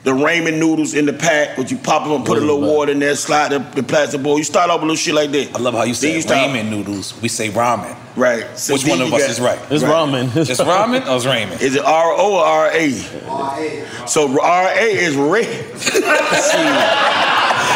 The 0.07 0.13
ramen 0.13 0.61
noodles 0.61 0.95
in 0.95 1.05
the 1.05 1.13
pack, 1.13 1.57
but 1.57 1.69
you 1.69 1.77
pop 1.77 2.05
them 2.05 2.13
and 2.13 2.25
put 2.25 2.39
a 2.39 2.41
little 2.41 2.61
water 2.61 2.93
in 2.93 3.01
there. 3.01 3.17
Slide 3.17 3.51
the, 3.51 3.59
the 3.75 3.83
plastic 3.83 4.23
bowl. 4.23 4.39
You 4.39 4.45
start 4.45 4.71
off 4.71 4.77
with 4.77 4.85
a 4.85 4.87
little 4.93 4.97
shit 4.97 5.15
like 5.17 5.33
that. 5.33 5.53
I 5.57 5.59
love 5.59 5.75
how 5.75 5.83
you 5.83 5.95
say 5.95 6.15
you 6.15 6.23
start- 6.23 6.49
ramen 6.49 6.71
noodles. 6.71 7.21
We 7.21 7.27
say 7.27 7.49
ramen. 7.49 7.97
Right. 8.15 8.47
So 8.57 8.75
Which 8.75 8.87
one 8.87 9.01
of 9.01 9.13
us 9.13 9.23
got- 9.23 9.31
is 9.31 9.41
right? 9.41 9.59
It's 9.69 9.83
ramen. 9.83 10.31
It's 10.37 10.61
ramen 10.61 11.05
or 11.09 11.17
it's 11.17 11.27
ramen? 11.27 11.61
Is 11.61 11.75
it 11.75 11.85
R 11.85 12.13
O 12.17 12.35
or 12.37 12.45
R 12.45 12.71
A? 12.73 14.07
So 14.07 14.41
R 14.41 14.69
A 14.69 14.85
is 14.85 15.17
red. 15.17 15.75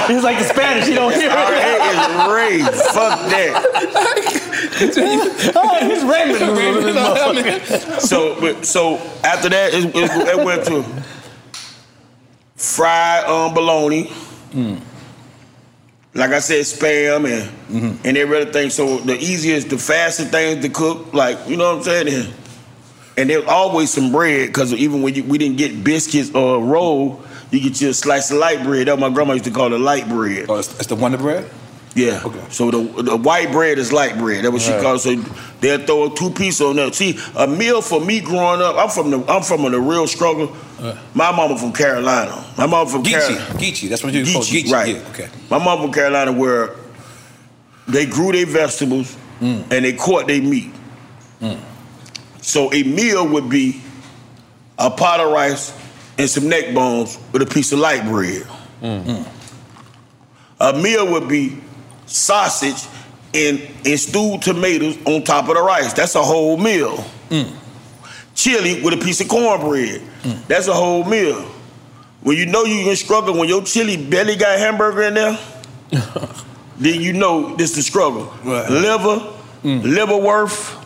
He's 0.07 0.23
like 0.23 0.39
the 0.39 0.45
Spanish. 0.45 0.87
He 0.87 0.95
don't 0.95 1.13
hear 1.13 1.31
R 1.31 1.53
A 1.53 1.59
it. 1.59 2.61
is 2.61 2.63
red. 2.63 2.75
Fuck 2.95 3.29
that. 3.31 3.65
oh, 5.57 5.79
he's 5.89 6.05
ramen 6.05 6.39
noodles 6.39 6.77
in 6.77 6.85
this 6.85 6.97
motherfucker. 6.97 8.01
so 8.01 8.41
but, 8.41 8.65
so 8.65 8.99
after 9.25 9.49
that 9.49 9.75
it, 9.75 9.85
it, 9.97 10.39
it 10.39 10.45
went 10.45 10.65
to 10.67 10.85
fried 12.61 13.25
um, 13.25 13.55
bologna. 13.55 14.13
Like 16.13 16.31
I 16.33 16.41
said, 16.41 16.63
spam 16.65 17.25
and 17.71 18.01
and 18.05 18.17
every 18.17 18.43
other 18.43 18.53
thing. 18.53 18.71
So 18.71 18.99
the 18.99 19.17
easiest, 19.17 19.71
the 19.71 19.79
fastest 19.79 20.31
things 20.33 20.63
to 20.65 20.69
cook, 20.69 21.15
like 21.15 21.39
you 21.49 21.57
know 21.57 21.77
what 21.77 21.89
I'm 21.89 22.07
saying. 22.07 22.33
And, 23.17 23.29
there's 23.29 23.45
always 23.45 23.91
some 23.93 24.11
bread 24.13 24.49
because 24.49 24.73
even 24.73 25.03
when 25.03 25.15
you, 25.15 25.23
we 25.25 25.37
didn't 25.37 25.59
get 25.59 25.85
biscuits 25.85 26.35
or 26.35 26.65
roll, 26.65 27.23
you 27.51 27.61
get 27.61 27.79
you 27.81 27.91
a 27.91 27.95
slice 27.95 28.31
of 28.31 28.39
light 28.39 28.63
bread. 28.65 28.89
That 28.89 28.99
my 28.99 29.11
grandma 29.11 29.35
used 29.35 29.45
to 29.45 29.51
call 29.51 29.73
it 29.75 29.79
light 29.79 30.09
bread. 30.09 30.47
Oh, 30.49 30.57
it's, 30.57 30.75
it's 30.79 30.87
the 30.87 30.97
Wonder 30.97 31.19
Bread. 31.19 31.49
Yeah. 31.95 32.23
Okay. 32.25 32.43
So 32.51 32.71
the 32.71 33.03
the 33.03 33.17
white 33.17 33.53
bread 33.53 33.79
is 33.79 33.93
light 33.93 34.17
bread. 34.19 34.45
That's 34.45 34.53
what 34.53 34.63
she 34.63 34.73
Right. 34.73 34.83
calls. 34.83 35.05
it. 35.07 35.23
So 35.23 35.33
they'll 35.61 35.87
throw 35.87 36.13
a 36.13 36.15
two 36.17 36.31
piece 36.31 36.61
on 36.61 36.77
there. 36.77 36.93
See, 36.93 37.19
a 37.37 37.47
meal 37.47 37.83
for 37.83 38.01
me 38.01 38.21
growing 38.21 38.63
up. 38.63 38.77
I'm 38.77 38.89
from 38.89 39.11
the 39.11 39.23
I'm 39.31 39.43
from 39.43 39.63
the 39.71 39.81
real 39.81 40.07
struggle. 40.07 40.57
My 41.15 41.31
mama 41.33 41.59
from 41.59 41.73
Carolina. 41.73 42.45
My 42.57 42.67
mom 42.67 42.87
from 42.89 43.03
Geechee. 43.03 43.11
Carolina. 43.13 43.55
Geechee. 43.59 43.89
That's 43.89 44.03
what 44.03 44.13
you 44.13 44.25
call 44.25 44.43
Geechee, 44.43 44.63
Geechee. 44.65 44.73
right. 44.73 44.97
Yeah, 44.97 45.09
okay. 45.11 45.29
My 45.51 45.59
mom 45.59 45.83
from 45.83 45.93
Carolina 45.93 46.33
where 46.33 46.75
they 47.89 48.07
grew 48.07 48.33
their 48.33 48.47
vegetables 48.47 49.17
Mm. 49.41 49.63
and 49.73 49.85
they 49.87 49.95
caught 49.95 50.27
their 50.27 50.43
meat. 50.43 50.71
Mm. 51.41 51.59
So 52.43 52.71
a 52.75 52.83
meal 52.83 53.27
would 53.27 53.49
be 53.49 53.81
a 54.79 54.91
pot 54.91 55.19
of 55.21 55.33
rice 55.33 55.73
and 56.19 56.29
some 56.29 56.47
neck 56.49 56.75
bones 56.75 57.19
with 57.33 57.41
a 57.41 57.47
piece 57.47 57.73
of 57.73 57.79
light 57.79 58.05
bread. 58.05 58.43
Mm, 58.83 59.03
mm. 59.05 59.27
A 60.61 60.75
meal 60.75 61.11
would 61.13 61.27
be 61.27 61.57
sausage 62.05 62.87
and, 63.33 63.61
and 63.87 63.99
stewed 63.99 64.43
tomatoes 64.43 64.99
on 65.07 65.23
top 65.23 65.49
of 65.49 65.55
the 65.55 65.63
rice. 65.63 65.95
That's 65.95 66.15
a 66.17 66.23
whole 66.23 66.59
meal. 66.59 67.03
Chili 68.35 68.83
with 68.83 68.95
a 68.95 68.97
piece 68.97 69.21
of 69.21 69.29
cornbread. 69.29 70.01
That's 70.49 70.69
a 70.69 70.75
whole 70.75 71.05
meal. 71.05 71.43
When 72.23 72.37
you 72.37 72.47
know 72.47 72.65
you 72.65 72.85
can 72.85 72.97
struggle, 72.97 73.37
when 73.39 73.49
your 73.49 73.63
chili 73.63 73.97
belly 73.97 74.37
got 74.37 74.59
hamburger 74.59 75.03
in 75.03 75.15
there, 75.15 75.39
then 76.79 77.01
you 77.01 77.13
know 77.13 77.55
this 77.57 77.75
the 77.75 77.83
struggle. 77.83 78.33
Liver, 78.45 79.37
Mm. 79.63 79.83
liverworth. 79.85 80.77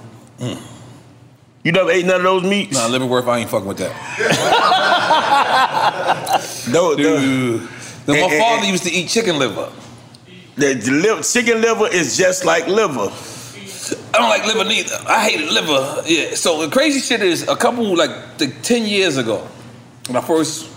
You 1.63 1.71
never 1.73 1.91
ate 1.93 2.05
none 2.05 2.17
of 2.17 2.23
those 2.25 2.43
meats? 2.43 2.77
Nah, 2.77 2.89
Liverworth, 2.89 3.27
I 3.29 3.39
ain't 3.39 3.49
fucking 3.51 3.69
with 3.69 3.79
that. 3.79 3.95
No, 6.69 6.95
Dude. 6.97 7.61
my 7.63 8.15
And- 8.15 8.17
and- 8.17 8.43
father 8.43 8.63
and- 8.63 8.67
used 8.69 8.83
to 8.85 8.91
eat 8.91 9.09
chicken 9.09 9.39
liver. 9.39 9.71
The, 10.57 10.75
the 10.75 10.91
liver, 10.91 11.23
chicken 11.23 11.61
liver 11.63 11.87
is 11.89 12.17
just 12.17 12.45
like 12.45 12.67
liver. 12.67 13.11
I 13.93 14.19
don't 14.19 14.29
like 14.29 14.47
liver 14.47 14.65
neither. 14.65 14.97
I 15.07 15.29
hated 15.29 15.51
liver. 15.53 16.03
Yeah. 16.07 16.35
So 16.35 16.67
the 16.67 16.71
crazy 16.73 17.01
shit 17.01 17.23
is 17.23 17.47
a 17.49 17.57
couple 17.57 17.97
like, 17.97 18.11
like 18.41 18.63
ten 18.63 18.87
years 18.87 19.17
ago, 19.17 19.47
when 20.07 20.17
I 20.17 20.21
first 20.21 20.71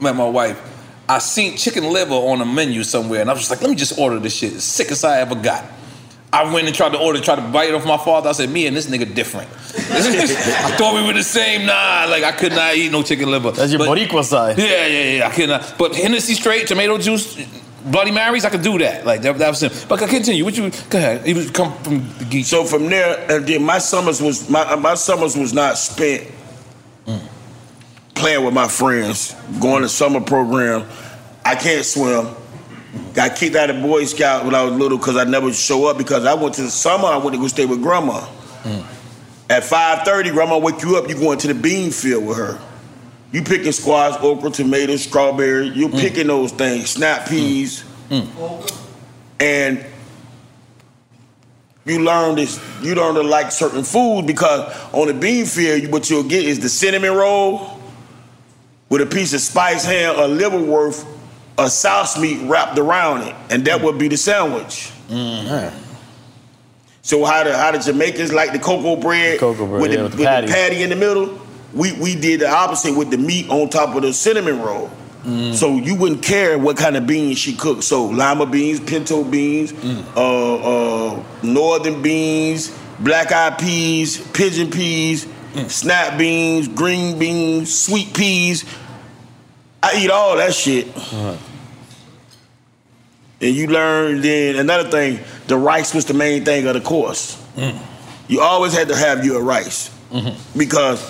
met 0.00 0.16
my 0.16 0.28
wife, 0.28 0.60
I 1.08 1.18
seen 1.18 1.56
chicken 1.56 1.84
liver 1.84 2.14
on 2.14 2.40
a 2.40 2.46
menu 2.46 2.84
somewhere, 2.84 3.20
and 3.20 3.30
I 3.30 3.32
was 3.32 3.42
just 3.42 3.50
like, 3.50 3.60
let 3.60 3.70
me 3.70 3.76
just 3.76 3.98
order 3.98 4.18
this 4.18 4.36
shit. 4.36 4.54
It's 4.54 4.64
sickest 4.64 5.04
I 5.04 5.20
ever 5.20 5.34
got. 5.34 5.64
I 6.32 6.50
went 6.50 6.66
and 6.66 6.74
tried 6.74 6.92
to 6.92 6.98
order, 6.98 7.20
tried 7.20 7.36
to 7.36 7.42
bite 7.42 7.68
it 7.68 7.74
off 7.74 7.84
my 7.84 7.98
father. 7.98 8.30
I 8.30 8.32
said, 8.32 8.48
me 8.48 8.66
and 8.66 8.74
this 8.74 8.86
nigga 8.86 9.14
different. 9.14 9.50
I 9.90 10.74
thought 10.78 10.94
we 10.94 11.06
were 11.06 11.12
the 11.12 11.22
same. 11.22 11.66
Nah, 11.66 12.06
like 12.08 12.24
I 12.24 12.32
could 12.32 12.52
not 12.52 12.74
eat 12.74 12.90
no 12.90 13.02
chicken 13.02 13.30
liver. 13.30 13.50
That's 13.50 13.70
your 13.70 13.82
Boricua 13.82 14.24
side. 14.24 14.58
Yeah, 14.58 14.86
yeah, 14.86 15.16
yeah. 15.18 15.28
I 15.28 15.30
could 15.30 15.50
not. 15.50 15.74
But 15.78 15.94
Hennessy 15.94 16.32
straight, 16.32 16.66
tomato 16.66 16.96
juice, 16.96 17.36
Bloody 17.84 18.12
Marys, 18.12 18.44
I 18.44 18.50
could 18.50 18.62
do 18.62 18.78
that. 18.78 19.04
Like 19.04 19.22
that, 19.22 19.38
that 19.38 19.48
was 19.48 19.62
him. 19.62 19.72
But 19.88 19.98
continue. 19.98 20.44
What 20.44 20.56
you? 20.56 20.70
Go 20.88 20.98
ahead. 20.98 21.26
He 21.26 21.34
was 21.34 21.50
come 21.50 21.76
from 21.82 22.08
the 22.18 22.24
geek. 22.24 22.46
So 22.46 22.64
from 22.64 22.88
there, 22.88 23.30
and 23.30 23.46
then 23.46 23.64
my 23.64 23.78
summers 23.78 24.22
was 24.22 24.48
my 24.48 24.60
uh, 24.60 24.76
my 24.76 24.94
summers 24.94 25.36
was 25.36 25.52
not 25.52 25.78
spent 25.78 26.30
playing 28.22 28.44
with 28.44 28.54
my 28.54 28.68
friends, 28.68 29.34
going 29.60 29.82
to 29.82 29.88
summer 29.88 30.20
program. 30.20 30.88
I 31.44 31.56
can't 31.56 31.84
swim. 31.84 32.28
Got 33.14 33.34
kicked 33.34 33.56
out 33.56 33.68
of 33.68 33.82
Boy 33.82 34.04
Scout 34.04 34.44
when 34.44 34.54
I 34.54 34.62
was 34.62 34.74
little 34.74 34.96
because 34.96 35.16
I 35.16 35.24
never 35.24 35.52
show 35.52 35.86
up 35.86 35.98
because 35.98 36.24
I 36.24 36.34
went 36.34 36.54
to 36.54 36.62
the 36.62 36.70
summer. 36.70 37.06
I 37.06 37.16
went 37.16 37.34
to 37.34 37.40
go 37.40 37.48
stay 37.48 37.66
with 37.66 37.82
grandma. 37.82 38.20
Hmm. 38.20 38.82
At 39.50 39.64
5:30, 39.64 40.30
grandma 40.30 40.58
wake 40.58 40.82
you 40.82 40.96
up. 40.96 41.08
You 41.08 41.16
going 41.16 41.38
to 41.38 41.48
the 41.48 41.54
bean 41.54 41.90
field 41.90 42.24
with 42.24 42.36
her. 42.36 42.60
You 43.32 43.42
picking 43.42 43.72
squash, 43.72 44.14
okra, 44.22 44.50
tomatoes, 44.50 45.02
strawberry. 45.02 45.68
You're 45.68 45.88
mm. 45.88 45.98
picking 45.98 46.26
those 46.26 46.52
things, 46.52 46.90
snap 46.90 47.22
mm. 47.22 47.28
peas, 47.28 47.84
mm. 48.10 48.82
and 49.40 49.84
you 51.86 52.00
learn 52.00 52.36
this. 52.36 52.60
You 52.82 52.94
learn 52.94 53.14
to 53.14 53.22
like 53.22 53.50
certain 53.50 53.84
foods 53.84 54.26
because 54.26 54.76
on 54.92 55.08
the 55.08 55.14
bean 55.14 55.46
field, 55.46 55.90
what 55.90 56.10
you'll 56.10 56.22
get 56.22 56.44
is 56.44 56.60
the 56.60 56.68
cinnamon 56.68 57.12
roll 57.12 57.80
with 58.90 59.00
a 59.00 59.06
piece 59.06 59.32
of 59.32 59.40
spice 59.40 59.84
ham, 59.84 60.14
a 60.18 60.28
liverworth, 60.28 61.06
a 61.56 61.70
sauce 61.70 62.18
meat 62.18 62.46
wrapped 62.46 62.78
around 62.78 63.22
it, 63.22 63.34
and 63.48 63.64
that 63.64 63.80
would 63.80 63.98
be 63.98 64.08
the 64.08 64.16
sandwich. 64.18 64.92
Mm-hmm. 65.08 65.78
So 67.00 67.24
how 67.24 67.44
the 67.44 67.56
how 67.56 67.72
the 67.72 67.78
Jamaicans 67.78 68.32
like 68.32 68.52
the 68.52 68.58
cocoa 68.58 68.96
bread, 68.96 69.40
Cocoa 69.40 69.66
bread, 69.66 69.80
with, 69.80 69.90
yeah, 69.90 69.96
the, 69.96 70.02
with 70.04 70.12
the 70.12 70.18
with 70.18 70.26
patty. 70.26 70.46
the 70.46 70.52
patty 70.52 70.82
in 70.82 70.90
the 70.90 70.96
middle? 70.96 71.40
We 71.74 71.92
we 71.92 72.14
did 72.14 72.40
the 72.40 72.50
opposite 72.50 72.96
with 72.96 73.10
the 73.10 73.18
meat 73.18 73.48
on 73.48 73.68
top 73.70 73.94
of 73.96 74.02
the 74.02 74.12
cinnamon 74.12 74.60
roll. 74.60 74.90
Mm. 75.24 75.54
So 75.54 75.76
you 75.76 75.94
wouldn't 75.94 76.22
care 76.22 76.58
what 76.58 76.76
kind 76.76 76.96
of 76.96 77.06
beans 77.06 77.38
she 77.38 77.54
cooked. 77.54 77.84
So 77.84 78.06
lima 78.06 78.44
beans, 78.46 78.80
pinto 78.80 79.22
beans, 79.24 79.72
Mm. 79.72 80.04
uh, 80.16 80.56
uh, 81.14 81.22
northern 81.42 82.02
beans, 82.02 82.72
black 82.98 83.30
eyed 83.32 83.56
peas, 83.58 84.18
pigeon 84.32 84.70
peas, 84.70 85.26
Mm. 85.54 85.70
snap 85.70 86.18
beans, 86.18 86.66
green 86.68 87.18
beans, 87.18 87.72
sweet 87.78 88.12
peas. 88.14 88.64
I 89.82 89.92
eat 90.02 90.10
all 90.10 90.36
that 90.36 90.54
shit. 90.54 90.88
And 93.40 93.56
you 93.56 93.66
learn 93.66 94.20
then 94.20 94.56
another 94.56 94.88
thing, 94.88 95.18
the 95.48 95.56
rice 95.56 95.94
was 95.94 96.04
the 96.04 96.14
main 96.14 96.44
thing 96.44 96.66
of 96.66 96.74
the 96.74 96.80
course. 96.80 97.36
You 98.28 98.40
always 98.40 98.72
had 98.72 98.88
to 98.88 98.96
have 98.96 99.24
your 99.24 99.42
rice 99.42 99.90
because 100.56 101.02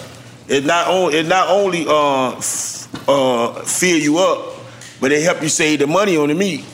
it 0.48 0.64
not 0.64 0.88
only 0.88 1.18
it 1.18 1.26
not 1.26 1.48
only 1.48 1.86
uh, 1.86 2.36
f- 2.36 3.08
uh, 3.08 3.62
fill 3.62 3.98
you 3.98 4.18
up, 4.18 4.56
but 5.00 5.12
it 5.12 5.22
help 5.22 5.42
you 5.42 5.48
save 5.48 5.78
the 5.80 5.86
money 5.86 6.16
on 6.16 6.28
the 6.28 6.34
meat. 6.34 6.64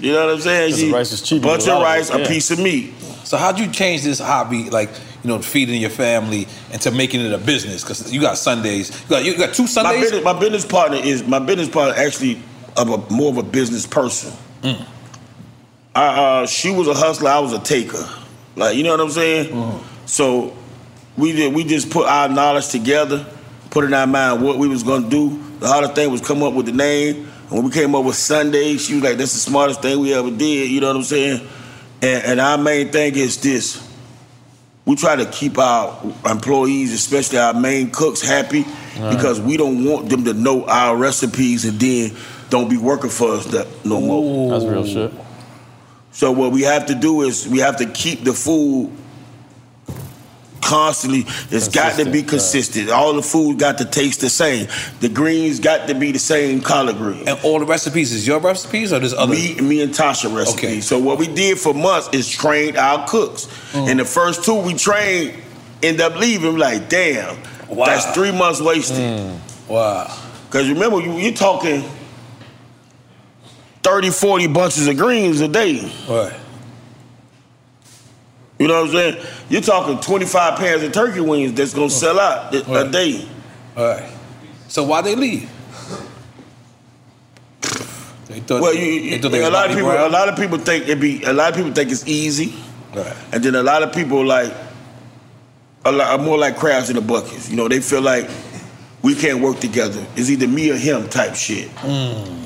You 0.00 0.12
know 0.12 0.26
what 0.26 0.34
I'm 0.36 0.40
saying? 0.40 0.70
'Cause 0.72 0.80
the 0.80 0.92
rice 0.92 1.12
is 1.12 1.22
cheap, 1.22 1.42
Bunch 1.42 1.62
of 1.62 1.68
of 1.76 1.82
rice, 1.82 2.10
it, 2.10 2.20
a 2.20 2.28
piece 2.28 2.50
of 2.50 2.58
meat. 2.58 2.92
So 3.24 3.36
how'd 3.36 3.58
you 3.58 3.68
change 3.70 4.02
this 4.02 4.18
hobby, 4.20 4.70
like 4.70 4.90
you 5.24 5.28
know, 5.28 5.38
feeding 5.40 5.80
your 5.80 5.90
family, 5.90 6.46
into 6.72 6.90
making 6.90 7.20
it 7.20 7.32
a 7.32 7.38
business? 7.38 7.82
Because 7.82 8.12
you 8.12 8.20
got 8.20 8.38
Sundays. 8.38 8.90
You 9.04 9.08
got 9.10 9.24
you 9.24 9.36
got 9.36 9.54
two 9.54 9.64
My 9.64 9.68
Sundays. 9.68 10.00
business, 10.02 10.24
my 10.24 10.32
business 10.38 10.64
partner 10.64 10.98
is 10.98 11.24
my 11.26 11.38
business 11.40 11.68
partner 11.68 11.94
actually 12.00 12.40
of 12.76 12.90
a 12.90 13.12
more 13.12 13.30
of 13.30 13.38
a 13.38 13.42
business 13.42 13.86
person. 13.86 14.32
Mm. 14.62 14.84
I, 15.94 16.06
uh, 16.06 16.46
she 16.46 16.70
was 16.70 16.86
a 16.86 16.94
hustler. 16.94 17.30
I 17.30 17.40
was 17.40 17.52
a 17.52 17.58
taker. 17.58 18.08
Like 18.56 18.76
you 18.76 18.82
know 18.84 18.90
what 18.92 19.00
I'm 19.00 19.10
saying. 19.10 19.48
Mm-hmm. 19.52 20.06
So 20.06 20.56
we 21.18 21.32
did. 21.32 21.54
We 21.54 21.64
just 21.64 21.90
put 21.90 22.06
our 22.06 22.28
knowledge 22.28 22.68
together, 22.68 23.26
put 23.70 23.84
in 23.84 23.92
our 23.94 24.06
mind 24.06 24.42
what 24.42 24.58
we 24.58 24.68
was 24.68 24.82
gonna 24.82 25.08
do. 25.08 25.42
The 25.60 25.66
hardest 25.68 25.94
thing 25.94 26.10
was 26.10 26.20
come 26.20 26.42
up 26.42 26.54
with 26.54 26.66
the 26.66 26.72
name. 26.72 27.28
And 27.48 27.50
when 27.50 27.64
we 27.64 27.70
came 27.70 27.94
up 27.94 28.04
with 28.04 28.16
Sunday, 28.16 28.76
she 28.76 28.94
was 28.94 29.02
like, 29.02 29.18
"That's 29.18 29.32
the 29.32 29.38
smartest 29.40 29.82
thing 29.82 29.98
we 30.00 30.14
ever 30.14 30.30
did." 30.30 30.70
You 30.70 30.80
know 30.80 30.88
what 30.88 30.96
I'm 30.96 31.02
saying? 31.02 31.40
And, 32.00 32.24
and 32.24 32.40
our 32.40 32.56
main 32.58 32.90
thing 32.90 33.16
is 33.16 33.36
this: 33.38 33.82
we 34.84 34.94
try 34.96 35.16
to 35.16 35.26
keep 35.26 35.58
our 35.58 35.98
employees, 36.26 36.92
especially 36.92 37.38
our 37.38 37.54
main 37.54 37.90
cooks, 37.90 38.20
happy 38.22 38.64
Right. 38.98 39.14
because 39.14 39.40
we 39.40 39.56
don't 39.56 39.84
want 39.84 40.08
them 40.08 40.24
to 40.24 40.32
know 40.34 40.64
our 40.66 40.96
recipes 40.96 41.64
and 41.64 41.78
then 41.78 42.16
don't 42.50 42.68
be 42.68 42.76
working 42.76 43.10
for 43.10 43.30
us 43.32 43.46
that 43.46 43.66
no 43.84 44.00
more. 44.00 44.50
That's 44.50 44.64
real 44.64 44.84
shit. 44.84 45.12
So 46.10 46.32
what 46.32 46.50
we 46.50 46.62
have 46.62 46.86
to 46.86 46.94
do 46.96 47.22
is 47.22 47.46
we 47.46 47.58
have 47.60 47.76
to 47.76 47.86
keep 47.86 48.24
the 48.24 48.32
food 48.32 48.90
constantly. 50.62 51.24
It's 51.50 51.68
got 51.68 51.96
to 51.98 52.10
be 52.10 52.22
Consistent. 52.22 52.90
All 52.90 53.14
the 53.14 53.22
food 53.22 53.58
got 53.58 53.78
to 53.78 53.84
taste 53.84 54.20
the 54.20 54.28
same. 54.28 54.68
The 55.00 55.08
greens 55.08 55.60
got 55.60 55.88
to 55.88 55.94
be 55.94 56.12
the 56.12 56.18
same 56.18 56.60
collard 56.60 56.96
greens. 56.96 57.26
And 57.26 57.38
all 57.42 57.58
the 57.58 57.64
recipes 57.66 58.12
is 58.12 58.26
your 58.26 58.40
recipes 58.40 58.92
or 58.92 58.98
there's 58.98 59.14
other? 59.14 59.32
Me, 59.32 59.54
me 59.60 59.82
and 59.82 59.92
Tasha 59.92 60.34
recipes. 60.34 60.58
Okay. 60.58 60.80
So 60.80 60.98
what 60.98 61.18
we 61.18 61.26
did 61.26 61.58
for 61.58 61.72
months 61.74 62.08
is 62.12 62.28
trained 62.28 62.76
our 62.76 63.06
cooks. 63.08 63.46
Mm. 63.72 63.88
And 63.90 64.00
the 64.00 64.04
first 64.04 64.44
two 64.44 64.60
we 64.60 64.74
trained 64.74 65.34
end 65.82 66.00
up 66.00 66.16
leaving. 66.16 66.58
Like, 66.58 66.88
damn, 66.88 67.36
Wow. 67.68 67.86
that's 67.86 68.06
three 68.14 68.32
months 68.32 68.60
wasted. 68.60 68.96
Mm. 68.98 69.68
Wow. 69.68 70.16
Because 70.46 70.68
remember, 70.68 71.00
you, 71.00 71.12
you're 71.18 71.32
talking 71.32 71.84
30, 73.82 74.10
40 74.10 74.46
bunches 74.48 74.86
of 74.86 74.96
greens 74.96 75.40
a 75.40 75.48
day. 75.48 75.80
Right. 76.08 76.32
You 78.58 78.66
know 78.66 78.80
what 78.82 78.90
I'm 78.90 78.92
saying? 78.92 79.26
You're 79.48 79.60
talking 79.60 80.00
25 80.00 80.58
pounds 80.58 80.82
of 80.82 80.92
turkey 80.92 81.20
wings 81.20 81.52
that's 81.52 81.72
gonna 81.72 81.86
oh. 81.86 81.88
sell 81.88 82.18
out 82.18 82.54
a 82.54 82.62
Right. 82.62 82.90
day. 82.90 83.28
All 83.76 83.86
right. 83.86 84.10
So 84.68 84.82
why 84.84 85.00
they 85.02 85.14
leave? 85.14 85.48
They 88.26 88.40
thought, 88.40 88.60
Well, 88.60 88.74
you, 88.74 88.84
you- 88.84 89.18
they 89.18 89.44
a 89.44 89.50
lot 89.50 89.70
of 89.70 89.76
people, 89.76 89.90
Brown? 89.90 90.06
a 90.06 90.12
lot 90.12 90.28
of 90.28 90.36
people 90.36 90.58
think 90.58 90.88
it 90.88 91.00
be, 91.00 91.22
a 91.22 91.32
lot 91.32 91.50
of 91.50 91.56
people 91.56 91.72
think 91.72 91.90
it's 91.90 92.06
easy, 92.06 92.54
Right. 92.94 93.14
and 93.32 93.42
then 93.42 93.54
a 93.54 93.62
lot 93.62 93.82
of 93.82 93.92
people 93.92 94.24
like, 94.24 94.52
a 95.84 95.92
lot 95.92 96.18
are 96.18 96.22
more 96.22 96.36
like 96.36 96.56
crabs 96.56 96.90
in 96.90 96.96
the 96.96 97.02
buckets. 97.02 97.48
You 97.48 97.56
know, 97.56 97.68
they 97.68 97.80
feel 97.80 98.02
like 98.02 98.28
we 99.02 99.14
can't 99.14 99.40
work 99.40 99.60
together. 99.60 100.04
It's 100.16 100.28
either 100.28 100.46
me 100.48 100.70
or 100.70 100.76
him 100.76 101.08
type 101.08 101.34
shit. 101.36 101.68
Hmm. 101.76 102.44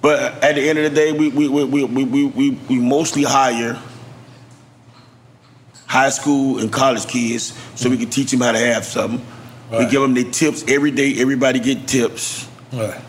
But 0.00 0.44
at 0.44 0.54
the 0.54 0.68
end 0.68 0.78
of 0.78 0.84
the 0.84 0.90
day, 0.94 1.12
we 1.12 1.30
we 1.30 1.48
we 1.48 1.64
we, 1.64 1.84
we, 2.04 2.24
we, 2.26 2.50
we 2.68 2.78
mostly 2.78 3.22
hire 3.22 3.80
high 5.94 6.08
school 6.10 6.58
and 6.58 6.72
college 6.72 7.06
kids 7.06 7.56
so 7.76 7.88
we 7.88 7.96
can 7.96 8.10
teach 8.10 8.32
them 8.32 8.40
how 8.40 8.50
to 8.50 8.58
have 8.58 8.84
something. 8.84 9.24
We 9.70 9.86
give 9.86 10.02
them 10.02 10.12
their 10.14 10.28
tips 10.30 10.64
every 10.66 10.90
day. 10.90 11.14
Everybody 11.18 11.60
get 11.60 11.86
tips. 11.86 12.48
Right. 12.72 13.00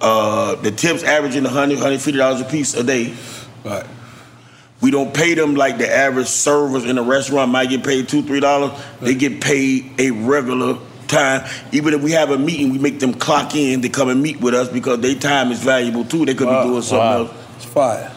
Uh, 0.00 0.56
the 0.56 0.72
tips 0.72 1.04
averaging 1.04 1.44
100 1.44 1.78
$150 1.78 2.40
a 2.40 2.44
piece 2.50 2.74
a 2.74 2.82
day. 2.82 3.14
Right. 3.64 3.86
We 4.80 4.90
don't 4.90 5.14
pay 5.14 5.34
them 5.34 5.54
like 5.54 5.78
the 5.78 5.88
average 5.88 6.26
servers 6.26 6.84
in 6.84 6.98
a 6.98 7.02
restaurant 7.02 7.52
might 7.52 7.70
get 7.70 7.84
paid 7.84 8.08
two, 8.08 8.22
three 8.22 8.40
dollars. 8.40 8.72
They 9.00 9.14
get 9.14 9.40
paid 9.40 9.92
a 10.00 10.10
regular 10.10 10.78
time. 11.06 11.48
Even 11.70 11.94
if 11.94 12.02
we 12.02 12.10
have 12.12 12.30
a 12.30 12.38
meeting, 12.38 12.70
we 12.70 12.78
make 12.78 12.98
them 12.98 13.14
clock 13.14 13.54
in 13.54 13.82
to 13.82 13.88
come 13.88 14.08
and 14.08 14.20
meet 14.20 14.40
with 14.40 14.54
us 14.54 14.68
because 14.68 14.98
their 14.98 15.14
time 15.14 15.52
is 15.52 15.60
valuable 15.62 16.04
too. 16.04 16.24
They 16.26 16.34
could 16.34 16.48
Wow. 16.48 16.64
be 16.64 16.68
doing 16.70 16.82
something 16.82 16.98
Wow. 16.98 17.18
else. 17.18 17.30
It's 17.56 17.64
fire. 17.66 18.10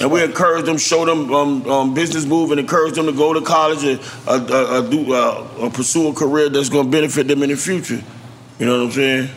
And 0.00 0.10
we 0.10 0.22
encourage 0.24 0.64
them, 0.64 0.78
show 0.78 1.04
them 1.04 1.32
um, 1.32 1.70
um, 1.70 1.94
business 1.94 2.24
move, 2.24 2.50
and 2.52 2.58
encourage 2.58 2.94
them 2.94 3.04
to 3.06 3.12
go 3.12 3.34
to 3.34 3.42
college 3.42 3.84
and 3.84 4.00
uh, 4.26 4.46
uh, 4.48 4.78
uh, 4.78 4.80
do 4.80 5.12
uh, 5.12 5.46
uh, 5.60 5.70
pursue 5.70 6.08
a 6.08 6.14
career 6.14 6.48
that's 6.48 6.70
going 6.70 6.86
to 6.86 6.90
benefit 6.90 7.28
them 7.28 7.42
in 7.42 7.50
the 7.50 7.56
future. 7.56 8.02
You 8.58 8.66
know 8.66 8.78
what 8.78 8.84
I'm 8.86 8.92
saying? 8.92 9.28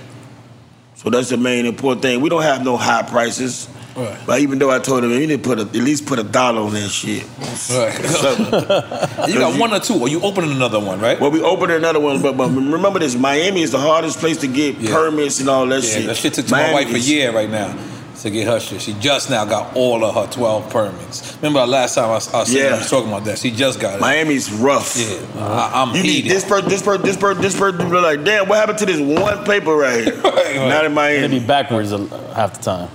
So 0.96 1.10
that's 1.10 1.30
the 1.30 1.38
main 1.38 1.66
important 1.66 2.02
thing. 2.02 2.22
We 2.22 2.30
don't 2.30 2.44
have 2.44 2.64
no 2.64 2.78
high 2.78 3.04
prices. 3.04 3.68
Right. 3.96 4.18
But 4.26 4.40
even 4.40 4.58
though 4.58 4.72
I 4.72 4.80
told 4.80 5.04
them, 5.04 5.12
you 5.12 5.20
need 5.20 5.28
to 5.28 5.38
put 5.38 5.60
a, 5.60 5.64
at 5.64 5.74
least 5.76 6.06
put 6.06 6.18
a 6.18 6.24
dollar 6.24 6.62
on 6.62 6.74
that 6.74 6.90
shit. 6.90 7.24
Right. 7.70 9.28
you 9.30 9.36
got 9.38 9.60
one 9.60 9.74
or 9.74 9.80
two, 9.80 10.00
or 10.00 10.08
you 10.08 10.22
opening 10.22 10.52
another 10.52 10.80
one, 10.80 11.00
right? 11.00 11.20
Well, 11.20 11.30
we 11.30 11.42
opened 11.42 11.74
another 11.74 12.00
one, 12.00 12.22
but, 12.22 12.36
but 12.36 12.50
remember 12.50 13.00
this: 13.00 13.16
Miami 13.16 13.62
is 13.62 13.72
the 13.72 13.80
hardest 13.80 14.18
place 14.20 14.38
to 14.38 14.48
get 14.48 14.78
Yeah. 14.78 14.94
permits 14.94 15.42
and 15.42 15.50
all 15.50 15.68
that 15.68 15.84
yeah, 15.84 15.90
shit. 15.90 16.06
that 16.08 16.18
shit 16.18 16.34
took 16.34 16.46
to 16.48 16.52
my 16.52 16.74
wife 16.74 16.92
a 16.92 17.00
year 17.00 17.32
right 17.32 17.50
now. 17.50 17.78
To 18.24 18.32
get 18.32 18.48
her 18.48 18.60
shit. 18.60 18.82
She 18.82 18.94
just 18.94 19.30
now 19.30 19.44
got 19.44 19.76
all 19.76 20.04
of 20.04 20.16
her 20.16 20.32
12 20.32 20.70
permits. 20.70 21.36
Remember 21.38 21.60
the 21.60 21.68
last 21.68 21.96
time 21.96 22.10
I, 22.10 22.16
I, 22.16 22.20
seen 22.46 22.58
Yeah. 22.58 22.76
I 22.76 22.78
was 22.78 22.90
talking 22.90 23.10
about 23.10 23.26
that? 23.26 23.38
She 23.38 23.52
just 23.52 23.80
got 23.80 23.96
it. 23.96 24.02
Miami's 24.02 24.52
rough. 24.52 24.96
Yeah, 24.98 25.44
I, 25.44 25.72
I'm 25.82 25.96
you 25.96 26.04
need 26.04 26.10
heated. 26.10 26.32
this 26.32 26.46
person, 26.46 26.70
this 26.70 26.82
person, 26.82 27.06
this 27.06 27.18
person, 27.18 27.42
this 27.42 27.58
person. 27.58 27.90
Be 27.90 27.98
like, 27.98 28.24
damn, 28.24 28.48
what 28.48 28.58
happened 28.58 28.80
to 28.80 28.86
this 28.86 29.00
one 29.00 29.44
paper 29.46 29.76
right 29.76 30.06
here? 30.06 30.16
Not 30.24 30.86
in 30.86 30.94
Miami. 30.94 31.28
Maybe 31.28 31.46
backwards 31.46 31.92
half 31.92 32.58
the 32.58 32.64
time. 32.64 32.90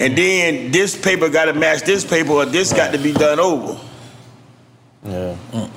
And 0.00 0.18
then 0.18 0.72
this 0.72 1.00
paper 1.00 1.28
got 1.28 1.44
to 1.44 1.52
match 1.52 1.82
this 1.82 2.04
paper, 2.04 2.32
or 2.32 2.44
this 2.44 2.72
got 2.72 2.92
to 2.92 2.98
be 2.98 3.12
done 3.12 3.38
over. 3.38 3.80
Yeah. 5.04 5.36
Mm. 5.52 5.70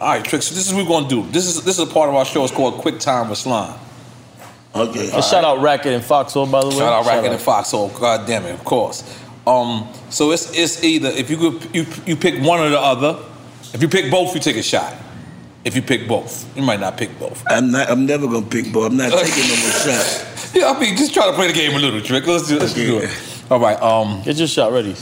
All 0.00 0.08
right, 0.08 0.24
Trick. 0.24 0.40
So 0.40 0.54
this 0.54 0.66
is 0.66 0.72
what 0.72 0.84
we're 0.84 0.88
gonna 0.88 1.08
do. 1.08 1.30
This 1.30 1.46
is 1.46 1.62
this 1.62 1.78
is 1.78 1.86
a 1.86 1.92
part 1.92 2.08
of 2.08 2.14
our 2.14 2.24
show. 2.24 2.42
It's 2.42 2.52
called 2.54 2.74
Quick 2.80 3.00
Time 3.00 3.28
with 3.28 3.36
Slime. 3.36 3.78
Okay. 4.74 5.10
And 5.12 5.24
shout 5.24 5.44
out 5.44 5.60
Racket 5.60 5.92
and 5.92 6.04
Foxhole, 6.04 6.46
by 6.46 6.60
the 6.60 6.68
way. 6.68 6.76
Shout 6.76 6.92
out 6.92 7.06
Racket 7.06 7.32
and 7.32 7.40
Foxhole. 7.40 7.88
God 7.88 8.26
damn 8.26 8.44
it, 8.44 8.52
of 8.52 8.64
course. 8.64 9.02
Um, 9.46 9.88
so 10.10 10.30
it's 10.30 10.56
it's 10.56 10.84
either 10.84 11.08
if 11.08 11.28
you 11.30 11.36
could 11.36 11.74
you 11.74 11.86
you 12.06 12.16
pick 12.16 12.42
one 12.42 12.60
or 12.60 12.68
the 12.68 12.78
other. 12.80 13.18
If 13.72 13.82
you 13.82 13.88
pick 13.88 14.10
both, 14.10 14.34
you 14.34 14.40
take 14.40 14.56
a 14.56 14.62
shot. 14.62 14.94
If 15.64 15.76
you 15.76 15.82
pick 15.82 16.08
both, 16.08 16.56
you 16.56 16.62
might 16.62 16.80
not 16.80 16.96
pick 16.96 17.18
both. 17.18 17.44
I'm 17.48 17.70
not. 17.70 17.90
I'm 17.90 18.06
never 18.06 18.26
gonna 18.26 18.46
pick 18.46 18.72
both. 18.72 18.90
I'm 18.90 18.96
not 18.96 19.12
taking 19.12 19.48
no 19.48 19.56
more 19.56 19.70
shots. 19.70 20.54
Yeah, 20.54 20.70
I 20.70 20.80
mean, 20.80 20.96
just 20.96 21.12
try 21.14 21.26
to 21.26 21.32
play 21.32 21.48
the 21.48 21.52
game 21.52 21.74
a 21.74 21.78
little, 21.78 22.00
Trick. 22.00 22.26
Let's 22.26 22.48
do, 22.48 22.58
let's 22.58 22.74
do 22.74 22.98
it. 22.98 23.10
All 23.50 23.60
right. 23.60 23.80
Um, 23.82 24.22
get 24.22 24.36
your 24.36 24.46
shot 24.48 24.72
ready. 24.72 24.94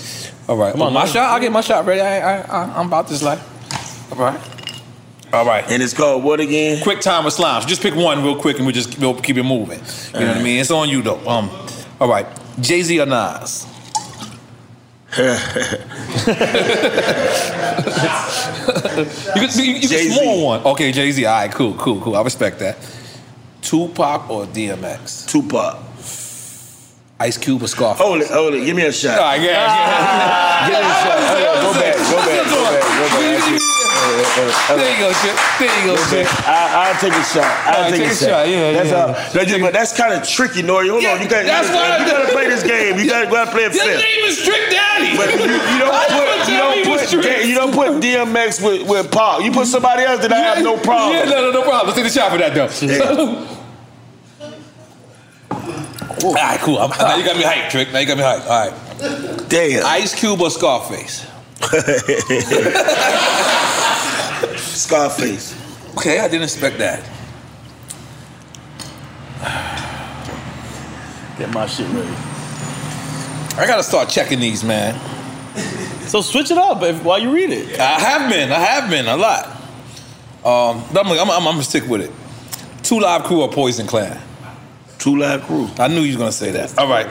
All 0.48 0.56
right. 0.56 0.72
Come 0.72 0.82
on, 0.82 0.92
my 0.92 1.04
shot. 1.06 1.30
I'll 1.30 1.40
get 1.40 1.52
my 1.52 1.60
shot 1.60 1.84
ready. 1.86 2.00
I, 2.00 2.18
I, 2.18 2.40
I, 2.40 2.80
I'm 2.80 2.86
about 2.86 3.08
this 3.08 3.22
life. 3.22 3.42
All 4.12 4.18
right. 4.18 4.40
All 5.32 5.44
right. 5.44 5.64
And 5.70 5.82
it's 5.82 5.92
called 5.94 6.24
what 6.24 6.40
again? 6.40 6.82
Quick 6.82 7.00
time 7.00 7.24
with 7.24 7.36
slimes. 7.36 7.66
Just 7.66 7.82
pick 7.82 7.94
one 7.94 8.22
real 8.22 8.36
quick, 8.36 8.58
and 8.58 8.66
we 8.66 8.72
just 8.72 8.98
we'll 8.98 9.14
keep 9.14 9.36
it 9.36 9.42
moving. 9.42 9.80
You 10.14 10.20
know 10.20 10.28
what 10.28 10.36
I 10.38 10.42
mean? 10.42 10.60
It's 10.60 10.70
on 10.70 10.88
you 10.88 11.02
though. 11.02 11.26
Um. 11.28 11.50
All 12.00 12.08
right. 12.08 12.26
Jay 12.60 12.82
Z 12.82 13.00
or 13.00 13.06
Nas? 13.06 13.66
you 15.18 15.24
can, 19.46 19.64
you, 19.64 19.72
you 19.74 19.88
get 19.88 20.12
small 20.12 20.44
one. 20.46 20.64
Okay, 20.64 20.92
Jay 20.92 21.10
Z. 21.10 21.24
All 21.24 21.34
right, 21.34 21.50
cool, 21.50 21.74
cool, 21.74 22.00
cool. 22.00 22.14
I 22.14 22.22
respect 22.22 22.58
that. 22.58 22.76
Tupac 23.62 24.28
or 24.28 24.44
DMX? 24.46 25.26
Tupac. 25.28 25.78
Ice 27.20 27.36
Cube 27.36 27.62
or 27.62 27.66
Scarface? 27.66 28.00
Hold 28.00 28.20
it, 28.20 28.28
hold 28.28 28.54
it. 28.54 28.64
Give 28.64 28.76
me 28.76 28.84
a 28.84 28.92
shot. 28.92 29.18
All 29.18 29.24
right, 29.24 29.40
yeah, 29.40 29.50
yeah. 29.50 30.68
Give 30.68 30.78
me 30.78 30.84
a 30.84 30.94
shot. 31.02 31.18
Go 31.68 31.72
back, 31.74 31.96
go 31.96 32.16
back, 32.24 32.37
There 34.38 34.92
you 34.94 34.98
go, 35.02 35.10
Chip. 35.18 35.34
There 35.58 35.66
you 35.80 35.84
go, 35.90 35.96
Chip. 36.10 36.26
I, 36.46 36.48
I'll 36.92 36.98
take 37.00 37.12
a 37.12 37.24
shot. 37.24 37.42
I'll 37.66 37.82
right, 37.82 37.90
take, 37.90 38.00
take 38.06 38.08
a 38.08 38.12
a 38.12 38.14
shot. 38.14 38.28
shot, 38.28 38.48
yeah, 38.48 38.72
that's 38.72 38.90
yeah. 39.34 39.44
Just, 39.44 39.60
but 39.60 39.72
that's 39.72 39.92
kind 39.96 40.14
of 40.14 40.22
tricky, 40.26 40.62
Nori. 40.62 40.88
Hold 40.90 41.04
on, 41.04 41.20
you 41.20 41.28
got 41.28 41.44
that's 41.44 41.68
you, 41.68 41.74
why- 41.74 41.98
you 41.98 42.06
gotta 42.06 42.30
play 42.32 42.46
this 42.46 42.62
game. 42.62 42.96
You 42.98 43.06
gotta, 43.08 43.26
gotta 43.30 43.50
play 43.50 43.64
it 43.64 43.72
His 43.72 43.82
fair. 43.82 43.96
name 43.98 44.24
is 44.30 44.38
Trick 44.44 44.70
Daddy. 44.70 45.16
But 45.16 45.34
you, 45.34 45.40
you 45.50 45.78
don't 45.82 46.08
put 46.14 46.48
you 46.48 46.56
don't 46.56 46.84
put 46.86 47.08
Trick. 47.10 47.44
you 47.46 47.54
don't 47.54 47.72
put 47.74 47.88
DMX 48.02 48.60
with 48.64 48.86
with 48.88 49.10
Pac. 49.10 49.42
You 49.42 49.50
put 49.50 49.66
somebody 49.66 50.04
else 50.04 50.20
that 50.22 50.32
I 50.32 50.38
have 50.38 50.62
no 50.62 50.76
problem. 50.78 51.16
Yeah, 51.16 51.24
no, 51.24 51.50
no, 51.50 51.52
no 51.58 51.62
problem. 51.62 51.86
Let's 51.86 51.96
take 51.98 52.06
the 52.06 52.12
shot 52.20 52.30
for 52.30 52.38
that 52.38 52.54
though. 52.54 52.68
All 56.24 56.34
right, 56.34 56.58
cool. 56.60 56.78
I'm, 56.78 56.90
now 56.90 57.14
you 57.16 57.24
got 57.24 57.36
me 57.36 57.42
hyped, 57.44 57.70
Trick. 57.70 57.92
Now 57.92 57.98
you 58.00 58.06
got 58.06 58.16
me 58.16 58.22
hyped. 58.24 58.46
All 58.46 58.70
right. 58.70 58.74
Damn. 59.48 59.84
Ice 59.86 60.14
Cube 60.14 60.40
or 60.40 60.50
Scarface? 60.50 61.26
Scarface. 64.78 65.54
Okay, 65.96 66.20
I 66.20 66.28
didn't 66.28 66.44
expect 66.44 66.78
that. 66.78 67.02
Get 71.38 71.52
my 71.52 71.66
shit 71.66 71.88
ready. 71.88 72.08
I 73.56 73.66
gotta 73.66 73.82
start 73.82 74.08
checking 74.08 74.40
these, 74.40 74.62
man. 74.62 74.94
So 76.06 76.20
switch 76.22 76.50
it 76.50 76.58
up 76.58 76.82
if, 76.82 77.02
while 77.02 77.18
you 77.18 77.32
read 77.32 77.50
it. 77.50 77.78
I 77.78 77.98
have 77.98 78.30
been. 78.30 78.52
I 78.52 78.58
have 78.60 78.88
been 78.88 79.06
a 79.06 79.16
lot. 79.16 79.46
Um, 80.44 80.84
but 80.92 81.04
I'm, 81.04 81.12
I'm, 81.12 81.18
I'm, 81.18 81.30
I'm 81.30 81.44
gonna 81.44 81.62
stick 81.62 81.86
with 81.88 82.00
it. 82.00 82.12
Two 82.84 83.00
Live 83.00 83.24
Crew 83.24 83.42
or 83.42 83.50
Poison 83.50 83.86
Clan? 83.86 84.18
Two 84.98 85.16
Live 85.16 85.42
Crew. 85.42 85.68
I 85.78 85.88
knew 85.88 86.00
you 86.00 86.08
was 86.08 86.16
gonna 86.16 86.32
say 86.32 86.52
that. 86.52 86.78
All 86.78 86.88
right. 86.88 87.06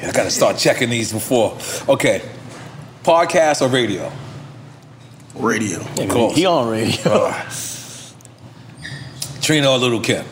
Yeah, 0.00 0.08
I 0.08 0.12
gotta 0.12 0.30
start 0.30 0.56
checking 0.56 0.90
these 0.90 1.12
before. 1.12 1.56
Okay. 1.88 2.22
Podcast 3.02 3.62
or 3.62 3.68
radio? 3.68 4.10
Radio. 5.34 5.80
Of 5.80 6.08
course. 6.08 6.36
He 6.36 6.46
on 6.46 6.70
radio. 6.70 7.32
Trina 9.40 9.70
or 9.70 9.78
Little 9.78 10.00
Kim? 10.00 10.24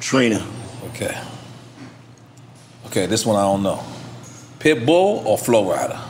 Trina. 0.00 0.46
Okay. 0.90 1.18
Okay, 2.86 3.06
this 3.06 3.24
one 3.26 3.36
I 3.36 3.42
don't 3.42 3.62
know. 3.62 3.82
Pitbull 4.58 5.24
or 5.24 5.38
Flo 5.38 5.64
Rida? 5.64 6.04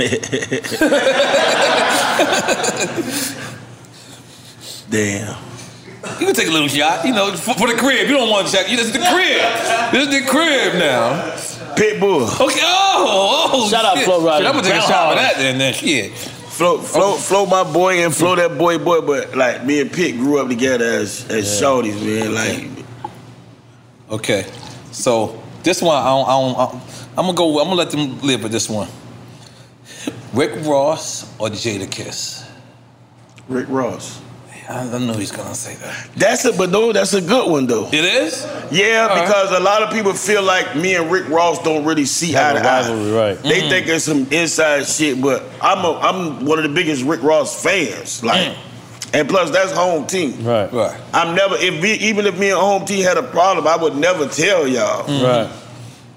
Damn. 4.90 5.36
You 6.18 6.26
can 6.26 6.34
take 6.34 6.48
a 6.48 6.50
little 6.50 6.68
shot, 6.68 7.04
you 7.06 7.12
know, 7.12 7.34
for, 7.36 7.54
for 7.54 7.68
the 7.68 7.74
crib. 7.74 8.08
You 8.08 8.16
don't 8.16 8.30
want 8.30 8.46
to 8.46 8.52
check. 8.52 8.66
This 8.66 8.86
is 8.86 8.92
the 8.92 8.98
crib. 8.98 9.92
This 9.92 10.08
is 10.08 10.24
the 10.24 10.30
crib 10.30 10.74
now. 10.74 11.36
Pitbull. 11.76 12.40
Okay. 12.40 12.60
Oh, 12.62 13.50
oh. 13.52 13.68
Shout 13.70 13.84
out 13.84 13.96
shit. 13.96 14.04
Flo 14.04 14.20
Rida. 14.20 14.46
I'm 14.46 14.52
gonna 14.52 14.62
take 14.62 14.74
a 14.74 14.80
shot 14.82 15.10
for 15.10 15.16
that 15.16 15.34
then. 15.36 15.58
Then 15.58 15.72
shit. 15.74 16.12
Flow, 16.12 16.78
flow, 16.78 17.14
flow, 17.14 17.46
my 17.46 17.64
boy, 17.64 18.04
and 18.04 18.14
flow 18.14 18.36
that 18.36 18.58
boy, 18.58 18.76
boy. 18.78 19.00
But 19.00 19.34
like 19.34 19.64
me 19.64 19.80
and 19.80 19.90
Pitt 19.90 20.16
grew 20.16 20.38
up 20.40 20.48
together 20.48 20.84
as 20.84 21.26
as 21.30 21.46
shorties, 21.60 22.04
man. 22.04 22.34
Like 22.34 22.84
Okay. 24.10 24.46
So 24.92 25.42
this 25.62 25.80
one, 25.80 25.96
I 25.96 26.06
don't, 26.06 26.28
I 26.28 26.32
don't, 26.32 26.82
I 27.16 27.20
am 27.20 27.26
gonna 27.26 27.34
go. 27.34 27.58
I'm 27.60 27.66
gonna 27.66 27.76
let 27.76 27.90
them 27.90 28.20
live 28.20 28.42
with 28.42 28.52
this 28.52 28.68
one. 28.68 28.88
Rick 30.32 30.64
Ross 30.66 31.24
or 31.38 31.48
Jadakiss? 31.48 32.46
Rick 33.48 33.66
Ross. 33.68 34.20
I, 34.70 34.82
I 34.88 34.98
know 34.98 35.14
he's 35.14 35.32
gonna 35.32 35.54
say 35.54 35.74
that. 35.76 36.08
That's 36.16 36.44
it, 36.44 36.56
but 36.56 36.70
no, 36.70 36.92
that's 36.92 37.12
a 37.12 37.20
good 37.20 37.50
one 37.50 37.66
though. 37.66 37.88
It 37.88 38.04
is. 38.04 38.46
Yeah, 38.70 39.08
All 39.10 39.16
right. 39.16 39.26
because 39.26 39.50
a 39.50 39.58
lot 39.60 39.82
of 39.82 39.92
people 39.92 40.12
feel 40.14 40.42
like 40.44 40.76
me 40.76 40.94
and 40.94 41.10
Rick 41.10 41.28
Ross 41.28 41.60
don't 41.62 41.84
really 41.84 42.04
see 42.04 42.36
eye 42.36 42.52
to 42.52 42.58
a 42.58 42.62
eye. 42.62 43.32
right. 43.34 43.42
They 43.42 43.62
Mm. 43.62 43.68
think 43.68 43.88
it's 43.88 44.04
some 44.04 44.26
inside 44.30 44.86
shit, 44.86 45.20
but 45.20 45.42
I'm 45.60 45.84
a, 45.84 45.98
I'm 45.98 46.44
one 46.46 46.58
of 46.58 46.62
the 46.62 46.68
biggest 46.74 47.02
Rick 47.02 47.22
Ross 47.24 47.60
fans. 47.62 48.22
Like, 48.22 48.56
and 49.12 49.28
plus 49.28 49.50
that's 49.50 49.72
home 49.72 50.06
team. 50.06 50.44
Right. 50.44 50.72
Right. 50.72 51.00
I'm 51.12 51.34
never 51.34 51.56
if 51.58 51.82
we, 51.82 51.94
even 51.94 52.26
if 52.26 52.38
me 52.38 52.50
and 52.50 52.58
home 52.60 52.84
team 52.84 53.02
had 53.02 53.16
a 53.16 53.24
problem, 53.24 53.66
I 53.66 53.74
would 53.76 53.96
never 53.96 54.28
tell 54.28 54.68
y'all. 54.68 55.02
Right. 55.08 55.50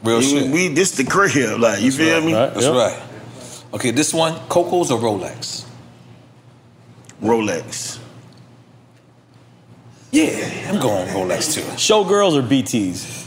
Real 0.04 0.20
we, 0.20 0.24
shit. 0.30 0.52
we 0.52 0.68
this 0.68 0.92
the 0.92 1.06
crib, 1.06 1.60
like 1.60 1.82
you 1.82 1.92
feel 1.92 2.22
me? 2.22 2.34
Right. 2.36 2.54
That's 2.54 2.66
Yep. 2.68 2.76
right. 2.76 3.00
Okay, 3.74 3.90
this 3.90 4.14
one, 4.14 4.36
Coco's 4.48 4.92
or 4.92 5.00
Rolex? 5.00 5.66
Rolex. 7.24 7.98
Yeah, 10.14 10.70
I'm 10.70 10.80
going 10.80 11.08
Rolex 11.08 11.56
too. 11.56 11.62
Showgirls 11.74 12.38
or 12.38 12.44
BTs? 12.44 13.22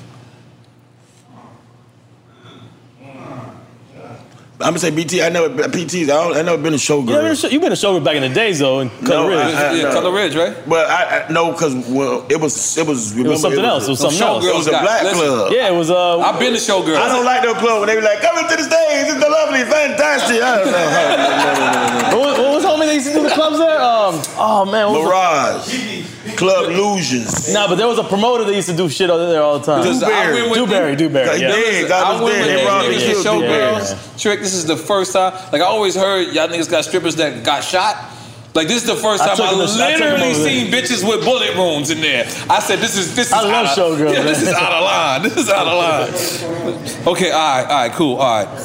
I'm 4.58 4.70
gonna 4.72 4.78
say 4.78 4.90
BT. 4.90 5.20
I 5.22 5.28
never 5.28 5.50
PTs. 5.50 6.04
I, 6.04 6.06
don't, 6.06 6.34
I 6.36 6.40
never 6.42 6.56
been 6.62 6.72
a 6.72 6.78
showgirl. 6.78 7.08
You 7.08 7.12
never 7.12 7.22
been 7.24 7.32
a 7.32 7.36
show, 7.36 7.48
you've 7.48 7.60
been 7.60 7.72
a 7.72 7.74
showgirl 7.76 8.02
back 8.04 8.16
in 8.16 8.22
the 8.22 8.30
days 8.32 8.60
though 8.60 8.80
in 8.80 8.88
Color 9.04 9.28
No, 9.28 9.28
Ridge. 9.28 9.54
I- 9.54 9.68
I- 9.68 9.72
Yeah, 9.74 9.82
no. 9.82 9.92
Color 9.92 10.12
Ridge, 10.14 10.34
right? 10.34 10.56
But 10.68 10.88
I, 10.88 11.26
I 11.26 11.28
no, 11.30 11.52
because 11.52 11.74
well, 11.90 12.24
it 12.30 12.40
was 12.40 12.78
it 12.78 12.86
was 12.86 13.10
remember, 13.12 13.28
it 13.28 13.32
was 13.32 13.42
something 13.42 13.64
else. 13.64 13.86
It 13.86 13.90
was 13.90 14.00
something 14.00 14.22
else. 14.22 14.46
It 14.46 14.54
was 14.54 14.66
a 14.68 14.70
black 14.70 15.02
listen, 15.02 15.18
club. 15.26 15.52
Yeah, 15.52 15.68
it 15.68 15.76
was. 15.76 15.90
Uh, 15.90 16.20
I've 16.20 16.38
been 16.40 16.54
to 16.54 16.58
showgirl. 16.58 16.96
I 16.96 17.08
don't 17.08 17.24
like 17.26 17.42
no 17.42 17.52
club 17.54 17.80
when 17.80 17.88
they 17.88 17.96
be 17.96 18.00
like, 18.00 18.22
coming 18.22 18.48
to 18.48 18.56
the 18.56 18.62
stage, 18.62 19.12
it's 19.12 19.20
the 19.20 19.28
lovely, 19.28 19.60
fantastic. 19.60 20.40
I 20.40 20.56
don't 20.56 20.72
know. 20.72 20.72
No, 20.72 21.16
no, 21.20 21.20
no, 21.20 22.08
no, 22.08 22.10
no. 22.16 22.25
What, 22.38 22.54
was- 22.54 22.64
homie 22.64 22.86
they 22.86 22.94
used 22.94 23.06
to 23.08 23.12
do 23.14 23.22
the 23.22 23.30
clubs 23.30 23.58
there? 23.58 23.80
Um, 23.80 24.20
oh 24.38 24.64
man, 24.70 24.90
what 24.92 25.00
was 25.02 25.72
Mirage, 25.72 26.36
Club 26.36 26.70
Illusions. 26.70 27.46
the, 27.46 27.52
nah, 27.54 27.68
but 27.68 27.76
there 27.76 27.86
was 27.86 27.98
a 27.98 28.04
promoter 28.04 28.44
that 28.44 28.54
used 28.54 28.68
to 28.68 28.76
do 28.76 28.88
shit 28.88 29.08
over 29.10 29.26
there 29.26 29.42
all 29.42 29.58
the 29.58 29.64
time. 29.66 29.82
Because 29.82 30.02
I 30.02 30.32
went 30.32 30.50
with 30.50 30.58
Dewberry, 30.58 30.96
Dewberry. 30.96 31.40
Yeah, 31.40 31.54
Yeah. 31.56 31.80
yeah, 31.82 31.88
God 31.88 32.04
I 32.06 32.12
was 32.12 32.22
went 32.22 32.34
dead. 32.34 32.40
with 32.40 32.48
They 32.48 32.56
these 32.56 32.66
robbed 32.66 32.84
and 32.86 32.94
niggas 32.94 33.00
to 33.00 33.22
killed 33.22 33.26
Showgirls. 33.42 33.88
Dewberry. 33.90 34.18
Trick, 34.18 34.40
this 34.40 34.54
is 34.54 34.66
the 34.66 34.76
first 34.76 35.12
time. 35.12 35.32
Like 35.52 35.62
I 35.62 35.64
always 35.64 35.94
heard, 35.94 36.34
y'all 36.34 36.48
niggas 36.48 36.70
got 36.70 36.84
strippers 36.84 37.16
that 37.16 37.42
got 37.44 37.62
shot. 37.64 38.12
Like 38.54 38.68
this 38.68 38.82
is 38.82 38.88
the 38.88 38.96
first 38.96 39.20
time 39.22 39.30
I, 39.30 39.32
I 39.32 39.36
took 39.36 39.76
literally 39.76 40.12
over 40.12 40.16
there. 40.22 40.34
seen 40.34 40.72
bitches 40.72 41.06
with 41.06 41.24
bullet 41.24 41.54
wounds 41.56 41.90
in 41.90 42.00
there. 42.00 42.24
I 42.48 42.58
said, 42.60 42.78
this 42.78 42.96
is 42.96 43.14
this 43.14 43.26
is 43.28 43.32
I 43.34 43.42
love 43.42 43.52
out 43.66 43.78
of, 43.78 43.98
Showgirls, 43.98 44.14
Yeah, 44.14 44.22
this 44.22 44.40
is 44.42 44.48
out 44.48 44.72
of 44.72 44.82
line. 44.82 45.22
This 45.28 45.36
is 45.36 45.50
out 45.50 45.66
of 45.68 45.76
line. 45.76 47.06
Okay, 47.06 47.30
all 47.32 47.38
right, 47.38 47.62
all 47.66 47.76
right, 47.82 47.92
cool, 47.92 48.16
all 48.16 48.44
right. 48.44 48.58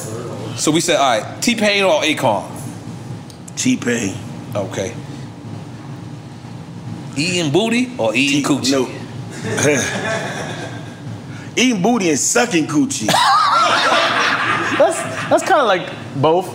So 0.57 0.72
we 0.72 0.80
said, 0.80 0.95
all 0.98 1.19
right, 1.22 1.41
T 1.41 1.56
Pain 1.56 1.84
or 1.84 2.02
Akon? 2.03 2.49
T 3.56 3.78
Pain. 3.78 4.15
Okay. 4.56 4.95
Eating 7.15 7.52
booty 7.52 7.91
or 7.98 8.15
eating 8.15 8.44
coochie? 8.44 8.72
No. 8.72 8.88
Eating 11.56 11.82
booty 11.82 12.10
and 12.10 12.19
sucking 12.19 12.68
coochie. 12.68 13.07
That's 14.78 15.02
that's 15.30 15.44
kind 15.44 15.61
of 15.61 15.68
like 15.68 15.88
both. 16.15 16.48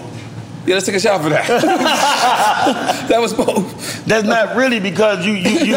Yeah, 0.66 0.74
let's 0.74 0.86
take 0.86 0.96
a 0.96 1.00
shot 1.00 1.22
for 1.22 1.28
that. 1.28 1.46
that 3.08 3.20
was 3.20 3.32
both. 3.32 4.04
That's 4.04 4.26
not 4.26 4.56
really 4.56 4.80
because 4.80 5.24
you 5.24 5.34
you 5.34 5.50
you. 5.50 5.76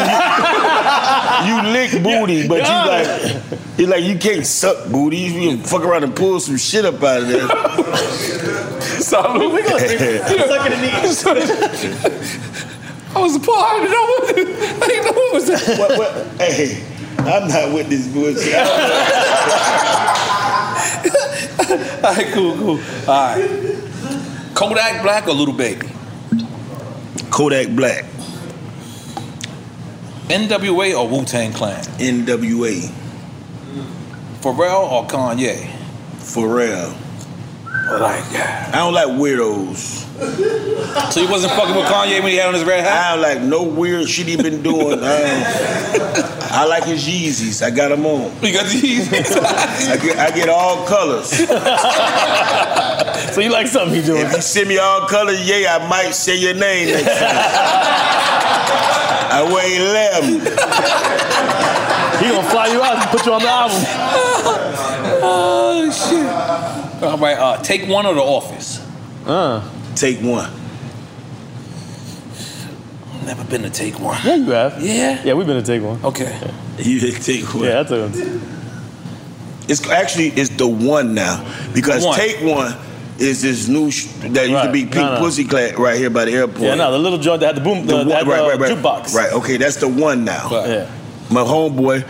you 1.46 1.62
lick 1.70 1.92
booty, 2.02 2.48
but 2.48 2.56
you 2.56 2.72
like, 2.72 3.06
it's 3.78 3.88
like 3.88 4.02
you 4.02 4.18
can't 4.18 4.44
suck 4.44 4.90
booty. 4.90 5.18
You 5.18 5.50
can 5.50 5.58
fuck 5.62 5.82
around 5.82 6.02
and 6.02 6.16
pull 6.16 6.40
some 6.40 6.56
shit 6.56 6.84
up 6.84 7.00
out 7.02 7.22
of 7.22 7.28
there. 7.28 7.46
Salud. 9.00 9.52
We 9.54 9.62
gonna 9.62 9.78
suck 9.78 10.66
in 10.66 10.80
the 10.80 10.90
I 13.14 13.20
was 13.20 13.34
appalled. 13.36 13.58
I 13.58 13.80
didn't 13.80 13.90
know 13.90 14.04
what, 14.06 14.30
I 14.30 14.86
didn't 14.86 15.04
know 15.04 15.12
what 15.12 15.34
was 15.34 15.46
that. 15.48 15.78
What, 15.78 15.98
what, 15.98 16.26
hey, 16.40 16.84
I'm 17.18 17.48
not 17.48 17.72
with 17.74 17.88
this 17.88 18.06
bullshit. 18.06 18.54
All 22.04 22.14
right, 22.14 22.26
cool, 22.32 22.56
cool. 22.56 22.80
All 23.08 23.36
right. 23.36 23.76
Kodak 24.54 25.02
Black 25.02 25.26
or 25.26 25.34
Little 25.34 25.54
Baby? 25.54 25.88
Kodak 27.30 27.68
Black. 27.74 28.04
NWA 30.28 30.94
or 30.98 31.08
Wu 31.08 31.24
Tang 31.24 31.52
Clan? 31.52 31.82
NWA. 31.98 32.90
Pharrell 34.40 34.90
or 34.90 35.06
Kanye? 35.06 35.68
Pharrell. 36.18 36.94
Like, 37.90 38.24
I 38.34 38.70
don't 38.76 38.94
like 38.94 39.08
weirdos. 39.08 39.98
So 41.12 41.20
he 41.20 41.26
wasn't 41.30 41.52
fucking 41.54 41.74
with 41.74 41.86
Kanye 41.86 42.20
when 42.22 42.30
he 42.30 42.36
had 42.36 42.46
on 42.48 42.54
his 42.54 42.64
red 42.64 42.84
hat? 42.84 42.92
I 42.92 43.12
don't 43.14 43.22
like 43.22 43.40
no 43.42 43.62
weird 43.64 44.08
shit 44.08 44.26
he 44.26 44.36
been 44.36 44.62
doing. 44.62 45.00
I, 45.02 46.48
I 46.52 46.64
like 46.66 46.84
his 46.84 47.04
Yeezys. 47.06 47.62
I 47.62 47.70
got 47.70 47.88
them 47.88 48.06
on. 48.06 48.30
You 48.42 48.52
got 48.52 48.66
the 48.66 48.80
Yeezys? 48.80 49.36
I 49.90 49.96
get, 49.96 50.18
I 50.18 50.30
get 50.30 50.48
all 50.48 50.86
colors. 50.86 51.30
so 53.34 53.40
you 53.40 53.50
like 53.50 53.66
something 53.66 53.94
he 53.94 54.02
doing? 54.06 54.26
If 54.26 54.32
you 54.34 54.40
send 54.40 54.68
me 54.68 54.78
all 54.78 55.06
colors, 55.08 55.40
yeah, 55.48 55.78
I 55.80 55.88
might 55.88 56.12
say 56.12 56.36
your 56.36 56.54
name 56.54 56.88
next 56.88 57.04
time. 57.06 57.36
I 59.32 59.42
weigh 59.52 59.76
11. 59.76 60.40
He 62.20 62.26
gonna 62.28 62.44
fly 62.50 62.66
you 62.66 62.82
out 62.82 62.96
and 62.98 63.08
put 63.10 63.24
you 63.24 63.32
on 63.32 63.40
the 63.40 63.48
album. 63.48 63.82
oh 65.22 65.90
shit! 65.90 66.19
All 67.02 67.18
right, 67.18 67.38
uh, 67.38 67.62
take 67.62 67.88
one 67.88 68.06
or 68.06 68.14
the 68.14 68.20
Office. 68.22 68.84
Uh, 69.26 69.62
take 69.94 70.18
one. 70.20 70.50
Never 73.24 73.44
been 73.44 73.62
to 73.62 73.70
take 73.70 73.98
one. 74.00 74.18
Yeah, 74.24 74.34
you 74.36 74.50
have. 74.50 74.82
Yeah. 74.82 75.22
Yeah, 75.24 75.34
we've 75.34 75.46
been 75.46 75.62
to 75.62 75.66
take 75.66 75.82
one. 75.82 76.02
Okay. 76.04 76.38
You 76.80 76.98
didn't 76.98 77.20
take 77.22 77.44
one. 77.54 77.64
Yeah, 77.64 77.80
I 77.80 77.84
took 77.84 78.10
one. 78.10 78.40
It's 79.68 79.86
actually 79.90 80.28
it's 80.28 80.48
the 80.48 80.66
one 80.66 81.12
now 81.12 81.44
because 81.74 82.06
One. 82.06 82.18
take 82.18 82.38
one 82.40 82.74
is 83.18 83.42
this 83.42 83.68
new 83.68 83.90
sh- 83.90 84.06
that 84.20 84.48
used 84.48 84.64
to 84.64 84.72
be 84.72 84.84
Pink 84.84 84.94
No, 84.94 85.14
no. 85.16 85.20
Pussy 85.20 85.44
Clad 85.44 85.78
right 85.78 85.98
here 85.98 86.08
by 86.08 86.24
the 86.24 86.32
airport. 86.32 86.62
Yeah, 86.62 86.76
no, 86.76 86.90
the 86.90 86.98
little 86.98 87.18
joint 87.18 87.40
that 87.40 87.48
had 87.48 87.56
the 87.56 87.60
boom, 87.60 87.86
the, 87.86 87.98
The 87.98 88.04
that 88.04 88.26
one- 88.26 88.50
had 88.50 88.58
the 88.60 88.64
jukebox. 88.74 89.14
Right, 89.14 89.30
okay, 89.34 89.58
that's 89.58 89.76
the 89.76 89.88
one 89.88 90.24
now. 90.24 90.48
Yeah. 90.50 90.90
My 91.30 91.42
homeboy, 91.42 92.08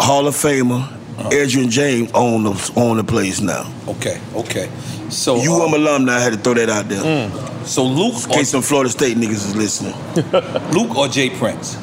Hall 0.00 0.26
of 0.26 0.34
Famer, 0.34 0.90
Edgerrin 1.18 1.68
James 1.70 2.10
own 2.14 2.44
the 2.44 2.72
own 2.76 2.96
the 2.96 3.04
place 3.04 3.40
now. 3.40 3.70
Okay, 3.88 4.20
okay. 4.34 4.70
So 5.10 5.42
you 5.42 5.52
um 5.54 5.74
alumni, 5.74 6.16
I 6.16 6.20
had 6.20 6.32
to 6.32 6.38
throw 6.38 6.54
that 6.54 6.68
out 6.70 6.88
there. 6.88 7.02
Mm. 7.02 7.66
So 7.66 7.84
Luke, 7.84 8.14
in 8.24 8.30
case 8.30 8.50
some 8.50 8.62
Florida 8.62 8.90
State 8.90 9.16
niggas 9.16 9.32
is 9.32 9.56
listening. 9.56 9.94
Luke 10.72 10.96
or 10.96 11.08
J. 11.08 11.30
Prince? 11.30 11.76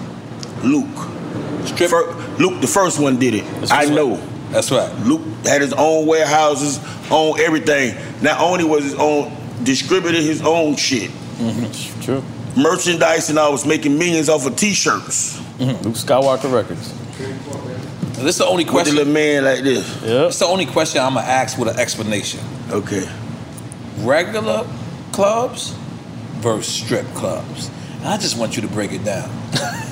Luke. 0.63 0.87
Fir- 1.77 2.13
Luke, 2.37 2.61
the 2.61 2.67
first 2.67 2.99
one 2.99 3.17
did 3.19 3.33
it. 3.35 3.71
I 3.71 3.85
know. 3.85 4.17
That's 4.51 4.71
right. 4.71 4.91
Luke 4.99 5.21
had 5.45 5.61
his 5.61 5.73
own 5.73 6.05
warehouses, 6.07 6.79
own 7.11 7.39
everything. 7.39 7.95
Not 8.21 8.39
only 8.39 8.63
was 8.63 8.83
his 8.83 8.95
own 8.95 9.35
distributed 9.63 10.23
his 10.23 10.41
own 10.41 10.75
shit. 10.75 11.09
Mm-hmm. 11.09 12.01
True. 12.01 12.23
Merchandise 12.55 13.29
and 13.29 13.37
I 13.39 13.49
was 13.49 13.65
making 13.65 13.97
millions 13.97 14.29
off 14.29 14.45
of 14.45 14.55
t-shirts. 14.55 15.37
Luke 15.59 15.95
Skywalker 15.95 16.51
Records. 16.53 16.93
This 18.17 18.35
is 18.35 18.37
the 18.37 18.45
only 18.45 18.65
question. 18.65 18.95
the 18.95 18.99
little 19.01 19.13
man 19.13 19.43
like 19.43 19.61
this. 19.63 20.01
Yeah. 20.03 20.27
It's 20.27 20.39
the 20.39 20.45
only 20.45 20.65
question 20.65 21.01
I'm 21.01 21.15
gonna 21.15 21.25
ask 21.27 21.57
with 21.57 21.67
an 21.69 21.79
explanation. 21.79 22.39
Okay. 22.71 23.07
Regular 23.99 24.65
clubs 25.11 25.71
versus 26.41 26.73
strip 26.73 27.05
clubs. 27.13 27.69
I 28.03 28.17
just 28.17 28.37
want 28.37 28.55
you 28.55 28.61
to 28.61 28.67
break 28.67 28.91
it 28.91 29.03
down. 29.03 29.29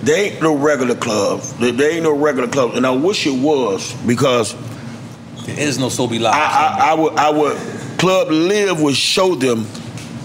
There 0.00 0.16
ain't 0.16 0.40
no 0.40 0.54
regular 0.56 0.94
clubs. 0.94 1.52
There, 1.54 1.72
there 1.72 1.90
ain't 1.90 2.04
no 2.04 2.16
regular 2.16 2.48
clubs, 2.48 2.76
and 2.76 2.86
I 2.86 2.92
wish 2.92 3.26
it 3.26 3.36
was 3.42 3.92
because 4.06 4.54
there 5.44 5.58
is 5.58 5.78
no 5.78 5.88
Sobe 5.88 6.20
Live. 6.20 6.32
I, 6.32 6.38
I, 6.38 6.90
I 6.90 6.94
would, 6.94 7.12
I 7.14 7.30
would, 7.30 7.56
Club 7.98 8.30
Live 8.30 8.80
would 8.80 8.94
show 8.94 9.34
them 9.34 9.66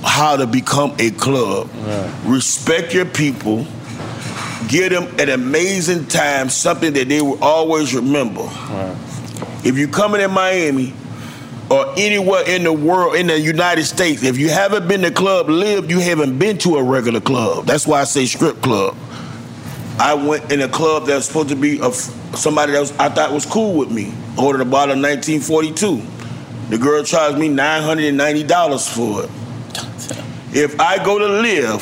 how 0.04 0.36
to 0.38 0.46
become 0.46 0.94
a 1.00 1.10
club. 1.12 1.70
Respect 2.24 2.94
your 2.94 3.06
people. 3.06 3.66
Give 4.68 4.92
them 4.92 5.08
an 5.20 5.30
amazing 5.30 6.08
time, 6.08 6.50
something 6.50 6.94
that 6.94 7.10
they 7.10 7.22
will 7.22 7.44
always 7.44 7.94
remember. 7.94 8.48
If 9.64 9.78
you're 9.78 9.88
coming 9.90 10.22
in 10.22 10.32
Miami 10.32 10.94
or 11.70 11.94
anywhere 11.98 12.44
in 12.48 12.64
the 12.64 12.74
world, 12.74 13.16
in 13.16 13.28
the 13.28 13.40
United 13.40 13.86
States, 13.86 14.24
if 14.24 14.38
you 14.38 14.50
haven't 14.50 14.88
been 14.88 15.02
to 15.02 15.12
Club 15.12 15.50
Live, 15.50 15.90
you 15.90 16.00
haven't 16.00 16.38
been 16.38 16.58
to 16.60 16.76
a 16.78 16.84
regular 16.84 17.22
club. 17.22 17.66
That's 17.66 17.88
why 17.88 18.02
I 18.02 18.04
say 18.06 18.26
strip 18.26 18.62
club. 18.62 18.96
I 20.00 20.14
went 20.16 20.52
in 20.52 20.62
a 20.62 20.68
club 20.68 21.06
that 21.06 21.16
was 21.16 21.26
supposed 21.26 21.50
to 21.50 21.56
be 21.56 21.80
of 21.80 21.96
somebody 21.96 22.72
that 22.74 22.80
was, 22.80 22.92
I 22.98 23.10
thought 23.10 23.32
was 23.32 23.46
cool 23.46 23.78
with 23.78 23.92
me. 23.92 24.14
Ordered 24.38 24.62
a 24.62 24.66
bottle 24.66 24.96
in 24.96 25.02
1942. 25.02 26.02
The 26.70 26.78
girl 26.78 27.04
charged 27.04 27.38
me 27.38 27.50
$990 27.50 28.96
for 28.96 29.24
it. 29.24 29.30
If 30.56 30.80
I 30.80 31.04
go 31.04 31.20
to 31.20 31.28
live, 31.28 31.82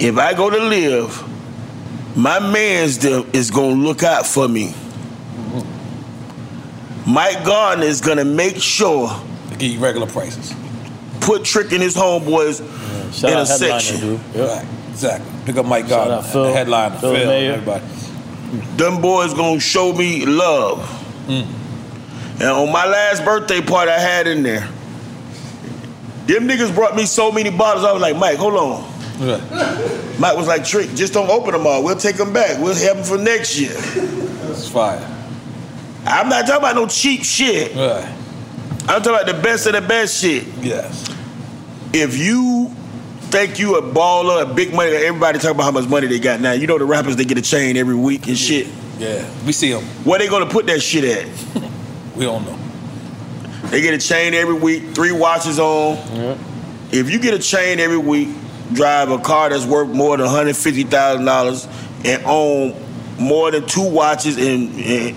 if 0.00 0.16
I 0.18 0.34
go 0.34 0.50
to 0.50 0.58
live, 0.58 2.16
my 2.16 2.38
man's 2.40 2.98
there 2.98 3.22
is 3.32 3.50
gonna 3.50 3.74
look 3.74 4.02
out 4.02 4.26
for 4.26 4.48
me. 4.48 4.74
Mike 7.06 7.44
Gardner 7.44 7.86
is 7.86 8.00
gonna 8.00 8.24
make 8.24 8.56
sure 8.60 9.08
to 9.50 9.56
give 9.56 9.72
you 9.72 9.78
regular 9.80 10.06
prices. 10.06 10.54
Put 11.20 11.44
Trick 11.44 11.72
and 11.72 11.82
his 11.82 11.96
homeboys 11.96 12.58
Shout 13.12 13.30
in 13.32 13.38
a 13.38 13.46
Headliner, 13.46 13.80
section. 13.80 14.00
dude. 14.00 14.20
Right, 14.36 14.66
exactly. 14.90 15.30
Pick 15.46 15.56
up 15.56 15.66
Mike 15.66 15.84
Shout 15.88 15.90
Gardner, 16.08 16.14
out 16.16 16.26
Phil. 16.26 16.44
the 16.44 16.52
headliner, 16.52 16.96
Phil 16.98 17.14
Phil, 17.14 17.26
Mayer. 17.26 17.52
everybody. 17.54 17.84
Them 18.76 19.00
boys 19.00 19.32
gonna 19.34 19.60
show 19.60 19.92
me 19.92 20.26
love. 20.26 20.78
Mm. 21.26 21.46
And 22.40 22.48
on 22.50 22.72
my 22.72 22.86
last 22.86 23.24
birthday 23.24 23.60
party 23.60 23.90
I 23.90 23.98
had 23.98 24.26
in 24.26 24.42
there, 24.42 24.68
them 26.26 26.46
niggas 26.46 26.74
brought 26.74 26.94
me 26.94 27.06
so 27.06 27.32
many 27.32 27.50
bottles. 27.50 27.84
I 27.84 27.92
was 27.92 28.02
like, 28.02 28.16
Mike, 28.16 28.36
hold 28.38 28.54
on. 28.54 28.97
Mike 29.20 30.36
was 30.36 30.46
like, 30.46 30.64
Trick, 30.64 30.90
just 30.94 31.12
don't 31.12 31.28
open 31.30 31.52
them 31.52 31.66
all. 31.66 31.82
We'll 31.82 31.96
take 31.96 32.16
them 32.16 32.32
back. 32.32 32.60
We'll 32.60 32.74
have 32.74 32.96
them 32.96 33.04
for 33.04 33.18
next 33.18 33.58
year. 33.58 33.72
It's 33.74 34.68
fire. 34.68 35.04
I'm 36.06 36.28
not 36.28 36.46
talking 36.46 36.58
about 36.58 36.76
no 36.76 36.86
cheap 36.86 37.24
shit. 37.24 37.74
Right. 37.74 38.04
I'm 38.82 39.02
talking 39.02 39.10
about 39.14 39.26
the 39.26 39.40
best 39.42 39.66
of 39.66 39.74
the 39.74 39.80
best 39.82 40.20
shit. 40.20 40.46
Yes. 40.60 41.08
If 41.92 42.16
you 42.16 42.70
think 43.30 43.58
you 43.58 43.76
a 43.76 43.82
baller, 43.82 44.42
a 44.50 44.54
big 44.54 44.72
money, 44.72 44.90
everybody 44.92 45.38
talk 45.38 45.50
about 45.52 45.64
how 45.64 45.70
much 45.70 45.88
money 45.88 46.06
they 46.06 46.18
got 46.18 46.40
now. 46.40 46.52
You 46.52 46.66
know 46.66 46.78
the 46.78 46.84
rappers 46.86 47.16
they 47.16 47.24
get 47.24 47.36
a 47.38 47.42
chain 47.42 47.76
every 47.76 47.94
week 47.94 48.26
and 48.28 48.38
shit. 48.38 48.66
Yeah, 48.98 49.28
we 49.44 49.52
see 49.52 49.70
them. 49.72 49.84
Where 50.04 50.18
they 50.18 50.28
gonna 50.28 50.46
put 50.46 50.66
that 50.66 50.80
shit 50.80 51.04
at? 51.04 51.62
We 52.16 52.24
don't 52.24 52.44
know. 52.44 52.58
They 53.68 53.80
get 53.80 53.94
a 53.94 53.98
chain 53.98 54.34
every 54.34 54.54
week, 54.54 54.92
three 54.92 55.12
watches 55.12 55.60
on. 55.60 55.96
If 56.90 57.08
you 57.10 57.20
get 57.20 57.32
a 57.32 57.38
chain 57.38 57.78
every 57.78 57.96
week, 57.98 58.28
drive 58.72 59.10
a 59.10 59.18
car 59.18 59.50
that's 59.50 59.66
worth 59.66 59.88
more 59.88 60.16
than 60.16 60.26
hundred 60.26 60.56
fifty 60.56 60.84
thousand 60.84 61.24
dollars, 61.24 61.66
and 62.04 62.22
own 62.24 62.74
more 63.18 63.50
than 63.50 63.66
two 63.66 63.88
watches, 63.88 64.36
and 64.36 64.74
and, 64.74 65.16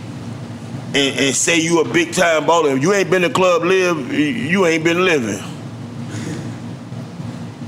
and 0.95 1.19
and 1.19 1.35
say 1.35 1.59
you 1.59 1.81
a 1.81 1.87
big 1.87 2.13
time 2.13 2.45
baller, 2.45 2.75
if 2.75 2.81
you 2.81 2.93
ain't 2.93 3.09
been 3.09 3.21
to 3.21 3.29
club 3.29 3.63
live, 3.63 4.11
you 4.13 4.65
ain't 4.65 4.83
been 4.83 5.05
living. 5.05 5.41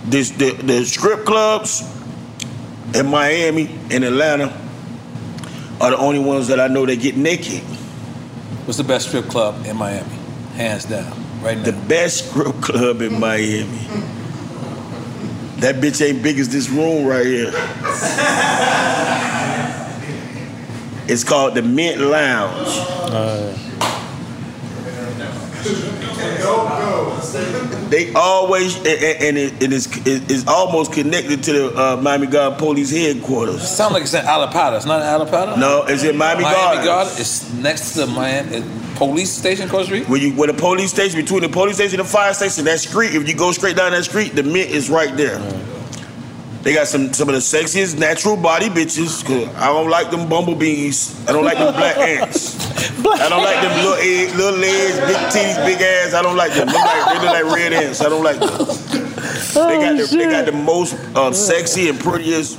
This 0.06 0.32
the, 0.32 0.52
the 0.52 0.86
strip 0.86 1.26
clubs 1.26 1.82
in 2.94 3.08
Miami 3.08 3.68
and 3.90 4.04
Atlanta 4.04 4.60
are 5.82 5.92
the 5.92 5.98
only 5.98 6.20
ones 6.20 6.48
that 6.50 6.60
I 6.60 6.68
know 6.68 6.86
that 6.86 7.00
get 7.00 7.18
naked. 7.18 7.62
What's 8.66 8.78
the 8.78 8.84
best 8.84 9.08
strip 9.08 9.26
club 9.26 9.66
in 9.66 9.76
Miami? 9.76 10.16
Hands 10.56 10.86
down, 10.86 11.12
right 11.42 11.58
now. 11.58 11.64
The 11.64 11.74
best 11.88 12.30
strip 12.30 12.62
club 12.62 13.02
in 13.02 13.20
Miami. 13.20 13.88
That 15.64 15.76
bitch 15.76 16.06
ain't 16.06 16.22
big 16.22 16.40
as 16.40 16.50
this 16.50 16.70
room 16.70 17.06
right 17.06 17.26
here. 17.26 17.52
It's 21.08 21.24
called 21.24 21.56
the 21.56 21.62
Mint 21.62 22.02
Lounge. 22.02 22.68
They 27.90 28.12
always 28.14 28.76
and, 28.78 28.88
and- 28.88 29.24
and 29.24 29.38
it, 29.38 29.64
it 29.64 29.72
is 29.72 29.88
it 30.06 30.30
is 30.32 30.46
almost 30.48 30.92
connected 30.94 31.44
to 31.44 31.54
the 31.54 31.78
uh, 31.80 31.98
Miami 32.02 32.28
Guard 32.28 32.58
Police 32.58 32.92
headquarters. 32.92 33.68
Sound 33.68 33.94
like 33.94 34.04
it's 34.04 34.14
in 34.14 34.26
Allapattah. 34.26 34.78
It's 34.78 34.86
not 34.86 35.02
in 35.02 35.08
Allapattah. 35.08 35.58
No, 35.60 35.84
it's 35.88 36.04
in 36.04 36.18
Miami 36.18 36.44
Miami 36.44 36.58
Gardens. 36.86 36.86
Gardens. 36.86 37.20
It's 37.20 37.54
next 37.54 37.94
to 37.94 38.00
the 38.06 38.08
Miami 38.08 38.58
uh, 38.58 38.62
police 39.08 39.32
station 39.32 39.68
across 39.68 39.82
the 39.90 39.96
street. 39.98 40.10
When 40.10 40.22
you 40.22 40.34
when 40.34 40.48
the 40.48 40.54
police 40.54 40.92
station 40.92 41.20
between 41.20 41.42
the 41.42 41.50
police 41.50 41.76
station 41.76 42.00
and 42.00 42.08
the 42.08 42.12
fire 42.12 42.34
station, 42.34 42.66
that 42.66 42.80
street, 42.80 43.16
if 43.16 43.28
you 43.28 43.36
go 43.36 43.52
straight 43.52 43.76
down 43.76 43.92
that 43.92 44.06
street, 44.06 44.36
the 44.36 44.44
mint 44.44 44.70
is 44.70 44.90
right 44.90 45.16
there. 45.16 45.40
They 46.64 46.74
got 46.74 46.88
some 46.88 47.12
some 47.14 47.28
of 47.28 47.36
the 47.36 47.42
sexiest 47.42 48.00
natural 48.00 48.38
body 48.38 48.70
bitches. 48.70 49.26
Cause 49.26 49.54
I 49.56 49.68
don't 49.68 49.90
like 49.90 50.12
them 50.12 50.30
bumblebees. 50.30 51.28
I 51.28 51.34
don't 51.34 51.44
like 51.44 51.58
them 51.58 51.74
black 51.74 51.98
ants. 51.98 52.56
I 53.06 53.28
don't 53.30 53.44
like 53.44 53.62
them 53.62 53.76
little 53.84 53.94
egg, 53.96 54.36
little 54.36 54.60
legs, 54.60 55.00
big 55.00 55.18
titties, 55.34 55.66
big 55.66 55.82
ass. 55.82 56.14
I 56.14 56.22
don't 56.22 56.38
like 56.38 56.54
them. 56.54 56.68
They 56.68 56.74
look 56.74 56.86
like, 56.86 57.06
they 57.08 57.26
look 57.26 57.34
like 57.34 57.56
red 57.56 57.74
ants. 57.74 58.02
I 58.02 58.10
don't 58.10 58.24
like 58.24 58.40
them. 58.40 58.50
they 58.50 59.78
got 59.80 59.98
the, 59.98 60.08
they 60.18 60.26
got 60.30 60.46
the 60.46 60.52
most 60.54 60.94
uh, 61.16 61.32
sexy 61.34 61.90
and 61.90 62.00
prettiest 62.00 62.58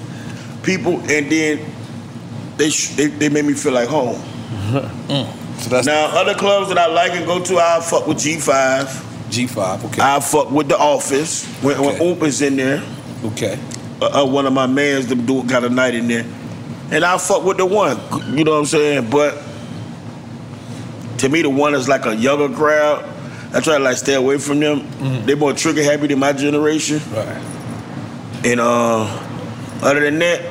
people, 0.63 0.99
and 1.11 1.31
then 1.33 1.65
they 2.59 2.71
sh- 2.71 2.95
they, 2.97 3.07
they 3.07 3.29
make 3.31 3.47
me 3.47 3.55
feel 3.55 3.73
like 3.73 3.89
home. 3.89 4.21
Now 5.71 6.07
other 6.19 6.35
clubs 6.35 6.69
that 6.69 6.79
I 6.79 6.87
like 6.87 7.13
and 7.13 7.27
go 7.27 7.43
to, 7.43 7.59
I 7.59 7.81
fuck 7.81 8.07
with 8.07 8.19
G5. 8.19 8.85
G5, 9.31 9.85
okay. 9.87 10.03
I 10.03 10.21
fuck 10.21 10.51
with 10.51 10.69
the 10.69 10.79
Office 10.79 11.47
when, 11.63 11.81
when 11.81 12.01
Oop 12.03 12.23
is 12.23 12.43
in 12.43 12.57
there. 12.57 12.83
Okay. 13.25 13.59
Uh, 14.01 14.23
uh, 14.23 14.27
one 14.27 14.47
of 14.47 14.53
my 14.53 14.67
mans 14.67 15.07
them 15.07 15.25
do 15.25 15.43
got 15.45 15.65
a 15.65 15.69
night 15.71 15.95
in 15.95 16.09
there, 16.09 16.27
and 16.91 17.05
I 17.05 17.17
fuck 17.19 17.43
with 17.45 17.57
the 17.57 17.67
one. 17.67 17.97
You 18.37 18.45
know 18.45 18.53
what 18.53 18.59
I'm 18.59 18.67
saying? 18.67 19.11
But 19.11 19.43
to 21.19 21.29
me, 21.29 21.43
the 21.43 21.51
one 21.51 21.75
is 21.75 21.89
like 21.89 22.05
a 22.07 22.15
younger 22.15 22.55
crowd. 22.55 23.09
I 23.55 23.61
try 23.61 23.79
to 23.79 23.85
like 23.85 23.97
stay 23.97 24.15
away 24.15 24.39
from 24.39 24.61
them. 24.61 25.25
They 25.27 25.35
more 25.35 25.53
trigger 25.53 25.83
happy 25.83 26.09
than 26.09 26.19
my 26.19 26.33
generation. 26.33 27.01
Right. 27.13 27.41
And 28.45 28.61
uh, 28.61 29.05
other 29.81 30.01
than 30.01 30.19
that, 30.19 30.43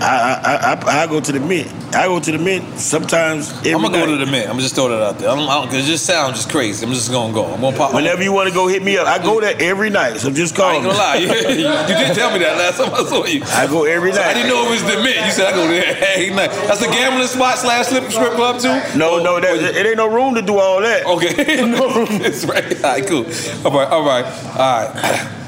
I 0.00 0.40
I, 0.44 0.72
I 0.72 1.02
I 1.02 1.06
go 1.08 1.20
to 1.20 1.32
the 1.32 1.40
mint. 1.40 1.70
I 1.94 2.06
go 2.06 2.18
to 2.18 2.32
the 2.32 2.38
mint 2.38 2.78
sometimes. 2.78 3.52
Every 3.58 3.74
I'm 3.74 3.82
gonna 3.82 3.98
go 3.98 4.06
to 4.06 4.16
the 4.16 4.30
mint. 4.30 4.46
I'm 4.46 4.52
gonna 4.52 4.62
just 4.62 4.74
throw 4.74 4.88
that 4.88 5.02
out 5.02 5.18
there. 5.18 5.28
I 5.28 5.34
don't, 5.34 5.48
I 5.48 5.54
don't, 5.54 5.66
cause 5.66 5.84
it 5.84 5.90
just 5.90 6.06
sounds 6.06 6.36
just 6.36 6.50
crazy. 6.50 6.86
I'm 6.86 6.92
just 6.92 7.10
gonna 7.10 7.34
go. 7.34 7.44
I'm 7.44 7.60
gonna 7.60 7.76
pop. 7.76 7.92
Whenever 7.92 8.22
you 8.22 8.32
want 8.32 8.48
to 8.48 8.54
go, 8.54 8.66
hit 8.66 8.82
me 8.82 8.96
up. 8.96 9.06
I 9.06 9.22
go 9.22 9.40
there 9.40 9.54
every 9.60 9.90
night. 9.90 10.16
So 10.16 10.30
just 10.30 10.56
call. 10.56 10.70
I 10.70 10.74
ain't 10.76 10.84
gonna 10.84 10.96
lie. 10.96 11.16
You, 11.16 11.26
you 11.28 11.34
did 11.34 12.14
tell 12.16 12.32
me 12.32 12.38
that 12.38 12.56
last 12.56 12.78
time 12.78 12.94
I 12.94 13.04
saw 13.04 13.26
you. 13.26 13.42
I 13.44 13.66
go 13.66 13.84
every 13.84 14.12
So 14.12 14.22
I 14.22 14.32
didn't 14.32 14.48
know 14.48 14.66
it 14.66 14.70
was 14.70 14.82
the 14.82 15.02
mint. 15.02 15.16
You 15.26 15.32
said 15.32 15.52
I 15.52 15.52
go 15.52 15.68
there 15.68 15.84
every 16.14 16.34
night. 16.34 16.50
That's 16.66 16.80
the 16.80 16.86
gambling 16.86 17.28
spot 17.28 17.58
slash 17.58 17.86
strip 17.86 18.10
strip 18.10 18.32
club 18.32 18.60
too. 18.60 18.98
No, 18.98 19.22
no, 19.22 19.38
that, 19.38 19.56
it 19.76 19.86
ain't 19.86 19.96
no 19.98 20.08
room 20.08 20.34
to 20.36 20.42
do 20.42 20.58
all 20.58 20.80
that. 20.80 21.04
Okay, 21.04 21.56
no 21.66 21.94
room. 21.94 22.18
That's 22.18 22.44
right. 22.44 22.84
All 22.84 22.90
right, 22.90 23.06
cool. 23.06 23.26
All 23.66 23.72
right, 23.72 23.88
all 23.88 24.04
right, 24.06 24.24
all 24.56 24.94
right. 24.94 25.38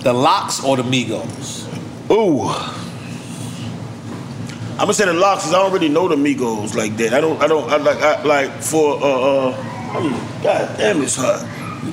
The 0.00 0.12
LOX 0.12 0.64
or 0.64 0.76
the 0.76 0.82
Migos? 0.84 1.66
Ooh. 2.10 2.85
I'm 4.76 4.80
gonna 4.80 4.94
say 4.94 5.06
the 5.06 5.14
LOX 5.14 5.44
'cause 5.44 5.54
I 5.54 5.58
don't 5.62 5.72
really 5.72 5.88
know 5.88 6.06
the 6.06 6.16
Migos 6.16 6.74
like 6.74 6.96
that. 6.98 7.14
I 7.14 7.20
don't. 7.22 7.40
I 7.42 7.46
don't. 7.46 7.70
I 7.70 7.76
like. 7.78 7.98
I, 8.02 8.22
like 8.24 8.62
for. 8.62 8.98
Uh, 9.02 9.50
uh, 9.50 10.42
God 10.42 10.76
damn, 10.76 11.00
it's 11.02 11.16
hot. 11.16 11.42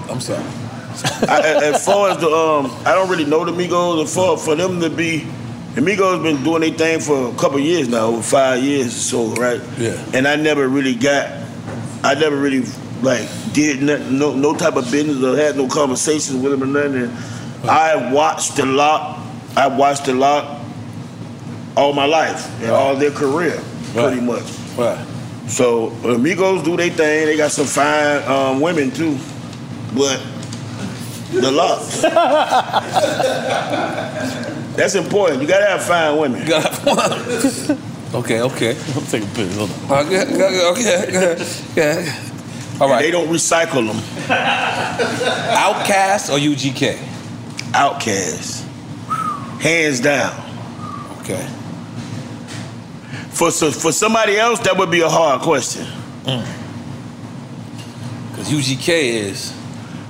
I'm 0.10 0.20
sorry. 0.20 0.44
I, 1.30 1.62
as 1.64 1.86
far 1.86 2.10
as 2.10 2.18
the 2.18 2.28
um, 2.30 2.70
I 2.86 2.94
don't 2.94 3.10
really 3.10 3.24
know 3.26 3.46
the 3.46 3.54
Migos. 3.54 4.02
And 4.02 4.10
for 4.10 4.38
for 4.38 4.56
them 4.56 4.82
to 4.82 4.90
be, 4.90 5.20
the 5.76 5.82
Migos 5.82 6.22
been 6.22 6.44
doing 6.44 6.60
their 6.62 6.72
thing 6.72 7.00
for 7.00 7.30
a 7.30 7.36
couple 7.36 7.58
years 7.60 7.88
now, 7.88 8.08
over 8.08 8.22
five 8.22 8.62
years 8.62 8.88
or 8.88 9.32
so, 9.32 9.42
right? 9.42 9.62
Yeah. 9.78 10.04
And 10.14 10.28
I 10.28 10.36
never 10.36 10.68
really 10.68 10.96
got. 10.96 11.32
I 12.04 12.16
never 12.16 12.36
really 12.36 12.64
like 13.02 13.30
did 13.54 13.82
nothing, 13.82 14.20
no 14.20 14.34
no 14.36 14.54
type 14.56 14.76
of 14.76 14.92
business 14.92 15.24
or 15.24 15.38
had 15.38 15.56
no 15.56 15.70
conversations 15.70 16.36
with 16.44 16.52
them 16.52 16.64
or 16.64 16.66
nothing. 16.66 17.04
And 17.04 17.70
I 17.70 18.12
watched 18.12 18.60
a 18.60 18.66
lot. 18.66 19.20
I 19.56 19.68
watched 19.68 20.10
a 20.10 20.14
lot 20.14 20.63
all 21.76 21.94
my 21.94 22.06
life 22.06 22.48
and 22.62 22.72
all 22.72 22.96
their 22.96 23.12
career, 23.12 23.62
pretty 23.94 24.22
much. 24.22 24.44
Right. 24.78 25.06
So 25.48 25.88
Amigos 26.06 26.64
do 26.64 26.78
their 26.78 26.90
thing. 26.90 27.26
They 27.26 27.38
got 27.38 27.52
some 27.52 27.66
fine 27.66 28.24
um, 28.24 28.62
women 28.62 28.92
too, 28.92 29.18
but 29.96 30.22
the 31.32 31.52
LOX. 31.52 32.02
That's 34.76 34.96
important. 34.96 35.42
You 35.42 35.48
gotta 35.48 35.66
have 35.66 35.84
fine 35.84 36.18
women. 36.18 36.42
You 36.42 36.48
gotta 36.50 36.70
have 36.70 37.94
Okay, 38.16 38.42
okay. 38.42 38.78
I'm 38.96 39.06
taking 39.06 39.28
a 39.28 39.34
piss. 39.34 39.58
Hold 39.58 39.72
on. 39.72 40.06
Okay, 40.06 40.22
okay, 40.22 40.68
okay, 40.72 41.46
okay. 41.72 42.14
All 42.80 42.88
right. 42.88 43.02
They 43.02 43.12
don't 43.12 43.28
recycle 43.28 43.88
them. 43.88 43.98
OutKast 45.58 46.30
or 46.30 46.38
UGK? 46.38 46.96
OutKast. 47.72 48.64
Hands 49.62 50.00
down. 50.00 50.34
Okay. 51.22 51.48
For 53.34 53.52
so, 53.52 53.72
for 53.72 53.92
somebody 53.92 54.38
else, 54.38 54.60
that 54.60 54.78
would 54.78 54.92
be 54.92 55.02
a 55.02 55.10
hard 55.10 55.42
question. 55.42 55.86
Mm. 56.24 56.46
Because 58.32 58.50
UGK 58.52 58.90
is. 58.90 59.54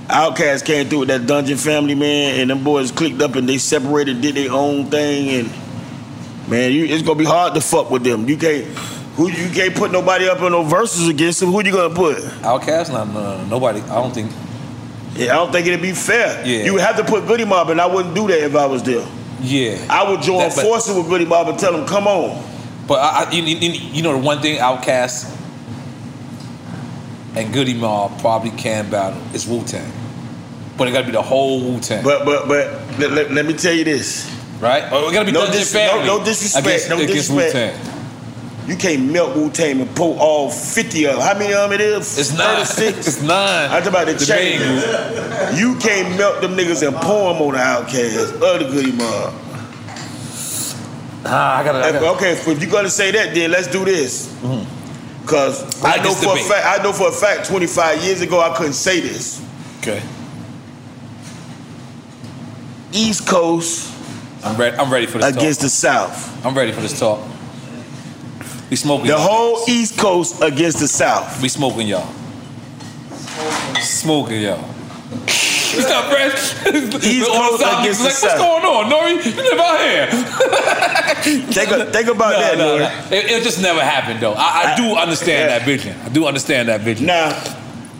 OutKast 0.08 0.66
came 0.66 0.88
through 0.88 1.00
with 1.00 1.08
that 1.08 1.26
Dungeon 1.26 1.56
Family, 1.56 1.94
man, 1.94 2.38
and 2.40 2.50
them 2.50 2.62
boys 2.62 2.90
clicked 2.92 3.22
up 3.22 3.36
and 3.36 3.48
they 3.48 3.56
separated, 3.56 4.20
did 4.20 4.34
their 4.34 4.52
own 4.52 4.90
thing, 4.90 5.30
and 5.30 6.48
man, 6.50 6.70
you, 6.72 6.84
it's 6.84 7.02
gonna 7.02 7.18
be 7.18 7.24
hard 7.24 7.54
to 7.54 7.60
fuck 7.62 7.90
with 7.90 8.04
them. 8.04 8.28
You 8.28 8.36
can't, 8.36 8.66
who 9.16 9.30
you 9.30 9.48
can't 9.54 9.74
put 9.74 9.90
nobody 9.90 10.28
up 10.28 10.42
on 10.42 10.52
no 10.52 10.62
verses 10.62 11.08
against 11.08 11.40
them. 11.40 11.50
Who 11.50 11.64
you 11.64 11.72
gonna 11.72 11.94
put? 11.94 12.18
OutKast? 12.18 12.92
No, 12.92 13.04
no, 13.04 13.12
no, 13.12 13.36
no, 13.38 13.44
nobody. 13.46 13.80
I 13.80 13.94
don't 13.94 14.12
think. 14.12 14.30
Yeah, 15.14 15.32
I 15.32 15.36
don't 15.36 15.50
think 15.52 15.66
it'd 15.66 15.80
be 15.80 15.92
fair. 15.92 16.44
Yeah. 16.46 16.64
You 16.64 16.74
would 16.74 16.82
have 16.82 16.96
to 16.98 17.04
put 17.04 17.26
Goodie 17.26 17.46
Mob, 17.46 17.70
and 17.70 17.80
I 17.80 17.86
wouldn't 17.86 18.14
do 18.14 18.26
that 18.28 18.42
if 18.44 18.54
I 18.54 18.66
was 18.66 18.82
there. 18.82 19.06
Yeah. 19.40 19.78
I 19.88 20.08
would 20.10 20.20
join 20.20 20.40
That- 20.40 20.52
forces 20.52 20.94
with 20.94 21.08
Goodie 21.08 21.24
Mob 21.24 21.48
and 21.48 21.58
tell 21.58 21.72
them, 21.72 21.86
come 21.86 22.06
on. 22.06 22.42
But 22.86 22.94
I, 23.00 23.24
I 23.24 23.30
you, 23.30 23.42
you, 23.42 23.70
you 23.70 24.02
know 24.02 24.12
the 24.12 24.18
one 24.18 24.40
thing 24.40 24.58
OutKast 24.58 25.30
and 27.36 27.52
Goodie 27.52 27.74
Mob 27.74 28.18
probably 28.20 28.50
can 28.50 28.90
battle 28.90 29.20
is 29.34 29.46
Wu 29.46 29.64
Tang. 29.64 29.90
But 30.76 30.88
it 30.88 30.92
got 30.92 31.00
to 31.00 31.06
be 31.06 31.12
the 31.12 31.22
whole 31.22 31.60
Wu 31.60 31.80
Tang. 31.80 32.04
But 32.04 32.24
but 32.24 32.46
but 32.48 32.98
let, 32.98 33.10
let- 33.12 33.30
let 33.32 33.46
me 33.46 33.54
tell 33.54 33.72
you 33.74 33.84
this. 33.84 34.30
Right? 34.60 34.84
Oh, 34.92 35.08
it 35.08 35.12
got 35.12 35.20
to 35.20 35.26
be 35.26 35.32
no, 35.32 35.46
dis- 35.46 35.72
Family. 35.72 36.06
no, 36.06 36.18
no 36.18 36.24
disrespect. 36.24 36.66
against, 36.66 36.88
no 36.88 36.96
against 36.96 37.12
disrespect. 37.30 37.76
Wu-Tang. 37.76 38.68
You 38.70 38.76
can't 38.76 39.12
melt 39.12 39.36
Wu 39.36 39.50
Tang 39.50 39.80
and 39.80 39.94
pull 39.96 40.18
all 40.18 40.48
50 40.50 41.04
of 41.06 41.12
them. 41.16 41.22
How 41.22 41.34
many 41.38 41.52
of 41.52 41.68
them 41.70 41.72
it 41.72 41.82
is? 41.82 42.18
It's 42.18 42.32
nine. 42.38 42.64
36? 42.64 42.96
It's 43.08 43.20
nine. 43.22 43.70
I'm 43.70 43.82
talking 43.82 43.88
about 43.88 44.06
the, 44.06 44.12
The 44.14 44.24
chain. 44.24 45.58
You 45.58 45.76
can't 45.80 46.16
melt 46.16 46.40
them 46.40 46.52
niggas 46.56 46.86
and 46.86 46.96
pour 46.96 47.34
them 47.34 47.42
on 47.42 47.52
the 47.52 47.58
OutKast 47.58 48.40
or 48.40 48.58
the 48.64 48.70
Goodie 48.70 48.92
Mob. 48.92 49.34
Ah, 51.24 51.58
I 51.58 51.64
gotta. 51.64 51.78
I 51.78 51.88
If- 51.88 51.94
gotta 51.94 52.06
okay, 52.16 52.32
if 52.32 52.46
you're 52.62 52.70
gonna 52.70 52.90
say 52.90 53.10
that, 53.12 53.34
then 53.34 53.50
let's 53.50 53.66
do 53.68 53.84
this. 53.84 54.28
Cause 55.26 55.82
I 55.82 55.94
I 55.94 56.02
know 56.02 56.12
for 56.14 56.34
a 56.36 56.38
fact, 56.38 56.66
I 56.80 56.82
know 56.82 56.92
for 56.92 57.08
a 57.08 57.12
fact, 57.12 57.48
25 57.48 58.04
years 58.04 58.20
ago, 58.20 58.40
I 58.40 58.54
couldn't 58.56 58.74
say 58.74 59.00
this. 59.00 59.40
Okay. 59.80 60.02
East 62.92 63.26
Coast 63.26 63.90
I'm 64.44 64.56
ready. 64.56 64.76
I'm 64.76 64.92
ready 64.92 65.06
for 65.06 65.18
this 65.18 65.34
against 65.34 65.60
talk. 65.60 65.64
the 65.66 65.70
South. 65.70 66.46
I'm 66.46 66.54
ready 66.54 66.72
for 66.72 66.82
this 66.82 66.98
talk. 66.98 67.20
We 68.68 68.76
smoking. 68.76 69.06
The 69.06 69.16
whole 69.18 69.64
East 69.68 69.98
Coast 69.98 70.42
against 70.42 70.78
the 70.80 70.88
South. 70.88 71.40
We 71.40 71.48
smoking 71.48 71.88
y'all. 71.88 72.06
Smoking 73.80 74.42
y'all. 74.42 74.62
It's 75.76 75.88
not 75.88 76.10
fresh. 76.10 76.66
Against 76.66 77.02
the 77.02 78.06
like, 78.06 78.22
what's 78.22 78.22
going 78.22 78.64
on, 78.64 78.90
Nori? 78.90 79.24
You 79.24 79.42
live 79.42 79.58
out 79.60 79.80
here. 79.80 80.06
Think, 81.24 81.92
think 81.92 82.08
about 82.08 82.32
No, 82.32 82.38
that, 82.40 82.58
no, 82.58 82.76
Nori. 82.76 83.10
no. 83.10 83.16
It, 83.16 83.24
it 83.30 83.42
just 83.42 83.60
never 83.62 83.80
happened, 83.80 84.20
though. 84.20 84.34
I, 84.36 84.72
I 84.72 84.76
do 84.76 84.94
understand 84.96 85.50
yeah. 85.50 85.58
that 85.58 85.66
vision. 85.66 85.96
I 86.04 86.08
do 86.08 86.26
understand 86.26 86.68
that 86.68 86.80
vision. 86.82 87.06
Now, 87.06 87.30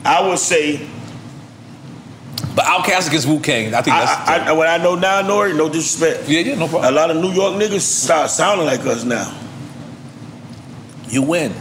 I 0.04 0.26
would 0.28 0.38
say, 0.38 0.86
But 2.54 2.64
OutKast 2.66 3.08
against 3.08 3.26
Wu 3.26 3.40
Tang, 3.40 3.74
I 3.74 3.82
think 3.82 3.96
that's. 3.96 4.28
I, 4.28 4.48
I, 4.48 4.52
what 4.52 4.68
I 4.68 4.76
know 4.78 4.94
now, 4.94 5.22
Nori, 5.22 5.56
no 5.56 5.68
disrespect. 5.68 6.28
yeah, 6.28 6.40
yeah, 6.40 6.54
no 6.56 6.68
problem. 6.68 6.92
A 6.92 6.96
lot 6.96 7.10
of 7.10 7.16
New 7.16 7.32
York 7.32 7.54
niggas 7.54 7.80
start 7.80 8.30
sounding 8.30 8.66
like 8.66 8.80
us 8.80 9.04
now. 9.04 9.32
You 11.08 11.22
win. 11.22 11.52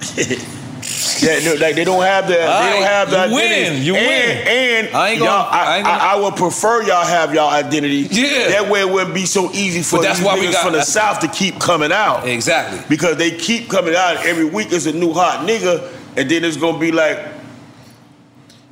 Yeah, 1.22 1.38
no, 1.44 1.54
like 1.60 1.74
they 1.74 1.84
don't 1.84 2.02
have 2.02 2.26
the 2.26 2.34
they 2.34 2.44
All 2.44 2.62
don't 2.72 2.82
have 2.82 3.10
that. 3.10 3.30
you 3.30 3.36
identity. 3.38 3.70
win, 3.74 3.82
you 3.82 3.94
and, 3.96 4.06
win. 4.06 4.48
And 4.88 4.96
I 4.96 5.08
ain't 5.10 5.18
gonna- 5.20 5.30
y'all, 5.30 5.48
I, 5.52 5.64
I 5.64 5.76
ain't 5.78 5.86
gonna- 5.86 5.98
I, 6.02 6.12
I 6.14 6.16
would 6.20 6.36
prefer 6.36 6.82
y'all 6.82 7.04
have 7.04 7.34
y'all 7.34 7.50
identity. 7.50 8.08
Yeah. 8.10 8.48
That 8.48 8.68
way 8.70 8.80
it 8.80 8.88
wouldn't 8.90 9.14
be 9.14 9.26
so 9.26 9.50
easy 9.52 9.82
for 9.82 9.96
But 9.96 10.02
that's 10.02 10.18
these 10.18 10.26
why 10.26 10.38
we 10.38 10.50
got- 10.50 10.64
from 10.64 10.72
the 10.74 10.82
South 10.82 11.20
to 11.20 11.28
keep 11.28 11.58
coming 11.58 11.92
out. 11.92 12.26
Exactly. 12.28 12.80
Because 12.88 13.16
they 13.16 13.30
keep 13.30 13.68
coming 13.68 13.94
out 13.94 14.24
every 14.26 14.44
week 14.44 14.72
is 14.72 14.86
a 14.86 14.92
new 14.92 15.12
hot 15.12 15.46
nigga, 15.46 15.88
and 16.16 16.30
then 16.30 16.44
it's 16.44 16.56
gonna 16.56 16.78
be 16.78 16.92
like 16.92 17.18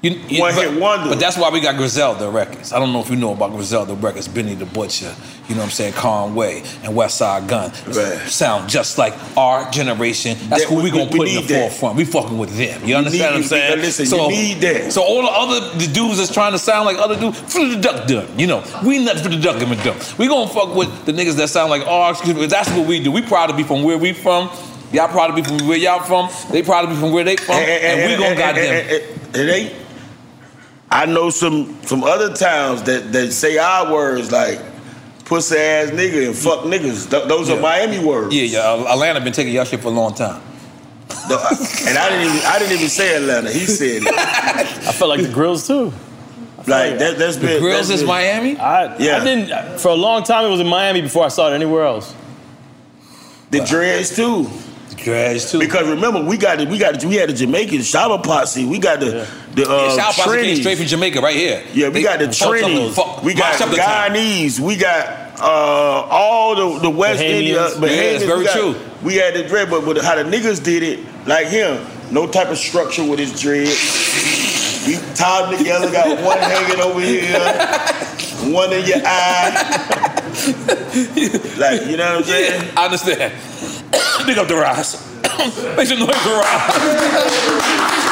You, 0.06 0.20
you- 0.28 0.40
One 0.40 0.54
but, 0.54 0.64
hit 0.70 0.80
wonder. 0.80 1.08
But 1.10 1.18
that's 1.20 1.36
why 1.36 1.50
we 1.50 1.60
got 1.60 1.76
Griselda 1.76 2.30
Records. 2.30 2.72
I 2.72 2.78
don't 2.78 2.92
know 2.92 3.00
if 3.00 3.10
you 3.10 3.16
know 3.16 3.32
about 3.32 3.52
Griselda 3.52 3.94
Records, 3.94 4.28
Benny 4.28 4.54
the 4.54 4.66
Butcher, 4.66 5.14
you 5.48 5.54
know 5.54 5.60
what 5.60 5.66
I'm 5.66 5.70
saying, 5.70 5.94
Conway, 5.94 6.58
and 6.82 6.94
Westside 6.94 7.48
Gunn. 7.48 7.70
Right. 7.88 8.28
Sound 8.28 8.68
just 8.68 8.98
like 8.98 9.14
our 9.36 9.70
generation. 9.70 10.36
That's 10.48 10.62
That- 10.62 10.68
who 10.68 10.76
we, 10.76 10.82
we- 10.84 10.90
gonna 10.90 11.04
we 11.10 11.18
put 11.18 11.28
in 11.28 11.34
the 11.36 11.40
that. 11.42 11.70
forefront. 11.70 11.96
We 11.96 12.04
fucking 12.04 12.38
with 12.38 12.56
them. 12.56 12.82
You 12.82 12.88
You 12.88 12.96
understand 12.96 13.20
need- 13.20 13.26
what 13.30 13.36
I'm 13.36 13.42
saying? 13.44 13.80
listen, 13.80 14.06
you 14.20 14.28
need 14.28 14.60
that. 14.60 14.92
So 14.92 15.02
all 15.02 15.22
the 15.22 15.28
other 15.28 15.78
the 15.78 15.86
dudes 15.92 16.18
that's 16.18 16.32
trying 16.32 16.52
to 16.52 16.58
sound 16.58 16.86
like 16.86 16.98
other 16.98 17.18
dudes, 17.18 17.38
for 17.40 17.64
the 17.66 17.76
duck 17.76 18.06
done. 18.06 18.28
You 18.38 18.46
know, 18.46 18.62
we 18.84 18.98
nothing 19.04 19.22
for 19.22 19.28
the 19.28 19.38
duck 19.40 19.60
and 19.60 19.82
dumb. 19.82 19.96
We 20.18 20.28
gonna 20.28 20.48
fuck 20.48 20.74
with 20.74 21.04
the 21.06 21.12
niggas 21.12 21.36
that 21.36 21.48
sound 21.48 21.70
like 21.70 21.82
oh, 21.86 22.00
ours. 22.02 22.20
That's 22.48 22.70
what 22.70 22.86
we 22.86 23.00
do. 23.00 23.10
We 23.10 23.22
proud 23.22 23.46
to 23.48 23.54
be 23.56 23.62
from 23.62 23.82
where 23.82 23.98
we 23.98 24.12
from. 24.12 24.50
Y'all 24.92 25.08
proud 25.08 25.28
to 25.28 25.32
be 25.34 25.42
from 25.42 25.66
where 25.66 25.76
y'all 25.76 26.00
from. 26.00 26.28
They 26.52 26.62
proud 26.62 26.82
to 26.82 26.88
be 26.88 26.94
from 26.94 27.10
where 27.12 27.24
they 27.24 27.36
from. 27.36 27.56
And, 27.56 28.10
we 28.10 28.16
gonna 28.16 28.36
goddamn. 28.36 28.86
it 29.34 29.34
ain't. 29.34 29.85
I 30.90 31.06
know 31.06 31.30
some 31.30 31.76
some 31.82 32.04
other 32.04 32.34
towns 32.34 32.82
that 32.84 33.12
that 33.12 33.32
say 33.32 33.58
our 33.58 33.92
words 33.92 34.30
like 34.30 34.60
pussy 35.24 35.56
ass 35.56 35.90
nigga 35.90 36.28
and 36.28 36.36
fuck 36.36 36.60
niggas. 36.60 37.10
Th- 37.10 37.26
those 37.28 37.50
are 37.50 37.60
Miami 37.60 37.98
words. 38.04 38.34
Yeah, 38.34 38.44
yeah. 38.44 38.92
Atlanta 38.92 39.20
been 39.20 39.32
taking 39.32 39.52
y'all 39.52 39.64
shit 39.64 39.80
for 39.80 39.88
a 39.88 39.90
long 39.90 40.14
time. 40.14 40.40
No, 41.28 41.36
I- 41.36 41.56
and 41.88 41.98
I 41.98 42.08
didn't 42.10 42.26
even 42.34 42.46
I 42.46 42.58
didn't 42.58 42.72
even 42.76 42.88
say 42.88 43.16
Atlanta. 43.16 43.50
He 43.50 43.66
said 43.66 44.02
it. 44.04 44.14
I 44.14 44.92
felt 44.92 45.10
like 45.10 45.22
the 45.22 45.32
grills 45.32 45.66
too. 45.66 45.92
Like 46.68 46.98
that, 46.98 47.16
that's 47.18 47.36
been 47.36 47.60
that's 47.88 47.88
been- 48.02 48.08
I, 48.58 48.96
Yeah. 48.98 49.18
I 49.20 49.24
didn't. 49.24 49.78
For 49.80 49.88
a 49.88 49.94
long 49.94 50.22
time, 50.24 50.44
it 50.44 50.48
was 50.50 50.60
in 50.60 50.66
Miami 50.66 51.00
before 51.00 51.24
I 51.24 51.28
saw 51.28 51.50
it 51.50 51.54
anywhere 51.54 51.84
else. 51.84 52.14
The 53.50 53.60
dreads 53.64 54.14
too. 54.16 54.48
The 54.96 55.48
too. 55.50 55.58
Because 55.58 55.88
remember, 55.88 56.22
we 56.22 56.36
got 56.36 56.58
the, 56.58 56.66
we 56.66 56.78
got 56.78 57.00
the, 57.00 57.08
we 57.08 57.16
had 57.16 57.28
the 57.28 57.34
Jamaican 57.34 57.82
Shower 57.82 58.18
Posse. 58.18 58.64
We 58.64 58.78
got 58.78 59.00
the 59.00 59.28
the 59.54 59.62
Yeah, 59.62 59.68
uh, 59.68 59.90
South 59.96 60.16
Posse 60.16 60.42
came 60.42 60.56
straight 60.56 60.78
from 60.78 60.86
Jamaica, 60.86 61.20
right 61.20 61.36
here. 61.36 61.64
Yeah, 61.72 61.88
we 61.88 61.94
They 61.94 62.02
got 62.02 62.18
the 62.18 62.26
fucked 62.32 62.62
Trinis. 62.62 63.22
We 63.22 63.34
got 63.34 63.58
mashed 63.58 63.70
the. 63.70 63.76
Guyanese. 63.76 64.60
We 64.60 64.76
got 64.76 65.40
uh, 65.40 66.08
all 66.10 66.54
the 66.54 66.80
the 66.80 66.90
West 66.90 67.22
India. 67.22 67.56
Bahamians. 67.56 67.80
Yeah, 67.80 68.02
it's 68.02 68.24
very 68.24 68.38
we 68.40 68.44
got, 68.44 68.56
true. 68.56 68.74
We 69.02 69.14
had 69.16 69.34
the 69.34 69.44
dread, 69.46 69.70
but, 69.70 69.84
but 69.84 69.98
how 70.02 70.16
the 70.16 70.24
niggas 70.24 70.62
did 70.64 70.82
it, 70.82 71.00
like 71.26 71.48
him, 71.48 71.84
no 72.10 72.26
type 72.26 72.48
of 72.48 72.58
structure 72.58 73.04
with 73.04 73.18
his 73.18 73.40
dread. 73.40 73.68
We 74.86 74.96
tied 75.14 75.50
them 75.50 75.58
together, 75.58 75.90
got 75.90 76.22
one 76.22 76.38
hanging 76.38 76.80
over 76.80 77.00
here, 77.00 77.38
one 78.54 78.72
in 78.72 78.86
your 78.86 79.02
eye. 79.04 80.22
like, 81.58 81.86
you 81.86 81.96
know 81.96 82.16
what 82.16 82.18
I'm 82.18 82.24
saying? 82.24 82.70
I 82.76 82.84
understand. 82.84 83.32
Big 84.26 84.38
up 84.38 84.48
the 84.48 84.56
rise. 84.56 85.02
Make 85.76 85.86
some 85.86 85.98
noise 85.98 86.16
for 86.16 86.30
rise. 86.30 86.76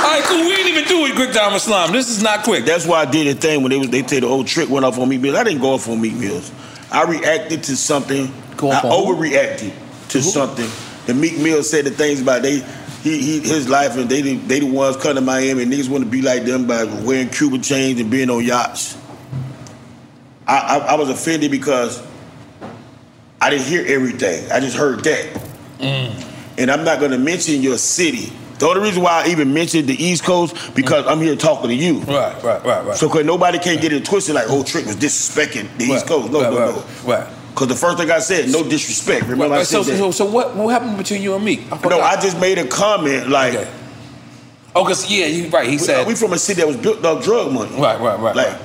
All 0.04 0.10
right, 0.10 0.22
cool. 0.24 0.38
We 0.46 0.52
ain't 0.54 0.68
even 0.68 0.84
do 0.84 1.06
it 1.06 1.14
quick 1.14 1.32
time 1.32 1.52
Islam. 1.54 1.92
This 1.92 2.08
is 2.08 2.22
not 2.22 2.44
quick. 2.44 2.64
That's 2.64 2.86
why 2.86 3.00
I 3.00 3.04
did 3.04 3.26
a 3.26 3.38
thing 3.38 3.62
when 3.62 3.70
they 3.70 3.78
was 3.78 3.88
they 3.90 4.06
say 4.06 4.20
the 4.20 4.26
old 4.26 4.46
trick 4.46 4.68
went 4.68 4.84
off 4.84 4.98
on 4.98 5.08
Meek 5.08 5.20
Mills. 5.20 5.36
I 5.36 5.44
didn't 5.44 5.60
go 5.60 5.72
off 5.74 5.88
on 5.88 6.00
Meek 6.00 6.14
Mills. 6.14 6.52
I 6.92 7.04
reacted 7.04 7.64
to 7.64 7.76
something. 7.76 8.26
I 8.26 8.66
off 8.66 8.84
on 8.84 8.90
who? 9.06 9.14
overreacted 9.14 9.72
to 10.10 10.22
something. 10.22 10.68
The 11.06 11.14
Meek 11.14 11.38
Mill 11.38 11.62
said 11.62 11.84
the 11.86 11.90
things 11.90 12.20
about 12.20 12.42
they 12.42 12.60
he, 13.02 13.20
he 13.20 13.40
his 13.40 13.68
life 13.68 13.96
and 13.96 14.08
they 14.08 14.22
the- 14.22 14.36
they 14.36 14.60
the 14.60 14.66
ones 14.66 14.96
coming 14.96 15.16
to 15.16 15.20
Miami 15.20 15.62
and 15.64 15.72
niggas 15.72 15.88
want 15.88 16.04
to 16.04 16.10
be 16.10 16.22
like 16.22 16.44
them 16.44 16.66
by 16.66 16.84
wearing 16.84 17.28
Cuban 17.30 17.62
chains 17.62 18.00
and 18.00 18.10
being 18.10 18.30
on 18.30 18.44
yachts. 18.44 18.96
I, 20.46 20.58
I, 20.58 20.78
I 20.78 20.94
was 20.96 21.08
offended 21.08 21.50
because 21.50 22.02
I 23.40 23.50
didn't 23.50 23.66
hear 23.66 23.84
everything. 23.86 24.50
I 24.52 24.60
just 24.60 24.76
heard 24.76 25.02
that. 25.04 25.40
Mm. 25.84 26.58
And 26.58 26.70
I'm 26.70 26.84
not 26.84 27.00
gonna 27.00 27.18
mention 27.18 27.62
your 27.62 27.78
city. 27.78 28.32
The 28.58 28.66
only 28.66 28.82
reason 28.82 29.02
why 29.02 29.24
I 29.24 29.28
even 29.30 29.52
mentioned 29.52 29.88
the 29.88 30.02
East 30.02 30.24
Coast 30.24 30.74
because 30.74 31.06
I'm 31.06 31.20
here 31.20 31.34
talking 31.36 31.68
to 31.68 31.74
you. 31.74 31.98
Right, 32.00 32.42
right, 32.42 32.64
right, 32.64 32.86
right. 32.86 32.96
So 32.96 33.08
cause 33.08 33.24
nobody 33.24 33.58
can't 33.58 33.80
get 33.80 33.92
it 33.92 34.04
twisted 34.04 34.34
like, 34.34 34.46
oh, 34.48 34.62
Trick 34.62 34.86
was 34.86 34.96
disrespecting 34.96 35.68
the 35.76 35.84
East 35.84 35.90
Right, 35.90 36.06
Coast. 36.06 36.32
No, 36.32 36.40
right, 36.40 36.52
no, 36.52 36.58
right, 36.58 36.76
no. 36.76 37.12
Right. 37.12 37.28
Because 37.50 37.68
the 37.68 37.74
first 37.74 37.98
thing 37.98 38.10
I 38.10 38.20
said, 38.20 38.48
no 38.50 38.62
disrespect. 38.62 39.26
Remember 39.26 39.54
I 39.54 39.58
Right, 39.58 39.66
so, 39.66 39.82
that. 39.82 39.96
so, 39.98 40.10
so 40.10 40.24
what, 40.24 40.56
what 40.56 40.68
happened 40.68 40.96
between 40.98 41.22
you 41.22 41.34
and 41.34 41.44
me? 41.44 41.66
I 41.70 41.88
no. 41.88 42.00
I 42.00 42.20
just 42.20 42.40
made 42.40 42.58
a 42.58 42.66
comment 42.66 43.28
like, 43.28 43.68
Oh, 44.76 44.84
cause 44.84 45.08
yeah, 45.08 45.26
you 45.26 45.48
right. 45.50 45.66
He 45.66 45.72
we, 45.72 45.78
said 45.78 46.04
uh, 46.04 46.08
we 46.08 46.14
from 46.16 46.32
a 46.32 46.38
city 46.38 46.60
that 46.60 46.66
was 46.66 46.76
built 46.76 47.04
off 47.04 47.22
drug 47.22 47.52
money. 47.52 47.70
Right, 47.80 48.00
right, 48.00 48.18
right. 48.18 48.34
Like, 48.34 48.58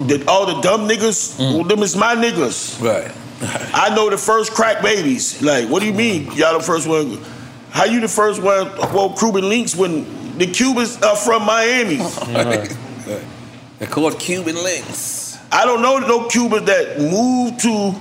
the, 0.00 0.24
all 0.26 0.46
the 0.46 0.60
dumb 0.62 0.88
niggas, 0.88 1.38
mm. 1.38 1.54
well, 1.56 1.64
them 1.64 1.82
is 1.82 1.96
my 1.96 2.14
niggas. 2.14 2.80
Right. 2.80 3.12
I 3.40 3.92
know 3.94 4.10
the 4.10 4.18
first 4.18 4.52
crack 4.52 4.82
babies. 4.82 5.40
Like, 5.42 5.68
what 5.68 5.80
do 5.80 5.86
you 5.86 5.94
mean? 5.94 6.32
Y'all 6.32 6.58
the 6.58 6.64
first 6.64 6.88
one? 6.88 7.18
How 7.70 7.84
you 7.84 8.00
the 8.00 8.08
first 8.08 8.42
one? 8.42 8.66
Well, 8.92 9.14
Cuban 9.16 9.48
links 9.48 9.76
when 9.76 10.38
the 10.38 10.46
Cubans 10.46 11.00
are 11.02 11.16
from 11.16 11.44
Miami. 11.44 11.96
They're 13.78 13.88
called 13.88 14.18
Cuban 14.18 14.56
links. 14.56 15.38
I 15.52 15.64
don't 15.64 15.82
know 15.82 15.98
no 15.98 16.28
Cubans 16.28 16.66
that 16.66 16.98
moved 16.98 17.60
to 17.60 17.94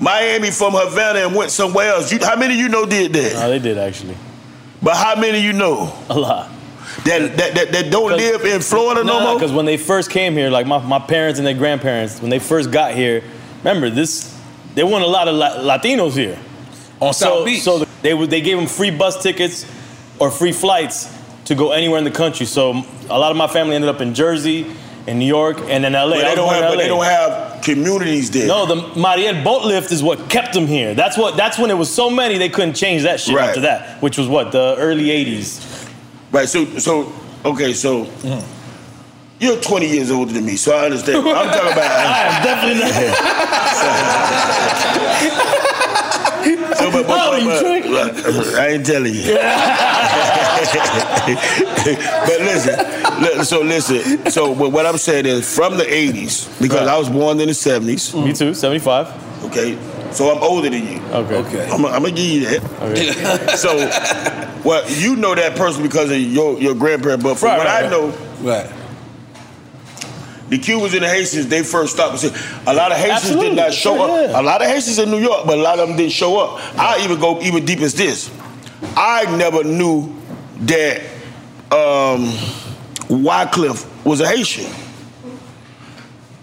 Miami 0.00 0.50
from 0.50 0.74
Havana 0.74 1.20
and 1.20 1.34
went 1.34 1.50
somewhere 1.50 1.90
else. 1.90 2.12
You, 2.12 2.18
how 2.20 2.36
many 2.36 2.58
you 2.58 2.68
know 2.68 2.84
did 2.86 3.12
that? 3.14 3.34
No, 3.34 3.48
they 3.48 3.58
did 3.58 3.78
actually. 3.78 4.16
But 4.82 4.96
how 4.96 5.18
many 5.18 5.40
you 5.40 5.52
know? 5.52 5.96
A 6.10 6.18
lot. 6.18 6.50
That 7.04 7.36
that, 7.36 7.54
that, 7.54 7.72
that 7.72 7.90
don't 7.90 8.16
live 8.16 8.44
in 8.44 8.60
Florida 8.60 9.02
no, 9.02 9.20
more? 9.20 9.34
Because 9.34 9.52
when 9.52 9.64
they 9.64 9.76
first 9.76 10.10
came 10.10 10.34
here, 10.34 10.50
like 10.50 10.66
my, 10.66 10.78
my 10.78 10.98
parents 10.98 11.38
and 11.38 11.46
their 11.46 11.54
grandparents, 11.54 12.20
when 12.20 12.30
they 12.30 12.38
first 12.38 12.70
got 12.70 12.94
here, 12.94 13.24
remember 13.58 13.88
this, 13.90 14.33
there 14.74 14.86
weren't 14.86 15.04
a 15.04 15.08
lot 15.08 15.28
of 15.28 15.34
La- 15.34 15.76
Latinos 15.76 16.14
here. 16.14 16.38
On 17.00 17.12
so, 17.12 17.26
South 17.26 17.44
Beach. 17.44 17.62
So 17.62 17.84
they 18.02 18.26
they 18.26 18.40
gave 18.40 18.56
them 18.56 18.66
free 18.66 18.90
bus 18.90 19.22
tickets 19.22 19.66
or 20.18 20.30
free 20.30 20.52
flights 20.52 21.12
to 21.46 21.54
go 21.54 21.72
anywhere 21.72 21.98
in 21.98 22.04
the 22.04 22.10
country. 22.10 22.46
So 22.46 22.84
a 23.10 23.18
lot 23.18 23.30
of 23.30 23.36
my 23.36 23.46
family 23.46 23.74
ended 23.74 23.90
up 23.90 24.00
in 24.00 24.14
Jersey, 24.14 24.66
in 25.06 25.18
New 25.18 25.26
York, 25.26 25.58
and 25.60 25.84
in 25.84 25.92
LA. 25.92 26.10
But 26.10 26.22
they 26.22 26.34
don't 26.34 26.52
have 26.52 26.70
but 26.70 26.76
they 26.76 26.88
don't 26.88 27.04
have 27.04 27.62
communities 27.62 28.30
there. 28.30 28.46
No, 28.46 28.66
the 28.66 28.98
Mariel 29.00 29.42
boat 29.42 29.64
lift 29.64 29.92
is 29.92 30.02
what 30.02 30.28
kept 30.30 30.54
them 30.54 30.66
here. 30.66 30.94
That's 30.94 31.16
what. 31.16 31.36
That's 31.36 31.58
when 31.58 31.70
it 31.70 31.74
was 31.74 31.92
so 31.92 32.10
many 32.10 32.38
they 32.38 32.48
couldn't 32.48 32.74
change 32.74 33.02
that 33.02 33.20
shit 33.20 33.34
Right. 33.34 33.48
after 33.48 33.60
that, 33.62 34.02
which 34.02 34.18
was 34.18 34.28
what 34.28 34.52
the 34.52 34.76
early 34.78 35.04
'80s. 35.04 35.88
Right. 36.32 36.48
So 36.48 36.64
so 36.78 37.12
okay. 37.44 37.72
So 37.72 38.04
mm-hmm. 38.04 38.53
You're 39.44 39.60
20 39.60 39.86
years 39.86 40.10
older 40.10 40.32
than 40.32 40.44
me, 40.46 40.56
so 40.56 40.74
I 40.76 40.86
understand. 40.86 41.18
I'm 41.18 41.24
talking 41.24 41.72
about. 41.72 41.90
I 41.90 42.20
am 42.28 42.42
definitely 42.44 42.80
not. 42.82 42.94
So, 46.76 46.90
but, 46.90 47.06
but, 47.06 47.18
How 47.18 47.26
old 47.32 47.34
are 47.34 47.40
you, 47.40 47.48
but- 47.48 48.14
but- 48.24 48.54
I 48.56 48.68
ain't 48.68 48.84
telling 48.86 49.14
you. 49.14 49.34
but 52.26 52.40
listen, 52.40 53.44
so 53.44 53.60
listen. 53.60 54.30
So 54.30 54.54
but 54.54 54.70
what 54.72 54.86
I'm 54.86 54.98
saying 54.98 55.26
is, 55.26 55.54
from 55.54 55.76
the 55.76 55.84
80s, 55.84 56.60
because 56.60 56.86
I 56.88 56.96
was 56.98 57.08
born 57.08 57.40
in 57.40 57.46
the 57.48 57.54
70s. 57.54 58.14
Me 58.24 58.32
too, 58.32 58.54
75. 58.54 59.44
Okay. 59.46 59.78
So 60.12 60.30
I'm 60.30 60.42
older 60.42 60.70
than 60.70 60.86
you. 60.86 61.00
Okay. 61.06 61.36
Okay. 61.36 61.64
I'm, 61.70 61.84
I'm 61.86 62.02
gonna 62.02 62.10
give 62.12 62.18
you 62.18 62.40
that. 62.46 62.62
Okay. 62.82 63.12
so, 63.56 63.76
well, 64.64 64.88
you 64.90 65.16
know 65.16 65.34
that 65.34 65.56
person 65.56 65.82
because 65.82 66.10
of 66.10 66.18
your 66.18 66.58
your 66.60 66.74
grandparent, 66.74 67.22
but 67.22 67.36
from 67.36 67.48
Right, 67.50 67.58
what 67.58 67.66
right, 67.66 67.84
I 67.84 67.88
right. 67.88 67.90
know, 67.90 68.12
Right. 68.40 68.70
The 70.54 70.60
Cubans 70.62 70.94
and 70.94 71.02
the 71.02 71.08
Haitians, 71.08 71.48
they 71.48 71.64
first 71.64 71.94
stopped. 71.94 72.22
and 72.22 72.32
said- 72.32 72.60
A 72.68 72.72
lot 72.72 72.92
of 72.92 72.96
Haitians 72.98 73.22
Absolutely, 73.24 73.48
did 73.48 73.56
not 73.56 73.74
show 73.74 73.96
sure, 73.96 74.08
up. 74.24 74.30
yeah. 74.30 74.40
A 74.40 74.42
lot 74.42 74.62
of 74.62 74.68
Haitians 74.68 74.98
in 75.00 75.10
New 75.10 75.18
York, 75.18 75.46
but 75.46 75.58
a 75.58 75.62
lot 75.62 75.80
of 75.80 75.88
them 75.88 75.96
didn't 75.96 76.12
show 76.12 76.38
up. 76.38 76.60
I 76.78 77.02
even 77.02 77.18
go 77.18 77.40
even 77.42 77.64
deep 77.64 77.80
as 77.80 77.92
this. 77.94 78.30
I 78.96 79.24
never 79.36 79.64
knew 79.64 80.14
that 80.60 81.00
um, 81.72 82.28
Wyclef 83.08 83.84
was 84.04 84.20
a 84.20 84.28
Haitian. 84.28 84.70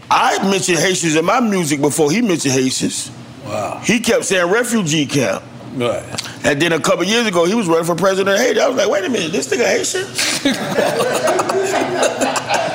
I 0.09 0.43
mentioned 0.49 0.79
Haitians 0.79 1.15
in 1.15 1.23
my 1.23 1.39
music 1.39 1.79
before 1.79 2.11
he 2.11 2.21
mentioned 2.21 2.53
Haitians. 2.53 3.11
Wow. 3.45 3.79
He 3.81 4.01
kept 4.01 4.25
saying 4.25 4.51
refugee 4.51 5.05
camp. 5.05 5.41
Right. 5.75 6.03
And 6.45 6.61
then 6.61 6.73
a 6.73 6.81
couple 6.81 7.05
years 7.05 7.25
ago, 7.27 7.45
he 7.45 7.53
was 7.55 7.65
running 7.67 7.85
for 7.85 7.95
president 7.95 8.35
of 8.37 8.45
Haiti. 8.45 8.59
I 8.59 8.67
was 8.67 8.75
like, 8.75 8.89
wait 8.89 9.05
a 9.05 9.09
minute, 9.09 9.31
this 9.31 9.47
nigga 9.47 9.65
Haitian? 9.65 10.05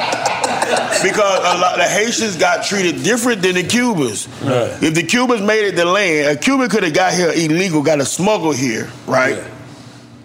because 1.06 1.38
a 1.38 1.58
lot 1.58 1.76
the 1.76 1.84
Haitians 1.84 2.36
got 2.36 2.64
treated 2.64 3.02
different 3.02 3.42
than 3.42 3.54
the 3.54 3.62
Cubans. 3.62 4.28
Right. 4.42 4.82
If 4.82 4.94
the 4.94 5.02
Cubans 5.02 5.42
made 5.42 5.64
it 5.64 5.76
the 5.76 5.84
land, 5.84 6.36
a 6.36 6.40
Cuban 6.40 6.68
could 6.68 6.82
have 6.82 6.94
got 6.94 7.14
here 7.14 7.30
illegal, 7.30 7.82
got 7.82 8.00
a 8.00 8.04
smuggle 8.04 8.52
here, 8.52 8.90
right? 9.06 9.42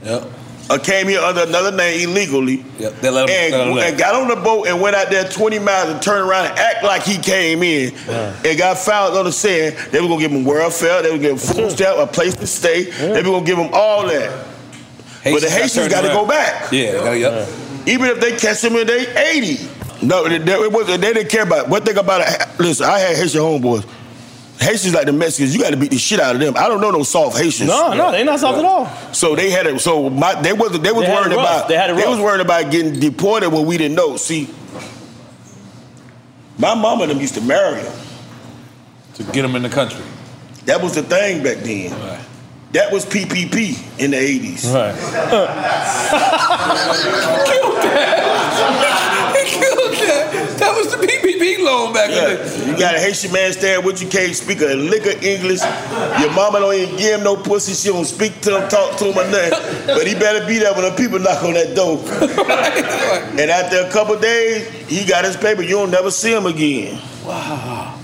Yep. 0.04 0.28
Or 0.70 0.80
came 0.80 1.08
here 1.10 1.20
under 1.20 1.44
another 1.44 1.76
name 1.76 2.10
illegally. 2.10 2.64
Yep. 2.80 3.02
They 3.02 3.10
let 3.10 3.30
him, 3.30 3.54
And, 3.54 3.76
let 3.76 3.90
and 3.90 4.00
got 4.00 4.16
on 4.16 4.30
the 4.30 4.38
boat 4.38 4.68
and 4.68 4.80
went 4.80 4.96
out 4.96 5.10
there 5.10 5.28
20 5.28 5.60
miles 5.60 5.90
and 5.90 6.02
turned 6.02 6.28
around 6.28 6.46
and 6.46 6.60
act 6.60 6.84
like 6.84 7.04
he 7.04 7.18
came 7.18 7.62
in 7.62 7.94
and 8.08 8.58
got 8.58 8.78
found 8.78 9.16
on 9.16 9.26
the 9.26 9.32
sand. 9.34 9.76
They 9.92 10.00
were 10.00 10.08
gonna 10.08 10.22
give 10.22 10.32
him 10.32 10.46
welfare, 10.46 11.02
they 11.02 11.12
were 11.12 11.18
gonna 11.18 11.30
give 11.30 11.32
him 11.34 11.38
food 11.38 11.66
mm-hmm. 11.66 11.76
stamp, 11.76 12.00
a 12.00 12.12
place 12.12 12.36
to 12.38 12.48
stay. 12.48 12.84
They 12.84 13.22
were 13.22 13.32
gonna 13.32 13.46
give 13.46 13.58
him 13.58 13.70
all 13.74 14.08
that. 14.08 14.48
but 15.24 15.42
the 15.42 15.50
Haitians 15.50 15.90
got 15.90 16.02
to 16.02 16.08
go 16.08 16.26
back. 16.26 16.72
Yeah. 16.72 17.14
yep. 17.14 17.50
Even 17.86 18.10
if 18.10 18.20
they 18.20 18.38
catch 18.38 18.64
him 18.64 18.76
in 18.76 18.88
they 18.88 19.08
80. 19.16 19.81
No, 20.02 20.28
they, 20.28 20.38
they, 20.40 20.54
it 20.54 20.72
wasn't, 20.72 21.02
they 21.02 21.14
didn't 21.14 21.30
care 21.30 21.44
about 21.44 21.66
it. 21.66 21.70
One 21.70 21.84
thing 21.84 21.98
about 21.98 22.22
it, 22.22 22.60
listen, 22.60 22.86
I 22.88 23.00
had 23.00 23.16
Haitian 23.16 23.42
homeboys. 23.42 23.86
Haitians 24.60 24.94
like 24.94 25.06
the 25.08 25.12
Mexicans, 25.14 25.56
you 25.56 25.62
got 25.62 25.72
to 25.72 25.78
beat 25.78 25.90
the 25.92 25.98
shit 25.98 26.20
out 26.20 26.36
of 26.36 26.42
them. 26.42 26.56
I 26.56 26.68
don't 26.68 26.82
know 26.82 26.92
no 26.92 27.02
soft 27.04 27.38
Haitians. 27.38 27.68
No, 27.70 27.94
no, 27.94 28.12
they 28.12 28.24
not 28.24 28.40
soft 28.40 28.60
at 28.60 28.66
all. 28.66 28.86
So 29.12 29.36
they 29.36 29.50
had 29.50 29.66
it. 29.66 29.80
So 29.80 30.10
my, 30.10 30.40
they 30.40 30.54
wasn't. 30.54 30.84
They 30.84 30.92
was 30.92 31.06
They 31.06 31.12
worried 31.14 31.32
about. 31.34 31.68
They 31.68 31.76
had 31.76 31.90
it 31.90 31.94
rough. 31.94 32.08
was 32.10 32.20
worried 32.20 32.42
about 32.42 32.72
getting 32.72 33.00
deported 33.00 33.50
when 33.50 33.66
we 33.66 33.78
didn't 33.78 33.96
know. 33.96 34.18
See, 34.18 34.48
my 36.60 36.76
mama 36.76 37.04
and 37.04 37.12
them 37.12 37.20
used 37.20 37.34
to 37.36 37.42
marry 37.42 37.82
them 37.82 37.94
To 39.16 39.24
get 39.24 39.42
them 39.42 39.56
in 39.56 39.64
the 39.64 39.70
country. 39.70 40.04
That 40.66 40.80
was 40.82 40.94
the 40.94 41.02
thing 41.02 41.42
back 41.44 41.58
then. 41.58 41.92
That 42.74 42.92
was 42.92 43.04
PPP 43.06 44.00
in 44.00 44.12
the 44.12 44.18
eighties. 44.18 44.66
Right. 44.68 44.96
That 47.82 48.91
was 50.84 50.92
the 50.92 50.98
PPP 50.98 51.64
loan 51.64 51.94
back 51.94 52.10
Yeah. 52.10 52.66
You 52.66 52.78
got 52.78 52.96
a 52.96 53.00
Haitian 53.00 53.32
man 53.32 53.54
stand 53.54 53.86
with 53.86 54.02
you, 54.02 54.08
can't 54.08 54.36
speak 54.36 54.62
a 54.62 54.74
lick 54.76 55.06
of 55.06 55.24
English. 55.24 55.62
Your 56.20 56.32
mama 56.34 56.60
don't 56.60 56.74
even 56.74 56.96
give 56.98 57.20
him 57.20 57.24
no 57.24 57.36
pussy. 57.36 57.74
She 57.74 57.90
don't 57.90 58.06
speak 58.06 58.42
to 58.42 58.62
him, 58.62 58.70
talk 58.70 58.98
to 58.98 59.06
him 59.06 59.18
or 59.18 59.30
nothing. 59.30 59.86
But 60.02 60.08
he 60.08 60.14
better 60.16 60.46
be 60.46 60.58
there 60.58 60.74
when 60.74 60.84
the 60.84 60.96
people 60.96 61.20
knock 61.20 61.44
on 61.44 61.54
that 61.54 61.76
door. 61.76 61.98
and 63.40 63.52
after 63.52 63.82
a 63.82 63.92
couple 63.92 64.18
days, 64.20 64.68
he 64.88 65.06
got 65.06 65.26
his 65.26 65.36
paper. 65.38 65.62
You 65.62 65.76
don't 65.76 65.92
never 65.92 66.12
see 66.12 66.34
him 66.34 66.46
again. 66.46 67.02
Wow. 67.26 68.00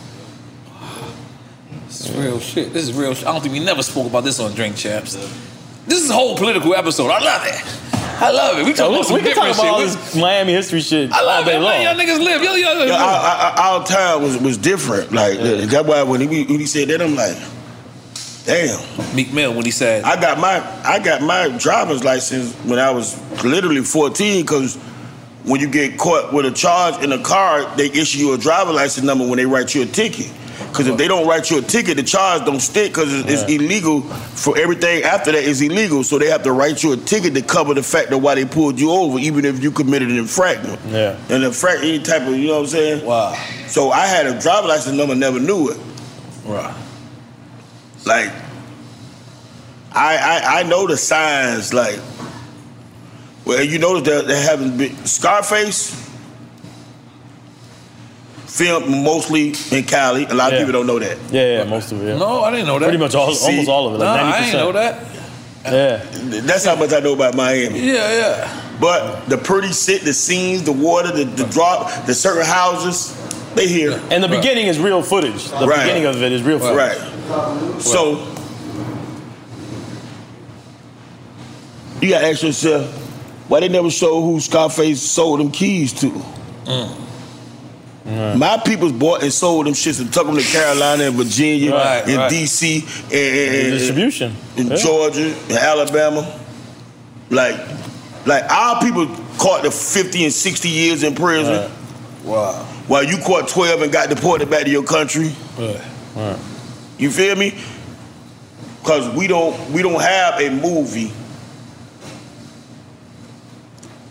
This 1.88 2.10
is 2.10 2.16
real 2.16 2.40
shit. 2.40 2.74
This 2.74 2.84
is 2.84 2.94
real 2.94 3.14
shit. 3.14 3.28
I 3.28 3.32
don't 3.32 3.42
think 3.42 3.54
we 3.54 3.60
never 3.60 3.84
spoke 3.84 4.08
about 4.08 4.24
this 4.24 4.40
on 4.40 4.54
Drink 4.54 4.76
Chaps. 4.76 5.16
This 5.86 6.04
is 6.04 6.10
a 6.10 6.14
whole 6.14 6.38
political 6.38 6.76
episode. 6.76 7.10
I 7.10 7.20
love 7.20 7.42
it. 7.46 7.97
I 8.20 8.32
love 8.32 8.58
it. 8.58 8.66
We 8.66 8.74
talk 8.74 8.88
oh, 8.88 8.90
we, 8.90 8.96
about 8.96 9.06
some 9.06 9.16
we 9.16 9.22
can 9.22 9.36
talk 9.36 9.48
different 9.48 9.60
about 9.60 9.74
all 9.74 9.80
this 9.80 10.16
Miami 10.16 10.54
history 10.54 10.82
shit 10.82 11.12
I 11.12 11.20
all 11.20 11.26
love 11.26 11.46
day 11.46 11.58
it. 11.58 11.60
long. 11.60 11.82
Y'all 11.82 11.96
niggas 11.96 12.20
live. 12.24 12.42
Y'all, 12.42 12.58
y'all, 12.58 12.88
Yeah, 12.88 12.96
our, 12.96 13.00
our, 13.00 13.80
our 13.80 13.86
time 13.86 14.24
was 14.24 14.38
was 14.38 14.58
different. 14.58 15.12
Like 15.12 15.38
that's 15.40 15.88
why 15.88 16.04
when 16.04 16.22
he 16.22 16.46
when 16.46 16.60
he 16.60 16.66
said 16.66 16.88
that, 16.88 17.02
I'm 17.02 17.16
like, 17.16 17.38
damn. 18.46 19.16
Meek 19.16 19.32
Mill 19.34 19.54
when 19.54 19.66
he 19.66 19.72
said, 19.72 20.04
I 20.04 20.20
got 20.20 20.40
my 20.40 20.64
I 20.84 21.00
got 21.00 21.22
my 21.22 21.56
driver's 21.58 22.04
license 22.04 22.54
when 22.66 22.80
I 22.80 22.90
was 22.92 23.20
literally 23.44 23.82
14 23.82 24.42
because 24.42 24.76
when 25.44 25.62
you 25.62 25.70
get 25.70 25.98
caught 25.98 26.34
with 26.34 26.46
a 26.46 26.52
charge 26.52 27.02
in 27.04 27.12
a 27.12 27.22
car, 27.22 27.76
they 27.78 27.86
issue 27.86 28.20
you 28.20 28.34
a 28.34 28.38
driver 28.38 28.74
license 28.74 29.06
number 29.06 29.26
when 29.26 29.38
they 29.38 29.46
write 29.46 29.74
you 29.76 29.84
a 29.84 29.86
ticket. 29.86 30.32
Because 30.60 30.88
if 30.88 30.98
they 30.98 31.08
don't 31.08 31.28
write 31.28 31.50
you 31.52 31.60
a 31.60 31.62
ticket, 31.62 31.98
the 31.98 32.04
charge 32.04 32.46
don't 32.46 32.60
stick 32.60 32.92
because 32.92 33.14
it's, 33.14 33.44
it's 33.44 33.52
illegal. 33.52 34.02
For 34.02 34.58
everything 34.58 35.04
after 35.04 35.32
that 35.32 35.44
is 35.44 35.62
illegal, 35.62 36.04
so 36.04 36.18
they 36.18 36.28
have 36.28 36.44
to 36.44 36.52
write 36.52 36.84
you 36.84 36.94
a 36.94 36.98
ticket 36.98 37.34
to 37.36 37.42
cover 37.42 37.74
the 37.74 37.84
fact 37.84 38.12
of 38.12 38.22
why 38.24 38.36
they 38.36 38.46
pulled 38.46 38.80
you 38.80 38.92
over, 38.92 39.20
even 39.20 39.46
if 39.46 39.62
you 39.62 39.72
committed 39.72 40.10
an 40.10 40.18
infraction. 40.18 40.78
Yeah. 40.90 41.20
And 41.30 41.44
infract 41.44 41.82
any 41.82 42.00
type 42.00 42.24
of, 42.24 42.36
you 42.36 42.48
know 42.48 42.56
what 42.56 42.62
I'm 42.62 42.68
saying? 42.68 43.06
Wow. 43.06 43.34
So 43.68 43.92
I 43.92 44.08
had 44.08 44.26
a 44.28 44.40
driver 44.40 44.68
license 44.68 44.96
number, 44.96 45.16
never 45.16 45.40
knew 45.40 45.70
it. 45.70 45.78
Right. 46.46 46.76
Like, 48.06 48.32
I 49.92 50.18
I, 50.18 50.60
I 50.60 50.64
know 50.64 50.88
the 50.88 50.98
signs. 50.98 51.74
Like, 51.74 52.00
well, 53.46 53.62
you 53.64 53.80
notice 53.80 54.08
that 54.08 54.28
they 54.28 54.42
haven't 54.42 54.78
been 54.78 54.96
Scarface. 55.06 56.07
Filmed 58.58 58.90
mostly 59.04 59.54
in 59.72 59.84
Cali. 59.84 60.26
A 60.26 60.34
lot 60.34 60.48
of 60.48 60.54
Yeah. 60.54 60.66
people 60.66 60.74
don't 60.74 60.88
know 60.88 60.98
that. 60.98 61.18
Yeah, 61.32 61.58
yeah, 61.60 61.64
most 61.66 61.92
of 61.92 62.02
it. 62.02 62.08
Yeah. 62.08 62.18
No, 62.18 62.44
I 62.44 62.50
didn't 62.50 62.66
know 62.66 62.80
that. 62.80 62.86
Pretty 62.86 62.98
much 62.98 63.14
all, 63.14 63.32
See? 63.36 63.52
almost 63.52 63.70
all 63.70 63.88
of 63.88 63.94
it. 63.94 63.98
Like 64.00 64.08
Nah, 64.20 64.32
90%. 64.32 64.34
I 64.34 64.46
ain't 64.46 64.54
know 64.58 64.72
that. 64.72 65.04
Yeah. 65.64 66.42
That's 66.42 66.66
how 66.66 66.76
much 66.76 66.92
I 66.92 67.00
know 67.02 67.14
about 67.14 67.36
Miami. 67.36 67.80
Yeah, 67.82 67.94
yeah. 68.12 68.62
But 68.82 69.28
the 69.30 69.38
pretty 69.38 69.74
sit, 69.74 70.04
the 70.06 70.14
scenes, 70.14 70.64
the 70.64 70.72
water, 70.72 71.12
the, 71.12 71.26
the 71.26 71.44
drop, 71.46 72.06
the 72.08 72.16
certain 72.16 72.46
houses, 72.46 73.14
they 73.54 73.68
here. 73.68 74.00
And 74.10 74.24
the 74.24 74.28
beginning 74.28 74.66
is 74.68 74.80
real 74.80 75.04
footage. 75.04 75.46
The 75.50 75.68
Right. 75.68 75.82
beginning 75.82 76.06
of 76.06 76.22
it 76.24 76.32
is 76.32 76.42
real 76.42 76.58
footage. 76.60 76.78
Right. 76.78 77.82
So 77.82 78.18
you 82.02 82.10
gotta 82.10 82.28
ask 82.28 82.42
yourself, 82.44 82.86
why 83.50 83.60
they 83.60 83.68
never 83.70 83.90
show 83.92 84.22
who 84.22 84.40
Scarface 84.40 85.02
sold 85.02 85.40
them 85.42 85.52
keys 85.52 85.94
to? 85.94 86.10
Mm. 86.66 86.90
My 88.08 88.62
people's 88.66 88.94
bought 88.94 89.22
and 89.22 89.34
sold 89.34 89.66
them 89.66 89.74
shits 89.74 90.00
and 90.00 90.12
took 90.14 90.26
them 90.28 90.38
to 90.38 90.42
Carolina 90.44 91.04
and 91.06 91.16
Virginia 91.16 91.74
Right, 91.74 92.08
and 92.08 92.16
right. 92.18 92.32
DC 92.32 92.82
and, 93.04 93.12
and- 93.14 93.56
and- 93.68 93.78
Distribution. 93.80 94.36
in 94.56 94.68
Yeah. 94.68 94.76
Georgia 94.78 95.36
and 95.50 95.58
Alabama. 95.58 96.40
Like, 97.30 97.60
like 98.26 98.50
our 98.50 98.80
people 98.82 99.08
caught 99.38 99.64
the 99.64 99.72
50 99.72 100.24
and 100.24 100.34
60 100.34 100.70
years 100.70 101.04
in 101.04 101.16
prison. 101.16 101.70
Wow. 102.24 102.54
While 102.88 103.04
you 103.04 103.18
caught 103.18 103.50
12 103.50 103.82
and 103.82 103.92
got 103.92 104.08
deported 104.10 104.50
back 104.50 104.64
to 104.64 104.70
your 104.70 104.84
country. 104.84 105.36
Right. 105.60 106.38
You 106.98 107.12
feel 107.12 107.36
me? 107.36 107.56
Cause 108.86 109.14
we 109.18 109.28
don't 109.28 109.70
we 109.72 109.82
don't 109.82 110.02
have 110.02 110.40
a 110.40 110.50
movie 110.50 111.12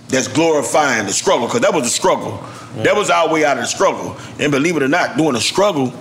that's 0.09 0.29
glorifying 0.29 1.07
the 1.07 1.13
struggle. 1.13 1.49
Cause 1.49 1.63
that 1.63 1.73
was 1.73 1.87
a 1.87 1.91
struggle. 1.91 2.45
That 2.77 2.95
was 2.95 3.11
our 3.11 3.33
way 3.33 3.45
out 3.45 3.57
of 3.57 3.63
the 3.65 3.69
struggle. 3.69 4.17
And 4.39 4.53
believe 4.53 4.77
it 4.77 4.83
or 4.83 4.89
not, 4.89 5.17
doing 5.17 5.35
a 5.37 5.41
struggle 5.41 5.93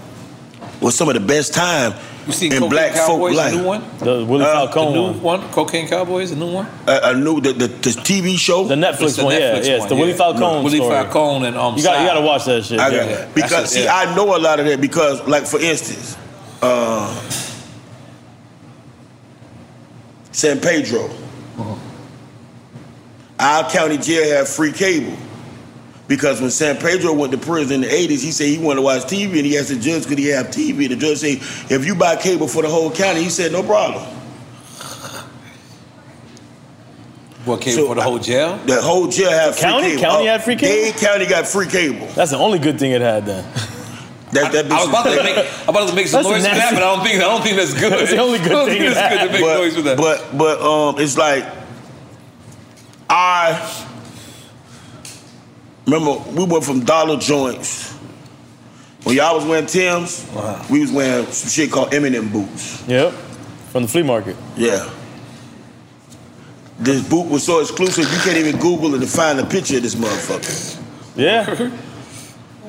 was 0.81 0.95
some 0.95 1.07
of 1.07 1.13
the 1.13 1.21
best 1.21 1.53
time 1.53 1.93
You 2.27 2.33
see 2.33 2.47
in 2.47 2.53
Cocaine 2.53 2.69
black 2.69 2.91
folk 2.91 3.07
Cowboys, 3.07 3.35
life. 3.37 3.53
the 3.53 3.59
new 3.61 3.65
one? 3.65 3.83
The 3.99 4.25
Willie 4.25 4.43
Uh, 4.43 4.67
Falcone 4.67 4.85
the 4.85 4.91
new 4.93 5.01
one. 5.19 5.21
one? 5.41 5.51
Cocaine 5.51 5.87
Cowboys, 5.87 6.29
the 6.31 6.35
new 6.35 6.51
one? 6.51 6.67
A, 6.87 6.99
a 7.03 7.13
new 7.15 7.39
the, 7.39 7.53
the, 7.53 7.67
the 7.67 7.89
TV 7.91 8.37
show. 8.37 8.65
The 8.65 8.75
Netflix 8.75 9.15
the 9.15 9.23
one, 9.23 9.33
yeah, 9.35 9.39
Netflix 9.55 9.65
yeah. 9.67 9.71
It's 9.73 9.79
one, 9.79 9.89
the 9.89 9.95
yeah. 9.95 10.01
Willie 10.01 10.13
Falcone 10.13 10.63
Willie 10.65 10.77
story. 10.77 10.95
Falcone 10.95 11.45
and, 11.47 11.57
um, 11.57 11.77
you 11.77 11.83
got 11.83 12.01
you 12.01 12.07
got 12.07 12.15
to 12.15 12.21
watch 12.21 12.45
that 12.45 12.65
shit. 12.65 12.79
I 12.79 12.89
yeah. 12.89 13.25
got, 13.25 13.35
because 13.35 13.51
That's 13.51 13.71
it, 13.71 13.75
see, 13.75 13.83
yeah. 13.85 13.95
I 13.95 14.13
know 14.15 14.35
a 14.35 14.39
lot 14.39 14.59
of 14.59 14.65
that 14.65 14.81
because, 14.81 15.25
like 15.27 15.45
for 15.45 15.59
instance, 15.61 16.17
uh, 16.61 17.13
San 20.33 20.59
Pedro, 20.59 21.09
our 23.39 23.69
county 23.69 23.97
jail 23.97 24.37
had 24.37 24.47
free 24.47 24.73
cable. 24.73 25.15
Because 26.07 26.39
when 26.39 26.51
San 26.51 26.77
Pedro 26.77 27.13
went 27.13 27.31
to 27.31 27.37
prison 27.37 27.75
in 27.75 27.81
the 27.81 27.87
80s, 27.87 28.23
he 28.23 28.31
said 28.31 28.47
he 28.47 28.59
wanted 28.59 28.75
to 28.77 28.81
watch 28.83 29.01
TV 29.03 29.37
and 29.37 29.45
he 29.45 29.57
asked 29.57 29.69
the 29.69 29.75
judge, 29.79 30.05
could 30.05 30.19
he 30.19 30.27
have 30.27 30.47
TV? 30.47 30.87
The 30.87 30.95
judge 30.95 31.17
said, 31.17 31.37
if 31.71 31.85
you 31.85 31.95
buy 31.95 32.15
cable 32.15 32.47
for 32.47 32.61
the 32.61 32.69
whole 32.69 32.91
county, 32.91 33.23
he 33.23 33.29
said, 33.29 33.51
no 33.51 33.63
problem. 33.63 34.03
What 37.45 37.61
came 37.61 37.77
for 37.77 37.93
the 37.93 38.01
whole 38.01 38.17
jail? 38.19 38.57
The 38.65 38.81
whole 38.81 39.07
jail 39.07 39.29
had 39.29 39.53
free 39.53 39.61
County? 39.61 39.89
cable. 39.89 40.01
County 40.01 40.27
Uh, 40.27 40.31
had 40.31 40.43
free 40.43 40.55
cable? 40.55 40.73
Dade 40.73 40.95
County 40.95 41.25
got 41.27 41.47
free 41.47 41.67
cable. 41.67 42.07
That's 42.15 42.31
the 42.31 42.37
only 42.37 42.57
good 42.57 42.79
thing 42.79 42.91
it 42.91 43.01
had 43.01 43.25
then. 43.25 43.43
That, 44.31 44.51
that 44.51 44.71
I 44.71 44.79
was 44.79 44.89
about 44.89 45.03
to 45.03 45.23
make, 45.23 45.37
I'm 45.37 45.69
about 45.69 45.89
to 45.89 45.95
make 45.95 46.07
some 46.07 46.23
That's 46.23 46.33
noise 46.33 46.47
for 46.47 46.55
that, 46.55 46.73
but 46.73 46.83
I 46.83 46.95
don't 46.95 47.05
think 47.05 47.15
I 47.17 47.19
don't 47.19 47.41
think 47.43 47.55
that's 47.57 47.73
good. 47.79 47.91
That's 47.93 48.11
the 48.11 48.17
only 48.17 48.39
good 48.39 48.47
I 48.47 48.55
don't 48.55 48.65
thing 48.67 48.79
think 48.79 48.91
it 48.91 48.97
it's 48.97 49.09
good 49.09 49.27
to 49.27 49.31
make 49.31 49.41
but, 49.41 49.57
noise 49.57 49.75
with 49.75 49.85
that. 49.85 49.97
But 49.97 50.37
but 50.37 50.61
um, 50.61 50.95
it's 50.99 51.17
like 51.17 51.45
I 53.09 53.53
remember 55.85 56.17
we 56.31 56.43
went 56.45 56.63
from 56.63 56.83
dollar 56.83 57.17
joints. 57.17 57.93
When 59.03 59.15
y'all 59.15 59.35
was 59.35 59.45
wearing 59.45 59.67
Tim's, 59.67 60.27
we 60.69 60.81
was 60.81 60.91
wearing 60.91 61.25
some 61.27 61.49
shit 61.49 61.71
called 61.71 61.91
Eminem 61.91 62.31
boots. 62.31 62.83
Yep. 62.87 63.13
From 63.69 63.83
the 63.83 63.89
flea 63.89 64.03
market. 64.03 64.35
Yeah. 64.57 64.89
This 66.79 67.07
boot 67.07 67.29
was 67.29 67.43
so 67.43 67.61
exclusive 67.61 68.11
you 68.11 68.19
can't 68.19 68.37
even 68.37 68.59
Google 68.59 68.95
it 68.95 68.99
to 68.99 69.07
find 69.07 69.39
a 69.39 69.45
picture 69.45 69.77
of 69.77 69.83
this 69.83 69.95
motherfucker. 69.95 70.81
Yeah. 71.15 71.71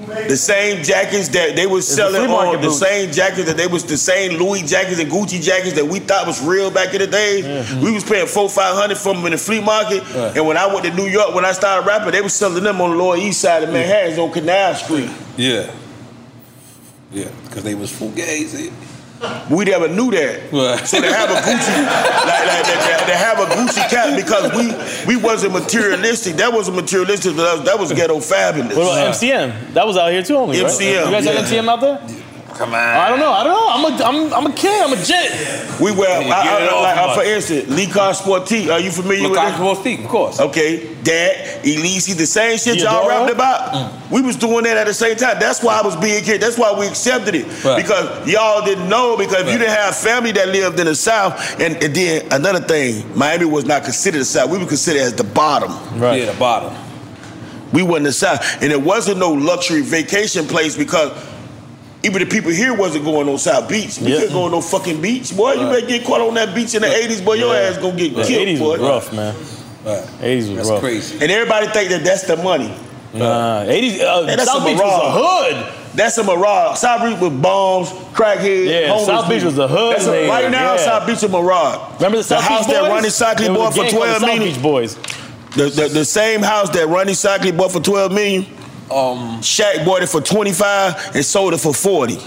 The 0.07 0.37
same 0.37 0.83
jackets 0.85 1.29
that 1.29 1.57
they 1.57 1.67
was 1.67 1.85
It's 1.87 1.97
selling 1.97 2.31
on, 2.31 2.53
the 2.61 2.69
boots. 2.69 2.79
same 2.79 3.11
jackets 3.13 3.47
that 3.47 3.57
they 3.57 3.67
was 3.67 3.85
the 3.85 3.97
same 3.97 4.39
Louis 4.39 4.63
jackets 4.63 5.01
and 5.01 5.11
Gucci 5.11 5.43
jackets 5.43 5.73
that 5.75 5.85
we 5.85 5.99
thought 5.99 6.27
was 6.27 6.41
real 6.43 6.71
back 6.71 6.95
in 6.95 7.01
the 7.01 7.07
days. 7.09 7.45
We 7.83 7.91
was 7.93 8.05
paying 8.05 8.27
four 8.27 8.49
five 8.49 8.77
hundred 8.77 8.99
for 8.99 9.15
them 9.15 9.25
in 9.27 9.33
the 9.33 9.39
flea 9.39 9.61
market. 9.61 10.03
And 10.37 10.47
when 10.47 10.57
I 10.57 10.67
went 10.67 10.85
to 10.87 10.95
New 10.95 11.07
York, 11.07 11.35
when 11.35 11.45
I 11.45 11.53
started 11.53 11.87
rapping, 11.87 12.13
they 12.13 12.21
was 12.21 12.35
selling 12.35 12.63
them 12.63 12.81
on 12.81 12.91
the 12.91 12.97
Lower 12.97 13.17
East 13.17 13.41
Side 13.41 13.65
of 13.65 13.71
Manhattan 13.71 14.19
on 14.21 14.31
Canal 14.33 14.75
Street. 14.75 15.11
yeah. 15.37 15.71
Yeah, 17.13 17.29
because 17.45 17.63
they 17.63 17.75
was 17.77 17.91
full 17.91 18.11
fugazi. 18.11 18.73
We 19.51 19.65
never 19.65 19.89
knew 19.89 20.11
that. 20.11 20.53
Right. 20.53 20.87
So 20.87 21.01
they 21.01 21.09
have 21.13 21.31
a 21.31 21.35
Gucci, 21.35 21.73
like, 21.87 22.47
like, 22.47 22.67
they, 22.67 22.75
they- 22.75 23.07
they 23.07 23.17
have 23.17 23.39
a 23.39 23.47
Gucci 23.55 23.89
cap 23.89 24.17
because 24.17 24.53
we 24.57 25.15
we 25.17 25.23
wasn't 25.23 25.53
materialistic. 25.53 26.35
That 26.37 26.53
wasn't 26.53 26.77
materialistic. 26.77 27.37
That 27.37 27.57
was, 27.59 27.65
that 27.65 27.79
was 27.79 27.93
ghetto 27.93 28.19
fabulous. 28.21 28.77
What 28.77 28.83
about 28.99 29.15
MCM? 29.15 29.73
That 29.75 29.87
was 29.87 29.97
out 29.97 30.11
here 30.11 30.23
too 30.23 30.35
only, 30.37 30.61
right? 30.61 30.71
MCM, 30.71 31.05
You 31.07 31.11
guys 31.13 31.25
yeah. 31.25 31.33
have 31.33 31.45
MCM 31.47 31.69
out 31.69 31.81
there? 31.81 32.01
Come 32.57 32.71
on. 32.71 32.81
I 32.81 33.09
don't 33.11 33.19
know. 33.19 33.31
I 33.31 33.45
don't 33.45 33.53
know. 33.53 33.69
I'm 33.71 33.85
a, 33.85 34.33
I'm, 34.33 34.35
I'm 34.35 34.51
a 34.51 34.55
kid. 34.55 34.83
I'm 34.83 34.93
a 34.93 35.03
jet. 35.03 35.81
We 35.81 35.93
wear, 35.93 36.23
You 36.23 36.33
I, 36.33 36.45
get 36.45 36.63
it 36.63 36.69
I, 36.71 36.73
off 36.73 36.83
like, 36.83 36.97
uh, 36.97 37.15
for 37.15 37.23
instance, 37.25 37.69
Le 37.69 37.87
Coq 37.93 38.17
Sportif. 38.17 38.73
Are 38.73 38.81
you 38.81 38.91
familiar 38.91 39.25
Look 39.25 39.33
with 39.33 39.41
out 39.41 39.77
it? 39.77 39.77
for 39.77 40.03
of 40.05 40.09
course. 40.09 40.41
Okay, 40.41 40.95
that, 40.95 41.61
Elise, 41.65 42.15
the 42.15 42.27
same 42.27 42.57
shit 42.57 42.79
y'all 42.79 43.03
Theodora? 43.03 43.21
rapping 43.21 43.35
about. 43.35 44.11
We 44.11 44.23
was 44.23 44.37
doing 44.37 44.65
that 44.65 44.77
at 44.79 44.87
the 44.87 44.95
same 44.95 45.17
time. 45.17 45.39
That's 45.39 45.63
why 45.63 45.79
I 45.81 45.83
was 45.85 45.97
being 45.97 46.25
kid. 46.25 46.41
That's 46.41 46.57
why 46.57 46.73
we 46.79 46.87
accepted 46.87 47.35
it. 47.35 47.65
Right. 47.65 47.83
Because 47.83 48.27
y'all 48.27 48.65
didn't 48.65 48.89
know, 48.89 49.17
because 49.17 49.43
if 49.43 49.53
you 49.53 49.59
didn't 49.59 49.75
have 49.75 49.97
family 49.97 50.33
that 50.33 50.49
lived 50.49 50.81
in 50.81 50.87
the 50.87 50.95
South, 50.95 51.61
and, 51.61 51.77
and 51.83 51.95
then 51.95 52.27
another 52.33 52.61
thing, 52.61 53.05
Miami 53.17 53.45
was 53.45 53.67
not 53.67 53.85
considered 53.85 54.21
the 54.21 54.25
South. 54.25 54.51
We 54.51 54.59
were 54.59 54.67
considered 54.67 55.03
as 55.03 55.15
the 55.15 55.25
bottom. 55.25 55.73
Right. 56.01 56.21
Yeah, 56.23 56.33
the 56.33 56.39
bottom. 56.39 56.75
We 57.73 57.83
wasn't 57.83 58.07
the 58.07 58.13
South. 58.13 58.63
And 58.63 58.73
it 58.73 58.81
wasn't 58.81 59.19
no 59.19 59.33
luxury 59.33 59.83
vacation 59.83 60.47
place 60.47 60.77
because 60.77 61.13
even 62.03 62.21
the 62.21 62.27
people 62.27 62.51
here 62.51 62.75
wasn't 62.75 63.05
going 63.05 63.29
on 63.29 63.39
South 63.39 63.69
Beach. 63.69 63.99
We 63.99 64.13
Yeah. 64.13 64.19
couldn't 64.21 64.33
go 64.35 64.43
on 64.45 64.51
no 64.53 64.61
fucking 64.61 65.01
beach. 65.01 65.37
Boy, 65.37 65.55
you 65.55 65.63
Right. 65.67 65.75
better 65.75 65.87
get 65.87 66.05
caught 66.05 66.21
on 66.21 66.35
that 66.35 66.55
beach 66.55 66.75
in 66.75 66.83
the 66.83 66.89
80s, 66.95 67.21
boy, 67.21 67.35
your 67.35 67.55
Yeah. 67.55 67.69
ass 67.71 67.77
gonna 67.79 67.93
get 67.97 68.15
The 68.17 68.23
killed, 68.25 68.43
80s 68.43 68.59
boy. 68.61 68.69
was 68.79 68.81
rough, 68.81 69.13
man. 69.13 69.35
Right. 69.85 70.03
80s 70.23 70.49
was 70.49 70.57
That's 70.59 70.69
rough. 70.71 70.81
crazy. 70.81 71.17
And 71.21 71.31
everybody 71.31 71.67
think 71.69 71.91
that 71.91 72.05
that's 72.05 72.23
the 72.23 72.37
money. 72.37 72.71
Nah, 73.15 73.63
80s. 73.63 74.01
Uh, 74.03 74.23
that's 74.23 74.45
South 74.45 74.63
a 74.63 74.65
Beach 74.67 74.77
was 74.79 75.03
a 75.05 75.11
hood. 75.11 75.67
That's 75.95 76.19
a 76.19 76.25
mirage. 76.25 76.77
South 76.79 77.03
Beach 77.03 77.19
with 77.19 77.41
bombs, 77.41 77.89
crackheads, 78.15 78.67
Yeah, 78.69 78.89
homeless 78.89 79.07
South 79.07 79.29
Beach 79.29 79.39
people. 79.39 79.47
was 79.47 79.55
the 79.57 79.69
hood, 79.69 79.93
That's 79.97 80.07
a- 80.07 80.29
right 80.29 80.51
now, 80.51 80.75
Yeah. 80.75 80.85
South 80.85 81.07
Beach 81.07 81.17
is 81.17 81.23
a 81.25 81.29
mirage. 81.29 81.79
Remember 81.99 82.19
the 82.19 82.25
South 82.25 82.43
house 82.43 82.67
Beach 82.67 82.75
that 82.75 82.83
Boys? 82.83 82.91
Ronnie 82.91 83.09
Seikaly 83.09 83.55
bought 83.55 83.75
for 83.75 83.83
gang 83.83 83.91
called 83.93 84.03
12 84.05 84.21
the 84.21 84.27
South? 84.27 84.39
Beach 84.39 84.63
Boys. 84.63 84.97
The, 85.57 85.65
the, 85.71 85.89
the 85.89 86.05
same 86.05 86.43
house 86.43 86.69
that 86.71 86.87
Ronnie 86.89 87.13
Seikaly 87.15 87.57
bought 87.57 87.73
for 87.73 87.81
12 87.81 88.13
million, 88.13 88.45
Um, 88.91 89.41
Shaq 89.41 89.85
bought 89.85 90.03
it 90.03 90.09
for 90.09 90.21
25 90.21 91.17
and 91.17 91.25
sold 91.25 91.55
it 91.55 91.59
for 91.59 91.75
40. 91.75 92.19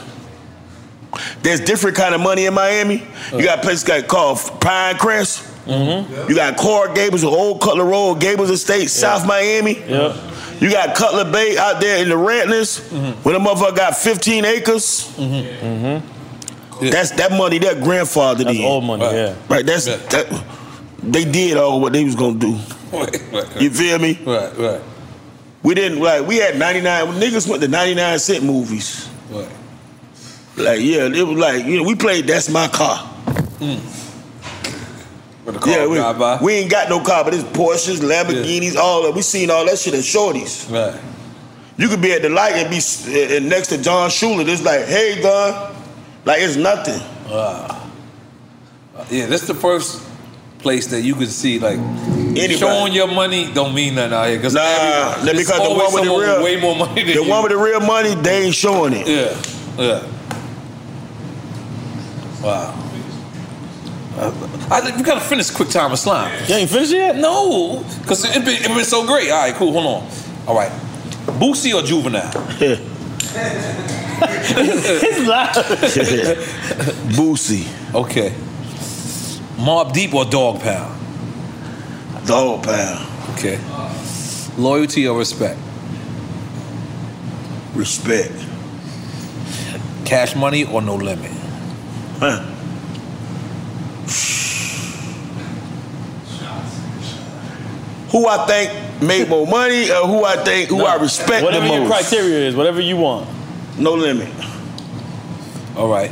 There's 1.41 1.61
different 1.61 1.95
kind 1.95 2.14
of 2.14 2.22
money 2.22 2.45
in 2.45 2.53
Miami. 2.53 3.03
You 3.31 3.44
got 3.44 3.61
places 3.61 3.84
got 3.84 4.07
called 4.07 4.38
Pinecrest. 4.38 5.48
Mm-hmm. 5.65 6.30
You 6.30 6.36
got 6.36 6.57
Coral 6.57 6.94
Gables, 6.94 7.23
Old 7.23 7.61
Cutler 7.61 7.86
Road, 7.86 8.19
Gables 8.19 8.49
Estate, 8.49 8.90
South 8.90 9.26
Miami. 9.26 9.80
Yep. 9.80 10.15
You 10.61 10.72
got 10.72 10.95
Cutler 10.95 11.31
Bay 11.31 11.57
out 11.57 11.80
there 11.80 12.02
in 12.02 12.10
the 12.10 12.18
Redlands, 12.18 12.80
mm-hmm. 12.80 13.22
where 13.23 13.38
the 13.38 13.44
motherfucker 13.44 13.76
got 13.76 13.95
15 13.95 14.45
acres. 14.45 15.14
Mm-hmm. 15.15 16.86
That's 16.90 17.11
that 17.11 17.31
money 17.31 17.60
that 17.60 17.84
grandfather 17.84 18.44
That's 18.44 18.57
did. 18.57 18.65
old 18.65 18.84
money, 18.84 19.03
right. 19.03 19.15
yeah. 19.15 19.36
Right. 19.49 19.65
That's 19.65 19.86
that. 19.86 20.45
They 21.03 21.26
did 21.26 21.57
all 21.57 21.80
what 21.81 21.94
they 21.94 22.03
was 22.03 22.15
gonna 22.15 22.40
do. 22.40 22.57
You 23.60 23.69
feel 23.69 23.99
me? 23.99 24.19
Right, 24.26 24.57
right. 24.57 24.81
We 25.64 25.76
didn't 25.76 25.99
like. 25.99 26.26
We 26.26 26.38
had 26.38 26.57
ninety 26.57 26.81
nine. 26.81 27.07
Niggas 27.07 27.48
went 27.48 27.61
to 27.61 27.68
ninety 27.68 27.95
nine 27.95 28.18
cent 28.19 28.44
movies. 28.44 29.10
Right. 29.30 29.49
Like 30.56 30.80
yeah, 30.81 31.07
it 31.07 31.27
was 31.27 31.38
like 31.38 31.65
you 31.65 31.77
know 31.77 31.84
we 31.84 31.95
played. 31.95 32.27
That's 32.27 32.49
my 32.49 32.68
car. 32.68 33.06
The 33.60 35.60
car 35.60 35.73
yeah, 35.73 35.88
we, 35.88 35.98
by. 35.98 36.40
we 36.41 36.53
ain't 36.53 36.69
got 36.69 36.90
no 36.90 37.02
car, 37.02 37.23
but 37.23 37.34
it's 37.34 37.44
Porsches, 37.44 37.99
Lamborghinis, 37.99 38.76
all 38.76 39.03
that. 39.03 39.15
We 39.15 39.22
seen 39.22 39.49
all 39.49 39.65
that 39.65 39.80
shit 39.80 39.95
at 39.95 40.02
Shorties. 40.02 40.72
Right. 40.72 40.99
You 41.77 41.88
could 41.88 42.02
be 42.02 42.14
at 42.14 42.22
the 42.22 42.30
light 42.30 42.53
and 42.53 42.69
be 42.69 42.80
and 43.36 43.49
next 43.49 43.69
to 43.69 43.81
Don 43.81 44.10
Shula. 44.10 44.48
It's 44.48 44.64
like, 44.64 44.86
hey, 44.86 45.19
Don, 45.22 45.76
like 46.26 46.41
it's 46.41 46.56
nothing. 46.56 47.02
Ah. 47.27 47.90
yeah, 49.10 49.26
that's 49.26 49.48
the 49.48 49.56
first 49.56 50.06
place 50.60 50.88
that 50.88 51.02
you 51.02 51.15
could 51.15 51.30
see 51.30 51.57
like 51.57 51.80
showing 52.57 52.93
your 52.93 53.07
money 53.07 53.51
don't 53.53 53.73
mean 53.73 53.95
nothing 53.95 54.14
out 54.14 54.27
here. 54.27 54.39
Cause 54.41 54.53
Nah, 54.53 54.61
every- 54.61 55.34
because 55.38 55.57
the 55.57 55.69
one 55.69 55.93
with 55.93 56.03
the 56.03 56.10
real, 56.10 56.43
way 56.43 56.56
more 56.60 56.76
money 56.76 57.03
than 57.03 57.15
the 57.15 57.23
you. 57.23 57.30
one 57.30 57.43
with 57.43 57.51
the 57.51 57.57
real 57.57 57.80
money, 57.80 58.15
they 58.15 58.43
ain't 58.45 58.56
showing 58.56 58.93
it. 58.93 59.07
Yeah, 59.07 59.35
yeah. 59.77 60.03
Wow. 62.41 62.73
I 64.72 64.81
think 64.81 64.97
we 64.97 65.03
gotta 65.03 65.22
finish 65.22 65.49
quick 65.49 65.69
time 65.69 65.91
of 65.91 65.99
slime. 65.99 66.31
You 66.47 66.56
ain't 66.56 66.69
finished 66.69 66.91
yet? 66.91 67.15
No, 67.15 67.84
because 68.01 68.23
it 68.26 68.43
been, 68.45 68.61
it 68.61 68.68
been 68.68 68.84
so 68.84 69.06
great. 69.07 69.31
All 69.31 69.39
right, 69.41 69.53
cool. 69.56 69.72
Hold 69.72 69.85
on. 70.03 70.10
All 70.47 70.56
right, 70.56 70.72
Boosie 71.39 71.73
or 71.73 71.81
Juvenile? 71.81 72.30
it's 74.22 75.19
loud. 75.27 75.53
Boosie. 77.15 77.68
Okay. 77.95 78.34
Mobb 79.57 79.93
Deep 79.93 80.14
or 80.14 80.26
Dog 80.26 80.60
Pound? 80.61 80.98
Dog 82.30 82.61
Pound. 82.64 83.34
Okay. 83.34 83.60
Loyalty 84.56 85.07
or 85.07 85.18
respect? 85.18 85.60
Respect. 87.73 88.31
Cash 90.06 90.35
money 90.35 90.64
or 90.64 90.80
no 90.84 90.93
limit? 90.93 91.31
Huh. 92.19 92.41
Who 98.11 98.27
I 98.27 98.45
think 98.45 99.01
made 99.01 99.27
more 99.27 99.47
money 99.47 99.89
or 99.89 100.06
who 100.06 100.23
I 100.23 100.35
think 100.43 100.69
who 100.69 100.84
I 100.84 101.01
respect 101.01 101.43
Whatever 101.43 101.68
the 101.68 101.73
your 101.73 101.88
criteria 101.88 102.47
is, 102.47 102.56
whatever 102.56 102.80
you 102.80 102.97
want. 102.97 103.27
No 103.80 103.95
limit. 103.95 104.31
All 105.76 105.89
right. 105.89 106.11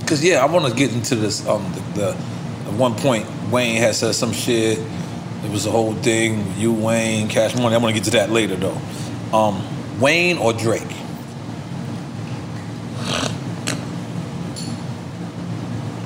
Because 0.00 0.22
yeah, 0.22 0.42
I 0.42 0.44
want 0.44 0.66
to 0.66 0.74
get 0.74 0.92
into 0.92 1.14
this. 1.14 1.46
Um, 1.48 1.72
the, 1.72 2.00
the 2.00 2.08
at 2.10 2.74
one 2.74 2.94
point 2.96 3.26
Wayne 3.50 3.78
had 3.78 3.94
said 3.94 4.14
some 4.14 4.34
shit. 4.34 4.78
Was 5.54 5.62
the 5.62 5.70
whole 5.70 5.94
thing. 5.94 6.52
You 6.58 6.72
Wayne, 6.72 7.28
Cash 7.28 7.54
Money. 7.54 7.76
I'm 7.76 7.80
gonna 7.80 7.92
get 7.92 8.02
to 8.04 8.10
that 8.10 8.28
later 8.28 8.56
though. 8.56 8.76
Um, 9.32 9.62
Wayne 10.00 10.36
or 10.36 10.52
Drake? 10.52 10.82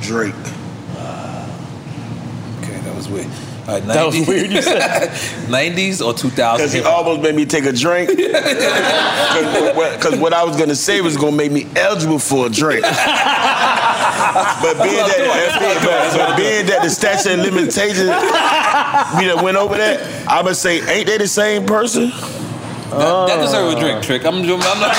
Drake. 0.02 0.34
Okay, 2.58 2.78
that 2.78 2.94
was 2.94 3.08
weird. 3.08 3.26
All 3.68 3.74
right, 3.74 3.84
That 3.84 4.06
was 4.06 4.14
90s 4.14 4.28
weird, 4.28 4.50
you 4.50 4.62
said. 4.62 5.10
90s 5.48 6.00
or 6.04 6.14
2000s? 6.14 6.56
Because 6.56 6.72
he 6.72 6.80
almost 6.80 7.20
made 7.20 7.34
me 7.34 7.44
take 7.44 7.64
a 7.66 7.72
drink. 7.72 8.10
Because 9.98 10.16
what 10.18 10.32
I 10.32 10.42
was 10.42 10.56
going 10.56 10.70
to 10.70 10.76
say 10.76 11.00
was 11.00 11.16
going 11.16 11.32
to 11.32 11.36
make 11.36 11.52
me 11.52 11.66
eligible 11.76 12.18
for 12.18 12.46
a 12.46 12.48
drink. 12.48 12.82
but 12.82 12.92
being 14.82 14.96
that, 14.96 15.78
but, 15.82 16.16
but 16.16 16.36
being 16.36 16.66
that 16.66 16.82
the 16.82 16.88
statute 16.90 17.38
of 17.38 17.40
limitations, 17.40 18.08
we 19.18 19.26
done 19.26 19.44
went 19.44 19.56
over 19.56 19.76
that, 19.76 20.00
I'm 20.28 20.44
going 20.44 20.54
to 20.54 20.60
say, 20.60 20.80
ain't 20.88 21.06
they 21.06 21.18
the 21.18 21.28
same 21.28 21.66
person? 21.66 22.10
That, 22.90 23.26
that 23.28 23.38
oh. 23.38 23.42
deserves 23.42 23.74
a 23.74 23.80
drink, 23.80 24.02
trick. 24.02 24.24
I'm, 24.24 24.36
I'm 24.36 24.46
not 24.46 24.56
gonna. 24.56 24.80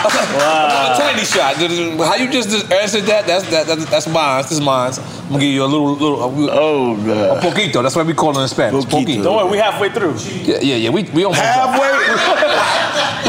I'm, 0.00 0.12
I'm 0.40 0.70
gonna 0.72 0.96
tiny 0.96 1.24
shot. 1.24 1.56
How 1.56 2.14
you 2.16 2.30
just 2.30 2.70
answered 2.72 3.04
that? 3.04 3.26
That's 3.26 3.48
that, 3.50 3.66
that 3.66 3.78
that's 3.88 4.08
mine. 4.08 4.42
This 4.42 4.52
is 4.52 4.60
mine. 4.62 4.92
I'm 4.92 5.28
gonna 5.28 5.40
give 5.40 5.52
you 5.52 5.64
a 5.64 5.66
little 5.66 5.92
little. 5.92 6.22
oh 6.22 6.96
god. 6.96 7.38
A 7.38 7.40
poquito. 7.40 7.82
That's 7.82 7.96
what 7.96 8.06
we 8.06 8.14
call 8.14 8.38
it 8.38 8.42
in 8.42 8.48
Spanish. 8.48 8.86
Poquito. 8.86 9.24
Don't 9.24 9.36
worry, 9.36 9.50
we 9.50 9.58
halfway 9.58 9.90
through. 9.90 10.14
Yeah, 10.42 10.60
yeah, 10.60 10.76
yeah. 10.76 10.90
We 10.90 11.02
we 11.12 11.24
almost 11.24 11.42
halfway. 11.42 11.92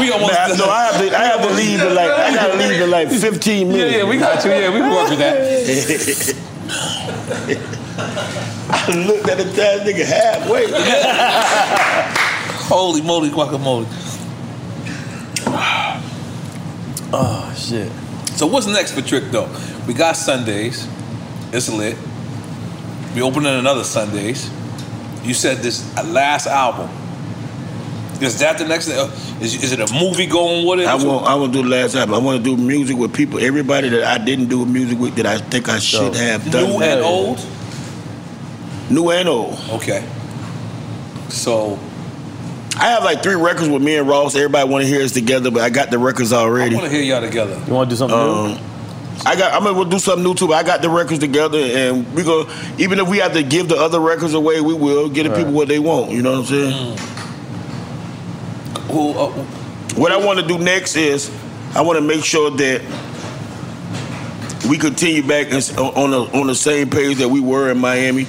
we 0.00 0.10
almost. 0.10 0.32
Nah, 0.32 0.64
no, 0.64 0.70
I 0.70 0.84
have 0.86 0.96
to. 0.96 1.16
I 1.16 1.24
have 1.24 1.42
to 1.42 1.54
leave 1.54 1.82
in 1.82 1.94
like. 1.94 2.10
I 2.10 2.34
gotta 2.34 2.56
leave 2.56 2.80
in 2.80 2.90
like 2.90 3.10
15 3.10 3.68
minutes. 3.68 3.92
Yeah, 3.92 3.98
yeah, 3.98 4.08
we 4.08 4.16
got 4.16 4.42
you. 4.44 4.50
Yeah, 4.50 4.72
we 4.72 4.80
can 4.80 4.90
work 4.90 5.10
with 5.10 5.18
that. 5.18 5.36
I 8.68 9.04
looked 9.06 9.28
at 9.28 9.36
the 9.38 9.44
damn 9.52 9.86
nigga 9.86 10.04
halfway. 10.06 10.66
Holy 12.68 13.02
moly, 13.02 13.30
guacamole. 13.30 13.86
Oh 17.12 17.54
shit. 17.56 17.90
So 18.36 18.46
what's 18.48 18.66
next 18.66 18.92
for 18.92 19.00
Trick 19.00 19.24
though? 19.30 19.48
We 19.86 19.94
got 19.94 20.16
Sundays. 20.16 20.88
It's 21.52 21.68
lit. 21.68 21.96
We 23.14 23.22
opening 23.22 23.54
another 23.54 23.84
Sundays. 23.84 24.50
You 25.22 25.32
said 25.32 25.58
this 25.58 25.94
last 26.04 26.46
album. 26.48 26.90
Is 28.20 28.38
that 28.40 28.58
the 28.58 28.66
next? 28.66 28.88
Uh, 28.90 29.10
is, 29.40 29.62
is 29.62 29.72
it 29.72 29.80
a 29.80 29.92
movie 29.92 30.26
going 30.26 30.66
with 30.66 30.80
it? 30.80 30.86
I 30.86 30.94
want. 30.94 31.26
I 31.26 31.34
want 31.34 31.52
to 31.52 31.62
do 31.62 31.68
the 31.68 31.74
last 31.74 31.94
album. 31.94 32.14
I 32.14 32.18
want 32.18 32.44
to 32.44 32.56
do 32.56 32.60
music 32.60 32.96
with 32.96 33.14
people. 33.14 33.38
Everybody 33.38 33.88
that 33.90 34.04
I 34.04 34.22
didn't 34.22 34.48
do 34.48 34.64
music 34.66 34.98
with 34.98 35.14
that 35.16 35.26
I 35.26 35.38
think 35.38 35.68
I 35.68 35.78
should 35.78 36.14
have 36.16 36.50
done. 36.50 36.70
New 36.70 36.82
and 36.82 37.00
old. 37.00 37.46
New 38.90 39.10
and 39.10 39.28
old. 39.28 39.58
Okay. 39.70 40.06
So 41.28 41.78
I 42.78 42.88
have 42.90 43.04
like 43.04 43.22
three 43.22 43.36
records 43.36 43.68
with 43.68 43.82
me 43.82 43.96
and 43.96 44.06
Ross. 44.06 44.34
Everybody 44.34 44.68
want 44.68 44.82
to 44.84 44.88
hear 44.88 45.02
us 45.02 45.12
together, 45.12 45.50
but 45.50 45.62
I 45.62 45.70
got 45.70 45.90
the 45.90 45.98
records 45.98 46.32
already. 46.32 46.74
I 46.74 46.76
already. 46.76 46.76
want 46.76 46.86
to 46.86 46.90
hear 46.90 47.02
y'all 47.02 47.22
together. 47.22 47.62
You 47.66 47.72
want 47.72 47.88
to 47.88 47.94
do 47.94 47.98
something 47.98 48.18
Um, 48.18 48.58
I 49.24 49.34
got. 49.34 49.54
I'm 49.54 49.64
gonna 49.64 49.88
do 49.90 49.98
something 49.98 50.22
new 50.22 50.34
too. 50.34 50.48
But 50.48 50.54
I 50.54 50.62
got 50.62 50.82
the 50.82 50.90
records 50.90 51.20
together, 51.20 51.58
and 51.58 52.12
we 52.14 52.22
go. 52.22 52.46
Even 52.76 53.00
if 53.00 53.08
we 53.08 53.16
have 53.18 53.32
to 53.32 53.42
give 53.42 53.68
the 53.68 53.76
other 53.76 53.98
records 53.98 54.34
away, 54.34 54.60
we 54.60 54.74
will 54.74 55.08
get 55.08 55.22
the 55.24 55.34
people 55.34 55.52
what 55.52 55.68
they 55.68 55.78
want. 55.78 56.10
You 56.10 56.20
know 56.20 56.32
what 56.32 56.38
I'm 56.40 56.44
saying? 56.44 56.98
Who? 58.88 59.10
Uh, 59.10 59.30
what 59.96 60.12
I 60.12 60.18
want 60.18 60.38
to 60.40 60.46
do 60.46 60.58
next 60.58 60.96
is 60.96 61.30
I 61.74 61.80
want 61.80 61.96
to 61.96 62.02
make 62.02 62.24
sure 62.24 62.50
that 62.50 62.82
we 64.68 64.76
continue 64.76 65.26
back 65.26 65.46
on 65.46 66.10
the 66.10 66.30
on 66.34 66.46
the 66.46 66.54
same 66.54 66.90
page 66.90 67.16
that 67.18 67.28
we 67.28 67.40
were 67.40 67.70
in 67.70 67.78
Miami, 67.78 68.24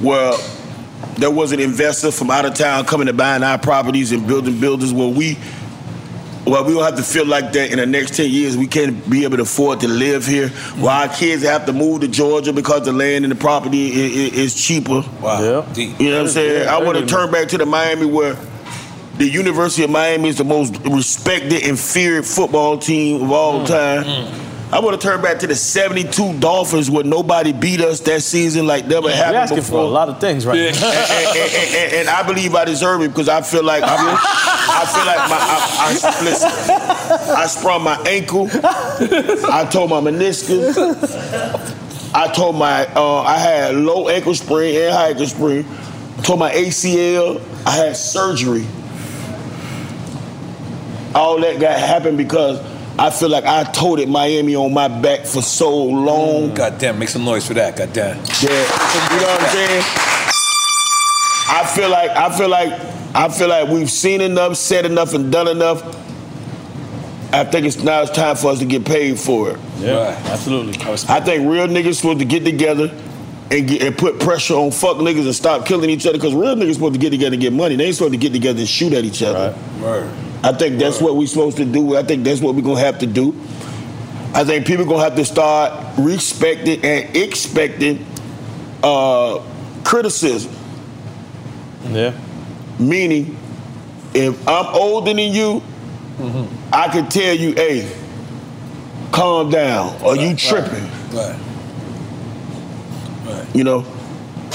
where 0.00 0.32
there 1.18 1.30
was 1.30 1.52
an 1.52 1.60
investor 1.60 2.10
from 2.10 2.30
out 2.30 2.44
of 2.44 2.54
town 2.54 2.84
coming 2.84 3.08
to 3.08 3.12
buying 3.12 3.42
our 3.42 3.58
properties 3.58 4.12
and 4.12 4.26
building 4.26 4.58
buildings 4.60 4.92
where 4.92 5.08
we. 5.08 5.36
Well, 6.46 6.64
we 6.64 6.72
don't 6.72 6.82
have 6.82 6.96
to 6.96 7.02
feel 7.02 7.26
like 7.26 7.52
that 7.52 7.72
in 7.72 7.76
the 7.76 7.84
next 7.84 8.16
10 8.16 8.30
years. 8.30 8.56
We 8.56 8.66
can't 8.66 9.10
be 9.10 9.24
able 9.24 9.36
to 9.36 9.42
afford 9.42 9.80
to 9.80 9.88
live 9.88 10.24
here. 10.24 10.48
While 10.78 11.06
our 11.06 11.14
kids 11.14 11.42
have 11.42 11.66
to 11.66 11.74
move 11.74 12.00
to 12.00 12.08
Georgia 12.08 12.54
because 12.54 12.86
the 12.86 12.92
land 12.92 13.26
and 13.26 13.32
the 13.32 13.36
property 13.36 13.88
is, 13.88 14.32
is 14.32 14.54
cheaper. 14.54 15.02
Wow. 15.20 15.66
You 15.74 15.88
know 15.98 16.12
what 16.12 16.20
I'm 16.20 16.28
saying? 16.28 16.68
I 16.68 16.78
want 16.82 16.96
to 16.96 17.04
turn 17.04 17.30
back 17.30 17.48
to 17.48 17.58
the 17.58 17.66
Miami 17.66 18.06
where 18.06 18.34
the 19.18 19.28
University 19.28 19.84
of 19.84 19.90
Miami 19.90 20.30
is 20.30 20.38
the 20.38 20.44
most 20.44 20.78
respected 20.86 21.64
and 21.64 21.78
feared 21.78 22.24
football 22.24 22.78
team 22.78 23.24
of 23.24 23.30
all 23.30 23.66
time. 23.66 24.06
I 24.70 24.80
want 24.80 25.00
to 25.00 25.06
turn 25.06 25.22
back 25.22 25.38
to 25.38 25.46
the 25.46 25.54
72 25.56 26.38
Dolphins 26.40 26.90
where 26.90 27.02
nobody 27.04 27.52
beat 27.54 27.80
us 27.80 28.00
that 28.00 28.20
season 28.22 28.66
like 28.66 28.86
never 28.86 29.08
You're 29.08 29.16
happened 29.16 29.36
asking 29.36 29.56
before. 29.58 29.78
for 29.78 29.84
a 29.84 29.88
lot 29.88 30.10
of 30.10 30.20
things 30.20 30.44
right 30.44 30.58
and, 30.58 30.76
and- 30.76 30.84
and- 30.84 31.74
and- 31.74 31.92
and 31.94 32.08
I 32.10 32.22
believe 32.22 32.54
I 32.54 32.66
deserve 32.66 33.00
it 33.00 33.08
because 33.08 33.30
I 33.30 33.40
feel 33.40 33.64
like 33.64 33.82
I, 33.82 33.96
mean, 33.96 34.16
I 34.20 34.84
feel 34.92 35.06
like 35.06 35.30
my 35.30 35.38
I, 35.40 36.20
I, 36.20 36.24
listen, 36.24 37.30
I 37.34 37.46
sprung 37.46 37.82
my 37.82 37.96
ankle. 38.06 38.48
I 38.52 39.66
tore 39.72 39.88
my 39.88 40.00
meniscus. 40.02 40.76
I 42.14 42.30
told 42.32 42.56
my 42.56 42.86
uh, 42.94 43.20
I 43.22 43.38
had 43.38 43.74
low 43.74 44.08
ankle 44.08 44.34
sprain 44.34 44.82
and 44.82 44.92
high 44.94 45.08
ankle 45.10 45.26
sprain. 45.26 45.64
Tore 46.24 46.36
my 46.36 46.52
ACL. 46.52 47.40
I 47.66 47.70
had 47.70 47.96
surgery. 47.96 48.66
All 51.14 51.40
that 51.40 51.58
got 51.58 51.78
happened 51.78 52.18
because 52.18 52.60
I 52.98 53.10
feel 53.10 53.28
like 53.28 53.44
I 53.44 53.62
toted 53.62 54.08
Miami 54.08 54.56
on 54.56 54.74
my 54.74 54.88
back 54.88 55.24
for 55.24 55.40
so 55.40 55.84
long. 55.84 56.50
Mm. 56.50 56.54
God 56.56 56.78
damn, 56.78 56.98
make 56.98 57.08
some 57.08 57.24
noise 57.24 57.46
for 57.46 57.54
that. 57.54 57.76
God 57.76 57.92
damn. 57.92 58.16
Yeah, 58.16 58.50
you 58.50 59.20
know 59.20 59.28
what 59.28 59.40
I'm 59.40 59.48
saying? 59.50 59.84
I 61.50 61.72
feel 61.74 61.90
like 61.90 62.10
I 62.10 62.36
feel 62.36 62.48
like 62.48 62.72
I 63.14 63.28
feel 63.28 63.48
like 63.48 63.68
we've 63.68 63.90
seen 63.90 64.20
enough, 64.20 64.56
said 64.56 64.84
enough, 64.84 65.14
and 65.14 65.30
done 65.30 65.46
enough. 65.46 65.82
I 67.32 67.44
think 67.44 67.66
it's 67.66 67.82
now 67.82 68.02
it's 68.02 68.10
time 68.10 68.34
for 68.36 68.50
us 68.50 68.58
to 68.58 68.64
get 68.64 68.84
paid 68.84 69.18
for 69.18 69.50
it. 69.50 69.60
Yeah, 69.78 70.20
absolutely. 70.26 70.74
I 70.82 71.20
think 71.20 71.48
real 71.48 71.68
niggas 71.68 71.96
supposed 71.96 72.18
to 72.18 72.24
get 72.24 72.44
together 72.44 72.90
and 73.50 73.68
get, 73.68 73.82
and 73.82 73.96
put 73.96 74.18
pressure 74.18 74.54
on 74.54 74.72
fuck 74.72 74.96
niggas 74.96 75.24
and 75.24 75.34
stop 75.34 75.66
killing 75.66 75.88
each 75.88 76.06
other 76.06 76.18
because 76.18 76.34
real 76.34 76.56
niggas 76.56 76.74
supposed 76.74 76.94
to 76.94 77.00
get 77.00 77.10
together 77.10 77.34
and 77.34 77.40
get 77.42 77.52
money. 77.52 77.76
They 77.76 77.84
ain't 77.84 77.94
supposed 77.94 78.14
to 78.14 78.18
get 78.18 78.32
together 78.32 78.58
and 78.58 78.68
shoot 78.68 78.92
at 78.92 79.04
each 79.04 79.22
other. 79.22 79.56
Word. 79.80 80.10
I 80.42 80.52
think 80.52 80.78
that's 80.78 81.00
what 81.00 81.16
we're 81.16 81.26
supposed 81.26 81.56
to 81.56 81.64
do. 81.64 81.96
I 81.96 82.02
think 82.02 82.24
that's 82.24 82.40
what 82.40 82.54
we're 82.54 82.62
gonna 82.62 82.80
have 82.80 82.98
to 83.00 83.06
do. 83.06 83.34
I 84.34 84.44
think 84.44 84.66
people 84.66 84.84
gonna 84.84 85.02
have 85.02 85.16
to 85.16 85.24
start 85.24 85.98
respecting 85.98 86.84
and 86.84 87.16
expecting 87.16 88.06
uh, 88.82 89.42
criticism. 89.84 90.52
Yeah. 91.90 92.12
Meaning, 92.78 93.36
if 94.14 94.46
I'm 94.46 94.66
older 94.74 95.12
than 95.12 95.32
you, 95.32 95.62
I 96.72 96.88
can 96.88 97.08
tell 97.08 97.34
you, 97.34 97.52
hey, 97.54 97.90
calm 99.10 99.50
down, 99.50 100.00
or 100.02 100.14
you 100.16 100.36
tripping. 100.36 100.84
Right. 101.12 101.36
You 103.54 103.64
know, 103.64 103.84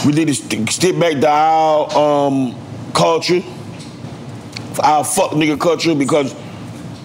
we 0.06 0.14
need 0.14 0.28
to 0.28 0.34
st- 0.36 0.70
stick 0.70 0.98
back 1.00 1.20
to 1.20 1.28
our 1.30 1.98
um, 1.98 2.56
culture, 2.94 3.42
our 4.80 5.04
fuck 5.04 5.32
nigga 5.32 5.60
culture, 5.60 5.96
because 5.96 6.36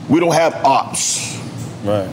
we 0.08 0.20
don't 0.20 0.34
have 0.34 0.54
ops. 0.64 1.38
Right. 1.84 2.08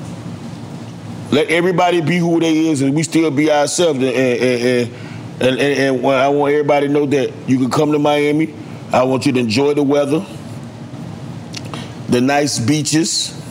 Let 1.32 1.48
everybody 1.50 2.02
be 2.02 2.18
who 2.18 2.40
they 2.40 2.70
is, 2.70 2.82
and 2.82 2.96
we 2.96 3.04
still 3.04 3.32
be 3.32 3.52
ourselves. 3.52 4.00
And, 4.00 4.08
and, 4.08 4.92
and, 5.42 5.60
and, 5.60 5.60
and, 5.60 6.06
I 6.06 6.30
want 6.30 6.54
everybody 6.54 6.88
to 6.88 6.94
know 6.94 7.06
that 7.08 7.34
you 7.48 7.58
can 7.58 7.70
come 7.70 7.92
to 7.92 8.00
Miami. 8.00 8.54
I 8.92 9.04
want 9.04 9.26
you 9.26 9.32
to 9.34 9.40
enjoy 9.40 9.74
the 9.74 9.84
weather, 9.84 10.26
the 12.08 12.22
nice 12.22 12.60
beaches. 12.60 13.42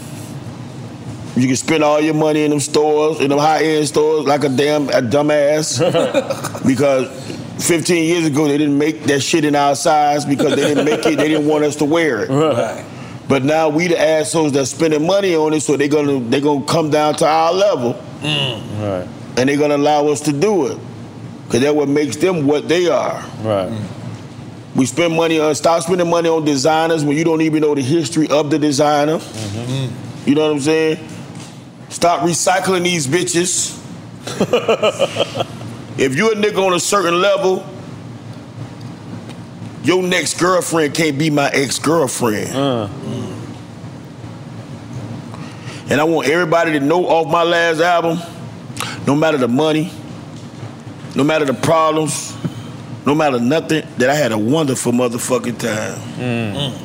You 1.36 1.48
can 1.48 1.56
spend 1.56 1.82
all 1.82 2.00
your 2.00 2.14
money 2.14 2.44
in 2.44 2.50
them 2.50 2.60
stores, 2.60 3.20
in 3.20 3.28
them 3.28 3.40
high-end 3.40 3.88
stores, 3.88 4.24
like 4.24 4.44
a 4.44 4.48
damn 4.48 4.88
a 4.90 5.02
dumbass. 5.02 5.80
because 6.66 7.08
15 7.58 8.04
years 8.04 8.26
ago 8.26 8.48
they 8.48 8.58
didn't 8.58 8.76
make 8.78 9.04
that 9.04 9.20
shit 9.20 9.44
in 9.44 9.54
our 9.54 9.74
size 9.76 10.24
because 10.24 10.50
they 10.56 10.74
didn't 10.74 10.84
make 10.84 11.04
it. 11.06 11.16
They 11.16 11.28
didn't 11.28 11.46
want 11.46 11.64
us 11.64 11.76
to 11.76 11.84
wear 11.84 12.24
it. 12.24 12.30
Right. 12.30 12.84
But 13.28 13.42
now 13.44 13.68
we 13.70 13.88
the 13.88 13.98
assholes 13.98 14.52
that 14.52 14.66
spending 14.66 15.06
money 15.06 15.34
on 15.34 15.54
it, 15.54 15.60
so 15.60 15.76
they're 15.76 15.88
gonna 15.88 16.20
they 16.20 16.40
gonna 16.40 16.64
come 16.66 16.90
down 16.90 17.14
to 17.16 17.26
our 17.26 17.52
level, 17.54 17.92
Right. 18.22 19.06
and 19.38 19.48
they're 19.48 19.56
gonna 19.56 19.76
allow 19.76 20.08
us 20.08 20.20
to 20.22 20.32
do 20.32 20.66
it, 20.66 20.78
cause 21.48 21.60
that's 21.60 21.74
what 21.74 21.88
makes 21.88 22.16
them 22.16 22.46
what 22.46 22.68
they 22.68 22.88
are. 22.88 23.24
Right. 23.42 23.72
We 24.74 24.86
spend 24.86 25.14
money 25.16 25.38
on 25.38 25.54
stop 25.54 25.82
spending 25.84 26.10
money 26.10 26.28
on 26.28 26.44
designers 26.44 27.04
when 27.04 27.16
you 27.16 27.24
don't 27.24 27.40
even 27.40 27.62
know 27.62 27.74
the 27.74 27.80
history 27.82 28.28
of 28.28 28.50
the 28.50 28.58
designer. 28.58 29.18
Mm-hmm. 29.18 30.28
You 30.28 30.34
know 30.34 30.42
what 30.48 30.52
I'm 30.52 30.60
saying? 30.60 31.08
Stop 31.88 32.20
recycling 32.20 32.82
these 32.82 33.06
bitches. 33.06 33.80
if 35.98 36.16
you 36.16 36.32
a 36.32 36.34
nigga 36.34 36.64
on 36.66 36.74
a 36.74 36.80
certain 36.80 37.20
level, 37.20 37.64
your 39.82 40.02
next 40.02 40.38
girlfriend 40.40 40.94
can't 40.94 41.18
be 41.18 41.30
my 41.30 41.48
ex 41.50 41.78
girlfriend. 41.78 42.50
Uh. 42.56 42.88
Mm. 42.88 43.30
And 45.90 46.00
I 46.00 46.04
want 46.04 46.28
everybody 46.28 46.72
to 46.72 46.80
know 46.80 47.06
off 47.06 47.30
my 47.30 47.42
last 47.42 47.80
album, 47.80 48.18
no 49.06 49.14
matter 49.14 49.36
the 49.36 49.48
money, 49.48 49.90
no 51.14 51.22
matter 51.22 51.44
the 51.44 51.52
problems, 51.54 52.34
no 53.04 53.14
matter 53.14 53.38
nothing, 53.38 53.86
that 53.98 54.08
I 54.08 54.14
had 54.14 54.32
a 54.32 54.38
wonderful 54.38 54.92
motherfucking 54.92 55.58
time. 55.58 55.98
Mm. 56.18 56.54
Mm. 56.54 56.80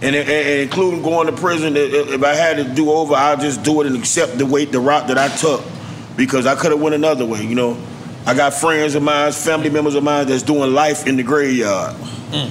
And, 0.00 0.14
and- 0.16 0.28
and 0.30 0.60
including 0.62 1.02
going 1.02 1.26
to 1.26 1.32
prison, 1.32 1.76
i- 1.76 1.80
i- 1.80 2.14
if 2.14 2.24
I 2.24 2.34
had 2.34 2.56
to 2.56 2.64
do 2.64 2.90
over, 2.90 3.14
I'll 3.14 3.36
just 3.36 3.62
do 3.62 3.80
it 3.82 3.86
and 3.86 3.96
accept 3.96 4.38
the 4.38 4.46
weight, 4.46 4.72
the 4.72 4.80
route 4.80 5.08
that 5.08 5.18
I 5.18 5.28
took, 5.28 5.60
because 6.16 6.46
I 6.46 6.54
could 6.54 6.70
have 6.70 6.80
went 6.80 6.94
another 6.94 7.26
way. 7.26 7.42
You 7.42 7.54
know, 7.56 7.76
I 8.28 8.34
got 8.34 8.52
friends 8.52 8.94
of 8.94 9.02
mine, 9.02 9.32
family 9.32 9.70
members 9.70 9.94
of 9.94 10.04
mine 10.04 10.26
that's 10.26 10.42
doing 10.42 10.74
life 10.74 11.06
in 11.06 11.16
the 11.16 11.22
graveyard. 11.22 11.94
Mm. 12.30 12.50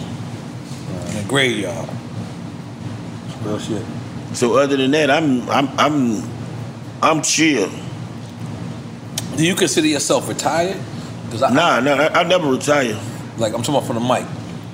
In 1.09 1.21
the 1.21 1.25
graveyard. 1.27 1.87
Real 3.43 3.59
shit. 3.59 3.83
So 4.33 4.57
other 4.57 4.75
than 4.75 4.89
that, 4.91 5.11
I'm 5.11 5.47
I'm 5.49 5.69
I'm 5.79 6.23
I'm 7.01 7.21
chill. 7.21 7.69
Do 9.35 9.45
you 9.45 9.53
consider 9.53 9.87
yourself 9.87 10.27
retired? 10.27 10.77
Cause 11.29 11.43
I, 11.43 11.53
nah, 11.53 11.79
nah, 11.79 11.91
I, 11.93 12.21
I 12.21 12.23
never 12.23 12.49
retire. 12.49 12.99
Like 13.37 13.53
I'm 13.53 13.61
talking 13.61 13.75
about 13.75 13.85
from 13.85 13.95
the 13.97 14.01
mic. 14.01 14.25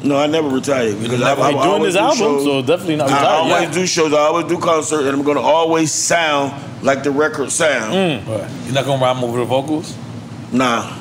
No, 0.05 0.17
I 0.17 0.27
never 0.27 0.47
retire 0.47 0.93
because 0.95 1.21
I, 1.21 1.29
never- 1.35 1.41
I, 1.41 1.49
I 1.49 1.63
doing 1.69 1.83
this 1.83 1.95
do 1.95 1.99
album, 1.99 2.17
shows. 2.17 2.43
so 2.45 2.61
definitely 2.61 2.95
not 2.97 3.09
I 3.09 3.13
retired. 3.19 3.27
always 3.51 3.61
Yeah. 3.67 3.73
do 3.73 3.87
shows. 3.87 4.13
I 4.13 4.17
always 4.19 4.45
do 4.45 4.57
concerts, 4.57 5.03
and 5.05 5.09
I'm 5.17 5.23
gonna 5.23 5.41
always 5.41 5.91
sound 5.91 6.53
like 6.83 7.03
the 7.03 7.11
record 7.11 7.51
sound. 7.51 7.93
Mm. 7.93 8.27
Right. 8.27 8.65
You're 8.65 8.73
not 8.73 8.85
gonna 8.85 9.01
rhyme 9.01 9.21
over 9.23 9.39
the 9.39 9.45
vocals? 9.45 9.97
Nah. 10.53 10.99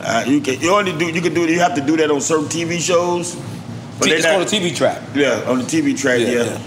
Uh, 0.00 0.24
you 0.26 0.40
can 0.40 0.60
you 0.60 0.70
only 0.74 0.92
do 0.96 1.08
you 1.08 1.20
can 1.20 1.32
do 1.32 1.46
you 1.46 1.60
have 1.60 1.74
to 1.76 1.80
do 1.80 1.96
that 1.98 2.10
on 2.10 2.20
certain 2.20 2.46
TV 2.46 2.80
shows. 2.80 3.34
T- 4.00 4.10
they 4.10 4.16
it's 4.16 4.26
called 4.26 4.42
a 4.42 4.46
TV 4.46 4.74
track. 4.74 5.00
Yeah, 5.14 5.44
on 5.46 5.58
the 5.58 5.64
TV 5.64 5.96
track. 5.96 6.18
Yeah. 6.20 6.26
Yeah, 6.28 6.44
yeah. 6.44 6.62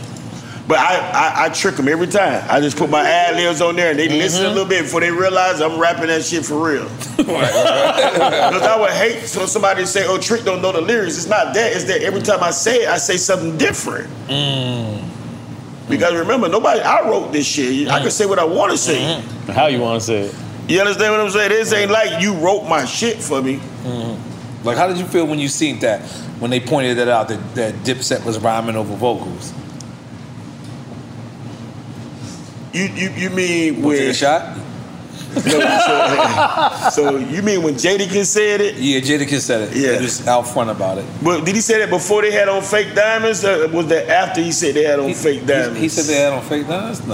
But 0.68 0.80
I, 0.80 0.96
I 0.98 1.46
I 1.46 1.50
trick 1.50 1.76
them 1.76 1.88
every 1.88 2.08
time. 2.08 2.44
I 2.50 2.60
just 2.62 2.78
put 2.78 2.90
my 2.90 3.02
ad 3.08 3.36
libs 3.36 3.62
on 3.62 3.76
there 3.76 3.92
and 3.92 4.00
they 4.00 4.08
listen 4.08 4.42
Mm-hmm. 4.44 4.52
a 4.52 4.54
little 4.54 4.70
bit 4.70 4.84
before 4.84 5.02
they 5.02 5.12
realize 5.12 5.62
I'm 5.62 5.78
rapping 5.80 6.08
that 6.08 6.24
shit 6.24 6.46
for 6.46 6.58
real. 6.72 6.88
Because 7.26 8.62
I 8.62 8.80
would 8.80 8.92
hate 8.92 9.26
so 9.28 9.46
somebody 9.48 9.86
say, 9.86 10.06
"Oh, 10.08 10.18
Trick 10.20 10.44
don't 10.44 10.62
know 10.62 10.72
the 10.72 10.82
lyrics." 10.82 11.18
It's 11.18 11.28
not 11.28 11.54
that. 11.56 11.74
It's 11.74 11.86
that 11.86 12.02
every 12.04 12.22
time 12.22 12.42
I 12.44 12.52
say 12.52 12.84
it, 12.84 12.88
I 12.90 12.98
say 12.98 13.18
something 13.18 13.58
different. 13.58 14.08
Mm. 14.28 15.04
Because 15.90 16.14
remember, 16.16 16.48
nobody. 16.48 16.80
I 16.82 17.02
wrote 17.10 17.32
this 17.34 17.46
shit. 17.46 17.90
I 17.90 18.00
can 18.00 18.12
say 18.12 18.26
what 18.26 18.40
I 18.40 18.46
want 18.46 18.72
to 18.72 18.78
say. 18.78 18.98
Mm-hmm. 19.00 19.52
How 19.52 19.68
you 19.68 19.80
want 19.82 20.02
to 20.02 20.06
say 20.06 20.20
it? 20.28 20.36
You 20.68 20.80
understand 20.80 21.14
what 21.14 21.22
I'm 21.22 21.30
saying? 21.30 21.50
This 21.50 21.74
ain't 21.74 21.92
like 21.92 22.22
you 22.22 22.34
wrote 22.36 22.64
my 22.68 22.86
shit 22.86 23.18
for 23.18 23.42
me. 23.42 23.58
Mm-hmm. 23.58 24.66
Like, 24.66 24.78
how 24.78 24.88
did 24.88 24.98
you 24.98 25.06
feel 25.06 25.28
when 25.28 25.38
you 25.38 25.48
seen 25.48 25.80
that? 25.80 26.02
When 26.40 26.50
they 26.50 26.60
pointed 26.60 26.98
that 26.98 27.08
out 27.08 27.28
that, 27.28 27.56
that 27.56 27.76
Dipset 27.76 28.26
was 28.26 28.40
rhyming 28.40 28.76
over 28.76 28.96
vocals? 28.96 29.54
You 32.74 32.86
you 32.88 33.10
you 33.12 33.30
mean 33.30 33.82
when 33.82 34.10
a 34.10 34.14
shot? 34.14 34.58
No, 35.36 36.90
so, 36.90 36.90
so 36.92 37.18
you 37.18 37.42
mean 37.42 37.62
when 37.62 37.74
Jadakiss 37.74 38.28
said 38.28 38.62
it? 38.62 38.76
Yeah, 38.76 39.02
Jadakiss 39.02 39.42
said 39.42 39.68
it. 39.68 39.76
Yeah. 39.76 39.98
He 39.98 40.04
was 40.04 40.26
out 40.26 40.44
front 40.44 40.70
about 40.70 40.98
it. 40.98 41.06
But 41.22 41.44
did 41.44 41.56
he 41.56 41.60
say 41.60 41.80
that 41.80 41.90
before 41.90 42.22
they 42.22 42.32
had 42.32 42.48
on 42.48 42.62
fake 42.62 42.96
diamonds? 42.96 43.44
Or 43.44 43.68
was 43.68 43.88
that 43.88 44.08
after 44.08 44.42
he 44.42 44.54
said 44.54 44.76
they 44.76 44.84
had 44.84 44.98
on 44.98 45.14
fake 45.14 45.46
diamonds? 45.46 45.82
He 45.82 45.90
said 45.90 46.06
they 46.06 46.22
had 46.22 46.32
on 46.32 46.42
fake 46.42 46.66
diamonds? 46.70 47.06
Nah. 47.06 47.14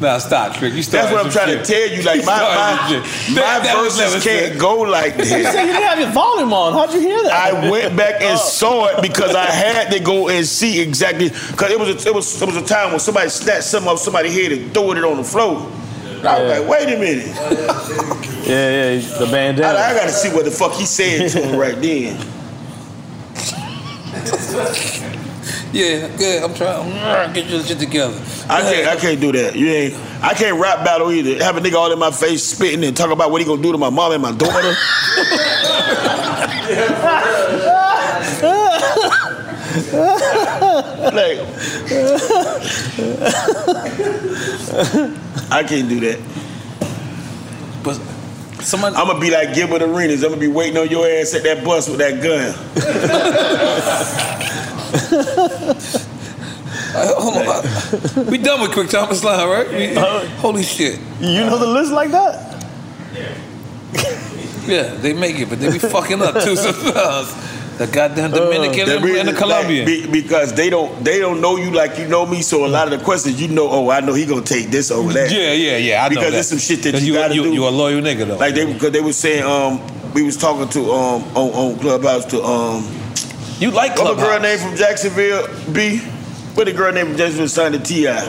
Nah, 0.00 0.18
stop, 0.18 0.54
Trick. 0.54 0.74
You 0.74 0.82
stop. 0.82 1.02
That's 1.02 1.12
what 1.12 1.26
I'm 1.26 1.32
trying 1.32 1.58
to 1.58 1.64
tell 1.64 1.88
you. 1.88 2.02
Like 2.02 2.24
my 2.24 2.38
my, 2.38 3.00
my 3.34 3.60
verses 3.74 4.22
can't 4.22 4.58
go 4.58 4.82
like 4.82 5.16
this. 5.18 5.30
You 5.30 5.42
said 5.42 5.66
you 5.66 5.72
didn't 5.72 5.82
have 5.82 5.98
your 5.98 6.10
volume 6.10 6.52
on. 6.52 6.72
How'd 6.72 6.94
you 6.94 7.00
hear 7.00 7.20
that? 7.24 7.32
I 7.32 7.68
went 7.68 7.96
back 7.96 8.22
and 8.22 8.34
oh. 8.34 8.36
saw 8.36 8.86
it 8.86 9.02
because 9.02 9.34
I 9.34 9.46
had 9.46 9.90
to 9.90 9.98
go 9.98 10.28
and 10.28 10.46
see 10.46 10.80
exactly 10.80 11.30
because 11.30 11.72
it 11.72 11.80
was 11.80 11.88
a, 11.88 12.08
it 12.08 12.14
was 12.14 12.40
it 12.40 12.46
was 12.46 12.56
a 12.56 12.64
time 12.64 12.90
when 12.90 13.00
somebody 13.00 13.28
snatched 13.28 13.64
something 13.64 13.90
off 13.90 13.98
somebody's 13.98 14.34
head 14.34 14.52
and 14.52 14.72
threw 14.72 14.92
it 14.92 15.02
on 15.02 15.16
the 15.16 15.24
floor. 15.24 15.68
And 16.18 16.26
I 16.26 16.42
was 16.42 16.60
like, 16.60 16.68
wait 16.68 16.94
a 16.94 16.98
minute. 16.98 17.26
Yeah, 18.46 18.94
yeah, 18.94 19.18
the 19.18 19.28
bandana. 19.30 19.78
I, 19.78 19.90
I 19.90 19.94
gotta 19.94 20.12
see 20.12 20.28
what 20.28 20.44
the 20.44 20.50
fuck 20.50 20.72
he 20.72 20.86
said 20.86 21.28
to 21.30 21.40
him 21.42 21.58
right 21.58 21.80
then. 21.80 22.16
Yeah, 25.72 26.08
good. 26.16 26.42
I'm 26.42 26.54
trying 26.54 27.32
to 27.32 27.40
get 27.40 27.50
your 27.50 27.62
shit 27.62 27.78
together. 27.78 28.20
I 28.48 28.62
can't. 28.62 28.88
I 28.88 28.96
can't 28.96 29.20
do 29.20 29.32
that. 29.32 29.54
You 29.54 29.68
ain't. 29.68 29.94
I 30.22 30.34
can't 30.34 30.60
rap 30.60 30.84
battle 30.84 31.12
either. 31.12 31.42
Have 31.44 31.56
a 31.56 31.60
nigga 31.60 31.74
all 31.74 31.92
in 31.92 31.98
my 31.98 32.10
face 32.10 32.42
spitting 32.42 32.84
and 32.84 32.96
talk 32.96 33.10
about 33.10 33.30
what 33.30 33.40
he 33.40 33.46
gonna 33.46 33.62
do 33.62 33.72
to 33.72 33.78
my 33.78 33.90
mom 33.90 34.12
and 34.12 34.22
my 34.22 34.32
daughter. 34.32 34.72
like, 41.12 41.38
I 45.50 45.64
can't 45.66 45.88
do 45.88 46.00
that. 46.00 46.18
But 47.82 47.94
somebody, 48.62 48.96
I'm 48.96 49.06
gonna 49.06 49.20
be 49.20 49.30
like 49.30 49.54
Gilbert 49.54 49.82
Arenas. 49.82 50.22
I'm 50.22 50.30
gonna 50.30 50.40
be 50.40 50.48
waiting 50.48 50.76
on 50.78 50.88
your 50.88 51.06
ass 51.06 51.34
at 51.34 51.42
that 51.44 51.64
bus 51.64 51.88
with 51.88 51.98
that 51.98 52.22
gun. 52.22 52.54
Uh, 56.94 57.14
hold 57.20 57.36
on. 57.36 58.26
we 58.26 58.38
done 58.38 58.60
with 58.62 58.72
Quick 58.72 58.88
Thomas 58.88 59.22
Line, 59.22 59.48
right? 59.48 59.68
We- 59.70 59.94
holy 60.38 60.62
shit. 60.62 60.98
You 61.20 61.44
know 61.44 61.58
the 61.58 61.66
list 61.66 61.92
like 61.92 62.10
that? 62.10 62.64
Yeah, 63.14 63.36
Yeah, 64.66 64.94
they 64.94 65.12
make 65.12 65.38
it, 65.38 65.48
but 65.48 65.60
they 65.60 65.70
be 65.70 65.78
fucking 65.78 66.20
up 66.22 66.34
too 66.42 66.56
sometimes. 66.56 67.34
The 67.78 67.86
goddamn 67.86 68.32
Dominican 68.32 68.86
The 68.88 68.96
and, 68.96 69.04
reason- 69.04 69.20
and 69.20 69.28
the 69.28 69.32
Colombian. 69.34 69.86
like, 69.86 70.10
be- 70.12 70.20
because 70.22 70.52
they 70.52 70.68
don't 70.68 71.04
they 71.04 71.20
don't 71.20 71.40
know 71.40 71.56
you 71.56 71.70
like 71.70 71.96
you 71.98 72.08
know 72.08 72.26
me. 72.26 72.42
So 72.42 72.66
a 72.66 72.68
lot 72.68 72.92
of 72.92 72.98
the 72.98 73.04
questions 73.04 73.40
you 73.40 73.46
know. 73.48 73.68
Oh, 73.70 73.88
I 73.90 74.00
know 74.00 74.14
he 74.14 74.26
gonna 74.26 74.42
take 74.42 74.70
this 74.70 74.90
over 74.90 75.12
that. 75.12 75.30
Yeah, 75.30 75.52
yeah, 75.52 75.76
yeah. 75.76 76.04
I 76.04 76.08
because 76.08 76.32
that. 76.32 76.38
it's 76.40 76.48
some 76.48 76.58
shit 76.58 76.82
that 76.82 77.00
you, 77.00 77.08
you- 77.08 77.14
gotta 77.14 77.34
you- 77.36 77.42
do. 77.44 77.52
you 77.52 77.68
a 77.68 77.70
loyal 77.70 78.00
nigga, 78.02 78.26
though. 78.26 78.36
Like 78.36 78.54
they 78.56 78.66
because 78.72 78.90
they 78.90 79.00
was 79.00 79.16
saying 79.16 79.44
um 79.44 79.80
we 80.12 80.22
was 80.24 80.36
talking 80.36 80.68
to 80.70 80.90
um 80.92 81.22
on, 81.36 81.50
on 81.54 81.78
Clubhouse 81.78 82.24
to 82.26 82.42
um 82.42 82.82
you 83.60 83.70
like 83.70 83.96
what 83.96 84.12
a 84.12 84.16
girl 84.16 84.40
named 84.40 84.60
from 84.60 84.76
Jacksonville 84.76 85.46
B 85.72 85.98
what 86.54 86.64
the 86.64 86.72
girl 86.72 86.92
named 86.92 87.08
from 87.08 87.16
Jacksonville 87.18 87.48
signed 87.48 87.74
to 87.74 87.80
T.I 87.80 88.20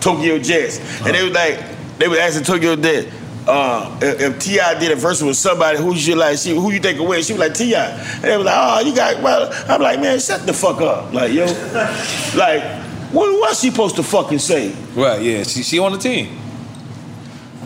Tokyo 0.00 0.38
Jetz 0.38 0.78
and 1.06 1.14
they 1.14 1.22
was 1.22 1.32
like 1.32 1.64
they 1.98 2.08
was 2.08 2.18
asking 2.18 2.44
Tokyo 2.44 2.76
Jetz. 2.76 3.12
Uh, 3.48 3.98
if, 4.02 4.20
if 4.20 4.38
T.I 4.38 4.78
did 4.78 4.90
it 4.90 4.98
verse 4.98 5.22
with 5.22 5.34
somebody, 5.34 5.78
who 5.78 5.94
you 5.94 6.14
like? 6.14 6.36
She, 6.36 6.50
who 6.54 6.70
you 6.70 6.78
think 6.80 6.98
would 7.00 7.08
win? 7.08 7.22
She 7.22 7.32
was 7.32 7.40
like 7.40 7.54
T.I, 7.54 7.82
and 7.82 8.22
they 8.24 8.36
was 8.36 8.44
like, 8.44 8.54
"Oh, 8.56 8.80
you 8.86 8.94
got." 8.94 9.22
Well, 9.22 9.50
I'm 9.66 9.80
like, 9.80 9.98
man, 10.00 10.20
shut 10.20 10.44
the 10.46 10.52
fuck 10.52 10.82
up, 10.82 11.14
like 11.14 11.32
yo, 11.32 11.46
like 12.36 12.62
What 13.10 13.32
what's 13.40 13.60
she 13.60 13.70
supposed 13.70 13.96
to 13.96 14.02
fucking 14.02 14.38
say? 14.38 14.74
Right, 14.94 15.22
yeah. 15.22 15.44
She, 15.44 15.62
she 15.62 15.78
on 15.78 15.92
the 15.92 15.98
team. 15.98 16.38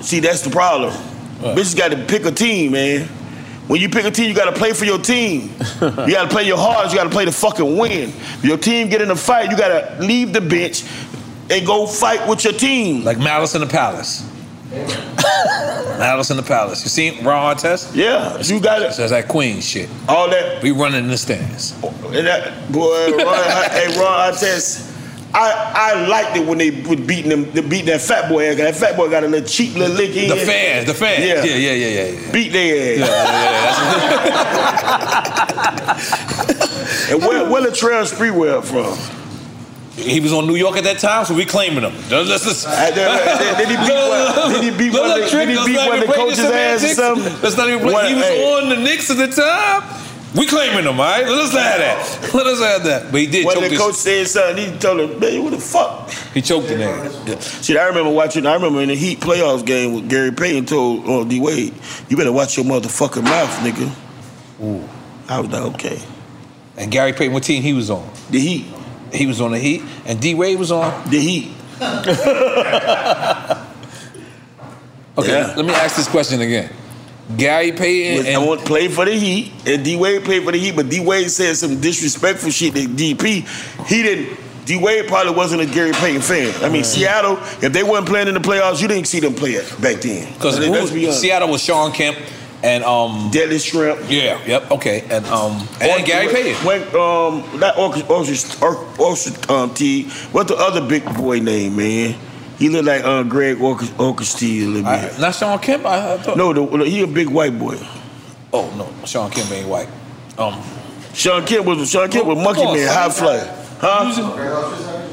See, 0.02 0.20
that's 0.20 0.42
the 0.42 0.50
problem. 0.50 0.92
Bitches 1.40 1.76
got 1.76 1.90
to 1.90 1.96
pick 2.04 2.24
a 2.26 2.30
team, 2.30 2.72
man. 2.72 3.08
When 3.68 3.80
you 3.80 3.88
pick 3.88 4.04
a 4.04 4.10
team, 4.10 4.28
you 4.28 4.34
got 4.34 4.52
to 4.52 4.58
play 4.58 4.72
for 4.72 4.84
your 4.84 4.98
team. 4.98 5.42
you 5.80 6.12
got 6.12 6.24
to 6.24 6.28
play 6.28 6.44
your 6.46 6.58
hardest. 6.58 6.92
You 6.92 6.98
got 6.98 7.04
to 7.04 7.10
play 7.10 7.24
to 7.24 7.32
fucking 7.32 7.78
win. 7.78 8.10
If 8.10 8.44
your 8.44 8.58
team 8.58 8.88
get 8.88 9.00
in 9.00 9.10
a 9.10 9.16
fight, 9.16 9.50
you 9.50 9.56
got 9.56 9.98
to 9.98 10.04
leave 10.04 10.32
the 10.32 10.40
bench 10.40 10.84
and 11.50 11.66
go 11.66 11.86
fight 11.86 12.28
with 12.28 12.44
your 12.44 12.52
team. 12.52 13.04
Like 13.04 13.18
Malice 13.18 13.54
in 13.54 13.60
the 13.60 13.66
Palace. 13.66 14.28
Malice 14.72 16.30
in 16.30 16.36
the 16.36 16.42
Palace. 16.42 16.82
You 16.82 16.88
seen 16.88 17.24
Ron 17.24 17.56
Artest? 17.56 17.94
Yeah, 17.94 18.38
you 18.40 18.60
got 18.60 18.82
it. 18.82 18.96
That's 18.96 19.10
that 19.10 19.28
Queen 19.28 19.60
shit. 19.60 19.88
All 20.08 20.28
that. 20.30 20.62
We 20.62 20.70
running 20.72 21.04
in 21.04 21.08
the 21.08 21.18
stands. 21.18 21.72
And 21.82 22.26
that 22.26 22.72
boy, 22.72 23.10
Ron, 23.16 23.44
hey, 23.70 23.86
Ron 23.98 24.32
Artest. 24.32 24.91
I, 25.34 25.92
I 25.94 26.06
liked 26.08 26.36
it 26.36 26.46
when 26.46 26.58
they 26.58 26.70
would 26.70 27.06
beating 27.06 27.30
them, 27.30 27.50
they 27.52 27.62
beating 27.62 27.86
that 27.86 28.02
fat 28.02 28.28
boy. 28.28 28.48
ass. 28.50 28.56
That 28.58 28.76
fat 28.76 28.96
boy 28.96 29.08
got 29.08 29.24
a 29.24 29.28
little 29.28 29.48
cheap 29.48 29.74
little 29.74 29.96
lick 29.96 30.14
in. 30.14 30.28
The 30.28 30.36
fans, 30.36 30.86
the 30.86 30.92
fans. 30.94 31.24
Yeah, 31.24 31.42
Yeah, 31.42 31.56
yeah, 31.56 31.72
yeah, 31.72 31.88
yeah. 31.88 32.06
yeah. 32.20 32.32
Beat 32.32 32.52
their 32.52 32.98
Yeah, 32.98 33.06
ass. 33.06 33.78
and 37.12 37.20
where, 37.22 37.48
where 37.50 37.62
Latrell 37.62 38.04
Sprewell 38.10 38.62
from? 38.62 38.96
He 39.96 40.20
was 40.20 40.32
on 40.32 40.46
New 40.46 40.54
York 40.56 40.76
at 40.78 40.84
that 40.84 40.98
time, 41.00 41.24
so 41.26 41.34
we 41.34 41.44
claiming 41.44 41.82
him. 41.84 41.92
Let's 42.10 42.44
just. 42.44 42.66
Did 42.66 43.68
he 43.68 43.76
beat 43.76 43.92
one? 43.92 44.52
Did 44.52 44.62
he 44.64 44.70
beat 44.78 44.92
one? 44.92 45.10
of 45.10 45.16
the- 45.18 45.28
Did 45.30 45.48
he 45.50 45.54
beat 45.66 45.76
one 45.86 45.98
of 46.00 46.06
the 46.06 46.12
coaches' 46.14 46.38
ass 46.40 46.82
or 46.84 46.88
something? 46.88 47.32
Let's 47.42 47.56
not 47.56 47.68
even. 47.68 47.84
What- 47.84 48.06
He 48.08 48.14
was 48.14 48.62
on 48.62 48.68
the 48.70 48.76
Knicks 48.76 49.10
at 49.10 49.16
the 49.18 49.28
time. 49.28 49.82
We 50.34 50.46
claiming 50.46 50.84
him, 50.84 50.98
all 50.98 51.06
right? 51.06 51.26
Let 51.26 51.38
us 51.38 51.52
have 51.52 51.78
that. 51.78 52.34
Let 52.34 52.46
us 52.46 52.60
have 52.60 52.84
that. 52.84 53.12
But 53.12 53.20
he 53.20 53.26
did 53.26 53.44
When 53.44 53.56
choke 53.56 53.70
the 53.70 53.76
coach 53.76 53.94
said 53.96 54.26
something, 54.26 54.72
he 54.72 54.78
told 54.78 55.00
him, 55.00 55.20
"Man, 55.20 55.42
what 55.44 55.50
the 55.50 55.58
fuck?" 55.58 56.10
He 56.32 56.40
choked 56.40 56.68
the 56.68 56.74
nigga. 56.74 57.28
Yeah. 57.28 57.38
Shit, 57.38 57.76
I 57.76 57.86
remember 57.86 58.10
watching. 58.10 58.46
I 58.46 58.54
remember 58.54 58.80
in 58.80 58.88
the 58.88 58.94
Heat 58.94 59.20
playoffs 59.20 59.64
game 59.64 59.94
with 59.94 60.08
Gary 60.08 60.32
Payton 60.32 60.66
told 60.66 61.08
uh, 61.08 61.24
D 61.28 61.38
Wade, 61.40 61.74
"You 62.08 62.16
better 62.16 62.32
watch 62.32 62.56
your 62.56 62.64
motherfucking 62.64 63.24
mouth, 63.24 63.50
nigga." 63.60 63.92
Ooh. 64.64 64.88
I 65.28 65.40
was 65.40 65.50
like, 65.50 65.62
okay. 65.74 66.00
And 66.76 66.90
Gary 66.90 67.12
Payton, 67.12 67.32
what 67.32 67.42
team 67.42 67.62
he 67.62 67.72
was 67.74 67.90
on? 67.90 68.08
The 68.30 68.40
Heat. 68.40 68.66
He 69.12 69.26
was 69.26 69.40
on 69.40 69.50
the 69.50 69.58
Heat, 69.58 69.82
and 70.06 70.20
D 70.20 70.34
Wade 70.34 70.58
was 70.58 70.72
on 70.72 71.10
the 71.10 71.18
Heat. 71.18 71.52
Okay, 75.18 75.42
let 75.56 75.66
me 75.66 75.74
ask 75.74 75.96
this 75.96 76.08
question 76.08 76.40
again. 76.40 76.72
Gary 77.36 77.72
Payton 77.72 78.34
I 78.34 78.38
want 78.38 78.60
to 78.60 78.66
play 78.66 78.88
for 78.88 79.04
the 79.04 79.12
Heat, 79.14 79.52
and 79.66 79.84
D 79.84 79.96
Wade 79.96 80.24
played 80.24 80.44
for 80.44 80.52
the 80.52 80.58
Heat, 80.58 80.76
but 80.76 80.88
D 80.88 81.00
Wade 81.00 81.30
said 81.30 81.56
some 81.56 81.80
disrespectful 81.80 82.50
shit 82.50 82.74
to 82.74 82.80
DP. 82.86 83.46
He 83.86 84.02
didn't. 84.02 84.38
D 84.64 84.78
Wade 84.78 85.08
probably 85.08 85.34
wasn't 85.34 85.62
a 85.62 85.66
Gary 85.66 85.92
Payton 85.92 86.22
fan. 86.22 86.54
I 86.64 86.68
mean, 86.68 86.84
Seattle, 86.84 87.36
if 87.62 87.72
they 87.72 87.82
weren't 87.82 88.06
playing 88.06 88.28
in 88.28 88.34
the 88.34 88.40
playoffs, 88.40 88.80
you 88.80 88.86
didn't 88.86 89.08
see 89.08 89.18
them 89.20 89.34
play 89.34 89.52
it 89.52 89.68
back 89.82 90.00
then. 90.02 90.32
because 90.34 90.56
I 90.58 90.60
mean, 90.60 90.72
let's 90.72 90.90
be. 90.92 91.10
Seattle 91.10 91.48
was 91.48 91.64
Shawn 91.64 91.90
Kemp 91.92 92.16
and 92.62 92.84
um 92.84 93.30
Detlef 93.32 93.70
Schrempf. 93.70 94.08
Yeah, 94.08 94.40
yep, 94.46 94.70
okay, 94.70 95.00
and 95.10 95.26
um 95.26 95.66
and 95.80 96.04
Gary 96.06 96.28
Payton. 96.32 96.64
When, 96.64 96.82
um, 96.94 97.60
that 97.60 97.74
orchestra, 97.76 98.14
orchestra, 98.14 98.68
orchestra 99.00 99.54
um, 99.54 99.74
T. 99.74 100.08
What's 100.30 100.50
the 100.50 100.56
other 100.56 100.80
big 100.86 101.04
boy 101.16 101.40
name, 101.40 101.76
man? 101.76 102.14
He 102.62 102.68
looked 102.68 102.84
like 102.86 103.02
uh, 103.02 103.24
Greg 103.24 103.56
Ostertag 103.58 104.62
a 104.62 104.66
little 104.66 104.82
bit. 104.82 104.86
I- 104.86 105.18
not 105.18 105.34
Shawn 105.34 105.58
Kemp. 105.58 105.84
I, 105.84 106.14
I 106.14 106.18
thought. 106.18 106.36
no, 106.36 106.52
the, 106.52 106.84
he 106.84 107.02
a 107.02 107.08
big 107.08 107.28
white 107.28 107.58
boy. 107.58 107.74
Oh 108.52 108.72
no, 108.76 109.04
Shawn 109.04 109.32
Kemp 109.32 109.50
ain't 109.50 109.66
white. 109.68 109.88
Um, 110.38 110.62
Shawn 111.12 111.44
Kemp 111.44 111.66
was 111.66 111.90
Shawn 111.90 112.08
Kemp 112.08 112.24
was 112.24 112.38
Monkey 112.38 112.62
on, 112.62 112.76
Man, 112.76 112.86
high 112.86 113.08
fly. 113.08 113.40
Huh? 113.80 115.08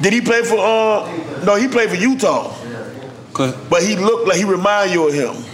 Did 0.00 0.14
he 0.14 0.22
play 0.22 0.40
for? 0.44 0.56
Uh, 0.56 1.44
no, 1.44 1.56
he 1.56 1.68
played 1.68 1.90
for 1.90 1.96
Utah. 1.96 2.54
But 3.68 3.82
he 3.82 3.94
looked 3.96 4.26
like 4.26 4.38
he 4.38 4.44
remind 4.44 4.90
you 4.90 5.08
of 5.08 5.12
him. 5.12 5.44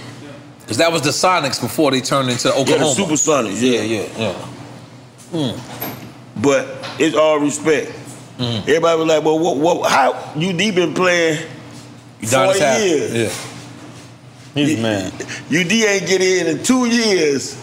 Because 0.61 0.77
that 0.77 0.93
was 0.93 1.03
the 1.03 1.11
Sonics 1.11 1.61
before 1.61 1.91
they 1.91 2.01
turned 2.01 2.31
into 2.31 2.49
Oklahoma. 2.55 2.85
Yeah, 2.87 2.95
the 2.95 3.03
Supersonics. 3.03 3.61
Yeah, 3.61 3.83
yeah, 3.83 4.07
yeah. 5.33 5.61
But 6.41 6.69
it's 7.01 7.17
all 7.17 7.41
respect. 7.41 7.91
Mm-hmm. 8.39 8.69
Everybody 8.69 8.99
was 8.99 9.09
like, 9.09 9.25
"Well, 9.25 9.39
what? 9.39 9.57
what 9.59 9.91
how 9.91 10.13
UD 10.35 10.57
been 10.75 10.93
playing 10.95 11.39
four 12.23 12.55
years? 12.57 13.15
Yeah. 13.15 13.33
He's 14.55 14.81
man. 14.81 15.13
UD 15.13 15.73
ain't 15.73 16.07
get 16.07 16.21
in 16.21 16.47
in 16.57 16.63
two 16.65 16.87
years. 16.87 17.61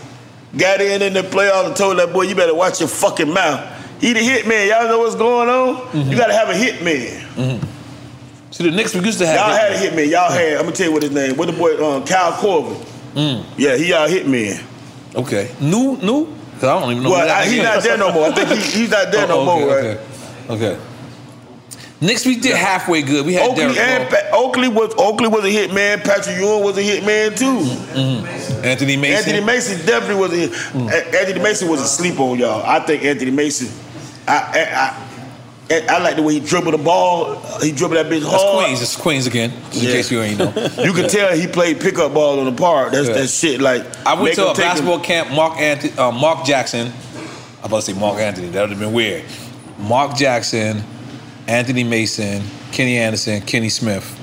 Got 0.58 0.82
in 0.82 1.02
in 1.02 1.14
the 1.14 1.22
playoffs 1.22 1.68
and 1.68 1.76
told 1.76 1.98
that 2.00 2.12
boy, 2.12 2.24
you 2.24 2.36
better 2.36 2.54
watch 2.54 2.80
your 2.82 2.90
fucking 2.90 3.34
mouth. 3.34 3.78
He 4.02 4.12
the 4.14 4.20
hit 4.20 4.46
man. 4.48 4.68
Y'all 4.68 4.88
know 4.88 5.00
what's 5.00 5.16
going 5.16 5.48
on? 5.48 5.76
Mm-hmm. 5.92 6.12
You 6.12 6.18
gotta 6.18 6.34
have 6.34 6.50
a 6.50 6.56
hit 6.56 6.84
man. 6.84 7.62
See, 8.52 8.64
the 8.70 8.72
Knicks 8.76 8.94
we 8.94 9.00
used 9.02 9.20
to 9.20 9.26
have. 9.26 9.36
Y'all 9.38 9.50
hit 9.52 9.62
had 9.62 9.72
a 9.72 9.78
hit 9.78 9.96
man. 9.96 10.10
Y'all 10.10 10.30
had, 10.32 10.54
I'm 10.58 10.64
gonna 10.64 10.76
tell 10.76 10.88
you 10.88 10.94
what 10.94 11.04
his 11.04 11.12
name. 11.12 11.38
What 11.38 11.46
the 11.48 11.54
boy, 11.54 11.78
um, 11.86 12.04
Kyle 12.06 12.34
Corbin. 12.34 12.76
Mm. 13.14 13.46
Yeah, 13.58 13.78
he 13.78 13.90
y'all 13.90 14.08
hit 14.10 14.28
man. 14.28 14.62
Okay. 15.16 15.54
New, 15.62 15.98
new? 15.98 16.26
Because 16.54 16.64
I 16.70 16.80
don't 16.80 16.92
even 16.92 17.04
know. 17.04 17.12
Well, 17.12 17.30
I- 17.30 17.46
he's 17.46 17.64
not 17.64 17.82
there 17.84 17.98
no 17.98 18.12
more. 18.12 18.26
I 18.26 18.32
think 18.32 18.50
he- 18.50 18.80
he's 18.82 18.90
not 18.92 19.12
there 19.12 19.28
no 19.28 19.40
okay, 19.42 19.46
more, 19.46 19.68
right? 19.76 19.86
Okay. 19.86 20.04
Okay. 20.50 20.78
Next 22.04 22.26
we 22.26 22.36
did 22.38 22.56
halfway 22.56 23.04
good. 23.04 23.28
We 23.28 23.34
had 23.36 23.48
Oakley, 23.48 23.66
Rose. 23.66 23.76
pa- 23.78 24.30
Oakley 24.34 24.68
was 24.70 24.92
Oakley 24.98 25.28
was 25.28 25.46
a 25.46 25.50
hit 25.52 25.72
man. 25.72 26.00
Patrick 26.02 26.36
Ewing 26.38 26.64
was 26.64 26.76
a 26.78 26.82
hit 26.82 27.06
man 27.06 27.36
too. 27.36 27.60
Mm-hmm. 27.60 28.66
Anthony 28.66 28.98
Mason. 28.98 29.18
Anthony 29.30 29.46
Mason 29.46 29.86
definitely 29.86 30.16
was 30.16 30.34
a 30.34 30.36
hit. 30.36 30.52
A- 30.92 31.20
Anthony 31.20 31.40
Mason 31.42 31.68
was 31.70 31.80
a 31.80 31.88
sleep 31.88 32.20
on 32.20 32.40
y'all. 32.40 32.64
I 32.66 32.80
think 32.80 33.04
Anthony 33.04 33.30
Mason. 33.30 33.70
I 34.28 34.34
I, 35.70 35.76
I, 35.76 35.86
I 35.96 36.00
like 36.00 36.16
the 36.16 36.24
way 36.24 36.34
he 36.34 36.40
dribbled 36.40 36.74
the 36.74 36.80
ball. 36.80 37.36
He 37.62 37.72
dribbled 37.72 37.98
that 38.00 38.08
bitch 38.08 38.22
That's 38.22 38.34
hard. 38.34 38.66
Queens. 38.66 38.82
It's 38.82 38.96
Queens 38.96 39.28
again. 39.28 39.52
Just 39.70 39.76
in 39.84 39.84
Yeah. 39.84 39.92
case 39.94 40.12
you 40.12 40.22
ain't 40.24 40.40
know. 40.40 40.52
You 40.84 40.94
can 40.94 41.08
tell 41.08 41.34
he 41.38 41.46
played 41.46 41.80
pickup 41.80 42.16
ball 42.16 42.40
on 42.40 42.46
the 42.46 42.52
park. 42.60 42.94
That's 42.94 43.10
Yeah. 43.10 43.14
that 43.14 43.28
shit. 43.28 43.62
Like 43.62 43.86
I 44.08 44.20
went 44.20 44.34
to 44.38 44.46
a 44.50 44.56
take 44.56 44.58
him- 44.58 44.70
basketball 44.70 45.00
camp. 45.02 45.32
Mark 45.34 45.60
Anthony, 45.60 45.94
uh, 46.00 46.12
Mark 46.12 46.46
Jackson. 46.46 46.92
I'm 47.60 47.66
about 47.68 47.84
to 47.84 47.94
say 47.94 48.00
Mark 48.00 48.18
Anthony. 48.18 48.48
That 48.50 48.62
would 48.62 48.70
have 48.72 48.80
been 48.80 48.92
weird. 48.92 49.24
Mark 49.82 50.16
Jackson, 50.16 50.84
Anthony 51.48 51.84
Mason, 51.84 52.44
Kenny 52.72 52.98
Anderson, 52.98 53.42
Kenny 53.42 53.70
Smith, 53.70 54.18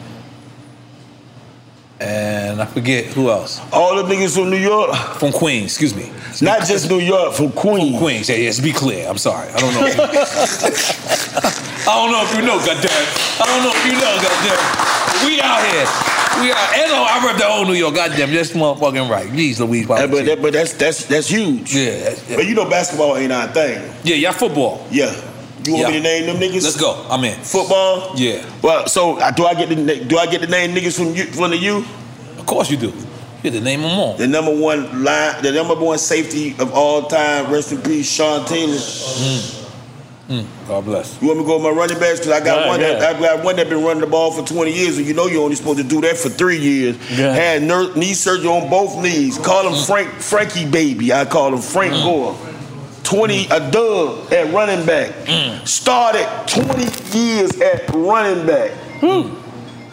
and 2.00 2.62
I 2.62 2.64
forget 2.66 3.06
who 3.06 3.30
else. 3.30 3.60
All 3.72 3.96
the 3.96 4.02
niggas 4.02 4.36
from 4.36 4.50
New 4.50 4.56
York. 4.56 4.94
From 5.18 5.32
Queens, 5.32 5.64
excuse 5.64 5.94
me. 5.94 6.12
Not 6.40 6.66
just 6.66 6.88
New 6.88 7.00
York, 7.00 7.34
from 7.34 7.50
Queens. 7.50 7.90
From 7.90 7.98
Queens. 7.98 8.28
Yeah, 8.28 8.36
yeah. 8.36 8.52
To 8.52 8.62
be 8.62 8.72
clear, 8.72 9.08
I'm 9.08 9.18
sorry. 9.18 9.48
I 9.50 9.58
don't 9.58 9.74
know. 9.74 9.80
I 11.88 11.94
don't 11.96 12.12
know 12.12 12.22
if 12.22 12.34
you 12.36 12.42
know, 12.42 12.58
goddamn. 12.58 13.06
I 13.40 13.46
don't 13.46 13.64
know 13.64 13.72
if 13.74 13.86
you 13.86 13.92
know, 13.98 14.14
goddamn. 14.22 15.26
We 15.26 15.40
out 15.40 15.64
here. 15.66 15.86
We 16.42 16.52
out. 16.52 16.74
And 16.76 16.92
oh, 16.92 17.06
I 17.08 17.26
rep 17.26 17.36
the 17.36 17.44
whole 17.44 17.64
New 17.64 17.72
York. 17.74 17.94
Goddamn, 17.94 18.32
that's 18.32 18.52
motherfucking 18.52 19.10
right. 19.10 19.28
Jeez, 19.30 19.58
Louise. 19.58 19.88
Yeah, 19.88 20.06
but 20.06 20.24
that, 20.26 20.40
but 20.40 20.52
that's 20.52 20.74
that's 20.74 21.06
that's 21.06 21.28
huge. 21.28 21.74
Yeah, 21.74 22.14
But 22.28 22.46
you 22.46 22.54
know 22.54 22.68
basketball 22.70 23.16
ain't 23.16 23.32
our 23.32 23.48
thing. 23.48 23.82
Yeah, 24.04 24.14
yeah, 24.16 24.30
football. 24.32 24.86
Yeah. 24.90 25.12
You 25.68 25.74
want 25.74 25.86
Yeah. 25.94 26.00
me 26.00 26.02
to 26.02 26.02
name 26.02 26.26
them 26.26 26.36
niggas? 26.36 26.62
Let's 26.64 26.76
go. 26.80 27.04
I'm 27.10 27.22
in. 27.24 27.34
Football. 27.42 28.12
Yeah. 28.16 28.44
Well, 28.62 28.86
so 28.86 29.18
uh, 29.18 29.30
do 29.30 29.44
I 29.46 29.54
get 29.54 29.68
the 29.68 30.04
do 30.04 30.18
I 30.18 30.26
get 30.26 30.40
the 30.40 30.46
name 30.46 30.74
niggas 30.74 30.96
from 30.96 31.14
you 31.14 31.24
from 31.26 31.50
the 31.50 31.58
U? 31.58 31.84
Of 32.38 32.46
course 32.46 32.70
you 32.70 32.76
do. 32.78 32.86
You 33.42 33.50
had 33.50 33.52
to 33.52 33.60
name 33.60 33.82
them 33.82 33.92
all. 33.92 34.14
The 34.16 34.26
number 34.26 34.54
one 34.54 35.04
line, 35.04 35.42
the 35.42 35.52
number 35.52 35.74
one 35.76 35.98
safety 35.98 36.56
of 36.58 36.72
all 36.72 37.02
time. 37.02 37.52
Rest 37.52 37.70
in 37.72 37.82
peace, 37.82 38.10
Sean 38.10 38.44
Taylor. 38.46 38.74
Mm. 40.28 40.44
God 40.66 40.84
bless. 40.84 41.16
You 41.22 41.28
want 41.28 41.38
me 41.40 41.44
to 41.44 41.48
go 41.48 41.54
with 41.56 41.64
my 41.64 41.70
running 41.70 41.98
backs? 41.98 42.18
Because 42.20 42.32
I 42.32 42.44
got 42.44 42.60
Yeah, 42.62 42.68
one 42.68 42.80
yeah. 42.80 42.98
that 42.98 43.16
I 43.16 43.18
got 43.20 43.44
one 43.44 43.56
that 43.56 43.68
been 43.70 43.82
running 43.82 44.02
the 44.02 44.06
ball 44.06 44.30
for 44.30 44.42
20 44.46 44.70
years, 44.72 44.98
and 44.98 45.06
you 45.06 45.14
know 45.14 45.26
you're 45.26 45.42
only 45.42 45.56
supposed 45.56 45.78
to 45.78 45.84
do 45.84 46.00
that 46.02 46.18
for 46.18 46.28
three 46.28 46.58
years. 46.58 46.96
Yeah. 47.16 47.32
Had 47.32 47.62
ner- 47.62 47.94
knee 47.94 48.12
surgery 48.12 48.48
on 48.48 48.68
both 48.68 49.02
knees. 49.02 49.38
Call 49.38 49.66
him 49.72 49.84
Frank 49.86 50.08
Frankie 50.20 50.66
Baby. 50.66 51.12
I 51.14 51.24
call 51.24 51.54
him 51.54 51.62
Frank 51.62 51.94
Mm. 51.94 52.02
Gore. 52.04 52.36
20 53.08 53.46
a 53.46 53.70
dub 53.70 54.30
at 54.34 54.52
running 54.52 54.84
back. 54.84 55.10
Mm. 55.24 55.66
Started 55.66 56.28
20 56.46 57.18
years 57.18 57.58
at 57.58 57.88
running 57.94 58.46
back. 58.46 58.70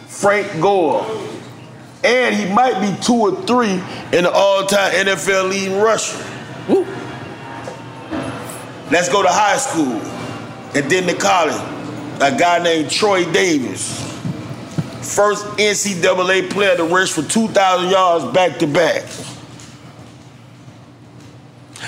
Frank 0.06 0.60
Gore. 0.60 1.06
And 2.04 2.34
he 2.34 2.52
might 2.52 2.78
be 2.78 2.94
two 3.02 3.14
or 3.14 3.42
three 3.46 3.72
in 4.12 4.24
the 4.24 4.30
all-time 4.30 4.92
NFL 4.92 5.48
leading 5.48 5.78
rusher. 5.78 6.22
Let's 8.90 9.08
go 9.08 9.22
to 9.22 9.30
high 9.30 9.56
school 9.56 9.94
and 10.74 10.90
then 10.90 11.06
to 11.06 11.14
college. 11.14 11.56
A 12.20 12.36
guy 12.38 12.62
named 12.62 12.90
Troy 12.90 13.24
Davis. 13.32 13.98
First 15.16 15.46
NCAA 15.56 16.50
player 16.50 16.76
to 16.76 16.84
rush 16.84 17.12
for 17.12 17.22
2,000 17.22 17.90
yards 17.90 18.26
back 18.34 18.58
to 18.58 18.66
back. 18.66 19.04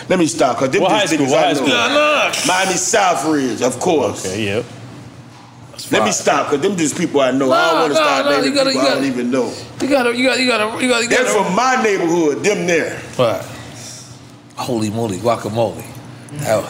Let 0.08 0.18
me 0.18 0.26
stop, 0.26 0.56
because 0.56 0.70
them 0.70 0.82
What 0.82 0.92
high 0.92 1.02
just 1.02 1.14
school? 1.14 1.26
What 1.26 1.38
I 1.38 1.42
high 1.48 1.52
know. 1.52 2.32
school? 2.32 2.54
Miami 2.54 2.74
Southridge, 2.74 3.62
of 3.66 3.78
course. 3.80 4.24
Okay, 4.26 4.44
yep. 4.44 4.64
Let 5.92 6.04
me 6.04 6.10
stop, 6.12 6.50
because 6.50 6.60
them 6.66 6.76
just 6.76 6.96
people 6.98 7.20
I 7.20 7.30
know. 7.30 7.50
I 7.52 7.70
don't 7.70 7.80
want 7.80 7.92
to 7.94 7.98
nah, 8.00 8.04
start 8.06 8.24
nah, 8.26 8.30
naming 8.32 8.44
you 8.50 8.54
gotta- 8.54 8.70
people 8.70 8.82
you 8.82 8.88
I 8.90 8.94
don't 8.94 9.04
even 9.04 9.30
know. 9.30 9.52
You 9.80 9.88
gotta, 9.88 10.16
you 10.16 10.26
gotta, 10.26 10.42
you 10.42 10.48
gotta, 10.48 10.82
you 10.82 10.88
gotta, 10.88 11.02
you 11.04 11.08
They're 11.08 11.24
gotta. 11.24 11.44
from 11.44 11.54
my 11.54 11.80
neighborhood, 11.82 12.42
them 12.42 12.66
there. 12.66 13.00
Right. 13.18 13.42
Holy 14.56 14.90
moly, 14.90 15.18
guacamole. 15.18 15.80
Hell, 16.40 16.62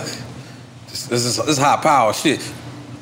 This, 0.89 1.07
this 1.07 1.25
is 1.25 1.37
this 1.37 1.49
is 1.49 1.59
high 1.59 1.77
power 1.83 2.13
shit. 2.13 2.41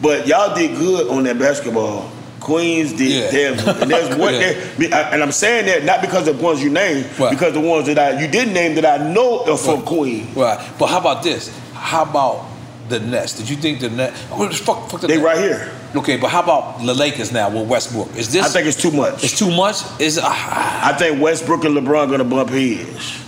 But 0.00 0.26
y'all 0.26 0.54
did 0.54 0.76
good 0.76 1.08
on 1.08 1.24
that 1.24 1.38
basketball. 1.38 2.10
Queens 2.46 2.92
did 2.92 3.30
good. 3.32 3.66
And 3.82 3.90
there's 3.90 4.08
Yeah. 4.18 4.88
there- 4.88 5.12
and 5.12 5.20
I'm 5.22 5.32
saying 5.32 5.66
that 5.66 5.84
not 5.84 6.00
because 6.00 6.28
of 6.28 6.38
the 6.38 6.44
ones 6.44 6.62
you 6.62 6.70
named, 6.70 7.06
because 7.18 7.54
the 7.54 7.60
ones 7.60 7.86
that 7.86 7.98
I 7.98 8.20
you 8.20 8.28
didn't 8.28 8.54
name 8.54 8.76
that 8.76 8.86
I 8.86 9.12
know 9.12 9.44
are 9.50 9.56
from 9.58 9.82
Queens. 9.82 10.34
Right. 10.36 10.58
But 10.78 10.86
how 10.86 11.00
about 11.00 11.24
this? 11.24 11.50
How 11.74 12.04
about 12.04 12.46
the 12.88 13.00
Nets? 13.00 13.36
Did 13.36 13.50
you 13.50 13.56
think 13.56 13.80
the 13.80 13.90
Nets? 13.90 14.24
Oh, 14.30 14.48
fuck, 14.50 14.88
fuck 14.88 15.00
the 15.00 15.08
They 15.08 15.16
Nets. 15.16 15.24
right 15.26 15.38
here. 15.38 15.72
Okay, 15.96 16.16
but 16.18 16.28
how 16.28 16.42
about 16.42 16.78
the 16.86 16.94
Lakers 16.94 17.32
now 17.32 17.50
with 17.50 17.66
Westbrook? 17.68 18.14
Is 18.16 18.32
this? 18.32 18.44
I 18.44 18.48
think 18.48 18.68
it's 18.68 18.80
too 18.80 18.92
much. 18.92 19.24
It's 19.24 19.36
too 19.36 19.50
much. 19.50 19.76
Is 20.00 20.20
ah. 20.22 20.88
I 20.88 20.92
think 20.96 21.20
Westbrook 21.20 21.64
and 21.64 21.76
LeBron 21.76 22.10
gonna 22.10 22.22
bump 22.24 22.50
heads. 22.50 23.24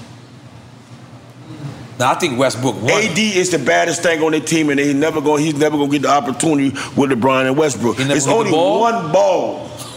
Now 1.98 2.12
I 2.12 2.14
think 2.14 2.38
Westbrook. 2.38 2.80
Won. 2.80 2.92
AD 2.92 3.18
is 3.18 3.50
the 3.50 3.58
baddest 3.58 4.02
thing 4.02 4.22
on 4.22 4.32
their 4.32 4.40
team, 4.40 4.70
and 4.70 4.78
he's 4.78 4.94
never 4.94 5.20
going. 5.20 5.44
He's 5.44 5.54
never 5.56 5.76
going 5.76 5.90
to 5.90 5.98
get 5.98 6.02
the 6.02 6.10
opportunity 6.12 6.70
with 6.96 7.10
LeBron 7.10 7.46
and 7.48 7.56
Westbrook. 7.56 7.96
It's 7.98 8.28
only 8.28 8.50
ball? 8.50 8.80
one 8.80 9.12
ball. 9.12 9.70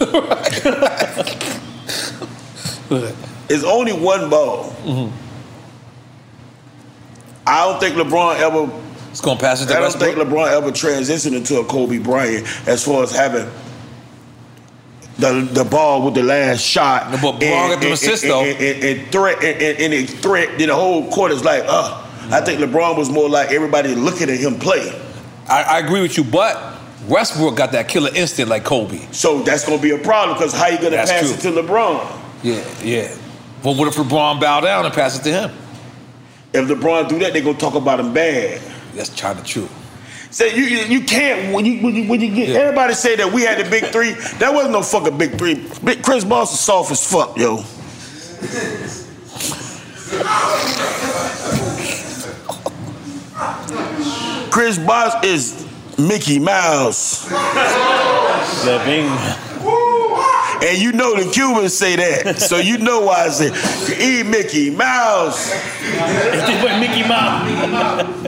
it's 3.48 3.64
only 3.64 3.92
one 3.92 4.28
ball. 4.28 4.70
Mm-hmm. 4.84 5.16
I 7.46 7.64
don't 7.64 7.80
think 7.80 7.94
LeBron 7.96 8.38
ever. 8.40 8.70
It's 9.10 9.20
gonna 9.20 9.38
pass 9.38 9.62
it 9.62 9.66
to 9.66 9.72
I 9.72 9.74
don't 9.74 9.84
Westbrook? 9.84 10.14
think 10.14 10.28
LeBron 10.28 10.48
ever 10.52 10.70
transitioned 10.70 11.36
into 11.36 11.58
a 11.60 11.64
Kobe 11.64 11.98
Bryant 11.98 12.46
as 12.66 12.82
far 12.84 13.02
as 13.02 13.12
having 13.14 13.46
the 15.22 15.48
the 15.52 15.64
ball 15.64 16.04
with 16.04 16.14
the 16.14 16.22
last 16.22 16.60
shot. 16.60 17.10
but 17.22 17.38
Bron 17.38 17.70
got 17.70 17.80
the 17.80 17.92
assist, 17.92 18.24
though. 18.24 18.42
and, 18.44 18.58
and, 18.60 18.84
and 18.84 19.12
threat 19.12 19.36
and, 19.42 19.62
and, 19.62 19.78
and 19.78 19.94
it 19.94 20.10
threat. 20.10 20.58
Then 20.58 20.68
the 20.68 20.74
whole 20.74 21.10
court 21.10 21.32
is 21.32 21.44
like, 21.44 21.64
uh. 21.66 22.00
I 22.30 22.40
think 22.40 22.60
LeBron 22.60 22.96
was 22.96 23.10
more 23.10 23.28
like 23.28 23.50
everybody 23.50 23.94
looking 23.94 24.30
at 24.30 24.38
him 24.38 24.58
play. 24.58 24.90
I, 25.48 25.62
I 25.64 25.78
agree 25.80 26.00
with 26.00 26.16
you, 26.16 26.24
but 26.24 26.78
Westbrook 27.08 27.56
got 27.56 27.72
that 27.72 27.88
killer 27.88 28.10
instinct 28.14 28.48
like 28.48 28.64
Kobe. 28.64 28.98
So 29.12 29.42
that's 29.42 29.66
gonna 29.66 29.82
be 29.82 29.90
a 29.90 29.98
problem 29.98 30.38
because 30.38 30.54
how 30.54 30.68
you 30.68 30.78
gonna 30.78 30.90
That's 30.90 31.10
pass 31.10 31.40
true. 31.42 31.50
it 31.50 31.54
to 31.56 31.62
LeBron? 31.62 32.20
Yeah, 32.42 32.64
yeah. 32.82 33.16
But 33.62 33.76
what 33.76 33.88
if 33.88 33.96
LeBron 33.96 34.40
bow 34.40 34.60
down 34.60 34.84
and 34.86 34.94
pass 34.94 35.18
it 35.18 35.24
to 35.24 35.30
him? 35.30 35.50
If 36.54 36.68
LeBron 36.68 37.08
do 37.08 37.18
that, 37.18 37.32
they 37.32 37.40
gonna 37.40 37.58
talk 37.58 37.74
about 37.74 37.98
him 38.00 38.14
bad. 38.14 38.60
That's 38.94 39.10
kind 39.10 39.38
of 39.38 39.44
true. 39.44 39.68
So 40.32 40.46
you 40.46 40.64
you 40.64 41.04
can't 41.04 41.54
when 41.54 41.66
you 41.66 41.82
when 41.82 41.94
you, 41.94 42.08
when 42.08 42.20
you 42.22 42.34
get 42.34 42.56
everybody 42.56 42.94
say 42.94 43.16
that 43.16 43.30
we 43.30 43.42
had 43.42 43.62
the 43.64 43.68
big 43.68 43.84
three. 43.92 44.12
That 44.38 44.54
wasn't 44.54 44.72
no 44.72 44.82
fucking 44.82 45.18
big 45.18 45.36
three. 45.36 45.68
Big 45.84 46.02
Chris 46.02 46.24
Bosh 46.24 46.52
is 46.54 46.58
soft 46.60 46.90
as 46.90 47.06
fuck, 47.06 47.36
yo. 47.36 47.58
Chris 54.50 54.78
Bosh 54.78 55.22
is 55.22 55.68
Mickey 55.98 56.38
Mouse. 56.38 57.30
And 60.62 60.78
you 60.80 60.92
know 60.92 61.14
the 61.14 61.30
Cubans 61.30 61.76
say 61.76 61.96
that. 61.96 62.40
So 62.40 62.56
you 62.56 62.78
know 62.78 63.02
why 63.02 63.24
I 63.24 63.28
say 63.28 63.48
eat 64.00 64.26
Mickey 64.26 64.70
Mouse. 64.70 65.50
Mickey 66.80 67.06
Mouse. 67.06 68.21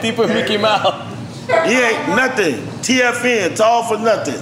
Tipo 0.00 0.26
Mickey 0.26 0.56
Mouse. 0.56 1.14
He 1.66 1.80
ain't 1.80 2.08
nothing. 2.08 2.56
TFN, 2.82 3.56
tall 3.56 3.84
for 3.84 3.98
nothing. 3.98 4.40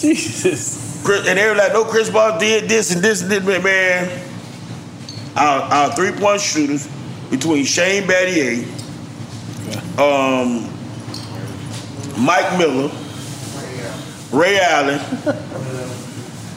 Jesus. 0.00 1.04
And 1.08 1.38
they 1.38 1.48
were 1.48 1.54
like, 1.54 1.72
no, 1.72 1.84
Chris 1.84 2.10
Paul 2.10 2.38
did 2.38 2.68
this 2.68 2.92
and 2.92 3.02
this 3.02 3.22
and 3.22 3.30
this, 3.30 3.44
but 3.44 3.62
man. 3.62 4.22
Our, 5.36 5.60
our 5.60 5.92
three 5.94 6.12
point 6.12 6.40
shooters 6.40 6.88
between 7.30 7.64
Shane 7.66 8.04
Battier, 8.04 8.64
um, 9.98 10.64
Mike 12.24 12.58
Miller, 12.58 12.90
Ray 14.32 14.58
Allen, 14.58 14.98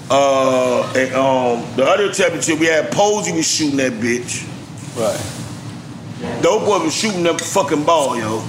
uh, 0.09 0.93
and 0.95 1.13
um, 1.13 1.75
the 1.75 1.83
other 1.85 2.13
championship 2.13 2.57
we 2.59 2.67
had 2.67 2.89
Posey 2.91 3.33
was 3.33 3.45
shooting 3.45 3.77
that 3.77 3.91
bitch. 3.93 4.48
Right. 4.99 6.41
Those 6.41 6.65
boys 6.67 6.83
was 6.83 6.93
shooting 6.93 7.23
that 7.23 7.39
fucking 7.39 7.85
ball, 7.85 8.17
yo. 8.17 8.39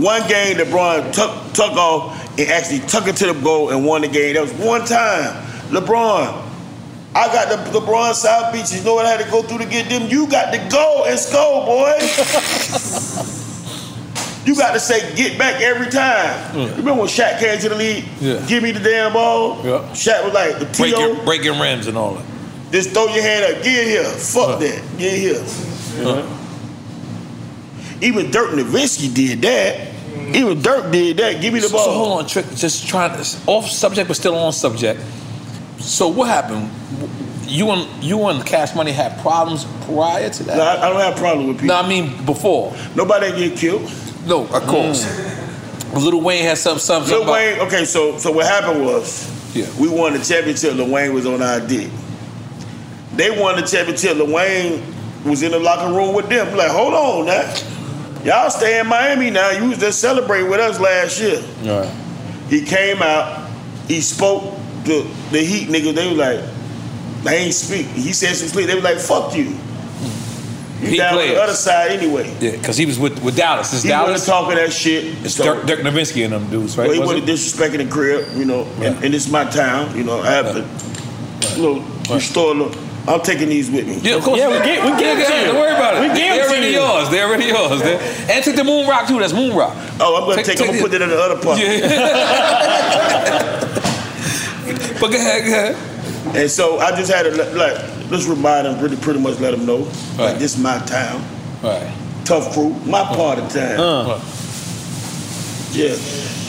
One 0.00 0.26
game, 0.26 0.56
LeBron 0.56 1.12
tuck, 1.12 1.52
tuck 1.52 1.72
off 1.72 2.38
and 2.38 2.48
actually 2.48 2.80
tuck 2.80 3.06
it 3.06 3.16
to 3.16 3.32
the 3.32 3.40
goal 3.40 3.70
and 3.70 3.84
won 3.84 4.00
the 4.00 4.08
game. 4.08 4.34
That 4.34 4.40
was 4.42 4.52
one 4.54 4.86
time. 4.86 5.34
LeBron, 5.68 6.42
I 7.14 7.26
got 7.26 7.72
the 7.72 7.78
LeBron 7.78 8.14
South 8.14 8.52
Beach. 8.52 8.72
You 8.72 8.82
know 8.84 8.94
what 8.94 9.04
I 9.04 9.10
had 9.10 9.24
to 9.24 9.30
go 9.30 9.42
through 9.42 9.58
to 9.58 9.66
get 9.66 9.88
them? 9.90 10.08
You 10.08 10.26
got 10.28 10.50
to 10.52 10.58
go 10.70 11.04
and 11.06 11.18
score, 11.18 11.66
boy. 11.66 11.92
you 14.46 14.56
got 14.56 14.72
to 14.72 14.80
say 14.80 15.14
get 15.14 15.38
back 15.38 15.60
every 15.60 15.90
time. 15.90 16.56
Remember 16.76 16.94
when 16.94 17.08
Shaq 17.08 17.38
came 17.38 17.58
to 17.58 17.68
the 17.68 17.74
league? 17.74 18.04
Yeah. 18.20 18.44
Give 18.46 18.62
me 18.62 18.72
the 18.72 18.80
damn 18.80 19.12
ball. 19.12 19.56
Yeah. 19.58 19.80
Shaq 19.92 20.24
was 20.24 20.32
like, 20.32 20.58
the 20.58 20.64
Breaking, 20.66 21.16
T.O. 21.16 21.24
breaking 21.24 21.58
rims 21.60 21.86
and 21.86 21.98
all 21.98 22.14
that. 22.14 22.24
Just 22.72 22.90
throw 22.90 23.06
your 23.06 23.22
hand 23.22 23.56
up. 23.56 23.62
Get 23.62 23.86
here. 23.86 24.04
Fuck 24.04 24.60
that. 24.60 24.82
Get 24.98 25.18
here. 25.18 25.42
Even 28.02 28.30
Dirk 28.30 28.50
Nowitzki 28.50 29.12
did 29.14 29.40
that. 29.42 29.88
Even 30.34 30.60
Dirk 30.60 30.92
did 30.92 31.16
that. 31.18 31.40
Give 31.40 31.54
me 31.54 31.60
the 31.60 31.68
So, 31.68 31.76
ball. 31.76 31.84
so 31.84 31.92
hold 31.92 32.18
on, 32.20 32.26
Trick. 32.26 32.46
Just 32.54 32.86
trying 32.88 33.16
to 33.22 33.36
off 33.46 33.66
subject, 33.70 34.08
but 34.08 34.16
still 34.16 34.34
on 34.36 34.52
subject. 34.52 35.00
So 35.78 36.08
what 36.08 36.28
happened? 36.28 36.70
You 37.46 37.70
and 37.70 38.04
you 38.04 38.26
and 38.26 38.44
Cash 38.44 38.74
Money 38.74 38.90
had 38.92 39.18
problems 39.20 39.64
prior 39.86 40.28
to 40.28 40.42
that. 40.44 40.56
No, 40.56 40.62
I, 40.64 40.86
I 40.86 40.90
don't 40.90 41.00
have 41.00 41.16
problem 41.16 41.46
with 41.48 41.56
people. 41.60 41.68
No, 41.76 41.80
I 41.80 41.88
mean 41.88 42.24
before. 42.26 42.74
Nobody 42.96 43.30
get 43.48 43.56
killed. 43.58 43.90
No, 44.26 44.42
of 44.48 44.62
course. 44.66 45.04
Mm. 45.06 46.02
Lil 46.02 46.20
Wayne 46.20 46.42
had 46.42 46.58
some 46.58 46.78
something. 46.78 47.12
Lil 47.12 47.22
about- 47.22 47.32
Wayne, 47.34 47.60
okay, 47.60 47.84
so 47.84 48.18
so 48.18 48.32
what 48.32 48.46
happened 48.46 48.84
was 48.84 49.30
Yeah. 49.54 49.66
we 49.78 49.88
won 49.88 50.12
the 50.14 50.18
championship. 50.24 50.74
Lil 50.74 50.88
Wayne 50.90 51.14
was 51.14 51.24
on 51.24 51.40
our 51.40 51.60
dick. 51.60 51.88
They 53.16 53.30
won 53.40 53.56
the 53.60 53.66
championship. 53.66 54.18
Wayne 54.28 54.82
was 55.24 55.42
in 55.42 55.50
the 55.52 55.58
locker 55.58 55.92
room 55.94 56.14
with 56.14 56.28
them. 56.28 56.56
Like, 56.56 56.70
hold 56.70 56.94
on 56.94 57.26
now. 57.26 57.54
Y'all 58.24 58.50
stay 58.50 58.80
in 58.80 58.86
Miami 58.86 59.30
now. 59.30 59.50
You 59.50 59.68
was 59.68 59.78
just 59.78 60.00
celebrating 60.00 60.50
with 60.50 60.60
us 60.60 60.78
last 60.80 61.20
year. 61.20 61.40
Right. 61.62 61.92
He 62.50 62.64
came 62.64 63.00
out, 63.02 63.48
he 63.88 64.00
spoke 64.00 64.54
the 64.84 65.02
the 65.30 65.38
Heat 65.40 65.68
niggas, 65.68 65.94
they 65.94 66.08
was 66.08 66.16
like, 66.18 66.40
they 67.24 67.38
ain't 67.44 67.54
speak. 67.54 67.86
He 67.86 68.12
said 68.12 68.34
some 68.36 68.48
sleep. 68.48 68.66
They 68.68 68.74
was 68.74 68.84
like, 68.84 68.98
fuck 68.98 69.34
you. 69.34 69.56
You 70.80 70.88
Heat 70.88 70.96
down 70.98 71.14
on 71.18 71.26
the 71.26 71.42
other 71.42 71.54
side 71.54 71.90
anyway. 71.92 72.36
Yeah, 72.38 72.50
because 72.52 72.76
he 72.76 72.84
was 72.86 72.98
with 72.98 73.20
with 73.22 73.34
Dallas. 73.36 73.70
This 73.70 73.82
He 73.82 73.88
Dallas. 73.88 74.10
wasn't 74.10 74.28
talking 74.28 74.56
that 74.56 74.72
shit. 74.72 75.04
It's 75.24 75.34
so- 75.34 75.44
Dirk, 75.54 75.66
Dirk 75.66 75.80
Nowitzki 75.80 76.22
and 76.24 76.34
them 76.34 76.50
dudes, 76.50 76.76
right? 76.76 76.84
Well, 76.86 76.94
he 76.94 77.00
Was 77.00 77.08
wasn't 77.14 77.28
it? 77.28 77.32
disrespecting 77.32 77.78
the 77.84 77.90
crib, 77.90 78.28
you 78.36 78.44
know, 78.44 78.64
and, 78.80 79.02
and 79.04 79.14
it's 79.14 79.28
my 79.30 79.44
town, 79.44 79.96
you 79.96 80.04
know. 80.04 80.20
I 80.20 80.30
have 80.32 80.52
to, 80.52 81.56
you 81.60 81.62
know, 81.80 82.14
restore 82.14 82.50
a 82.52 82.54
little. 82.54 82.82
I'm 83.08 83.20
taking 83.22 83.48
these 83.48 83.70
with 83.70 83.86
me. 83.86 83.98
Yeah, 84.02 84.16
of 84.16 84.24
course. 84.24 84.38
Yeah, 84.38 84.48
we 84.48 84.58
get- 84.64 84.82
we 84.82 84.90
Yeah, 84.90 84.98
give 84.98 85.18
it 85.18 85.26
to 85.26 85.32
yeah, 85.32 85.40
you. 85.40 85.46
Don't 85.46 85.56
worry 85.60 85.74
about 85.74 85.96
it. 85.96 86.00
We 86.00 86.06
give 86.08 86.16
it 86.16 86.36
They're 86.36 86.48
already 86.48 86.66
you. 86.66 86.72
yours. 86.80 87.08
They're 87.10 87.26
already 87.28 87.44
yours. 87.46 87.80
They're, 87.82 88.00
and 88.30 88.44
take 88.44 88.56
the 88.56 88.64
moon 88.64 88.86
rock 88.88 89.06
too. 89.06 89.18
That's 89.20 89.32
moon 89.32 89.54
rock. 89.56 89.76
Oh, 90.00 90.16
I'm 90.16 90.28
gonna 90.28 90.42
take. 90.42 90.60
I'm 90.60 90.66
gonna 90.68 90.80
put 90.80 90.92
it 90.92 91.02
in 91.02 91.08
the 91.08 91.18
other 91.18 91.36
part. 91.40 91.58
but 95.00 95.10
go 95.10 95.16
ahead, 95.16 95.44
go 95.44 95.52
ahead. 95.52 95.76
And 96.36 96.50
so 96.50 96.78
I 96.78 96.90
just 96.96 97.10
had 97.12 97.22
to 97.24 97.30
let- 97.30 97.54
like 97.54 97.76
just 98.10 98.28
remind 98.28 98.66
them, 98.66 98.78
pretty 98.78 98.96
pretty 98.96 99.20
much 99.20 99.38
let 99.40 99.52
them 99.52 99.66
know, 99.66 99.88
like 100.18 100.38
this 100.38 100.56
is 100.56 100.62
my 100.62 100.78
town. 100.80 101.22
Right. 101.62 101.92
Tough 102.24 102.52
crew, 102.52 102.70
my 102.86 103.04
part 103.04 103.38
of 103.38 103.48
town. 103.52 103.78
Uh. 103.78 104.20
Yeah. 105.72 105.94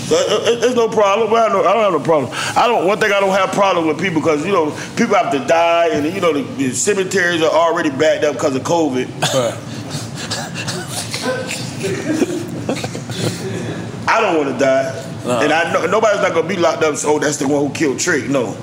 So, 0.08 0.16
uh, 0.16 0.60
there's 0.62 0.76
no 0.76 0.88
problem. 0.88 1.34
I 1.34 1.50
don't, 1.50 1.68
I 1.68 1.74
don't 1.74 1.84
have 1.84 1.92
no 1.94 2.00
problem. 2.00 2.32
I 2.56 2.66
don't. 2.68 2.88
One 2.88 2.98
thing 2.98 3.12
I 3.12 3.20
don't 3.20 3.36
have 3.38 3.52
problem 3.52 3.88
with 3.88 4.00
people 4.00 4.22
because 4.22 4.46
you 4.46 4.54
know 4.54 4.72
people 4.96 5.16
have 5.16 5.32
to 5.34 5.40
die 5.46 5.90
and 5.90 6.06
you 6.06 6.22
know 6.22 6.32
the, 6.32 6.44
the 6.56 6.72
cemeteries 6.72 7.42
are 7.42 7.52
already 7.52 7.90
backed 7.90 8.24
up 8.24 8.36
because 8.36 8.56
of 8.56 8.64
COVID. 8.64 9.10
I 14.08 14.22
don't 14.22 14.38
want 14.38 14.58
to 14.58 14.64
die, 14.64 15.06
No. 15.26 15.40
and 15.42 15.52
I 15.52 15.74
know 15.74 15.86
nobody's 15.88 16.22
not 16.22 16.34
gonna 16.34 16.48
be 16.48 16.56
locked 16.56 16.84
up. 16.84 16.96
So 16.96 17.16
oh, 17.16 17.20
that's 17.20 17.38
the 17.38 17.48
one 17.48 17.68
who 17.68 17.74
killed 17.74 18.00
Trick. 18.00 18.30
No. 18.30 18.56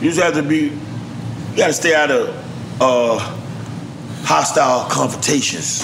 You 0.00 0.10
just 0.10 0.20
have 0.20 0.34
to 0.34 0.42
be. 0.42 0.72
You 1.52 1.56
got 1.56 1.68
to 1.68 1.72
stay 1.72 1.94
out 1.94 2.10
of 2.10 2.28
uh, 2.80 3.18
hostile 4.24 4.88
confrontations. 4.90 5.82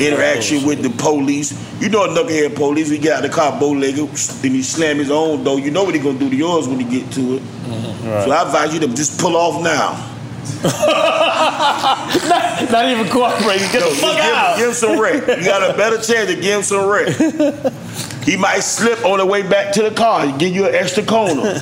Interaction 0.00 0.64
with 0.66 0.82
the 0.82 0.90
police. 0.90 1.52
You 1.80 1.88
know 1.88 2.04
a 2.04 2.08
knucklehead 2.08 2.54
police. 2.56 2.88
he 2.88 2.98
get 2.98 3.16
out 3.16 3.22
the 3.22 3.28
car, 3.28 3.58
bow 3.58 3.70
legged, 3.72 4.08
then 4.08 4.52
he 4.52 4.62
slam 4.62 4.98
his 4.98 5.10
own 5.10 5.44
door. 5.44 5.58
You 5.60 5.70
know 5.70 5.84
what 5.84 5.94
he 5.94 6.00
gonna 6.00 6.18
do 6.18 6.30
to 6.30 6.36
yours 6.36 6.66
when 6.68 6.80
he 6.80 7.00
get 7.00 7.10
to 7.12 7.36
it. 7.36 7.42
Mm-hmm. 7.42 8.24
So 8.24 8.30
I 8.30 8.42
advise 8.42 8.74
you 8.74 8.80
to 8.80 8.88
just 8.88 9.20
pull 9.20 9.36
off 9.36 9.62
now. 9.62 10.06
not, 10.62 12.70
not 12.70 12.88
even 12.88 13.06
cooperating. 13.08 13.68
Get 13.70 13.80
No, 13.80 13.90
the 13.90 13.96
fuck 13.96 14.16
give, 14.16 14.24
out. 14.24 14.56
give 14.58 14.68
him 14.68 14.74
some 14.74 14.98
wreck. 14.98 15.26
You 15.38 15.44
got 15.44 15.70
a 15.70 15.76
better 15.76 16.00
chance 16.00 16.28
to 16.30 16.34
give 16.34 16.56
him 16.58 16.62
some 16.62 16.88
wreck. 16.88 17.14
He 18.24 18.36
might 18.36 18.60
slip 18.60 19.04
on 19.04 19.18
the 19.18 19.26
way 19.26 19.42
back 19.42 19.72
to 19.74 19.82
the 19.82 19.90
car. 19.90 20.26
Give 20.38 20.54
you 20.54 20.66
an 20.68 20.74
extra 20.74 21.02
corner. 21.02 21.42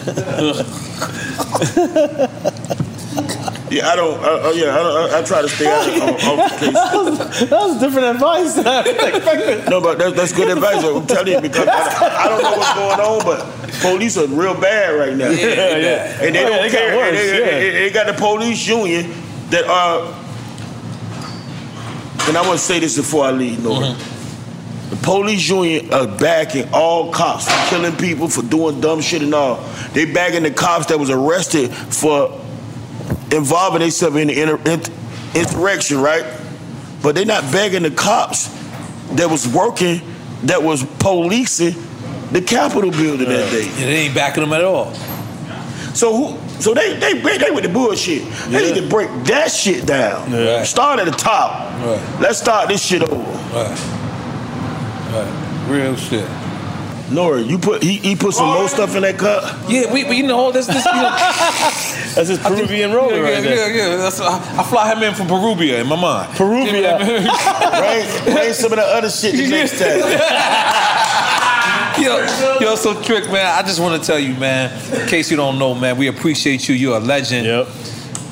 Yeah, 3.71 3.89
I 3.89 3.97
don't. 3.97 4.19
Uh, 4.23 4.49
uh, 4.49 4.53
yeah, 4.55 4.71
I, 4.73 4.77
don't- 4.83 5.11
I, 5.15 5.19
I 5.19 5.23
try 5.23 5.43
to 5.43 5.49
stay 5.49 5.67
out 5.67 5.87
of 5.89 6.03
off 6.03 6.51
the 6.61 6.67
case. 6.67 6.73
that, 6.75 6.95
was, 6.95 7.19
that 7.51 7.51
was 7.51 7.81
different 7.81 8.07
advice. 8.09 8.55
than 8.55 8.67
I 8.67 8.81
expected. 8.81 9.69
No, 9.71 9.81
but 9.81 9.99
that's, 9.99 10.17
that's 10.17 10.33
good 10.33 10.49
advice. 10.51 10.83
I'm 10.83 11.07
telling 11.07 11.33
you 11.35 11.41
because 11.41 11.69
I, 11.69 12.25
I 12.25 12.29
don't 12.29 12.43
know 12.43 12.57
what's 12.57 12.75
going 12.75 13.01
on, 13.01 13.25
but 13.25 13.81
police 13.81 14.17
are 14.17 14.27
real 14.27 14.55
bad 14.59 14.91
right 14.99 15.17
now. 15.17 15.31
Yeah, 15.31 15.77
yeah. 15.77 16.23
And 16.25 16.35
they 16.35 16.45
Oh, 16.45 16.49
don't 16.49 16.57
yeah, 16.57 16.63
they 16.63 16.71
got 16.73 16.97
worse, 16.97 17.17
they, 17.19 17.39
yeah. 17.39 17.45
they- 17.61 17.71
they 17.71 17.91
got 17.91 18.07
the 18.07 18.15
police 18.15 18.67
union 18.67 19.13
that 19.51 19.65
are. 19.67 20.15
And 22.29 22.37
I 22.37 22.47
want 22.47 22.59
to 22.59 22.65
say 22.65 22.79
this 22.79 22.97
before 22.97 23.25
I 23.25 23.31
leave, 23.31 23.65
Lord. 23.65 23.85
Mm-hmm. 23.85 24.91
The 24.91 24.97
police 24.97 25.49
union 25.49 25.93
are 25.93 26.07
backing 26.07 26.69
all 26.73 27.11
cops 27.13 27.45
for 27.51 27.69
killing 27.71 27.97
people, 27.97 28.29
for 28.29 28.43
doing 28.43 28.81
dumb 28.81 29.01
shit 29.01 29.23
and 29.23 29.35
all. 29.35 29.57
They 29.93 30.11
backing 30.11 30.43
the 30.43 30.51
cops 30.51 30.87
that 30.87 30.99
was 30.99 31.11
arrested 31.11 31.73
for 31.75 32.31
involving 33.33 33.81
themselves 33.81 34.17
in 34.17 34.29
the 34.29 34.41
inter- 34.41 34.61
int- 34.71 34.91
insurrection, 35.35 36.01
right? 36.01 36.25
But 37.03 37.15
they're 37.15 37.25
not 37.25 37.51
begging 37.53 37.83
the 37.83 37.91
cops 37.91 38.49
that 39.13 39.31
was 39.31 39.47
working, 39.47 40.01
that 40.45 40.63
was 40.63 40.85
policing 40.99 41.75
the 42.33 42.43
Capitol 42.43 42.91
building 42.91 43.29
that 43.29 43.49
uh, 43.49 43.51
day. 43.51 43.65
Yeah, 43.67 43.87
they 43.87 43.97
ain't 44.07 44.15
backing 44.15 44.43
them 44.43 44.53
at 44.53 44.65
all. 44.65 44.93
So 45.95 46.15
who? 46.35 46.39
So 46.61 46.75
they 46.75 46.95
they 46.99 47.15
they, 47.15 47.51
with 47.51 47.65
the 47.65 47.69
bullshit. 47.69 48.25
They 48.49 48.73
need 48.73 48.81
to 48.81 48.89
break 48.89 49.09
that 49.25 49.51
shit 49.51 49.87
down. 49.87 50.31
Yeah. 50.31 50.65
Start 50.65 50.99
at 50.99 51.07
the 51.07 51.13
top. 51.13 51.73
Right. 51.85 52.21
Let's 52.21 52.39
start 52.39 52.69
this 52.69 52.85
shit 52.85 53.03
over. 53.03 53.15
Right. 53.15 53.79
Right. 55.13 55.67
Real 55.69 55.97
shit. 55.97 56.29
Nora, 57.11 57.41
you 57.41 57.59
put 57.59 57.83
he, 57.83 57.97
he 57.99 58.17
put 58.17 58.35
some 58.35 58.47
more 58.47 58.69
stuff 58.69 58.95
in 58.95 59.03
that 59.03 59.19
cup. 59.19 59.43
Yeah, 59.69 59.93
we, 59.93 60.05
we 60.05 60.17
you 60.19 60.27
know 60.27 60.53
this 60.53 60.67
this 60.67 60.85
you 60.85 60.93
know, 60.93 61.03
That's 62.15 62.29
his 62.29 62.39
Peruvian 62.39 62.93
roller 62.93 63.17
yeah, 63.17 63.23
right 63.23 63.33
yeah, 63.35 63.41
there. 63.41 63.77
yeah, 63.77 63.89
yeah. 63.91 63.97
That's, 63.97 64.21
I, 64.21 64.61
I 64.61 64.63
fly 64.65 64.93
him 64.93 65.03
in 65.03 65.15
from 65.15 65.27
Peruvia 65.27 65.81
in 65.81 65.87
my 65.87 66.01
mind. 66.01 66.33
Peruvia. 66.35 66.99
right? 67.01 68.35
rain 68.35 68.55
some 68.55 68.73
of 68.73 68.79
the 68.79 68.85
other 68.85 69.11
shit 69.11 69.35
the 69.35 69.49
next 69.49 69.79
time. 69.79 70.01
Yo, 72.03 72.19
yo, 72.61 72.75
so 72.77 73.01
trick, 73.03 73.25
man. 73.27 73.47
I 73.47 73.63
just 73.67 73.81
want 73.81 74.01
to 74.01 74.07
tell 74.07 74.19
you, 74.19 74.35
man. 74.35 74.71
In 74.93 75.09
case 75.09 75.31
you 75.31 75.37
don't 75.37 75.59
know, 75.59 75.75
man, 75.75 75.97
we 75.97 76.07
appreciate 76.07 76.69
you. 76.69 76.75
You're 76.75 76.97
a 76.97 77.01
legend. 77.01 77.47
Yep. 77.47 77.69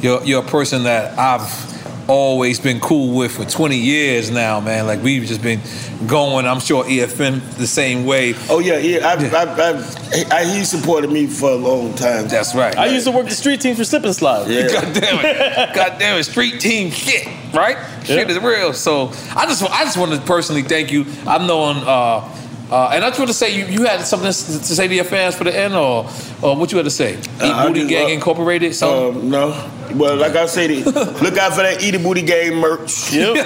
You're 0.03 0.25
you're 0.25 0.45
a 0.45 0.47
person 0.47 0.85
that 0.85 1.19
I've 1.19 1.76
always 2.09 2.61
been 2.61 2.81
cool 2.81 3.15
with 3.17 3.37
for 3.37 3.45
20 3.45 3.77
years 3.77 4.31
now, 4.31 4.61
man. 4.61 4.87
Like 4.87 5.03
we've 5.03 5.25
just 5.25 5.43
been 5.43 5.61
going. 6.07 6.47
I'm 6.47 6.61
sure 6.61 6.85
EFN 6.85 7.41
the 7.57 7.67
same 7.67 8.05
way. 8.07 8.35
Oh 8.49 8.59
yeah, 8.61 8.79
yeah. 8.79 9.07
I've, 9.09 9.23
I've, 9.35 9.59
I've, 9.61 10.33
I, 10.33 10.45
he 10.45 10.65
supported 10.65 11.11
me 11.11 11.27
for 11.27 11.51
a 11.51 11.55
long 11.57 11.95
time. 11.95 12.29
That's 12.29 12.55
right. 12.55 12.77
I 12.77 12.87
used 12.87 13.07
to 13.07 13.13
work 13.13 13.27
the 13.27 13.35
street 13.35 13.61
team 13.61 13.75
for 13.77 13.85
Slip 13.85 14.05
and 14.05 14.15
Slide. 14.15 14.49
Yeah. 14.51 14.69
God 14.73 14.95
damn 14.95 15.25
it. 15.25 15.75
God 15.75 15.99
damn 15.99 16.19
it. 16.19 16.25
Street 16.25 16.61
team 16.61 16.91
shit, 16.91 17.27
right? 17.53 17.77
Shit 18.05 18.31
is 18.31 18.39
real. 18.39 18.73
So 18.73 19.09
I 19.35 19.47
just 19.47 19.63
I 19.63 19.85
just 19.85 19.97
want 19.97 20.13
to 20.13 20.21
personally 20.21 20.63
thank 20.63 20.93
you. 20.93 21.05
I'm 21.27 21.47
knowing. 21.47 21.79
uh 21.79 22.33
uh, 22.69 22.91
and 22.93 23.05
I 23.05 23.11
just 23.11 23.21
want 23.21 23.29
to 23.29 23.35
say, 23.35 23.57
you, 23.57 23.65
you 23.67 23.85
had 23.85 24.01
something 24.01 24.27
to 24.27 24.33
say 24.33 24.89
to 24.89 24.93
your 24.97 25.05
fans 25.05 25.37
for 25.37 25.45
the 25.45 25.57
end, 25.57 25.75
or, 25.77 26.05
or 26.43 26.57
what 26.57 26.73
you 26.73 26.79
had 26.79 26.83
to 26.83 26.91
say? 26.91 27.17
Eat 27.17 27.29
Uh, 27.41 27.65
Booty 27.69 27.79
just- 27.83 27.91
Gang 27.91 28.07
uh, 28.07 28.15
Incorporated? 28.15 28.75
So 28.75 29.11
Um, 29.11 29.31
no. 29.31 29.71
Well, 29.97 30.17
like 30.17 30.37
I 30.37 30.47
said, 30.47 30.71
look 30.71 31.39
out 31.39 31.55
for 31.55 31.63
that 31.63 31.83
Eat 31.83 31.95
a 31.95 31.99
Booty 31.99 32.23
Gang 32.23 32.57
merch. 32.57 33.13
Yep. 33.13 33.37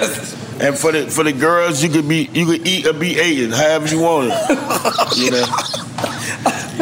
And 0.61 0.77
for 0.77 0.91
the 0.91 1.09
for 1.09 1.23
the 1.23 1.31
girls, 1.31 1.81
you 1.81 1.89
could 1.89 2.07
be 2.07 2.29
you 2.33 2.45
could 2.45 2.67
eat 2.67 2.85
or 2.85 2.93
be 2.93 3.11
eaten, 3.19 3.51
however 3.51 3.87
you 3.87 4.01
want 4.01 4.31
it. 4.31 5.17
you 5.17 5.31
know. 5.31 5.45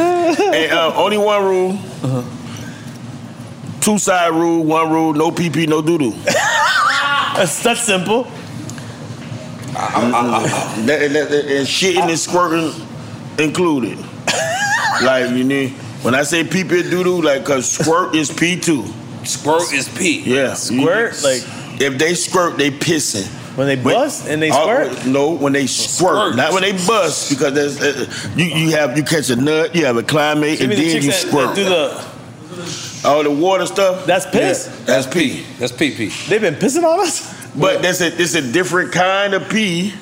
and 0.54 0.72
uh, 0.72 0.92
only 0.96 1.18
one 1.18 1.44
rule. 1.44 1.78
Two 3.80 3.98
side 3.98 4.32
rule, 4.32 4.64
one 4.64 4.90
rule, 4.90 5.14
no 5.14 5.30
pee 5.30 5.48
pee, 5.48 5.66
no 5.66 5.80
doo 5.80 5.98
doo. 5.98 6.12
That's, 7.34 7.62
that's 7.62 7.80
simple. 7.80 8.26
and, 9.76 10.88
that, 10.88 11.02
and, 11.02 11.14
that, 11.14 11.32
and 11.32 11.66
shitting 11.66 12.08
and 12.08 12.18
squirting 12.18 12.74
included. 13.38 13.98
like 15.02 15.30
you 15.30 15.44
need 15.44 15.70
when 16.02 16.14
I 16.14 16.22
say 16.22 16.44
pee 16.44 16.64
pee 16.64 16.82
doo 16.82 17.04
doo, 17.04 17.22
like 17.22 17.44
cause 17.44 17.70
squirt 17.70 18.14
is 18.14 18.30
pee 18.30 18.58
too. 18.58 18.84
Squirt 19.24 19.72
is 19.72 19.88
pee. 19.88 20.20
Yeah. 20.24 20.54
Squirt, 20.54 21.22
like 21.22 21.42
if 21.80 21.98
they 21.98 22.14
squirt, 22.14 22.56
they 22.58 22.70
pissing. 22.70 23.26
when 23.56 23.66
they 23.66 23.76
bust 23.76 24.26
and 24.28 24.40
they 24.40 24.50
squirt. 24.50 25.06
no, 25.06 25.30
when 25.34 25.52
they 25.52 25.66
squirt, 25.66 26.16
Squirt. 26.32 26.36
not 26.36 26.52
when 26.52 26.62
they 26.62 26.72
bust, 26.72 27.30
because 27.30 27.52
there's 27.54 27.80
uh, 27.80 28.32
you 28.36 28.44
you 28.46 28.70
have 28.70 28.96
you 28.96 29.02
catch 29.02 29.28
a 29.30 29.36
nut, 29.36 29.74
you 29.74 29.84
have 29.86 29.96
a 29.96 30.02
climate, 30.02 30.58
You 30.60 30.66
and 30.66 30.68
mean 30.70 30.78
the 30.78 30.92
then 30.94 31.02
you 31.02 31.12
squirt. 31.12 31.54
that 31.54 31.56
do 31.56 31.64
the 31.64 33.08
All 33.08 33.22
the 33.22 33.30
water 33.30 33.66
stuff. 33.66 34.04
That's 34.06 34.26
piss? 34.26 34.66
Yeah, 34.68 34.84
that's 34.86 35.06
pee. 35.06 35.44
That's 35.58 35.72
pee 35.72 35.90
pee. 35.94 36.12
They've 36.28 36.40
been 36.40 36.54
pissing 36.56 36.84
on 36.84 37.00
us. 37.00 37.39
But 37.56 37.82
that's 37.82 38.00
a 38.00 38.06
it's 38.06 38.34
a 38.34 38.52
different 38.52 38.92
kind 38.92 39.34
of 39.34 39.48
pee, 39.48 39.92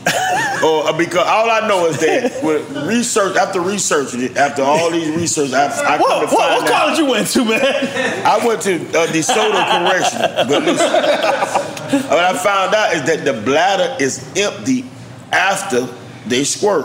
or 0.63 0.87
uh, 0.87 0.93
because 0.99 1.27
all 1.27 1.51
I 1.51 1.67
know 1.67 1.87
is 1.87 1.99
that 2.01 2.43
with 2.45 2.87
research 2.87 3.37
after 3.37 3.61
researching 3.61 4.21
it, 4.23 4.37
after 4.37 4.63
all 4.63 4.91
these 4.91 5.09
research, 5.17 5.53
I, 5.55 5.67
I 5.67 5.97
come 5.97 6.01
What, 6.01 6.29
to 6.29 6.35
what, 6.37 6.49
find 6.49 6.63
what 6.63 6.71
out. 6.71 6.79
college 6.83 6.99
you 6.99 7.07
went 7.07 7.27
to, 7.29 7.45
man? 7.47 8.27
I 8.27 8.47
went 8.47 8.61
to 8.63 8.75
uh, 8.77 9.07
DeSoto 9.07 9.89
Correctional, 9.89 10.47
but 10.47 10.63
listen, 10.63 12.03
what 12.11 12.19
I 12.19 12.37
found 12.37 12.75
out 12.75 12.93
is 12.95 13.03
that 13.05 13.25
the 13.25 13.33
bladder 13.43 13.97
is 13.99 14.31
empty 14.37 14.85
after 15.33 15.89
they 16.27 16.45
squirt. 16.45 16.85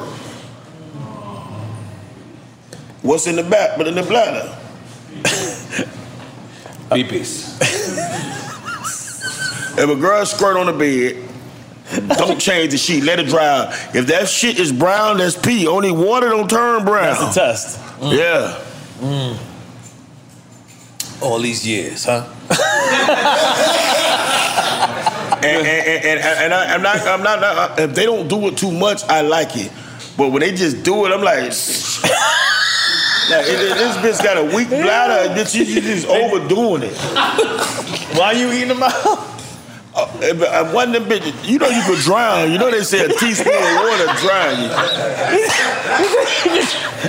What's 3.02 3.28
in 3.28 3.36
the 3.36 3.44
back 3.44 3.78
but 3.78 3.88
in 3.88 3.96
the 3.96 4.04
bladder? 4.04 4.58
Pee 6.94 7.04
pees. 7.04 7.60
If 9.76 9.90
a 9.90 9.96
girl 9.96 10.24
squirt 10.26 10.56
on 10.58 10.66
the 10.68 10.74
bed, 10.74 11.18
don't 12.18 12.40
change 12.40 12.72
the 12.72 12.78
sheet. 12.78 13.04
Let 13.04 13.20
it 13.20 13.28
dry 13.28 13.46
out. 13.48 13.74
If 13.96 14.06
that 14.08 14.28
shit 14.30 14.58
is 14.60 14.72
brown, 14.72 15.18
that's 15.18 15.36
pee. 15.38 15.68
Only 15.68 15.92
water 15.92 16.30
don't 16.30 16.50
turn 16.50 16.86
brown. 16.86 17.16
That's 17.16 17.36
a 17.36 17.40
test. 17.40 17.80
Yeah. 18.02 18.58
Mm. 19.00 19.38
All 21.22 21.40
these 21.40 21.66
years, 21.68 22.06
huh? 22.06 22.26
And, 25.44 25.68
and, 25.68 25.70
and, 25.88 26.06
and, 26.06 26.20
and 26.22 26.54
I, 26.54 26.74
I'm 26.74 26.82
not, 26.82 27.02
I'm 27.06 27.22
not, 27.22 27.42
not- 27.42 27.78
if 27.78 27.94
they 27.94 28.06
don't 28.06 28.30
do 28.30 28.48
it 28.48 28.56
too 28.58 28.72
much, 28.72 29.04
I 29.10 29.20
like 29.22 29.58
it. 29.58 29.74
But 30.18 30.30
when 30.30 30.40
they 30.40 30.54
just 30.56 30.84
do 30.84 31.06
it, 31.06 31.12
I'm 31.12 31.22
like, 31.22 31.36
like 31.42 31.52
it- 31.52 31.60
it- 33.60 33.78
this 33.78 33.98
bitch 33.98 34.24
got 34.24 34.38
a 34.38 34.44
weak 34.56 34.70
bladder. 34.70 35.28
Bitch, 35.34 35.54
you, 35.56 35.66
you 35.66 35.82
just 35.82 36.08
overdoing 36.08 36.84
it. 36.84 36.96
Why 38.18 38.28
are 38.28 38.34
you 38.36 38.54
eating 38.54 38.70
them 38.70 38.84
out? 38.84 39.32
Uh, 39.96 40.08
if 40.22 40.42
I 40.42 40.74
wasn't 40.74 40.96
a 40.96 41.00
bitch, 41.02 41.48
you 41.48 41.60
know 41.60 41.70
you 41.70 41.84
could 41.84 42.00
drown. 42.00 42.52
You 42.52 42.58
know 42.58 42.72
they 42.72 42.82
say 42.84 43.06
a 43.06 43.10
teaspoon 43.10 43.54
of 43.54 43.76
water 43.78 44.10
drown 44.22 44.58
you. 44.60 44.70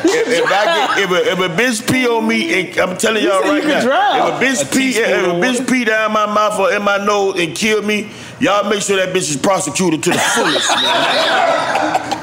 if, 0.05 0.29
if 0.29 0.45
I 0.53 0.65
get, 0.97 0.99
if 1.05 1.11
a, 1.11 1.33
if 1.33 1.39
a 1.39 1.49
bitch 1.63 1.91
pee 1.91 2.07
on 2.07 2.29
me, 2.29 2.61
and 2.71 2.79
I'm 2.79 2.97
telling 2.99 3.23
You 3.23 3.31
y'all 3.31 3.45
you 3.47 3.53
right 3.53 3.63
could 3.63 3.69
now, 3.71 3.81
drown. 3.81 4.17
if 4.19 4.25
a 4.35 4.45
bitch 4.45 4.71
A 4.71 4.75
pee, 4.75 4.91
if 4.99 5.25
a 5.25 5.29
bitch 5.63 5.67
pee 5.71 5.85
down 5.87 6.13
my 6.13 6.27
mouth 6.27 6.59
or 6.61 6.73
in 6.75 6.83
my 6.83 6.99
nose 7.03 7.41
and 7.41 7.57
kill 7.57 7.81
me, 7.81 8.11
y'all 8.39 8.69
make 8.69 8.83
sure 8.83 8.97
that 8.99 9.15
bitch 9.15 9.31
is 9.31 9.37
prosecuted 9.39 10.03
to 10.03 10.11
the 10.11 10.19
fullest. 10.19 10.69
man. 10.77 12.21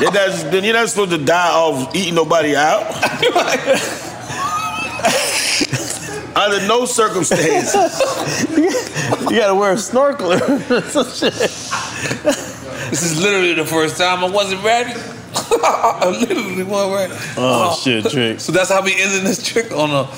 You're 0.00 0.10
then 0.10 0.64
you're 0.64 0.74
not 0.74 0.88
supposed 0.88 1.12
to 1.12 1.18
die 1.18 1.50
off 1.52 1.94
eating 1.94 2.16
nobody 2.16 2.56
out. 2.56 2.90
Under 6.34 6.66
no 6.66 6.84
circumstances. 6.84 8.02
You 9.32 9.38
gotta 9.38 9.54
wear 9.54 9.72
a 9.72 9.76
snorkeler. 9.76 10.38
This 12.90 13.02
is 13.04 13.22
literally 13.22 13.54
the 13.54 13.64
first 13.64 13.96
time 13.96 14.22
I 14.22 14.28
wasn't 14.28 14.62
ready. 14.62 14.92
I 15.34 16.14
literally 16.20 16.62
wasn't 16.62 16.94
ready. 16.94 17.24
Oh, 17.38 17.70
uh, 17.70 17.74
shit, 17.74 18.04
trick. 18.10 18.40
So 18.40 18.52
that's 18.52 18.70
how 18.70 18.82
we 18.82 18.92
ended 19.00 19.22
this 19.22 19.42
trick 19.42 19.72
on 19.72 19.90
a. 19.90 20.08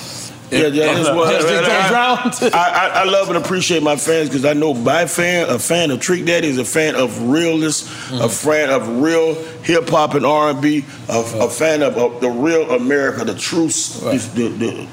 Yeah, 0.50 0.66
yeah, 0.66 0.94
that's 0.94 1.08
what 1.10 1.30
Just- 1.30 1.48
just 1.48 1.68
don't 1.68 1.88
drown. 1.88 2.52
I, 2.52 2.70
I, 2.70 3.00
I 3.00 3.04
love 3.04 3.28
and 3.28 3.38
appreciate 3.38 3.82
my 3.82 3.96
fans 3.96 4.28
because 4.28 4.44
I 4.44 4.52
know 4.54 4.74
my 4.74 5.06
fan, 5.06 5.48
a 5.48 5.58
fan 5.58 5.90
of 5.90 6.00
Trick 6.00 6.24
Daddy, 6.24 6.48
is 6.48 6.58
a 6.58 6.64
fan 6.64 6.96
of 6.96 7.30
realness, 7.30 7.82
a 8.10 8.26
mm. 8.26 8.42
fan 8.44 8.70
of 8.70 9.00
real 9.00 9.34
hip 9.62 9.88
hop 9.88 10.14
and 10.14 10.26
R 10.26 10.50
and 10.50 10.60
B, 10.60 10.84
a, 11.08 11.20
a 11.40 11.48
fan 11.48 11.82
of, 11.82 11.96
of 11.96 12.20
the 12.20 12.28
real 12.28 12.72
America, 12.72 13.24
the 13.24 13.34
true, 13.34 13.66
s 13.66 14.00
the, 14.00 14.48
the, 14.48 14.88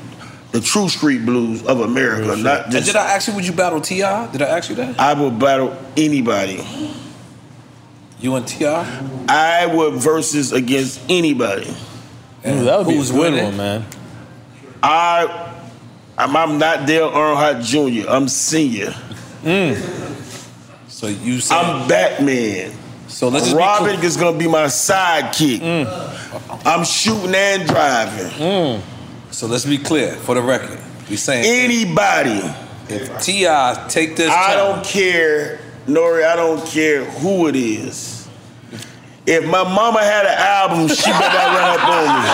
the 0.52 0.60
true 0.62 0.90
street 0.90 1.26
blues 1.26 1.66
of 1.66 1.80
America, 1.80 2.36
not 2.36 2.66
just, 2.66 2.76
And 2.76 2.86
did 2.86 2.96
I 2.96 3.14
ask 3.16 3.28
you 3.28 3.36
would 3.36 3.46
you 3.48 3.54
battle 3.54 3.80
T.I? 3.82 4.32
Did 4.32 4.42
I 4.42 4.46
ask 4.58 4.70
you 4.70 4.76
that? 4.76 5.00
I 5.00 5.14
would 5.14 5.40
battle 5.40 5.78
anybody. 5.96 6.66
You 8.20 8.36
and 8.36 8.48
T.I? 8.48 9.08
I 9.30 9.66
would 9.66 9.96
versus 9.96 10.52
against 10.52 11.00
anybody. 11.10 11.70
Ooh, 12.46 12.64
that 12.66 12.80
would 12.80 12.88
be 12.88 12.94
a 12.94 12.98
Who's 12.98 13.12
good 13.12 13.20
winning? 13.20 13.44
one, 13.46 13.58
man. 13.58 13.86
I, 14.84 15.54
I'm, 16.18 16.36
I'm 16.36 16.58
not 16.58 16.86
Dale 16.88 17.10
Earnhardt 17.12 17.64
Jr. 17.64 18.10
I'm 18.10 18.28
senior. 18.28 18.94
Mm. 19.44 19.78
So 20.88 21.08
you 21.08 21.40
said. 21.40 21.56
I'm 21.58 21.88
Batman. 21.88 22.74
so 23.08 23.30
let's 23.30 23.46
just 23.46 23.56
Robin 23.58 24.00
be 24.00 24.06
is 24.06 24.18
gonna 24.18 24.38
be 24.38 24.48
my 24.48 24.66
sidekick. 24.66 25.60
Mm. 25.60 26.66
I'm 26.66 26.84
shooting 26.84 27.34
and 27.34 27.68
driving. 27.68 28.30
clear. 28.32 28.82
So 29.32 29.48
let's 29.48 29.66
be 29.66 29.78
clear 29.78 30.14
for 30.16 30.36
the 30.36 30.42
record. 30.42 30.80
We 31.10 31.16
saying 31.16 31.46
anybody. 31.46 32.42
If 32.90 33.22
T.I 33.24 33.86
take 33.90 34.16
this, 34.18 34.30
I 34.30 34.54
challenge- 34.54 34.84
don't 34.84 34.92
care, 34.94 35.60
Nori. 35.88 36.26
I 36.26 36.36
don't 36.36 36.66
care 36.66 37.06
who 37.06 37.48
it 37.48 37.56
is. 37.56 38.28
If 39.26 39.46
my 39.46 39.64
mama 39.64 40.04
had 40.04 40.26
an 40.26 40.38
album, 40.38 40.88
she 40.90 41.10
better 41.12 41.38
run 41.38 41.80
up 41.80 41.88
on 41.88 42.24
me. 42.24 42.32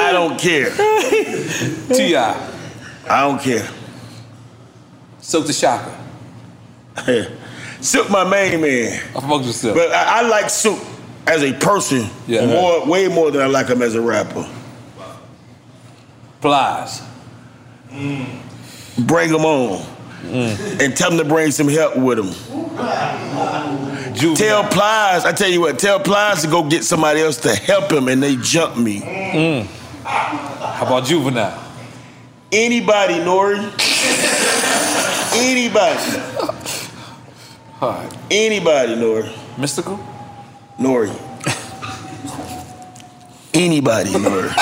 I 0.00 0.10
don't 0.12 0.38
care. 0.38 0.70
T.I. 1.94 2.50
I 3.08 3.20
don't 3.22 3.40
care. 3.40 3.68
Silk 5.20 5.46
the 5.46 5.52
Shocker. 5.52 5.94
Silk, 7.80 8.10
my 8.10 8.24
main 8.24 8.60
man. 8.60 9.00
I 9.16 9.20
fuck 9.20 9.40
with 9.42 9.54
Silk. 9.54 9.74
But 9.76 9.92
I, 9.92 10.18
I 10.20 10.28
like 10.28 10.50
Silk 10.50 10.78
as 11.26 11.42
a 11.42 11.52
person 11.52 12.08
Yeah. 12.26 12.46
more, 12.46 12.86
way 12.86 13.08
more 13.08 13.30
than 13.30 13.40
I 13.42 13.46
like 13.46 13.68
him 13.68 13.82
as 13.82 13.94
a 13.94 14.00
rapper. 14.00 14.48
Plies. 16.40 17.02
Mm. 17.90 19.06
Bring 19.06 19.28
him 19.30 19.44
on. 19.44 19.84
Mm. 20.22 20.80
And 20.80 20.96
tell 20.96 21.10
him 21.12 21.18
to 21.18 21.24
bring 21.24 21.50
some 21.52 21.68
help 21.68 21.96
with 21.96 22.18
him. 22.18 22.32
Tell 24.34 24.64
Plies, 24.64 25.24
I 25.24 25.32
tell 25.32 25.48
you 25.48 25.60
what, 25.60 25.78
tell 25.78 26.00
Plies 26.00 26.42
to 26.42 26.48
go 26.48 26.68
get 26.68 26.84
somebody 26.84 27.20
else 27.20 27.36
to 27.38 27.54
help 27.54 27.90
him 27.92 28.08
and 28.08 28.22
they 28.22 28.36
jump 28.36 28.76
me. 28.76 29.00
Mm. 29.00 29.66
How 30.04 30.86
about 30.86 31.04
Juvenile? 31.06 31.62
Anybody, 32.50 33.14
Nori. 33.14 33.58
Anybody. 35.36 36.57
All 37.80 37.90
right. 37.90 38.18
Anybody, 38.30 38.94
Nori. 38.96 39.28
Mystikal? 39.56 39.98
Nori. 40.78 41.10
Anybody, 43.54 44.10
Nori. 44.10 44.50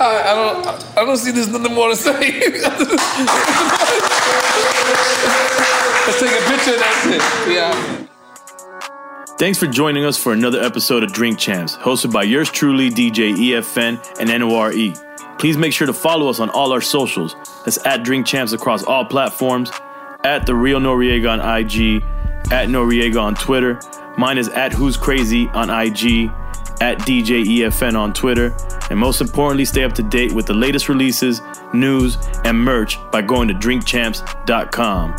I, 0.00 0.22
I 0.30 0.34
don't. 0.34 0.66
I 0.96 1.04
don't 1.04 1.16
see 1.18 1.30
there's 1.30 1.48
nothing 1.48 1.74
more 1.74 1.90
to 1.90 1.96
say. 1.96 2.12
Let's 6.06 6.20
take 6.20 6.30
a 6.32 6.42
picture. 6.48 6.76
That's 6.78 7.06
it. 7.06 7.22
Yeah. 7.52 8.06
Thanks 9.38 9.58
for 9.58 9.66
joining 9.66 10.04
us 10.04 10.18
for 10.18 10.32
another 10.32 10.60
episode 10.60 11.02
of 11.02 11.12
Drink 11.12 11.38
Champs, 11.38 11.76
hosted 11.76 12.12
by 12.12 12.24
yours 12.24 12.50
truly, 12.50 12.90
DJ 12.90 13.34
EFN 13.34 13.98
and 14.20 14.28
NORE. 14.40 14.94
Please 15.38 15.56
make 15.56 15.72
sure 15.72 15.86
to 15.86 15.92
follow 15.94 16.28
us 16.28 16.40
on 16.40 16.50
all 16.50 16.72
our 16.72 16.80
socials. 16.82 17.34
That's 17.64 17.78
at 17.86 18.02
Drink 18.02 18.26
Champs 18.26 18.52
across 18.52 18.82
all 18.84 19.04
platforms, 19.04 19.70
at 20.24 20.46
The 20.46 20.54
Real 20.54 20.80
Noreaga 20.80 21.30
on 21.30 21.40
IG, 21.40 22.02
at 22.52 22.68
Noreaga 22.68 23.20
on 23.20 23.34
Twitter. 23.34 23.80
Mine 24.18 24.38
is 24.38 24.48
at 24.48 24.72
Who's 24.72 24.96
Crazy 24.96 25.48
on 25.48 25.70
IG, 25.70 26.30
at 26.80 26.98
DJ 27.00 27.44
EFN 27.44 27.98
on 27.98 28.12
Twitter. 28.12 28.54
And 28.90 28.98
most 28.98 29.20
importantly, 29.20 29.64
stay 29.64 29.84
up 29.84 29.92
to 29.94 30.02
date 30.02 30.32
with 30.32 30.46
the 30.46 30.54
latest 30.54 30.88
releases, 30.88 31.40
news, 31.72 32.16
and 32.44 32.58
merch 32.58 32.98
by 33.12 33.22
going 33.22 33.48
to 33.48 33.54
drinkchamps.com. 33.54 35.16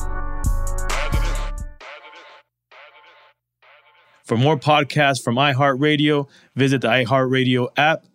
For 4.26 4.38
more 4.38 4.58
podcasts 4.58 5.22
from 5.22 5.36
iHeartRadio, 5.36 6.28
visit 6.56 6.82
the 6.82 6.88
iHeartRadio 6.88 7.68
app, 7.76 8.06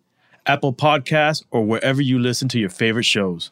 Apple 0.45 0.73
Podcasts, 0.73 1.43
or 1.51 1.63
wherever 1.63 2.01
you 2.01 2.17
listen 2.17 2.47
to 2.49 2.59
your 2.59 2.69
favorite 2.69 3.03
shows. 3.05 3.51